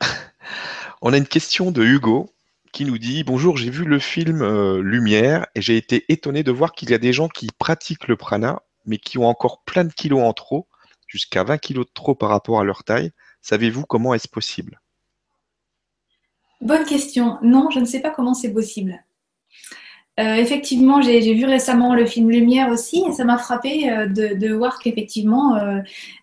on 1.01 1.13
a 1.13 1.17
une 1.17 1.27
question 1.27 1.71
de 1.71 1.83
Hugo 1.83 2.33
qui 2.71 2.85
nous 2.85 2.97
dit 2.97 3.23
Bonjour, 3.23 3.57
j'ai 3.57 3.69
vu 3.69 3.85
le 3.85 3.99
film 3.99 4.41
euh, 4.41 4.81
Lumière 4.81 5.47
et 5.55 5.61
j'ai 5.61 5.77
été 5.77 6.05
étonné 6.09 6.43
de 6.43 6.51
voir 6.51 6.73
qu'il 6.73 6.89
y 6.89 6.93
a 6.93 6.97
des 6.97 7.13
gens 7.13 7.27
qui 7.27 7.47
pratiquent 7.57 8.07
le 8.07 8.15
prana, 8.15 8.61
mais 8.85 8.97
qui 8.97 9.17
ont 9.17 9.27
encore 9.27 9.63
plein 9.63 9.83
de 9.83 9.93
kilos 9.93 10.21
en 10.21 10.33
trop, 10.33 10.67
jusqu'à 11.07 11.43
20 11.43 11.57
kilos 11.57 11.85
de 11.85 11.91
trop 11.93 12.15
par 12.15 12.29
rapport 12.29 12.59
à 12.59 12.63
leur 12.63 12.83
taille. 12.83 13.11
Savez-vous 13.41 13.83
comment 13.83 14.13
est-ce 14.13 14.27
possible? 14.27 14.81
Bonne 16.61 16.85
question. 16.85 17.37
Non, 17.41 17.69
je 17.69 17.79
ne 17.79 17.85
sais 17.85 17.99
pas 17.99 18.09
comment 18.09 18.33
c'est 18.33 18.53
possible. 18.53 19.03
Euh, 20.19 20.33
effectivement, 20.33 21.01
j'ai 21.01 21.33
vu 21.33 21.45
récemment 21.45 21.93
le 21.93 22.07
film 22.07 22.31
Lumière 22.31 22.69
aussi 22.69 23.03
et 23.07 23.13
ça 23.13 23.23
m'a 23.23 23.37
frappé 23.37 23.89
euh, 23.91 24.07
de, 24.07 24.51
voir 24.51 24.79
qu'effectivement, 24.79 25.55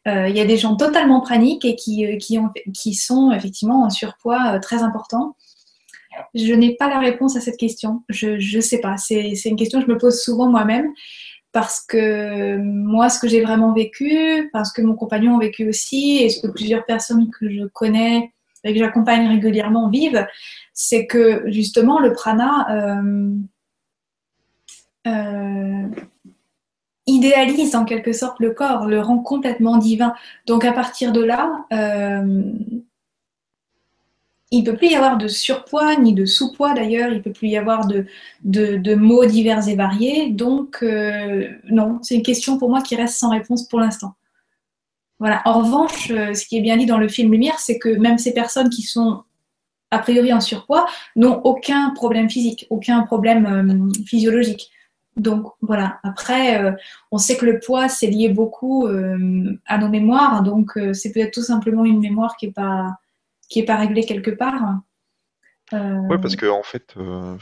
il 0.06 0.36
y 0.36 0.40
a 0.40 0.44
des 0.44 0.56
gens 0.56 0.74
totalement 0.74 1.20
praniques 1.20 1.64
et 1.64 1.76
qui, 1.76 2.18
qui, 2.18 2.38
ont, 2.38 2.50
qui 2.72 2.94
sont 2.94 3.30
effectivement 3.30 3.84
en 3.84 3.90
surpoids 3.90 4.58
très 4.58 4.82
important. 4.82 5.36
Je 6.34 6.52
n'ai 6.54 6.74
pas 6.76 6.88
la 6.88 6.98
réponse 6.98 7.36
à 7.36 7.40
cette 7.40 7.56
question. 7.56 8.02
Je 8.08 8.56
ne 8.56 8.60
sais 8.60 8.80
pas. 8.80 8.96
C'est 8.96 9.32
une 9.44 9.56
question 9.56 9.80
que 9.80 9.86
je 9.86 9.92
me 9.92 9.98
pose 9.98 10.20
souvent 10.20 10.48
moi-même 10.48 10.92
parce 11.54 11.80
que 11.80 12.56
moi, 12.56 13.08
ce 13.08 13.20
que 13.20 13.28
j'ai 13.28 13.40
vraiment 13.40 13.72
vécu, 13.72 14.50
parce 14.52 14.72
que 14.72 14.82
mon 14.82 14.94
compagnon 14.94 15.36
a 15.36 15.40
vécu 15.40 15.68
aussi, 15.68 16.18
et 16.20 16.28
ce 16.28 16.42
que 16.44 16.52
plusieurs 16.52 16.84
personnes 16.84 17.30
que 17.30 17.48
je 17.48 17.64
connais 17.66 18.32
et 18.64 18.72
que 18.72 18.78
j'accompagne 18.78 19.28
régulièrement 19.28 19.88
vivent, 19.88 20.26
c'est 20.72 21.06
que 21.06 21.44
justement 21.46 22.00
le 22.00 22.12
prana 22.12 22.66
euh, 22.70 23.36
euh, 25.06 25.86
idéalise 27.06 27.76
en 27.76 27.84
quelque 27.84 28.12
sorte 28.12 28.40
le 28.40 28.50
corps, 28.50 28.86
le 28.86 29.00
rend 29.00 29.18
complètement 29.18 29.76
divin. 29.76 30.14
Donc 30.46 30.64
à 30.64 30.72
partir 30.72 31.12
de 31.12 31.22
là, 31.22 31.66
euh, 31.72 32.52
il 34.54 34.60
ne 34.60 34.70
peut 34.70 34.76
plus 34.76 34.90
y 34.90 34.94
avoir 34.94 35.18
de 35.18 35.26
surpoids 35.26 35.96
ni 35.96 36.14
de 36.14 36.24
sous-poids 36.24 36.74
d'ailleurs, 36.74 37.10
il 37.10 37.16
ne 37.16 37.22
peut 37.22 37.32
plus 37.32 37.48
y 37.48 37.56
avoir 37.56 37.88
de, 37.88 38.94
mots 38.94 39.24
divers 39.24 39.68
et 39.68 39.74
variés. 39.74 40.30
Donc, 40.30 40.78
euh, 40.82 41.48
non, 41.70 41.98
c'est 42.02 42.14
une 42.14 42.22
question 42.22 42.56
pour 42.56 42.70
moi 42.70 42.80
qui 42.80 42.94
reste 42.94 43.16
sans 43.16 43.30
réponse 43.30 43.66
pour 43.66 43.80
l'instant. 43.80 44.14
Voilà. 45.18 45.42
En 45.44 45.60
revanche, 45.60 46.10
euh, 46.12 46.34
ce 46.34 46.46
qui 46.46 46.58
est 46.58 46.60
bien 46.60 46.76
dit 46.76 46.86
dans 46.86 46.98
le 46.98 47.08
film 47.08 47.32
Lumière, 47.32 47.58
c'est 47.58 47.80
que 47.80 47.88
même 47.88 48.16
ces 48.16 48.32
personnes 48.32 48.68
qui 48.68 48.82
sont 48.82 49.24
a 49.90 49.98
priori 49.98 50.32
en 50.32 50.40
surpoids 50.40 50.86
n'ont 51.16 51.40
aucun 51.42 51.90
problème 51.90 52.30
physique, 52.30 52.66
aucun 52.70 53.02
problème 53.02 53.46
euh, 53.46 54.04
physiologique. 54.06 54.70
Donc 55.16 55.46
voilà, 55.62 55.98
après, 56.04 56.74
on 57.12 57.18
sait 57.18 57.36
que 57.36 57.46
le 57.46 57.60
poids, 57.60 57.88
c'est 57.88 58.08
lié 58.08 58.30
beaucoup 58.30 58.88
à 58.88 59.78
nos 59.78 59.88
mémoires, 59.88 60.42
donc 60.42 60.76
c'est 60.92 61.12
peut-être 61.12 61.32
tout 61.32 61.44
simplement 61.44 61.84
une 61.84 62.00
mémoire 62.00 62.36
qui 62.36 62.46
n'est 62.46 62.52
pas, 62.52 62.98
qui 63.48 63.60
n'est 63.60 63.66
pas 63.66 63.76
réglé 63.76 64.04
quelque 64.04 64.30
part. 64.30 64.80
Euh, 65.72 66.00
oui, 66.10 66.16
parce 66.20 66.36
que 66.36 66.46
en 66.46 66.62
fait, 66.62 66.94
euh, 66.96 67.36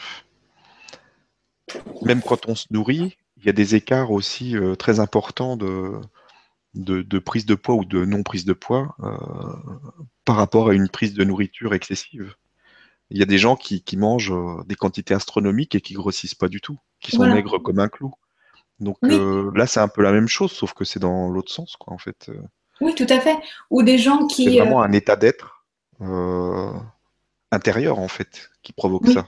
même 2.03 2.22
quand 2.22 2.48
on 2.48 2.55
se 2.55 2.66
nourrit, 2.70 3.16
il 3.36 3.46
y 3.46 3.48
a 3.48 3.53
des 3.53 3.74
écarts 3.74 4.11
aussi 4.11 4.57
euh, 4.57 4.76
très 4.76 5.00
importants 5.00 5.57
de, 5.57 6.00
de, 6.74 7.18
prise 7.18 7.46
de 7.46 7.55
poids 7.55 7.74
ou 7.74 7.84
de 7.84 8.05
non 8.05 8.22
prise 8.22 8.44
de 8.44 8.53
poids 8.53 8.96
par 10.24 10.36
rapport 10.36 10.68
à 10.68 10.74
une 10.74 10.88
prise 10.88 11.14
de 11.14 11.24
nourriture 11.24 11.74
excessive. 11.74 12.34
Il 13.11 13.18
y 13.18 13.22
a 13.22 13.26
des 13.26 13.38
gens 13.38 13.57
qui, 13.57 13.82
mangent 13.96 14.32
des 14.66 14.74
quantités 14.74 15.12
astronomiques 15.12 15.74
et 15.74 15.80
qui 15.80 15.94
grossissent 15.94 16.34
pas 16.34 16.48
du 16.48 16.61
tout, 16.62 16.78
qui 17.00 17.11
sont 17.11 17.26
maigres 17.26 17.59
comme 17.59 17.78
un 17.78 17.88
clou. 17.88 18.14
Donc 18.80 18.96
là, 19.03 19.66
c'est 19.66 19.80
un 19.80 19.88
peu 19.88 20.03
la 20.03 20.12
même 20.12 20.28
chose, 20.28 20.53
sauf 20.53 20.72
que 20.72 20.84
c'est 20.84 21.00
dans 21.00 21.28
l'autre 21.28 21.53
sens, 21.53 21.76
quoi, 21.76 21.92
en 21.92 21.98
fait. 21.98 22.30
Oui, 22.80 22.94
tout 22.94 23.07
à 23.11 23.20
fait. 23.20 23.36
Ou 23.70 23.82
des 23.82 23.98
gens 23.98 24.26
qui. 24.26 24.44
C'est 24.44 24.59
vraiment 24.59 24.82
un 24.82 24.92
état 24.92 25.16
d'être 25.16 25.51
intérieur, 27.50 27.98
en 27.98 28.09
fait, 28.09 28.50
qui 28.62 28.72
provoque 28.72 29.09
ça. 29.09 29.26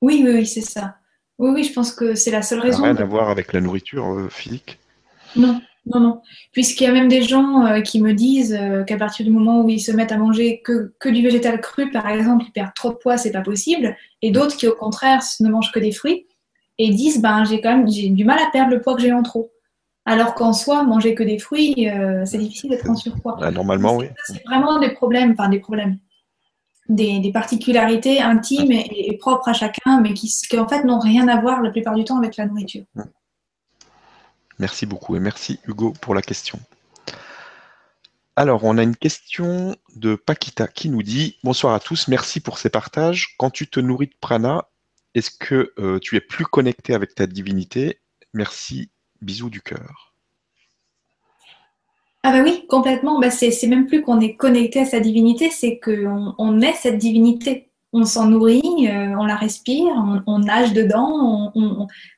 Oui, 0.00 0.22
oui, 0.24 0.32
oui, 0.34 0.46
c'est 0.46 0.60
ça. 0.60 0.96
Oui, 1.38 1.50
oui, 1.54 1.64
je 1.64 1.72
pense 1.72 1.92
que 1.92 2.14
c'est 2.14 2.30
la 2.30 2.42
seule 2.42 2.60
raison. 2.60 2.82
rien 2.82 2.96
à 2.96 3.04
voir 3.04 3.30
avec 3.30 3.52
la 3.52 3.60
nourriture 3.60 4.28
physique. 4.30 4.78
Non, 5.36 5.60
non, 5.86 6.00
non. 6.00 6.22
Puisqu'il 6.52 6.84
y 6.84 6.86
a 6.86 6.92
même 6.92 7.08
des 7.08 7.22
gens 7.22 7.66
euh, 7.66 7.80
qui 7.80 8.00
me 8.00 8.12
disent 8.12 8.56
euh, 8.58 8.84
qu'à 8.84 8.96
partir 8.96 9.24
du 9.26 9.32
moment 9.32 9.62
où 9.62 9.68
ils 9.68 9.80
se 9.80 9.90
mettent 9.90 10.12
à 10.12 10.18
manger 10.18 10.60
que, 10.64 10.94
que 11.00 11.08
du 11.08 11.22
végétal 11.22 11.60
cru, 11.60 11.90
par 11.90 12.08
exemple, 12.08 12.44
ils 12.46 12.52
perdent 12.52 12.74
trop 12.74 12.90
de 12.90 12.96
poids, 12.96 13.16
c'est 13.16 13.32
pas 13.32 13.40
possible. 13.40 13.96
Et 14.20 14.30
mm. 14.30 14.32
d'autres 14.32 14.56
qui, 14.56 14.68
au 14.68 14.74
contraire, 14.74 15.20
ne 15.40 15.48
mangent 15.48 15.72
que 15.72 15.80
des 15.80 15.92
fruits 15.92 16.26
et 16.78 16.90
disent 16.90 17.20
ben 17.20 17.44
j'ai 17.44 17.60
quand 17.60 17.76
même 17.76 17.90
j'ai 17.90 18.08
du 18.08 18.24
mal 18.24 18.38
à 18.38 18.50
perdre 18.50 18.70
le 18.70 18.80
poids 18.80 18.94
que 18.94 19.02
j'ai 19.02 19.12
en 19.12 19.22
trop. 19.22 19.52
Alors 20.04 20.34
qu'en 20.34 20.52
soi, 20.52 20.82
manger 20.82 21.14
que 21.14 21.22
des 21.22 21.38
fruits, 21.38 21.88
euh, 21.88 22.24
c'est 22.26 22.38
difficile 22.38 22.70
d'être 22.70 22.88
en 22.90 22.96
surpoids. 22.96 23.36
Bah, 23.38 23.50
normalement, 23.50 23.96
oui. 23.96 24.06
C'est 24.24 24.42
vraiment 24.44 24.80
des 24.80 24.90
problèmes, 24.90 25.32
enfin 25.32 25.48
des 25.48 25.60
problèmes, 25.60 25.98
des, 26.88 27.30
particularités 27.32 28.20
intimes 28.20 28.72
et, 28.72 29.16
propres 29.18 29.48
à 29.48 29.52
chacun, 29.52 30.00
mais 30.00 30.12
qui, 30.14 30.28
qui 30.28 30.58
en 30.58 30.68
fait 30.68 30.82
n'ont 30.84 30.98
rien 30.98 31.28
à 31.28 31.40
voir 31.40 31.62
la 31.62 31.70
plupart 31.70 31.94
du 31.94 32.04
temps 32.04 32.18
avec 32.18 32.36
la 32.36 32.46
nourriture. 32.46 32.84
Merci 34.58 34.86
beaucoup 34.86 35.16
et 35.16 35.20
merci 35.20 35.60
Hugo 35.66 35.92
pour 36.00 36.14
la 36.14 36.22
question. 36.22 36.58
Alors, 38.34 38.64
on 38.64 38.78
a 38.78 38.82
une 38.82 38.96
question 38.96 39.76
de 39.94 40.14
Paquita 40.14 40.66
qui 40.66 40.88
nous 40.88 41.02
dit 41.02 41.36
Bonsoir 41.44 41.74
à 41.74 41.80
tous, 41.80 42.08
merci 42.08 42.40
pour 42.40 42.58
ces 42.58 42.70
partages. 42.70 43.36
Quand 43.38 43.50
tu 43.50 43.68
te 43.68 43.78
nourris 43.78 44.06
de 44.06 44.14
prana, 44.20 44.68
est-ce 45.14 45.30
que 45.30 45.74
euh, 45.78 45.98
tu 45.98 46.16
es 46.16 46.20
plus 46.20 46.46
connecté 46.46 46.94
avec 46.94 47.14
ta 47.14 47.26
divinité? 47.26 48.00
Merci, 48.32 48.90
bisous 49.22 49.50
du 49.50 49.60
cœur. 49.60 50.14
Ah 52.22 52.32
bah 52.32 52.42
oui, 52.44 52.66
complètement. 52.68 53.18
Bah 53.18 53.30
c'est 53.30 53.66
même 53.66 53.86
plus 53.86 54.02
qu'on 54.02 54.20
est 54.20 54.36
connecté 54.36 54.80
à 54.80 54.84
sa 54.84 55.00
divinité, 55.00 55.50
c'est 55.50 55.80
qu'on 55.80 56.34
on 56.38 56.60
est 56.60 56.74
cette 56.74 56.98
divinité. 56.98 57.70
On 57.92 58.04
s'en 58.04 58.26
nourrit, 58.26 58.88
euh, 58.88 59.14
on 59.18 59.26
la 59.26 59.36
respire, 59.36 59.92
on, 60.26 60.38
nage 60.38 60.72
dedans. 60.72 61.52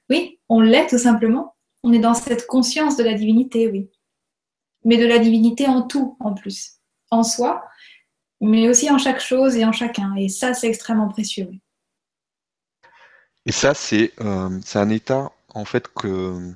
oui, 0.08 0.38
on 0.48 0.60
l'est 0.60 0.86
tout 0.86 0.98
simplement 0.98 1.54
on 1.84 1.92
est 1.92 2.00
dans 2.00 2.14
cette 2.14 2.46
conscience 2.46 2.96
de 2.96 3.04
la 3.04 3.12
divinité, 3.14 3.68
oui. 3.68 3.90
Mais 4.84 4.96
de 4.96 5.06
la 5.06 5.18
divinité 5.18 5.66
en 5.68 5.82
tout, 5.82 6.16
en 6.18 6.32
plus. 6.34 6.78
En 7.10 7.22
soi, 7.22 7.62
mais 8.40 8.68
aussi 8.68 8.90
en 8.90 8.98
chaque 8.98 9.20
chose 9.20 9.54
et 9.56 9.64
en 9.64 9.72
chacun. 9.72 10.14
Et 10.16 10.28
ça, 10.28 10.54
c'est 10.54 10.66
extrêmement 10.66 11.08
précieux. 11.08 11.50
Et 13.46 13.52
ça, 13.52 13.74
c'est 13.74 14.12
euh, 14.22 14.60
un 14.74 14.88
état, 14.88 15.30
en 15.54 15.66
fait, 15.66 15.88
que 15.88 16.54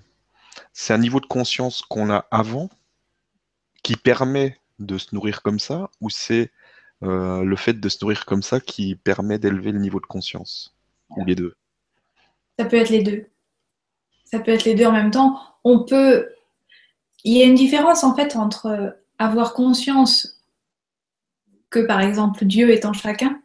c'est 0.72 0.94
un 0.94 0.98
niveau 0.98 1.20
de 1.20 1.26
conscience 1.26 1.82
qu'on 1.82 2.10
a 2.10 2.26
avant 2.30 2.68
qui 3.82 3.96
permet 3.96 4.58
de 4.78 4.98
se 4.98 5.14
nourrir 5.14 5.42
comme 5.42 5.58
ça, 5.58 5.90
ou 6.00 6.10
c'est 6.10 6.50
euh, 7.02 7.42
le 7.42 7.56
fait 7.56 7.74
de 7.74 7.88
se 7.88 7.98
nourrir 8.02 8.26
comme 8.26 8.42
ça 8.42 8.60
qui 8.60 8.96
permet 8.96 9.38
d'élever 9.38 9.72
le 9.72 9.78
niveau 9.78 10.00
de 10.00 10.06
conscience, 10.06 10.76
ou 11.10 11.24
les 11.24 11.34
deux? 11.34 11.56
Ça 12.58 12.64
peut 12.64 12.76
être 12.76 12.90
les 12.90 13.02
deux 13.02 13.30
ça 14.30 14.38
peut 14.38 14.50
être 14.50 14.64
les 14.64 14.74
deux 14.74 14.84
en 14.84 14.92
même 14.92 15.10
temps. 15.10 15.40
On 15.64 15.84
peut. 15.84 16.28
Il 17.24 17.36
y 17.36 17.42
a 17.42 17.46
une 17.46 17.54
différence 17.54 18.04
en 18.04 18.14
fait 18.14 18.36
entre 18.36 18.96
avoir 19.18 19.54
conscience 19.54 20.42
que 21.70 21.80
par 21.80 22.00
exemple 22.00 22.44
Dieu 22.44 22.70
est 22.70 22.84
en 22.84 22.92
chacun. 22.92 23.40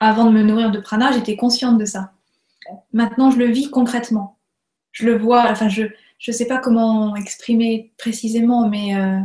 Avant 0.00 0.24
de 0.24 0.30
me 0.30 0.42
nourrir 0.42 0.70
de 0.70 0.80
prana, 0.80 1.12
j'étais 1.12 1.36
consciente 1.36 1.78
de 1.78 1.84
ça. 1.84 2.12
Maintenant, 2.92 3.30
je 3.30 3.38
le 3.38 3.46
vis 3.46 3.70
concrètement. 3.70 4.38
Je 4.92 5.06
le 5.06 5.18
vois, 5.18 5.50
enfin, 5.50 5.68
je 5.68 5.82
ne 5.84 6.32
sais 6.32 6.46
pas 6.46 6.58
comment 6.58 7.14
exprimer 7.16 7.92
précisément, 7.98 8.68
mais 8.68 8.96
euh, 8.96 9.20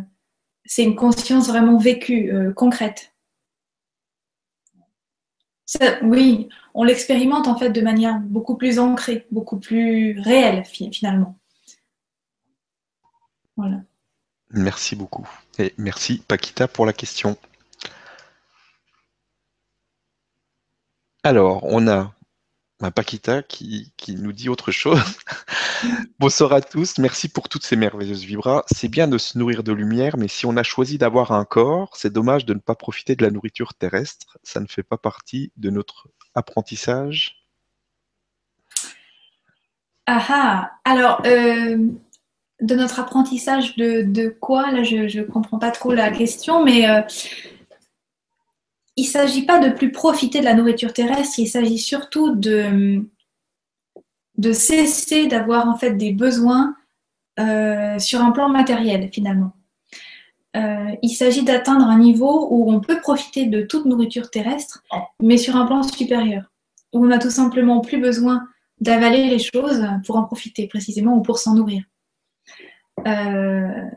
c'est 0.65 0.83
une 0.83 0.95
conscience 0.95 1.47
vraiment 1.47 1.77
vécue, 1.77 2.33
euh, 2.33 2.53
concrète. 2.53 3.13
oui, 6.03 6.49
on 6.73 6.83
l'expérimente 6.83 7.47
en 7.47 7.57
fait 7.57 7.69
de 7.69 7.81
manière 7.81 8.19
beaucoup 8.19 8.55
plus 8.55 8.79
ancrée, 8.79 9.25
beaucoup 9.31 9.59
plus 9.59 10.19
réelle 10.19 10.63
finalement. 10.65 11.37
Voilà. 13.57 13.81
Merci 14.51 14.95
beaucoup. 14.95 15.27
Et 15.57 15.73
merci 15.77 16.21
Paquita 16.27 16.67
pour 16.67 16.85
la 16.85 16.93
question. 16.93 17.37
Alors, 21.23 21.63
on 21.63 21.87
a 21.87 22.13
un 22.81 22.91
Paquita 22.91 23.41
qui, 23.41 23.91
qui, 23.97 24.15
nous 24.15 24.31
dit 24.31 24.49
autre 24.49 24.71
chose. 24.71 25.01
Bonsoir 26.19 26.53
à 26.53 26.61
tous, 26.61 26.97
merci 26.97 27.29
pour 27.29 27.49
toutes 27.49 27.63
ces 27.63 27.75
merveilleuses 27.75 28.23
vibras. 28.23 28.63
C'est 28.71 28.87
bien 28.87 29.07
de 29.07 29.17
se 29.17 29.37
nourrir 29.37 29.63
de 29.63 29.71
lumière, 29.73 30.17
mais 30.17 30.27
si 30.27 30.45
on 30.45 30.57
a 30.57 30.63
choisi 30.63 30.97
d'avoir 30.97 31.31
un 31.31 31.45
corps, 31.45 31.95
c'est 31.95 32.11
dommage 32.11 32.45
de 32.45 32.53
ne 32.53 32.59
pas 32.59 32.75
profiter 32.75 33.15
de 33.15 33.23
la 33.23 33.31
nourriture 33.31 33.73
terrestre. 33.73 34.37
Ça 34.43 34.59
ne 34.59 34.67
fait 34.67 34.83
pas 34.83 34.97
partie 34.97 35.51
de 35.57 35.69
notre 35.69 36.09
apprentissage 36.33 37.45
Ah 40.05 40.25
ah 40.29 40.71
Alors, 40.85 41.21
euh, 41.25 41.77
de 42.61 42.75
notre 42.75 42.99
apprentissage 42.99 43.75
de, 43.75 44.29
quoi? 44.29 44.71
Là, 44.71 44.83
je 44.83 45.19
ne 45.19 45.23
comprends 45.23 45.59
pas 45.59 45.71
trop 45.71 45.93
la 45.93 46.11
question, 46.11 46.63
mais 46.63 46.89
euh, 46.89 47.01
il 48.95 49.03
ne 49.03 49.09
s'agit 49.09 49.45
pas 49.45 49.59
de 49.59 49.73
plus 49.73 49.91
profiter 49.91 50.39
de 50.39 50.45
la 50.45 50.53
nourriture 50.53 50.93
terrestre, 50.93 51.39
il 51.39 51.47
s'agit 51.47 51.79
surtout 51.79 52.35
de, 52.35 53.03
de 54.37 54.51
cesser 54.51 55.27
d'avoir 55.27 55.67
en 55.67 55.77
fait 55.77 55.91
des 55.91 56.11
besoins 56.11 56.75
euh, 57.39 57.99
sur 57.99 58.21
un 58.21 58.31
plan 58.31 58.49
matériel 58.49 59.09
finalement. 59.11 59.53
Euh, 60.55 60.95
il 61.01 61.09
s'agit 61.09 61.43
d'atteindre 61.43 61.85
un 61.85 61.99
niveau 61.99 62.47
où 62.49 62.71
on 62.71 62.79
peut 62.79 63.01
profiter 63.01 63.45
de 63.45 63.61
toute 63.61 63.85
nourriture 63.85 64.29
terrestre, 64.31 64.83
mais 65.21 65.37
sur 65.37 65.57
un 65.57 65.65
plan 65.65 65.83
supérieur, 65.83 66.43
où 66.93 67.03
on 67.03 67.07
n'a 67.07 67.19
tout 67.19 67.29
simplement 67.29 67.81
plus 67.81 67.99
besoin 67.99 68.47
d'avaler 68.79 69.25
les 69.25 69.39
choses 69.39 69.85
pour 70.05 70.15
en 70.15 70.23
profiter 70.23 70.67
précisément 70.67 71.17
ou 71.17 71.21
pour 71.21 71.39
s'en 71.39 71.55
nourrir. 71.55 71.83
Euh, 73.05 73.89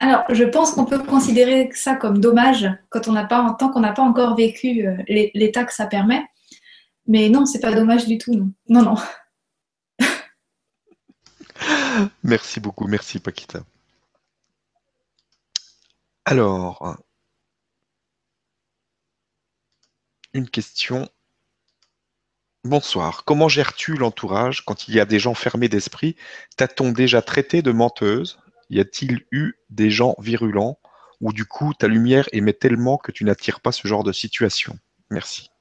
alors, 0.00 0.24
je 0.30 0.42
pense 0.42 0.72
qu'on 0.72 0.84
peut 0.84 0.98
considérer 0.98 1.70
ça 1.74 1.94
comme 1.94 2.18
dommage 2.18 2.68
quand 2.88 3.06
on 3.06 3.12
n'a 3.12 3.24
pas, 3.24 3.54
tant 3.56 3.68
qu'on 3.70 3.80
n'a 3.80 3.92
pas 3.92 4.02
encore 4.02 4.34
vécu 4.34 4.84
l'état 5.06 5.62
que 5.62 5.72
ça 5.72 5.86
permet. 5.86 6.24
Mais 7.06 7.28
non, 7.28 7.46
c'est 7.46 7.60
pas 7.60 7.72
dommage 7.72 8.06
du 8.06 8.18
tout, 8.18 8.34
non. 8.34 8.50
Non, 8.68 8.82
non. 8.82 8.94
Merci 12.22 12.60
beaucoup, 12.60 12.86
merci 12.86 13.18
Paquita. 13.18 13.62
Alors, 16.24 16.96
une 20.34 20.48
question. 20.48 21.08
Bonsoir. 22.64 23.24
Comment 23.24 23.48
gères-tu 23.48 23.94
l'entourage 23.96 24.64
quand 24.64 24.88
il 24.88 24.94
y 24.94 25.00
a 25.00 25.04
des 25.04 25.18
gens 25.18 25.34
fermés 25.34 25.68
d'esprit? 25.68 26.16
T'a-t-on 26.56 26.92
déjà 26.92 27.20
traité 27.20 27.60
de 27.60 27.72
menteuse? 27.72 28.38
Y 28.70 28.80
a-t-il 28.80 29.26
eu 29.32 29.54
des 29.70 29.90
gens 29.90 30.14
virulents? 30.18 30.78
Ou 31.20 31.32
du 31.32 31.44
coup 31.44 31.74
ta 31.74 31.88
lumière 31.88 32.28
émet 32.32 32.52
tellement 32.52 32.98
que 32.98 33.12
tu 33.12 33.24
n'attires 33.24 33.60
pas 33.60 33.72
ce 33.72 33.86
genre 33.86 34.04
de 34.04 34.12
situation? 34.12 34.78
Merci. 35.10 35.51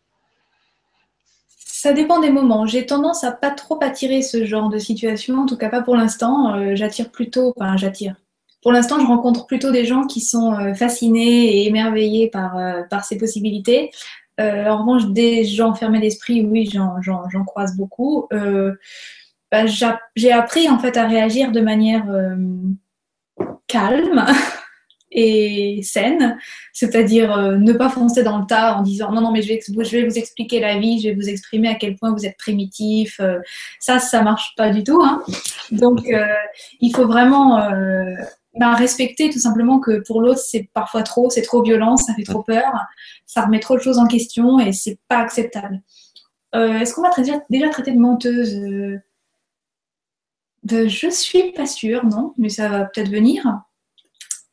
Ça 1.82 1.94
dépend 1.94 2.20
des 2.20 2.30
moments. 2.30 2.68
J'ai 2.68 2.86
tendance 2.86 3.24
à 3.24 3.32
pas 3.32 3.50
trop 3.50 3.80
attirer 3.82 4.22
ce 4.22 4.46
genre 4.46 4.70
de 4.70 4.78
situation, 4.78 5.40
en 5.40 5.46
tout 5.48 5.58
cas 5.58 5.68
pas 5.68 5.82
pour 5.82 5.96
l'instant. 5.96 6.54
Euh, 6.54 6.76
j'attire 6.76 7.10
plutôt, 7.10 7.56
enfin 7.58 7.76
j'attire 7.76 8.14
pour 8.62 8.72
l'instant, 8.72 9.00
je 9.00 9.08
rencontre 9.08 9.48
plutôt 9.48 9.72
des 9.72 9.84
gens 9.84 10.06
qui 10.06 10.22
sont 10.22 10.54
euh, 10.54 10.76
fascinés 10.76 11.58
et 11.58 11.66
émerveillés 11.66 12.30
par, 12.30 12.56
euh, 12.56 12.84
par 12.88 13.04
ces 13.04 13.18
possibilités. 13.18 13.90
En 14.38 14.78
revanche, 14.78 15.08
des 15.08 15.44
gens 15.44 15.74
fermés 15.74 16.00
d'esprit, 16.00 16.46
oui, 16.46 16.70
j'en 16.72 17.46
croise 17.46 17.76
beaucoup. 17.76 18.28
Bah, 19.52 19.66
j'ai 20.16 20.32
appris 20.32 20.70
en 20.70 20.80
fait 20.80 20.98
à 20.98 21.08
réagir 21.08 21.52
de 21.52 21.62
manière 21.62 22.06
calme 23.68 24.26
et 25.12 25.82
saine, 25.84 26.38
c'est-à-dire 26.74 27.58
ne 27.60 27.74
pas 27.74 27.90
foncer 27.90 28.24
dans 28.24 28.40
le 28.40 28.46
tas 28.46 28.78
en 28.78 28.82
disant 28.82 29.12
non, 29.12 29.22
non, 29.22 29.32
mais 29.32 29.42
je 29.42 29.50
vais, 29.50 30.06
vous 30.06 30.18
expliquer 30.18 30.60
la 30.60 30.78
vie, 30.80 31.02
je 31.02 31.10
vais 31.10 31.16
vous 31.16 31.30
exprimer 31.30 31.68
à 31.68 31.76
quel 31.76 31.96
point 31.96 32.12
vous 32.14 32.26
êtes 32.26 32.38
primitif. 32.38 33.20
ça, 33.80 34.00
ça 34.00 34.22
marche 34.22 34.54
pas 34.56 34.70
du 34.70 34.84
tout. 34.84 35.02
Hein. 35.04 35.22
Donc, 35.72 36.08
il 36.80 36.96
faut 36.96 37.08
vraiment 37.08 37.60
ben, 38.54 38.74
respecter 38.74 39.30
tout 39.30 39.40
simplement 39.40 39.80
que 39.80 40.04
pour 40.06 40.22
l'autre, 40.22 40.40
c'est 40.40 40.70
parfois 40.74 41.04
trop, 41.04 41.30
c'est 41.30 41.42
trop 41.42 41.62
violent, 41.62 41.96
ça 41.96 42.14
fait 42.14 42.24
trop 42.24 42.44
peur, 42.44 42.74
ça 43.26 43.46
remet 43.46 43.60
trop 43.60 43.78
de 43.78 43.82
choses 43.82 43.98
en 43.98 44.08
question 44.08 44.60
et 44.60 44.74
c'est 44.74 45.00
pas 45.08 45.20
acceptable. 45.20 45.82
Euh, 46.54 46.80
est-ce 46.80 46.94
qu'on 46.94 47.02
va 47.02 47.12
déjà 47.50 47.70
traiter 47.70 47.92
de 47.92 48.00
menteuse 48.00 48.56
euh, 48.58 49.00
de, 50.64 50.88
Je 50.88 51.10
suis 51.10 51.54
pas 51.54 51.66
sûre, 51.66 52.06
non, 52.06 52.34
mais 52.38 52.50
ça 52.50 52.68
va 52.68 52.86
peut-être 52.86 53.10
venir. 53.10 53.62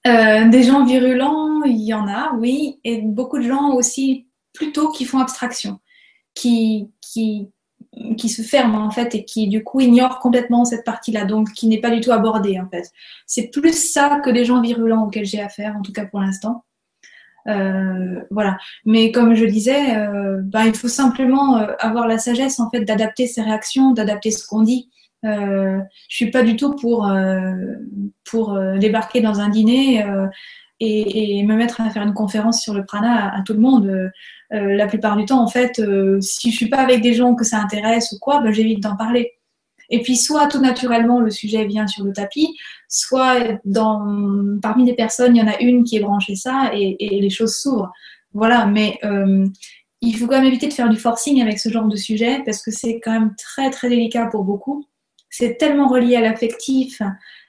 Euh, 0.08 0.48
des 0.48 0.62
gens 0.62 0.84
virulents, 0.84 1.62
il 1.64 1.82
y 1.82 1.92
en 1.92 2.08
a, 2.08 2.32
oui, 2.34 2.80
et 2.84 3.02
beaucoup 3.02 3.38
de 3.38 3.42
gens 3.42 3.72
aussi 3.74 4.26
plutôt 4.54 4.90
qui 4.90 5.04
font 5.04 5.18
abstraction, 5.18 5.80
qui, 6.34 6.90
qui, 7.02 7.50
qui 8.16 8.28
se 8.30 8.40
ferment 8.40 8.84
en 8.84 8.90
fait 8.90 9.14
et 9.14 9.24
qui 9.24 9.48
du 9.48 9.62
coup 9.62 9.80
ignorent 9.80 10.18
complètement 10.18 10.64
cette 10.64 10.84
partie-là, 10.84 11.24
donc 11.24 11.52
qui 11.52 11.66
n'est 11.66 11.80
pas 11.80 11.90
du 11.90 12.00
tout 12.00 12.12
abordée 12.12 12.58
en 12.58 12.68
fait. 12.70 12.90
C'est 13.26 13.48
plus 13.48 13.92
ça 13.92 14.20
que 14.24 14.30
les 14.30 14.46
gens 14.46 14.62
virulents 14.62 15.04
auxquels 15.04 15.26
j'ai 15.26 15.42
affaire, 15.42 15.76
en 15.76 15.82
tout 15.82 15.92
cas 15.92 16.06
pour 16.06 16.20
l'instant. 16.20 16.64
Euh, 17.46 18.22
voilà. 18.30 18.56
Mais 18.86 19.12
comme 19.12 19.34
je 19.34 19.44
disais, 19.44 19.96
euh, 19.96 20.40
bah, 20.42 20.66
il 20.66 20.74
faut 20.74 20.88
simplement 20.88 21.56
avoir 21.78 22.06
la 22.06 22.18
sagesse 22.18 22.60
en 22.60 22.70
fait 22.70 22.84
d'adapter 22.84 23.26
ses 23.26 23.42
réactions, 23.42 23.92
d'adapter 23.92 24.30
ce 24.30 24.46
qu'on 24.46 24.62
dit. 24.62 24.90
Euh, 25.24 25.80
je 26.08 26.16
suis 26.16 26.30
pas 26.30 26.42
du 26.42 26.56
tout 26.56 26.76
pour 26.76 27.10
pour 28.24 28.58
débarquer 28.78 29.20
dans 29.20 29.40
un 29.40 29.48
dîner 29.48 30.04
et, 30.80 31.38
et, 31.40 31.42
me 31.42 31.56
mettre 31.56 31.80
à 31.80 31.90
faire 31.90 32.04
une 32.04 32.14
conférence 32.14 32.62
sur 32.62 32.74
le 32.74 32.84
prana 32.84 33.34
à, 33.34 33.42
tout 33.42 33.52
le 33.52 33.58
monde. 33.58 34.10
la 34.50 34.86
plupart 34.86 35.16
du 35.16 35.24
temps, 35.24 35.42
en 35.42 35.48
fait, 35.48 35.82
si 36.20 36.50
je 36.50 36.56
suis 36.56 36.68
pas 36.68 36.78
avec 36.78 37.00
des 37.02 37.14
gens 37.14 37.34
que 37.34 37.44
ça 37.44 37.58
intéresse 37.58 38.12
ou 38.12 38.18
quoi, 38.20 38.40
bah, 38.40 38.52
j'évite 38.52 38.80
d'en 38.80 38.96
parler. 38.96 39.38
Et 39.90 40.02
puis, 40.02 40.16
soit 40.16 40.48
tout 40.48 40.60
naturellement, 40.60 41.20
le 41.20 41.30
sujet 41.30 41.64
vient 41.64 41.86
sur 41.86 42.04
le 42.04 42.12
tapis, 42.12 42.56
soit 42.88 43.60
parmi 44.62 44.84
les 44.84 44.94
personnes, 44.94 45.36
il 45.36 45.40
y 45.40 45.42
en 45.42 45.48
a 45.48 45.58
une 45.60 45.84
qui 45.84 45.96
est 45.96 46.00
branchée 46.00 46.36
ça 46.36 46.70
et, 46.74 46.96
les 47.00 47.30
choses 47.30 47.56
s'ouvrent. 47.56 47.90
Voilà, 48.34 48.66
mais 48.66 48.98
euh, 49.04 49.46
il 50.02 50.16
faut 50.16 50.26
quand 50.26 50.36
même 50.36 50.44
éviter 50.44 50.68
de 50.68 50.72
faire 50.74 50.90
du 50.90 50.98
forcing 50.98 51.40
avec 51.40 51.58
ce 51.58 51.70
genre 51.70 51.88
de 51.88 51.96
sujet 51.96 52.42
parce 52.44 52.62
que 52.62 52.70
c'est 52.70 53.00
quand 53.00 53.12
même 53.12 53.34
très, 53.36 53.70
très 53.70 53.88
délicat 53.88 54.26
pour 54.26 54.44
beaucoup. 54.44 54.84
C'est 55.38 55.56
tellement 55.56 55.86
relié 55.86 56.16
à 56.16 56.20
l'affectif, 56.20 57.00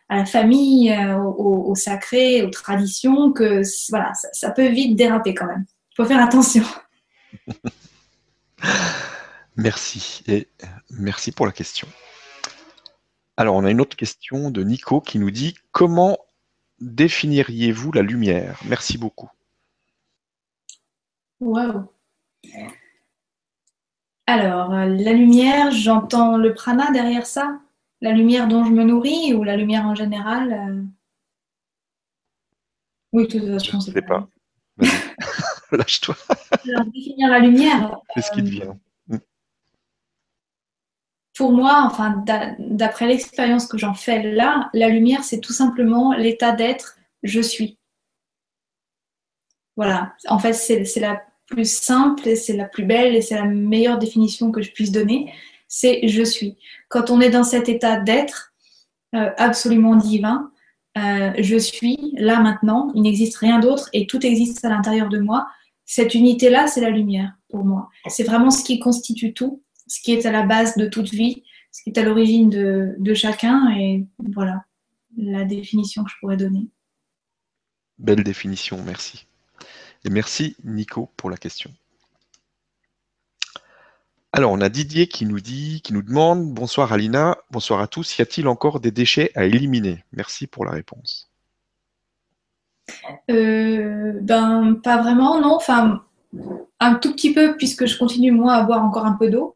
à 0.10 0.18
la 0.18 0.26
famille, 0.26 0.92
euh, 0.92 1.18
au, 1.18 1.74
sacré, 1.74 2.44
aux 2.44 2.52
traditions, 2.52 3.32
que 3.32 3.64
voilà, 3.90 4.14
ça, 4.14 4.28
ça 4.32 4.52
peut 4.52 4.68
vite 4.68 4.96
déraper 4.96 5.34
quand 5.34 5.48
même. 5.48 5.66
Il 5.92 5.96
faut 5.96 6.06
faire 6.06 6.24
attention. 6.24 6.64
Merci 9.56 10.24
et 10.28 10.48
merci 10.90 11.32
pour 11.34 11.46
la 11.46 11.52
question. 11.52 11.88
Alors, 13.36 13.56
on 13.56 13.66
a 13.66 13.72
une 13.72 13.82
autre 13.82 13.98
question 13.98 14.52
de 14.52 14.64
Nico 14.64 15.02
qui 15.02 15.20
nous 15.20 15.32
dit 15.32 15.56
Comment 15.72 16.18
définiriez-vous 16.80 17.92
la 17.92 18.02
lumière? 18.02 18.60
Merci 18.66 18.98
beaucoup. 18.98 19.30
Wow. 21.42 21.92
Alors, 24.28 24.70
la 24.72 25.14
lumière, 25.14 25.72
j'entends 25.72 26.38
le 26.38 26.54
prana 26.54 26.92
derrière 26.92 27.26
ça? 27.26 27.60
La 28.02 28.12
lumière 28.12 28.48
dont 28.48 28.64
je 28.64 28.72
me 28.72 28.84
nourris 28.84 29.34
ou 29.34 29.44
la 29.44 29.58
lumière 29.58 29.86
en 29.86 29.96
général 29.96 30.54
euh? 30.54 30.84
Oui, 33.12 33.28
tout 33.28 33.38
à 33.38 33.58
Je 33.58 33.76
ne 33.76 33.82
sais 33.82 34.02
pas. 34.02 34.30
Lâche-toi. 35.72 36.16
définir 36.94 37.30
la 37.30 37.40
lumière. 37.40 38.00
C'est 38.14 38.22
ce 38.22 38.32
qui 38.32 38.44
te 38.44 38.48
euh, 38.48 38.50
vient 38.50 38.80
pour 41.40 41.54
moi, 41.54 41.84
enfin, 41.86 42.22
d'après 42.60 43.08
l'expérience 43.08 43.66
que 43.66 43.78
j'en 43.78 43.94
fais 43.94 44.34
là, 44.34 44.70
la 44.74 44.90
lumière, 44.90 45.24
c'est 45.24 45.40
tout 45.40 45.54
simplement 45.54 46.12
l'état 46.12 46.52
d'être 46.52 46.98
je 47.24 47.40
suis. 47.40 47.78
Voilà. 49.78 50.14
En 50.28 50.38
fait, 50.38 50.52
c'est 50.52 51.00
la 51.00 51.24
plus 51.46 51.72
simple 51.72 52.28
et 52.28 52.36
c'est 52.36 52.58
la 52.58 52.66
plus 52.66 52.84
belle 52.84 53.16
et 53.16 53.22
c'est 53.22 53.36
la 53.36 53.46
meilleure 53.46 53.98
définition 53.98 54.52
que 54.52 54.62
je 54.62 54.72
puisse 54.72 54.92
donner. 54.92 55.34
C'est 55.70 56.06
je 56.08 56.24
suis. 56.24 56.58
Quand 56.90 57.10
on 57.10 57.22
est 57.22 57.30
dans 57.30 57.46
cet 57.46 57.70
état 57.70 57.98
d'être 57.98 58.54
euh, 59.16 59.32
absolument 59.38 59.96
divin, 59.96 60.52
euh, 60.98 61.32
je 61.40 61.56
suis 61.56 62.14
là 62.18 62.42
maintenant, 62.42 62.92
il 62.96 63.04
n'existe 63.04 63.38
rien 63.38 63.60
d'autre 63.60 63.90
et 63.94 64.06
tout 64.08 64.26
existe 64.26 64.66
à 64.66 64.70
l'intérieur 64.70 65.08
de 65.08 65.20
moi. 65.20 65.48
Cette 65.86 66.14
unité-là, 66.14 66.68
c'est 66.68 66.82
la 66.82 66.90
lumière 66.90 67.34
pour 67.50 67.64
moi. 67.64 67.90
C'est 68.08 68.24
vraiment 68.24 68.52
ce 68.52 68.64
qui 68.64 68.80
constitue 68.80 69.34
tout 69.34 69.64
ce 69.90 70.00
qui 70.02 70.14
est 70.14 70.26
à 70.26 70.32
la 70.32 70.44
base 70.44 70.78
de 70.78 70.86
toute 70.86 71.10
vie, 71.10 71.44
ce 71.72 71.84
qui 71.84 71.90
est 71.90 71.98
à 71.98 72.04
l'origine 72.04 72.50
de, 72.50 73.14
chacun. 73.14 73.76
Et 73.78 74.06
voilà 74.20 74.64
la 75.18 75.44
définition 75.44 76.04
que 76.04 76.12
je 76.12 76.16
pourrais 76.20 76.38
donner. 76.38 76.68
Belle 77.98 78.24
définition, 78.24 78.82
merci. 78.84 79.26
Et 80.06 80.10
merci 80.10 80.56
Nico 80.64 81.10
pour 81.18 81.30
la 81.30 81.38
question. 81.38 81.74
Alors, 84.32 84.52
on 84.52 84.62
a 84.62 84.70
Didier 84.70 85.08
qui 85.08 85.26
nous 85.26 85.40
dit, 85.40 85.82
qui 85.82 85.92
nous 85.92 86.04
demande 86.04 86.54
Bonsoir 86.54 86.94
Alina, 86.94 87.38
bonsoir 87.50 87.82
à 87.82 87.88
tous. 87.88 88.18
Y 88.20 88.22
a-t-il 88.22 88.48
encore 88.48 88.80
des 88.80 88.92
déchets 88.92 89.32
à 89.36 89.46
éliminer? 89.46 90.04
Merci 90.12 90.46
pour 90.46 90.66
la 90.66 90.72
réponse. 90.72 91.32
Euh, 93.32 94.14
ben, 94.22 94.80
pas 94.84 95.02
vraiment, 95.02 95.42
non. 95.42 95.56
Enfin, 95.56 96.04
un 96.80 96.96
tout 96.96 97.12
petit 97.14 97.34
peu, 97.34 97.58
puisque 97.58 97.88
je 97.88 97.98
continue 97.98 98.32
moi 98.32 98.54
à 98.54 98.64
boire 98.64 98.84
encore 98.84 99.06
un 99.06 99.14
peu 99.14 99.32
d'eau 99.32 99.56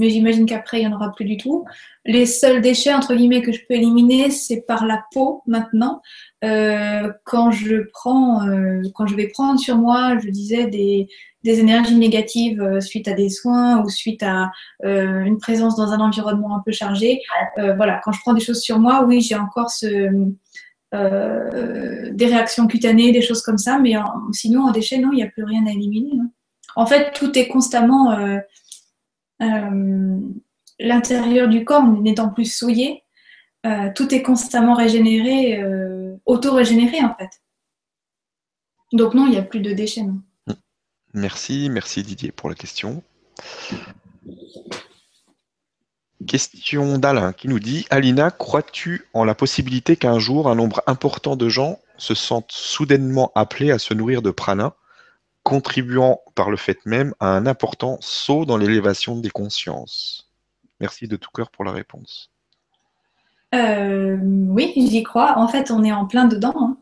mais 0.00 0.08
j'imagine 0.08 0.46
qu'après, 0.46 0.80
il 0.80 0.86
n'y 0.86 0.92
en 0.92 0.96
aura 0.96 1.12
plus 1.12 1.26
du 1.26 1.36
tout. 1.36 1.66
Les 2.06 2.24
seuls 2.24 2.62
déchets, 2.62 2.94
entre 2.94 3.14
guillemets, 3.14 3.42
que 3.42 3.52
je 3.52 3.60
peux 3.68 3.74
éliminer, 3.74 4.30
c'est 4.30 4.62
par 4.62 4.86
la 4.86 5.04
peau 5.12 5.42
maintenant. 5.46 6.00
Euh, 6.42 7.12
quand, 7.24 7.50
je 7.50 7.82
prends, 7.92 8.48
euh, 8.48 8.82
quand 8.94 9.06
je 9.06 9.14
vais 9.14 9.28
prendre 9.28 9.60
sur 9.60 9.76
moi, 9.76 10.18
je 10.18 10.30
disais, 10.30 10.66
des, 10.66 11.08
des 11.42 11.60
énergies 11.60 11.96
négatives 11.96 12.60
euh, 12.60 12.80
suite 12.80 13.08
à 13.08 13.12
des 13.14 13.28
soins 13.30 13.82
ou 13.82 13.88
suite 13.88 14.22
à 14.22 14.50
une 14.82 15.38
présence 15.38 15.76
dans 15.76 15.92
un 15.92 16.00
environnement 16.00 16.56
un 16.56 16.62
peu 16.64 16.72
chargé. 16.72 17.20
voilà, 17.56 18.00
quand 18.04 18.12
je 18.12 18.20
prends 18.20 18.34
des 18.34 18.40
choses 18.40 18.60
sur 18.60 18.78
moi, 18.78 19.04
oui, 19.06 19.20
j'ai 19.20 19.36
encore 19.36 19.70
des 20.92 22.26
réactions 22.26 22.66
cutanées, 22.66 23.12
des 23.12 23.22
choses 23.22 23.42
comme 23.42 23.58
ça, 23.58 23.78
mais 23.78 23.94
sinon, 24.32 24.62
en 24.64 24.70
déchets, 24.72 24.98
non, 24.98 25.10
il 25.12 25.16
n'y 25.16 25.22
a 25.22 25.28
plus 25.28 25.44
rien 25.44 25.66
à 25.66 25.70
éliminer. 25.70 26.18
Hein. 26.20 26.30
En 26.76 26.86
fait, 26.86 27.12
tout 27.12 27.38
est 27.38 27.48
constamment 27.48 28.16
euh, 29.42 30.20
l'intérieur 30.78 31.48
du 31.48 31.64
corps 31.64 31.86
n'étant 31.86 32.30
plus 32.30 32.52
souillé, 32.52 33.04
euh, 33.66 33.90
tout 33.94 34.14
est 34.14 34.22
constamment 34.22 34.74
régénéré, 34.74 35.62
euh, 35.62 36.16
auto-régénéré 36.26 37.02
en 37.02 37.14
fait. 37.14 37.30
Donc 38.92 39.14
non, 39.14 39.26
il 39.26 39.30
n'y 39.30 39.38
a 39.38 39.42
plus 39.42 39.60
de 39.60 39.72
déchets. 39.72 40.04
Merci, 41.12 41.68
merci 41.70 42.02
Didier 42.02 42.32
pour 42.32 42.48
la 42.48 42.54
question. 42.54 43.02
Question 46.26 46.98
d'Alain 46.98 47.32
qui 47.32 47.48
nous 47.48 47.58
dit 47.58 47.86
Alina, 47.90 48.30
crois-tu 48.30 49.06
en 49.14 49.24
la 49.24 49.34
possibilité 49.34 49.96
qu'un 49.96 50.18
jour 50.18 50.48
un 50.48 50.54
nombre 50.54 50.82
important 50.86 51.34
de 51.34 51.48
gens 51.48 51.80
se 51.96 52.14
sentent 52.14 52.52
soudainement 52.52 53.32
appelés 53.34 53.70
à 53.70 53.78
se 53.78 53.94
nourrir 53.94 54.22
de 54.22 54.30
prana 54.30 54.74
contribuant 55.42 56.20
par 56.34 56.50
le 56.50 56.56
fait 56.56 56.84
même 56.84 57.14
à 57.18 57.28
un 57.28 57.46
important 57.46 57.96
saut 58.00 58.44
dans 58.44 58.56
l'élévation 58.56 59.16
des 59.16 59.30
consciences? 59.30 60.30
Merci 60.80 61.08
de 61.08 61.16
tout 61.16 61.30
cœur 61.32 61.50
pour 61.50 61.64
la 61.64 61.72
réponse. 61.72 62.30
Euh, 63.54 64.16
oui, 64.22 64.72
j'y 64.76 65.02
crois. 65.02 65.38
En 65.38 65.48
fait, 65.48 65.70
on 65.70 65.82
est 65.82 65.92
en 65.92 66.06
plein 66.06 66.26
dedans. 66.26 66.54
Hein. 66.56 66.76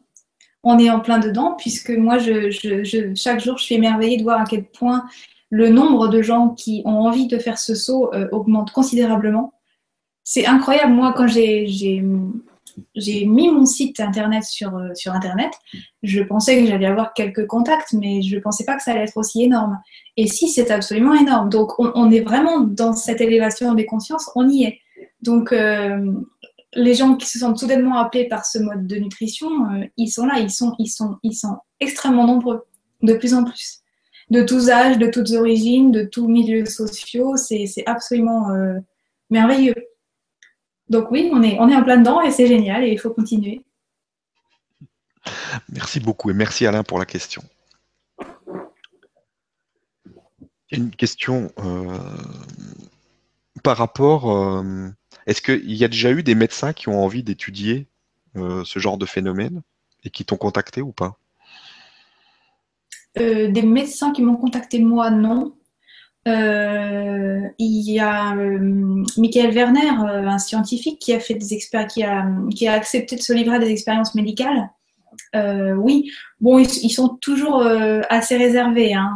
On 0.64 0.78
est 0.78 0.90
en 0.90 1.00
plein 1.00 1.18
dedans, 1.18 1.54
puisque 1.56 1.90
moi, 1.90 2.18
je, 2.18 2.50
chaque 3.14 3.40
jour, 3.40 3.58
je 3.58 3.64
suis 3.64 3.74
émerveillée 3.76 4.16
de 4.16 4.22
voir 4.22 4.40
à 4.40 4.44
quel 4.44 4.64
point 4.64 5.04
le 5.50 5.68
nombre 5.68 6.08
de 6.08 6.20
gens 6.20 6.50
qui 6.50 6.82
ont 6.84 7.00
envie 7.00 7.26
de 7.26 7.38
faire 7.38 7.58
ce 7.58 7.74
saut 7.74 8.12
euh, 8.14 8.28
augmente 8.32 8.72
considérablement. 8.72 9.54
C'est 10.24 10.46
incroyable. 10.46 10.92
Moi, 10.92 11.14
quand 11.16 11.26
j'ai 11.26 13.24
mis 13.24 13.50
mon 13.50 13.64
site 13.64 14.00
internet 14.00 14.44
sur, 14.44 14.76
euh, 14.76 14.90
sur 14.94 15.12
internet. 15.12 15.52
Je 16.02 16.22
pensais 16.22 16.60
que 16.60 16.66
j'allais 16.66 16.86
avoir 16.86 17.14
quelques 17.14 17.46
contacts, 17.46 17.92
mais 17.92 18.22
je 18.22 18.36
ne 18.36 18.40
pensais 18.40 18.64
pas 18.64 18.76
que 18.76 18.82
ça 18.82 18.90
allait 18.92 19.04
être 19.04 19.16
aussi 19.16 19.42
énorme. 19.42 19.78
Et 20.16 20.26
si, 20.26 20.48
c'est 20.48 20.70
absolument 20.70 21.14
énorme. 21.14 21.48
Donc, 21.48 21.78
on, 21.78 22.10
est 22.10 22.20
vraiment 22.20 22.60
dans 22.60 22.92
cette 22.92 23.20
élévation 23.20 23.74
des 23.74 23.86
consciences, 23.86 24.30
on 24.34 24.48
y 24.48 24.64
est. 24.64 24.80
Donc, 25.22 25.52
euh, 25.52 26.12
les 26.74 26.94
gens 26.94 27.16
qui 27.16 27.26
se 27.26 27.38
sentent 27.38 27.58
soudainement 27.58 27.98
appelés 27.98 28.28
par 28.28 28.44
ce 28.44 28.58
mode 28.58 28.86
de 28.86 28.96
nutrition, 28.96 29.48
euh, 29.70 29.84
ils 29.96 30.08
sont 30.08 30.26
là, 30.26 30.38
ils 30.38 30.50
sont, 30.50 30.74
ils, 30.78 30.88
sont, 30.88 31.18
ils 31.22 31.34
sont 31.34 31.58
extrêmement 31.80 32.26
nombreux, 32.26 32.66
de 33.02 33.14
plus 33.14 33.34
en 33.34 33.44
plus. 33.44 33.80
De 34.30 34.42
tous 34.42 34.68
âges, 34.68 34.98
de 34.98 35.06
toutes 35.06 35.30
origines, 35.30 35.90
de 35.90 36.02
tous 36.02 36.28
milieux 36.28 36.66
sociaux, 36.66 37.36
c'est 37.36 37.82
absolument 37.86 38.48
merveilleux. 39.30 39.74
Donc 40.88 41.10
oui, 41.10 41.30
on 41.32 41.42
est, 41.42 41.58
en 41.58 41.82
plein 41.82 41.98
dedans 41.98 42.20
et 42.22 42.30
c'est 42.30 42.46
génial 42.46 42.84
et 42.84 42.92
il 42.92 42.98
faut 42.98 43.10
continuer. 43.10 43.64
Merci 45.68 46.00
beaucoup 46.00 46.30
et 46.30 46.34
merci 46.34 46.66
Alain 46.66 46.82
pour 46.82 46.98
la 46.98 47.04
question. 47.04 47.42
Une 50.70 50.90
question 50.90 51.50
euh, 51.58 51.98
par 53.62 53.76
rapport, 53.76 54.30
euh, 54.30 54.88
est-ce 55.26 55.42
qu'il 55.42 55.74
y 55.74 55.84
a 55.84 55.88
déjà 55.88 56.10
eu 56.10 56.22
des 56.22 56.34
médecins 56.34 56.72
qui 56.72 56.88
ont 56.88 57.02
envie 57.02 57.22
d'étudier 57.22 57.86
euh, 58.36 58.64
ce 58.64 58.78
genre 58.78 58.98
de 58.98 59.06
phénomène 59.06 59.62
et 60.04 60.10
qui 60.10 60.24
t'ont 60.24 60.36
contacté 60.36 60.82
ou 60.82 60.92
pas? 60.92 61.18
Des 63.16 63.62
médecins 63.62 64.12
qui 64.12 64.22
m'ont 64.22 64.36
contacté 64.36 64.78
moi, 64.78 65.10
non. 65.10 65.54
Euh, 66.28 67.40
il 67.58 67.90
y 67.90 67.98
a 68.00 68.34
euh, 68.36 69.04
Michael 69.16 69.54
Werner, 69.54 69.90
euh, 70.06 70.26
un 70.26 70.38
scientifique 70.38 70.98
qui 70.98 71.14
a 71.14 71.20
fait 71.20 71.34
des 71.34 71.58
qui 71.88 72.02
a, 72.02 72.26
qui 72.54 72.68
a 72.68 72.72
accepté 72.72 73.16
de 73.16 73.22
se 73.22 73.32
livrer 73.32 73.56
à 73.56 73.58
des 73.58 73.70
expériences 73.70 74.14
médicales 74.14 74.70
oui, 75.34 76.10
bon, 76.40 76.58
ils, 76.58 76.90
sont 76.90 77.08
toujours 77.20 77.62
assez 78.08 78.36
réservés. 78.36 78.94
Hein. 78.94 79.10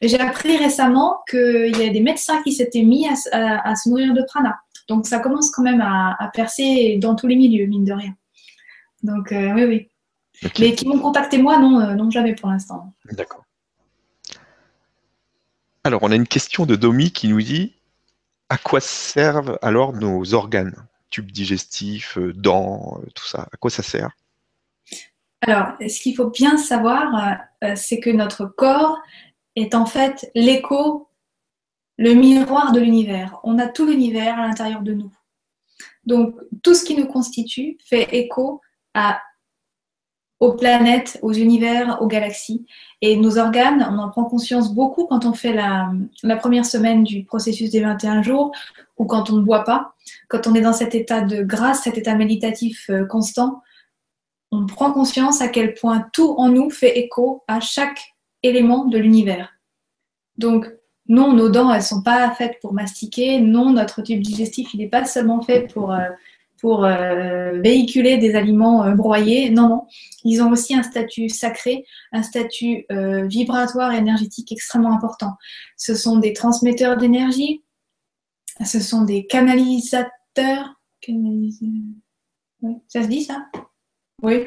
J'ai 0.00 0.18
appris 0.18 0.56
récemment 0.56 1.18
qu'il 1.30 1.76
y 1.76 1.88
a 1.88 1.90
des 1.90 2.00
médecins 2.00 2.42
qui 2.42 2.52
s'étaient 2.52 2.82
mis 2.82 3.06
à, 3.06 3.74
se 3.76 3.88
nourrir 3.88 4.12
de 4.12 4.22
prana. 4.22 4.56
Donc 4.94 5.06
ça 5.06 5.18
commence 5.18 5.50
quand 5.50 5.62
même 5.62 5.80
à, 5.80 6.30
percer 6.34 6.98
dans 7.00 7.14
tous 7.14 7.26
les 7.26 7.36
milieux, 7.36 7.66
mine 7.66 7.84
de 7.84 7.92
rien. 7.92 8.14
Donc 9.02 9.28
oui, 9.30 9.64
oui. 9.64 9.88
Mais 10.58 10.74
qui 10.74 10.86
m'ont 10.86 10.98
contacté 10.98 11.38
moi, 11.38 11.58
non, 11.58 11.94
non 11.94 12.10
jamais 12.10 12.34
pour 12.34 12.48
l'instant. 12.48 12.92
D'accord. 13.12 13.44
Alors, 15.84 16.02
on 16.04 16.12
a 16.12 16.14
une 16.14 16.28
question 16.28 16.64
de 16.64 16.76
Domi 16.76 17.10
qui 17.10 17.26
nous 17.26 17.42
dit 17.42 17.74
à 18.48 18.58
quoi 18.58 18.80
servent 18.80 19.58
alors 19.62 19.94
nos 19.94 20.34
organes? 20.34 20.76
Tubes 21.10 21.32
digestifs, 21.32 22.18
euh, 22.18 22.32
dents, 22.34 23.00
euh, 23.00 23.06
tout 23.14 23.26
ça. 23.26 23.48
À 23.52 23.56
quoi 23.56 23.70
ça 23.70 23.82
sert? 23.82 24.10
Alors, 25.40 25.72
ce 25.80 26.00
qu'il 26.00 26.14
faut 26.14 26.30
bien 26.30 26.56
savoir, 26.56 27.40
euh, 27.64 27.72
c'est 27.74 27.98
que 27.98 28.10
notre 28.10 28.44
corps 28.44 28.98
est 29.56 29.74
en 29.74 29.86
fait 29.86 30.30
l'écho, 30.34 31.08
le 32.02 32.14
miroir 32.14 32.72
de 32.72 32.80
l'univers. 32.80 33.38
On 33.44 33.60
a 33.60 33.68
tout 33.68 33.86
l'univers 33.86 34.36
à 34.36 34.48
l'intérieur 34.48 34.82
de 34.82 34.92
nous. 34.92 35.12
Donc, 36.04 36.34
tout 36.64 36.74
ce 36.74 36.84
qui 36.84 36.96
nous 36.96 37.06
constitue 37.06 37.78
fait 37.84 38.08
écho 38.12 38.60
aux 40.40 40.54
planètes, 40.54 41.20
aux 41.22 41.32
univers, 41.32 42.02
aux 42.02 42.08
galaxies. 42.08 42.66
Et 43.02 43.14
nos 43.16 43.38
organes, 43.38 43.86
on 43.88 43.98
en 43.98 44.10
prend 44.10 44.24
conscience 44.24 44.74
beaucoup 44.74 45.06
quand 45.06 45.24
on 45.26 45.32
fait 45.32 45.52
la, 45.52 45.92
première 46.40 46.66
semaine 46.66 47.04
du 47.04 47.22
processus 47.24 47.70
des 47.70 47.80
21 47.80 48.22
jours 48.22 48.50
ou 48.98 49.04
quand 49.04 49.30
on 49.30 49.36
ne 49.36 49.42
boit 49.42 49.62
pas. 49.62 49.94
Quand 50.28 50.48
on 50.48 50.56
est 50.56 50.60
dans 50.60 50.72
cet 50.72 50.96
état 50.96 51.20
de 51.20 51.44
grâce, 51.44 51.84
cet 51.84 51.98
état 51.98 52.16
méditatif 52.16 52.90
euh, 52.90 53.06
constant, 53.06 53.62
on 54.50 54.66
prend 54.66 54.90
conscience 54.90 55.40
à 55.40 55.46
quel 55.46 55.74
point 55.74 56.04
tout 56.12 56.34
en 56.36 56.48
nous 56.48 56.68
fait 56.68 56.98
écho 56.98 57.44
à 57.46 57.60
chaque 57.60 58.16
élément 58.42 58.86
de 58.86 58.98
l'univers. 58.98 59.52
Donc, 60.36 60.66
non, 61.08 61.32
nos 61.32 61.48
dents, 61.48 61.72
elles 61.72 61.82
sont 61.82 62.02
pas 62.02 62.30
faites 62.34 62.58
pour 62.60 62.72
mastiquer. 62.72 63.40
Non, 63.40 63.70
notre 63.70 64.02
tube 64.02 64.22
digestif, 64.22 64.72
il 64.74 64.78
n'est 64.78 64.88
pas 64.88 65.04
seulement 65.04 65.42
fait 65.42 65.72
pour... 65.72 65.92
Euh, 65.92 66.08
pour 66.62 66.84
euh, 66.84 67.60
véhiculer 67.60 68.18
des 68.18 68.36
aliments 68.36 68.84
euh, 68.84 68.94
broyés. 68.94 69.50
Non, 69.50 69.68
non. 69.68 69.86
Ils 70.24 70.40
ont 70.42 70.52
aussi 70.52 70.76
un 70.76 70.84
statut 70.84 71.28
sacré, 71.28 71.84
un 72.12 72.22
statut 72.22 72.86
euh, 72.92 73.26
vibratoire 73.26 73.92
et 73.92 73.98
énergétique 73.98 74.52
extrêmement 74.52 74.92
important. 74.92 75.32
Ce 75.76 75.96
sont 75.96 76.18
des 76.18 76.32
transmetteurs 76.32 76.96
d'énergie, 76.96 77.64
ce 78.64 78.78
sont 78.78 79.02
des 79.02 79.26
canalisateurs. 79.26 80.80
ça 82.86 83.02
se 83.02 83.08
dit 83.08 83.24
ça? 83.24 83.44
Oui. 84.22 84.46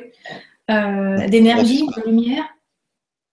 d'énergie, 0.69 1.85
de 1.85 2.09
lumière 2.09 2.45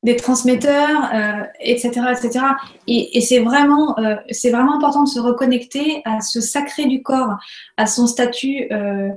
des 0.02 0.16
transmetteurs, 0.16 1.12
etc., 1.60 2.00
euh, 2.00 2.12
etc. 2.12 2.44
Et, 2.86 3.20
c'est 3.20 3.38
vraiment, 3.38 3.98
euh, 3.98 4.16
c'est 4.30 4.50
vraiment 4.50 4.76
important 4.76 5.04
de 5.04 5.08
se 5.08 5.20
reconnecter 5.20 6.02
à 6.04 6.20
ce 6.20 6.40
sacré 6.40 6.86
du 6.86 7.02
corps, 7.02 7.36
à 7.76 7.86
son 7.86 8.06
statut, 8.06 8.66
euh, 8.72 9.10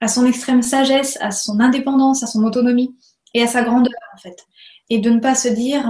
à 0.00 0.08
son 0.08 0.26
extrême 0.26 0.62
sagesse, 0.62 1.18
à 1.20 1.30
son 1.30 1.60
indépendance, 1.60 2.22
à 2.22 2.26
son 2.26 2.42
autonomie 2.44 2.96
et 3.34 3.42
à 3.42 3.46
sa 3.46 3.62
grandeur 3.62 3.94
en 4.14 4.18
fait. 4.18 4.46
Et 4.90 4.98
de 4.98 5.10
ne 5.10 5.20
pas 5.20 5.34
se 5.34 5.48
dire, 5.48 5.84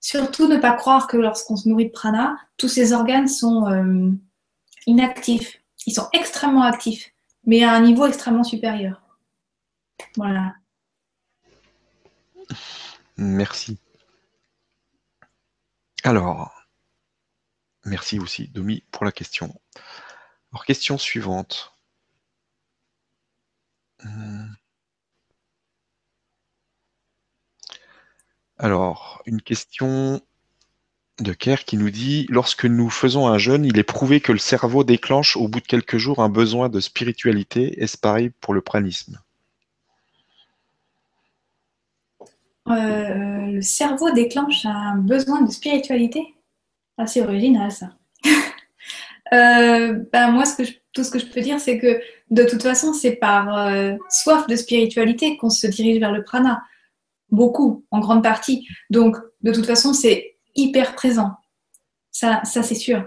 surtout 0.00 0.48
ne 0.48 0.56
pas 0.56 0.72
croire 0.72 1.06
que 1.06 1.16
lorsqu'on 1.16 1.56
se 1.56 1.68
nourrit 1.68 1.86
de 1.86 1.92
prana, 1.92 2.36
tous 2.56 2.68
ces 2.68 2.92
organes 2.92 3.28
sont 3.28 3.64
inactifs. 4.86 5.62
Ils 5.86 5.94
sont 5.94 6.08
extrêmement 6.12 6.62
actifs, 6.62 7.12
mais 7.44 7.62
à 7.62 7.72
un 7.72 7.80
niveau 7.80 8.06
extrêmement 8.06 8.44
supérieur. 8.44 9.02
Voilà. 10.16 10.54
Merci. 13.20 13.78
Alors, 16.04 16.54
merci 17.84 18.18
aussi, 18.18 18.48
Domi, 18.48 18.82
pour 18.90 19.04
la 19.04 19.12
question. 19.12 19.60
Alors, 20.50 20.64
question 20.64 20.96
suivante. 20.96 21.76
Hmm. 24.02 24.54
Alors, 28.56 29.22
une 29.26 29.42
question 29.42 30.22
de 31.18 31.32
Kerr 31.34 31.64
qui 31.66 31.76
nous 31.76 31.90
dit 31.90 32.26
Lorsque 32.30 32.64
nous 32.64 32.88
faisons 32.88 33.28
un 33.28 33.36
jeûne, 33.36 33.66
il 33.66 33.78
est 33.78 33.82
prouvé 33.84 34.22
que 34.22 34.32
le 34.32 34.38
cerveau 34.38 34.82
déclenche 34.82 35.36
au 35.36 35.46
bout 35.46 35.60
de 35.60 35.66
quelques 35.66 35.98
jours 35.98 36.20
un 36.22 36.30
besoin 36.30 36.70
de 36.70 36.80
spiritualité. 36.80 37.82
Est-ce 37.82 37.98
pareil 37.98 38.30
pour 38.40 38.54
le 38.54 38.62
pranisme? 38.62 39.20
Euh, 42.68 43.46
le 43.46 43.62
cerveau 43.62 44.10
déclenche 44.10 44.66
un 44.66 44.96
besoin 44.96 45.42
de 45.42 45.50
spiritualité. 45.50 46.34
Assez 46.98 47.22
original 47.22 47.70
ça. 47.70 47.90
Euh, 49.32 50.02
ben, 50.12 50.32
moi, 50.32 50.42
tout 50.92 51.04
ce 51.04 51.10
que 51.12 51.20
je 51.20 51.26
peux 51.26 51.40
dire, 51.40 51.60
c'est 51.60 51.78
que 51.78 52.00
de 52.32 52.42
toute 52.42 52.64
façon, 52.64 52.92
c'est 52.92 53.12
par 53.12 53.56
euh, 53.56 53.94
soif 54.08 54.48
de 54.48 54.56
spiritualité 54.56 55.36
qu'on 55.36 55.50
se 55.50 55.68
dirige 55.68 56.00
vers 56.00 56.10
le 56.10 56.24
prana. 56.24 56.64
Beaucoup, 57.30 57.84
en 57.92 58.00
grande 58.00 58.24
partie. 58.24 58.66
Donc, 58.90 59.16
de 59.42 59.52
toute 59.52 59.66
façon, 59.66 59.92
c'est 59.92 60.34
hyper 60.56 60.96
présent. 60.96 61.36
Ça, 62.10 62.40
ça 62.42 62.64
c'est 62.64 62.74
sûr. 62.74 63.06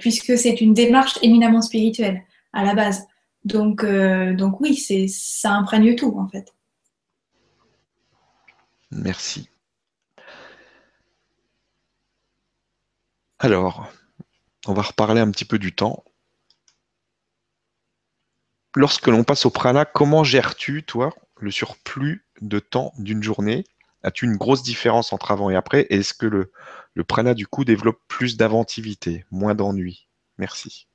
puisque 0.00 0.36
c'est 0.36 0.60
une 0.60 0.74
démarche 0.74 1.20
éminemment 1.22 1.62
spirituelle 1.62 2.24
à 2.52 2.64
la 2.64 2.74
base. 2.74 3.06
Donc, 3.44 3.86
donc 3.86 4.60
oui, 4.60 4.74
ça 5.06 5.52
imprègne 5.52 5.94
tout 5.94 6.16
en 6.18 6.26
fait. 6.26 6.52
Merci. 8.94 9.48
Alors, 13.40 13.92
on 14.66 14.72
va 14.72 14.82
reparler 14.82 15.20
un 15.20 15.30
petit 15.30 15.44
peu 15.44 15.58
du 15.58 15.74
temps. 15.74 16.04
Lorsque 18.76 19.08
l'on 19.08 19.24
passe 19.24 19.46
au 19.46 19.50
prana, 19.50 19.84
comment 19.84 20.24
gères-tu, 20.24 20.84
toi, 20.84 21.12
le 21.36 21.50
surplus 21.50 22.24
de 22.40 22.58
temps 22.58 22.92
d'une 22.98 23.22
journée? 23.22 23.64
As-tu 24.02 24.26
une 24.26 24.36
grosse 24.36 24.62
différence 24.62 25.12
entre 25.12 25.32
avant 25.32 25.50
et 25.50 25.56
après? 25.56 25.86
Est-ce 25.90 26.14
que 26.14 26.26
le, 26.26 27.04
prana, 27.04 27.34
du 27.34 27.46
coup, 27.46 27.64
développe 27.64 27.98
plus 28.08 28.36
d'inventivité, 28.36 29.24
moins 29.30 29.54
d'ennui 29.54 30.08
Merci. 30.38 30.86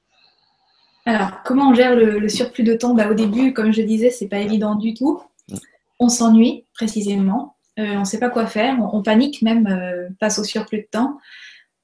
Alors, 1.06 1.44
comment 1.44 1.70
on 1.70 1.74
gère 1.74 1.96
le, 1.96 2.28
surplus 2.30 2.64
de 2.64 2.74
temps? 2.74 2.94
Bah, 2.94 3.10
Au 3.10 3.14
début, 3.14 3.54
comme 3.54 3.74
je 3.74 3.82
disais, 3.82 4.10
c'est 4.10 4.28
pas 4.28 4.40
évident 4.40 4.76
du 4.76 4.94
tout. 4.94 5.22
Mm. 5.50 5.56
On 6.00 6.10
s'ennuie, 6.10 6.66
précisément. 6.74 7.56
Euh, 7.80 7.96
on 7.96 8.00
ne 8.00 8.06
sait 8.06 8.20
pas 8.20 8.30
quoi 8.30 8.46
faire, 8.46 8.78
on, 8.94 9.02
panique 9.02 9.42
même 9.42 9.68
euh, 9.68 10.10
face 10.20 10.38
au 10.38 10.44
surplus 10.44 10.80
de 10.80 10.88
temps. 10.92 11.18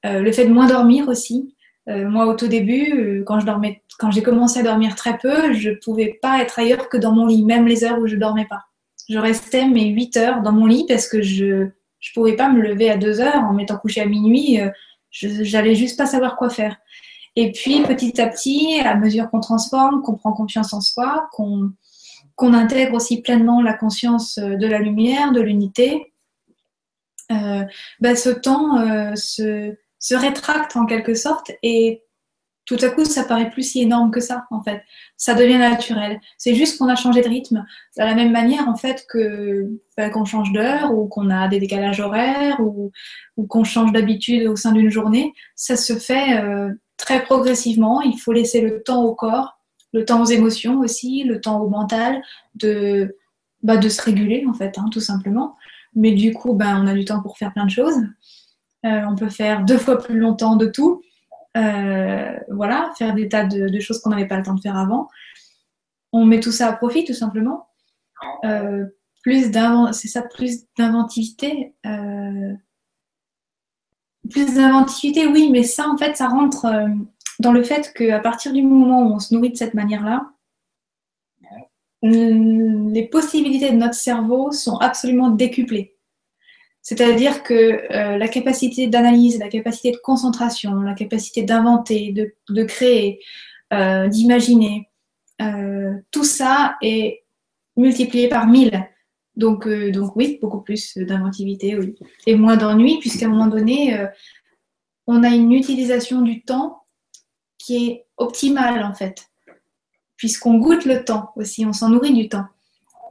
Euh, 0.06 0.20
le 0.20 0.32
fait 0.32 0.46
de 0.46 0.54
moins 0.54 0.68
dormir 0.68 1.08
aussi. 1.08 1.56
moi, 1.88 2.26
au 2.26 2.34
tout 2.34 2.48
début, 2.48 3.24
quand 3.28 3.40
je 3.40 3.46
dormais, 3.46 3.84
quand 4.00 4.10
j'ai 4.12 4.24
commencé 4.24 4.60
à 4.60 4.64
dormir 4.64 4.96
très 4.96 5.18
peu, 5.20 5.54
je 5.54 5.70
ne 5.70 5.76
pouvais 5.76 6.18
pas 6.22 6.42
être 6.42 6.58
ailleurs 6.58 6.90
que 6.90 6.98
dans 6.98 7.12
mon 7.12 7.28
lit, 7.28 7.44
même 7.44 7.68
les 7.68 7.84
heures 7.84 8.00
où 8.00 8.08
je 8.08 8.16
dormais 8.16 8.48
pas. 8.50 8.64
Je 9.08 9.20
restais 9.20 9.68
mes 9.68 9.86
8 9.90 10.18
heures 10.18 10.42
dans 10.42 10.52
mon 10.52 10.66
lit 10.66 10.86
parce 10.88 11.08
que 11.08 11.22
je 11.22 11.46
ne 11.46 11.70
pouvais 12.16 12.36
pas 12.36 12.50
me 12.50 12.60
lever 12.60 12.90
à 12.90 12.98
2 12.98 13.22
heures 13.22 13.44
en 13.44 13.54
m'étant 13.54 13.78
couché 13.78 14.02
à 14.02 14.08
minuit. 14.08 14.60
J'allais 15.12 15.76
juste 15.76 15.96
pas 15.96 16.08
savoir 16.08 16.36
quoi 16.38 16.50
faire. 16.50 16.76
Et 17.36 17.52
puis 17.52 17.84
petit 17.84 18.20
à 18.20 18.28
petit, 18.28 18.80
à 18.84 18.96
mesure 18.96 19.30
qu'on 19.30 19.40
transforme, 19.40 20.02
qu'on 20.02 20.16
prend 20.16 20.34
confiance 20.34 20.74
en 20.74 20.82
soi, 20.82 21.30
qu'on 21.34 21.72
qu'on 22.36 22.54
intègre 22.54 22.96
aussi 22.96 23.22
pleinement 23.22 23.62
la 23.62 23.74
conscience 23.74 24.38
euh, 24.38 24.56
de 24.56 24.68
la 24.68 24.80
lumière, 24.80 25.32
de 25.32 25.42
l'unité, 25.42 26.14
euh, 27.32 27.64
bah, 28.00 28.16
ce 28.16 28.30
temps 28.30 28.78
euh, 28.78 29.16
se, 29.16 29.76
rétracte 30.16 30.76
en 30.76 30.86
quelque 30.86 31.16
sorte 31.16 31.52
et 31.64 32.04
tout 32.66 32.78
à 32.82 32.90
coup, 32.90 33.06
ça 33.06 33.24
paraît 33.24 33.52
plus 33.52 33.62
si 33.62 33.82
énorme 33.82 34.10
que 34.10 34.20
ça, 34.20 34.46
en 34.50 34.64
fait. 34.64 34.82
Ça 35.18 35.36
devient 35.36 35.60
naturel. 35.60 36.20
C'est 36.40 36.56
juste 36.56 36.80
qu'on 36.80 36.88
a 36.88 36.96
changé 36.96 37.22
de 37.22 37.30
rythme. 37.30 37.64
De 37.96 38.04
la 38.04 38.16
même 38.16 38.32
manière, 38.32 38.68
en 38.68 38.76
fait, 38.76 39.06
que 39.08 39.70
bah, 39.96 40.10
qu'on 40.10 40.26
change 40.26 40.52
d'heure 40.52 40.92
ou 40.92 41.08
qu'on 41.08 41.30
a 41.30 41.48
des 41.48 41.60
décalages 41.60 42.00
horaires 42.00 42.60
ou, 42.60 42.92
qu'on 43.48 43.64
change 43.64 43.92
d'habitude 43.92 44.48
au 44.48 44.56
sein 44.56 44.72
d'une 44.72 44.90
journée, 44.90 45.32
ça 45.56 45.76
se 45.76 45.94
fait 45.94 46.42
très 46.98 47.22
progressivement. 47.24 48.02
Il 48.02 48.18
faut 48.18 48.34
laisser 48.34 48.62
le 48.62 48.82
temps 48.82 49.04
au 49.04 49.14
corps 49.14 49.55
le 49.96 50.04
temps 50.04 50.22
aux 50.22 50.26
émotions 50.26 50.80
aussi, 50.80 51.24
le 51.24 51.40
temps 51.40 51.62
au 51.62 51.70
mental, 51.70 52.22
de, 52.56 53.16
bah, 53.64 53.78
de 53.78 53.88
se 53.88 54.02
réguler 54.02 54.46
en 54.48 54.54
fait, 54.54 54.78
hein, 54.78 54.88
tout 54.92 55.00
simplement. 55.00 55.56
Mais 55.96 56.12
du 56.12 56.34
coup, 56.34 56.54
ben, 56.54 56.84
on 56.84 56.88
a 56.88 56.94
du 56.94 57.06
temps 57.06 57.22
pour 57.22 57.38
faire 57.38 57.54
plein 57.54 57.66
de 57.66 57.72
choses. 57.72 57.96
Euh, 58.86 59.06
on 59.10 59.16
peut 59.16 59.30
faire 59.30 59.64
deux 59.64 59.78
fois 59.78 59.98
plus 59.98 60.20
longtemps 60.20 60.58
de 60.58 60.66
tout. 60.66 61.02
Euh, 61.56 62.38
voilà, 62.52 62.92
faire 62.98 63.16
des 63.16 63.30
tas 63.30 63.46
de, 63.46 63.80
choses 63.80 64.02
qu'on 64.02 64.10
n'avait 64.10 64.28
pas 64.28 64.36
le 64.36 64.44
temps 64.44 64.54
de 64.54 64.60
faire 64.60 64.76
avant. 64.76 65.08
On 66.12 66.26
met 66.26 66.42
tout 66.42 66.52
ça 66.52 66.68
à 66.68 66.74
profit, 66.74 67.06
tout 67.06 67.14
simplement. 67.14 67.70
Euh, 68.44 68.86
plus 69.24 69.50
d'inventivité. 69.50 71.74
plus 74.30 74.56
d'inventivité, 74.56 75.28
oui, 75.28 75.50
mais 75.54 75.64
ça, 75.64 75.88
en 75.88 75.98
fait, 75.98 76.18
ça 76.18 76.28
rentre 76.28 76.68
dans 77.40 77.52
le 77.52 77.64
fait 77.64 77.94
qu'à 77.94 78.20
partir 78.20 78.54
du 78.54 78.62
moment 78.62 79.04
où 79.04 79.16
on 79.16 79.20
se 79.20 79.34
nourrit 79.34 79.52
de 79.52 79.58
cette 79.58 79.74
manière-là, 79.74 80.32
les 82.02 83.08
possibilités 83.12 83.72
de 83.72 83.78
notre 83.78 83.96
cerveau 83.96 84.52
sont 84.52 84.78
absolument 84.78 85.30
décuplées. 85.30 85.96
C'est-à-dire 86.82 87.42
que 87.42 87.54
euh, 87.54 88.18
la 88.18 88.28
capacité 88.28 88.86
d'analyse, 88.86 89.40
la 89.40 89.50
capacité 89.50 89.92
de 89.92 89.98
concentration, 89.98 90.82
la 90.82 90.94
capacité 90.94 91.42
d'inventer, 91.42 92.12
de, 92.12 92.64
créer, 92.64 93.22
euh, 93.74 94.08
d'imaginer, 94.08 94.88
euh, 95.42 95.94
tout 96.12 96.24
ça 96.24 96.76
est 96.84 97.24
multiplié 97.76 98.30
par 98.30 98.46
mille. 98.46 98.88
Donc, 99.36 99.68
donc 99.68 100.16
oui, 100.16 100.38
beaucoup 100.40 100.62
plus 100.62 100.96
d'inventivité, 100.96 101.76
oui. 101.76 101.96
Et 102.28 102.36
moins 102.36 102.56
d'ennui, 102.56 103.00
puisqu'à 103.00 103.26
un 103.26 103.30
moment 103.30 103.48
donné, 103.48 104.00
on 105.08 105.24
a 105.24 105.30
une 105.30 105.52
utilisation 105.52 106.22
du 106.22 106.44
temps 106.44 106.85
qui 107.66 107.88
est 107.88 108.06
optimale, 108.18 108.84
en 108.84 108.94
fait 108.94 109.30
puisqu'on 110.18 110.58
goûte 110.58 110.86
le 110.86 111.04
temps 111.04 111.32
aussi, 111.36 111.66
on 111.66 111.74
s'en 111.74 111.90
nourrit 111.90 112.14
du 112.14 112.30
temps. 112.30 112.48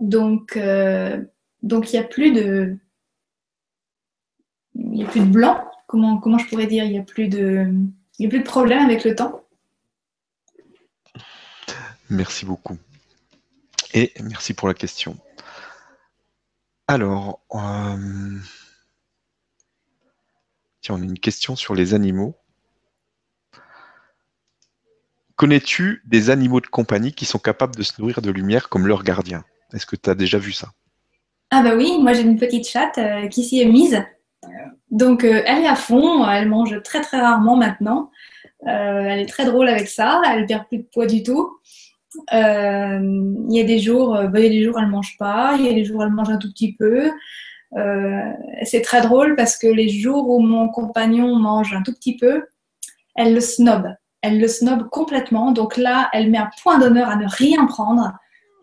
Donc, 0.01 0.57
euh, 0.57 1.23
donc 1.63 1.93
il 1.93 1.99
n'y 1.99 2.05
a 2.05 2.09
plus 2.09 2.33
de, 2.33 2.77
il 4.75 5.05
a 5.05 5.09
plus 5.09 5.21
de 5.21 5.27
blanc. 5.27 5.65
Comment, 5.87 6.19
comment 6.19 6.39
je 6.39 6.49
pourrais 6.49 6.67
dire? 6.67 6.85
Il 6.85 6.93
n'y 6.93 6.99
a 6.99 7.03
plus 7.03 7.29
de, 7.29 7.73
a 8.21 8.29
plus 8.29 8.41
de 8.41 8.45
problème 8.45 8.85
avec 8.85 9.05
le 9.05 9.15
temps. 9.15 9.45
Merci 12.11 12.45
beaucoup. 12.45 12.79
Et 13.93 14.13
merci 14.23 14.55
pour 14.55 14.69
la 14.69 14.75
question. 14.75 15.17
Alors, 16.87 17.41
euh, 17.55 18.39
tiens, 20.81 20.97
on 20.97 21.01
a 21.01 21.05
une 21.05 21.19
question 21.19 21.55
sur 21.55 21.75
les 21.75 21.95
animaux. 21.95 22.37
Connais-tu 25.37 26.03
des 26.05 26.31
animaux 26.31 26.61
de 26.61 26.67
compagnie 26.67 27.13
qui 27.13 27.25
sont 27.25 27.41
capables 27.41 27.75
de 27.75 27.83
se 27.83 28.01
nourrir 28.01 28.23
de 28.23 28.31
lumière 28.31 28.69
comme 28.69 28.87
leur 28.87 29.03
gardien? 29.03 29.45
Est-ce 29.73 29.87
que 29.87 29.97
tu 29.97 30.09
as 30.09 30.15
déjà 30.15 30.39
vu 30.39 30.53
ça? 30.53 30.69
Ah 31.51 31.63
bah 31.63 31.75
oui, 31.77 31.99
moi 32.01 32.13
j'ai 32.13 32.23
une 32.23 32.39
petite 32.39 32.69
chatte 32.69 32.99
euh, 32.99 33.27
qui 33.29 33.43
s'y 33.43 33.61
est 33.61 33.67
mise. 33.67 34.03
Donc 34.91 35.25
euh, 35.25 35.43
elle 35.47 35.63
est 35.63 35.69
à 35.69 35.75
fond, 35.75 36.29
elle 36.29 36.49
mange 36.49 36.81
très 36.83 37.01
très 37.01 37.21
rarement 37.21 37.57
maintenant. 37.57 38.11
Euh, 38.67 39.07
elle 39.09 39.21
est 39.21 39.29
très 39.29 39.45
drôle 39.45 39.69
avec 39.69 39.89
ça, 39.89 40.23
elle 40.27 40.47
perd 40.47 40.67
plus 40.69 40.79
de 40.79 40.89
poids 40.93 41.07
du 41.07 41.23
tout. 41.23 41.59
Il 42.33 43.47
y 43.51 43.61
a 43.61 43.65
des 43.65 43.79
jours, 43.81 44.17
bah, 44.29 44.39
y 44.39 44.49
des 44.49 44.63
jours 44.63 44.79
elle 44.81 44.87
mange 44.89 45.17
pas, 45.19 45.57
il 45.59 45.67
y 45.67 45.69
a 45.69 45.73
des 45.73 45.85
jours 45.85 46.05
elle 46.05 46.11
mange 46.11 46.31
un 46.31 46.39
tout 46.39 46.51
petit 46.53 46.77
peu. 46.77 47.11
c'est 48.63 48.83
très 48.83 49.01
drôle 49.01 49.35
parce 49.35 49.57
que 49.57 49.67
les 49.67 49.89
jours 49.89 50.29
où 50.31 50.41
mon 50.41 50.69
compagnon 50.69 51.37
mange 51.37 51.75
un 51.75 51.83
tout 51.83 51.93
petit 51.93 52.17
peu, 52.17 52.47
elle 53.17 53.35
le 53.35 53.41
snob 53.41 53.95
elle 54.25 54.41
le 54.41 54.49
snob 54.49 54.89
complètement. 54.89 55.53
Donc 55.53 55.77
là, 55.77 56.09
elle 56.15 56.31
met 56.31 56.39
un 56.39 56.49
point 56.63 56.79
d'honneur 56.79 57.11
à 57.11 57.17
ne 57.17 57.27
rien 57.29 57.67
prendre 57.67 58.15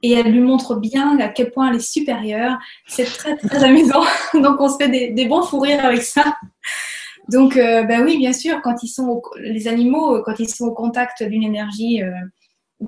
et 0.02 0.12
elle 0.14 0.32
lui 0.32 0.40
montre 0.40 0.74
bien 0.74 1.20
à 1.20 1.28
quel 1.28 1.52
point 1.52 1.70
elle 1.70 1.76
est 1.76 1.80
supérieure. 1.80 2.58
C'est 2.88 3.06
très, 3.06 3.38
très 3.38 3.64
amusant. 3.64 4.02
Donc 4.34 4.60
on 4.60 4.68
se 4.68 4.78
fait 4.78 5.14
des, 5.14 5.26
bons 5.28 5.44
fous 5.44 5.60
rires 5.60 5.86
avec 5.86 6.02
ça. 6.02 6.36
Donc, 7.30 7.56
ben 7.56 8.04
oui, 8.04 8.18
bien 8.18 8.34
sûr, 8.34 8.60
quand 8.64 8.82
ils 8.82 8.88
sont 8.88 9.22
les 9.40 9.68
animaux, 9.68 10.24
quand 10.24 10.40
ils 10.40 10.50
sont 10.50 10.66
au 10.66 10.74
contact 10.74 11.22
d'une 11.22 11.44
énergie 11.44 12.02
euh, 12.02 12.10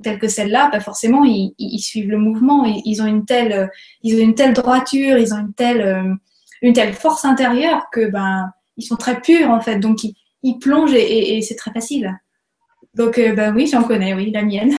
telle 0.01 0.17
que 0.17 0.27
celle-là, 0.27 0.69
ben 0.71 0.79
forcément, 0.79 1.23
ils, 1.23 1.79
suivent 1.79 2.09
le 2.09 2.17
mouvement. 2.17 2.65
Ils, 2.65 2.81
ils, 2.85 3.01
ont 3.03 3.05
une 3.05 3.25
telle, 3.25 3.69
ils 4.01 4.15
ont 4.15 4.23
une 4.23 4.33
telle 4.33 4.53
droiture, 4.53 5.19
ils 5.19 5.31
ont 5.35 5.37
une 5.37 5.53
telle, 5.53 6.17
une 6.63 6.73
telle 6.73 6.93
force 6.93 7.23
intérieure 7.23 7.83
que 7.91 8.07
ben, 8.07 8.49
ils 8.77 8.83
sont 8.83 8.95
très 8.95 9.21
purs 9.21 9.51
en 9.51 9.61
fait. 9.61 9.77
Donc, 9.77 9.99
ils, 10.41 10.57
plongent 10.59 10.95
et 10.95 11.39
c'est 11.43 11.55
très 11.55 11.71
facile. 11.71 12.19
Donc, 12.95 13.17
euh, 13.17 13.33
bah 13.35 13.51
oui, 13.55 13.67
j'en 13.67 13.83
connais, 13.83 14.13
oui, 14.13 14.31
la 14.31 14.43
mienne. 14.43 14.71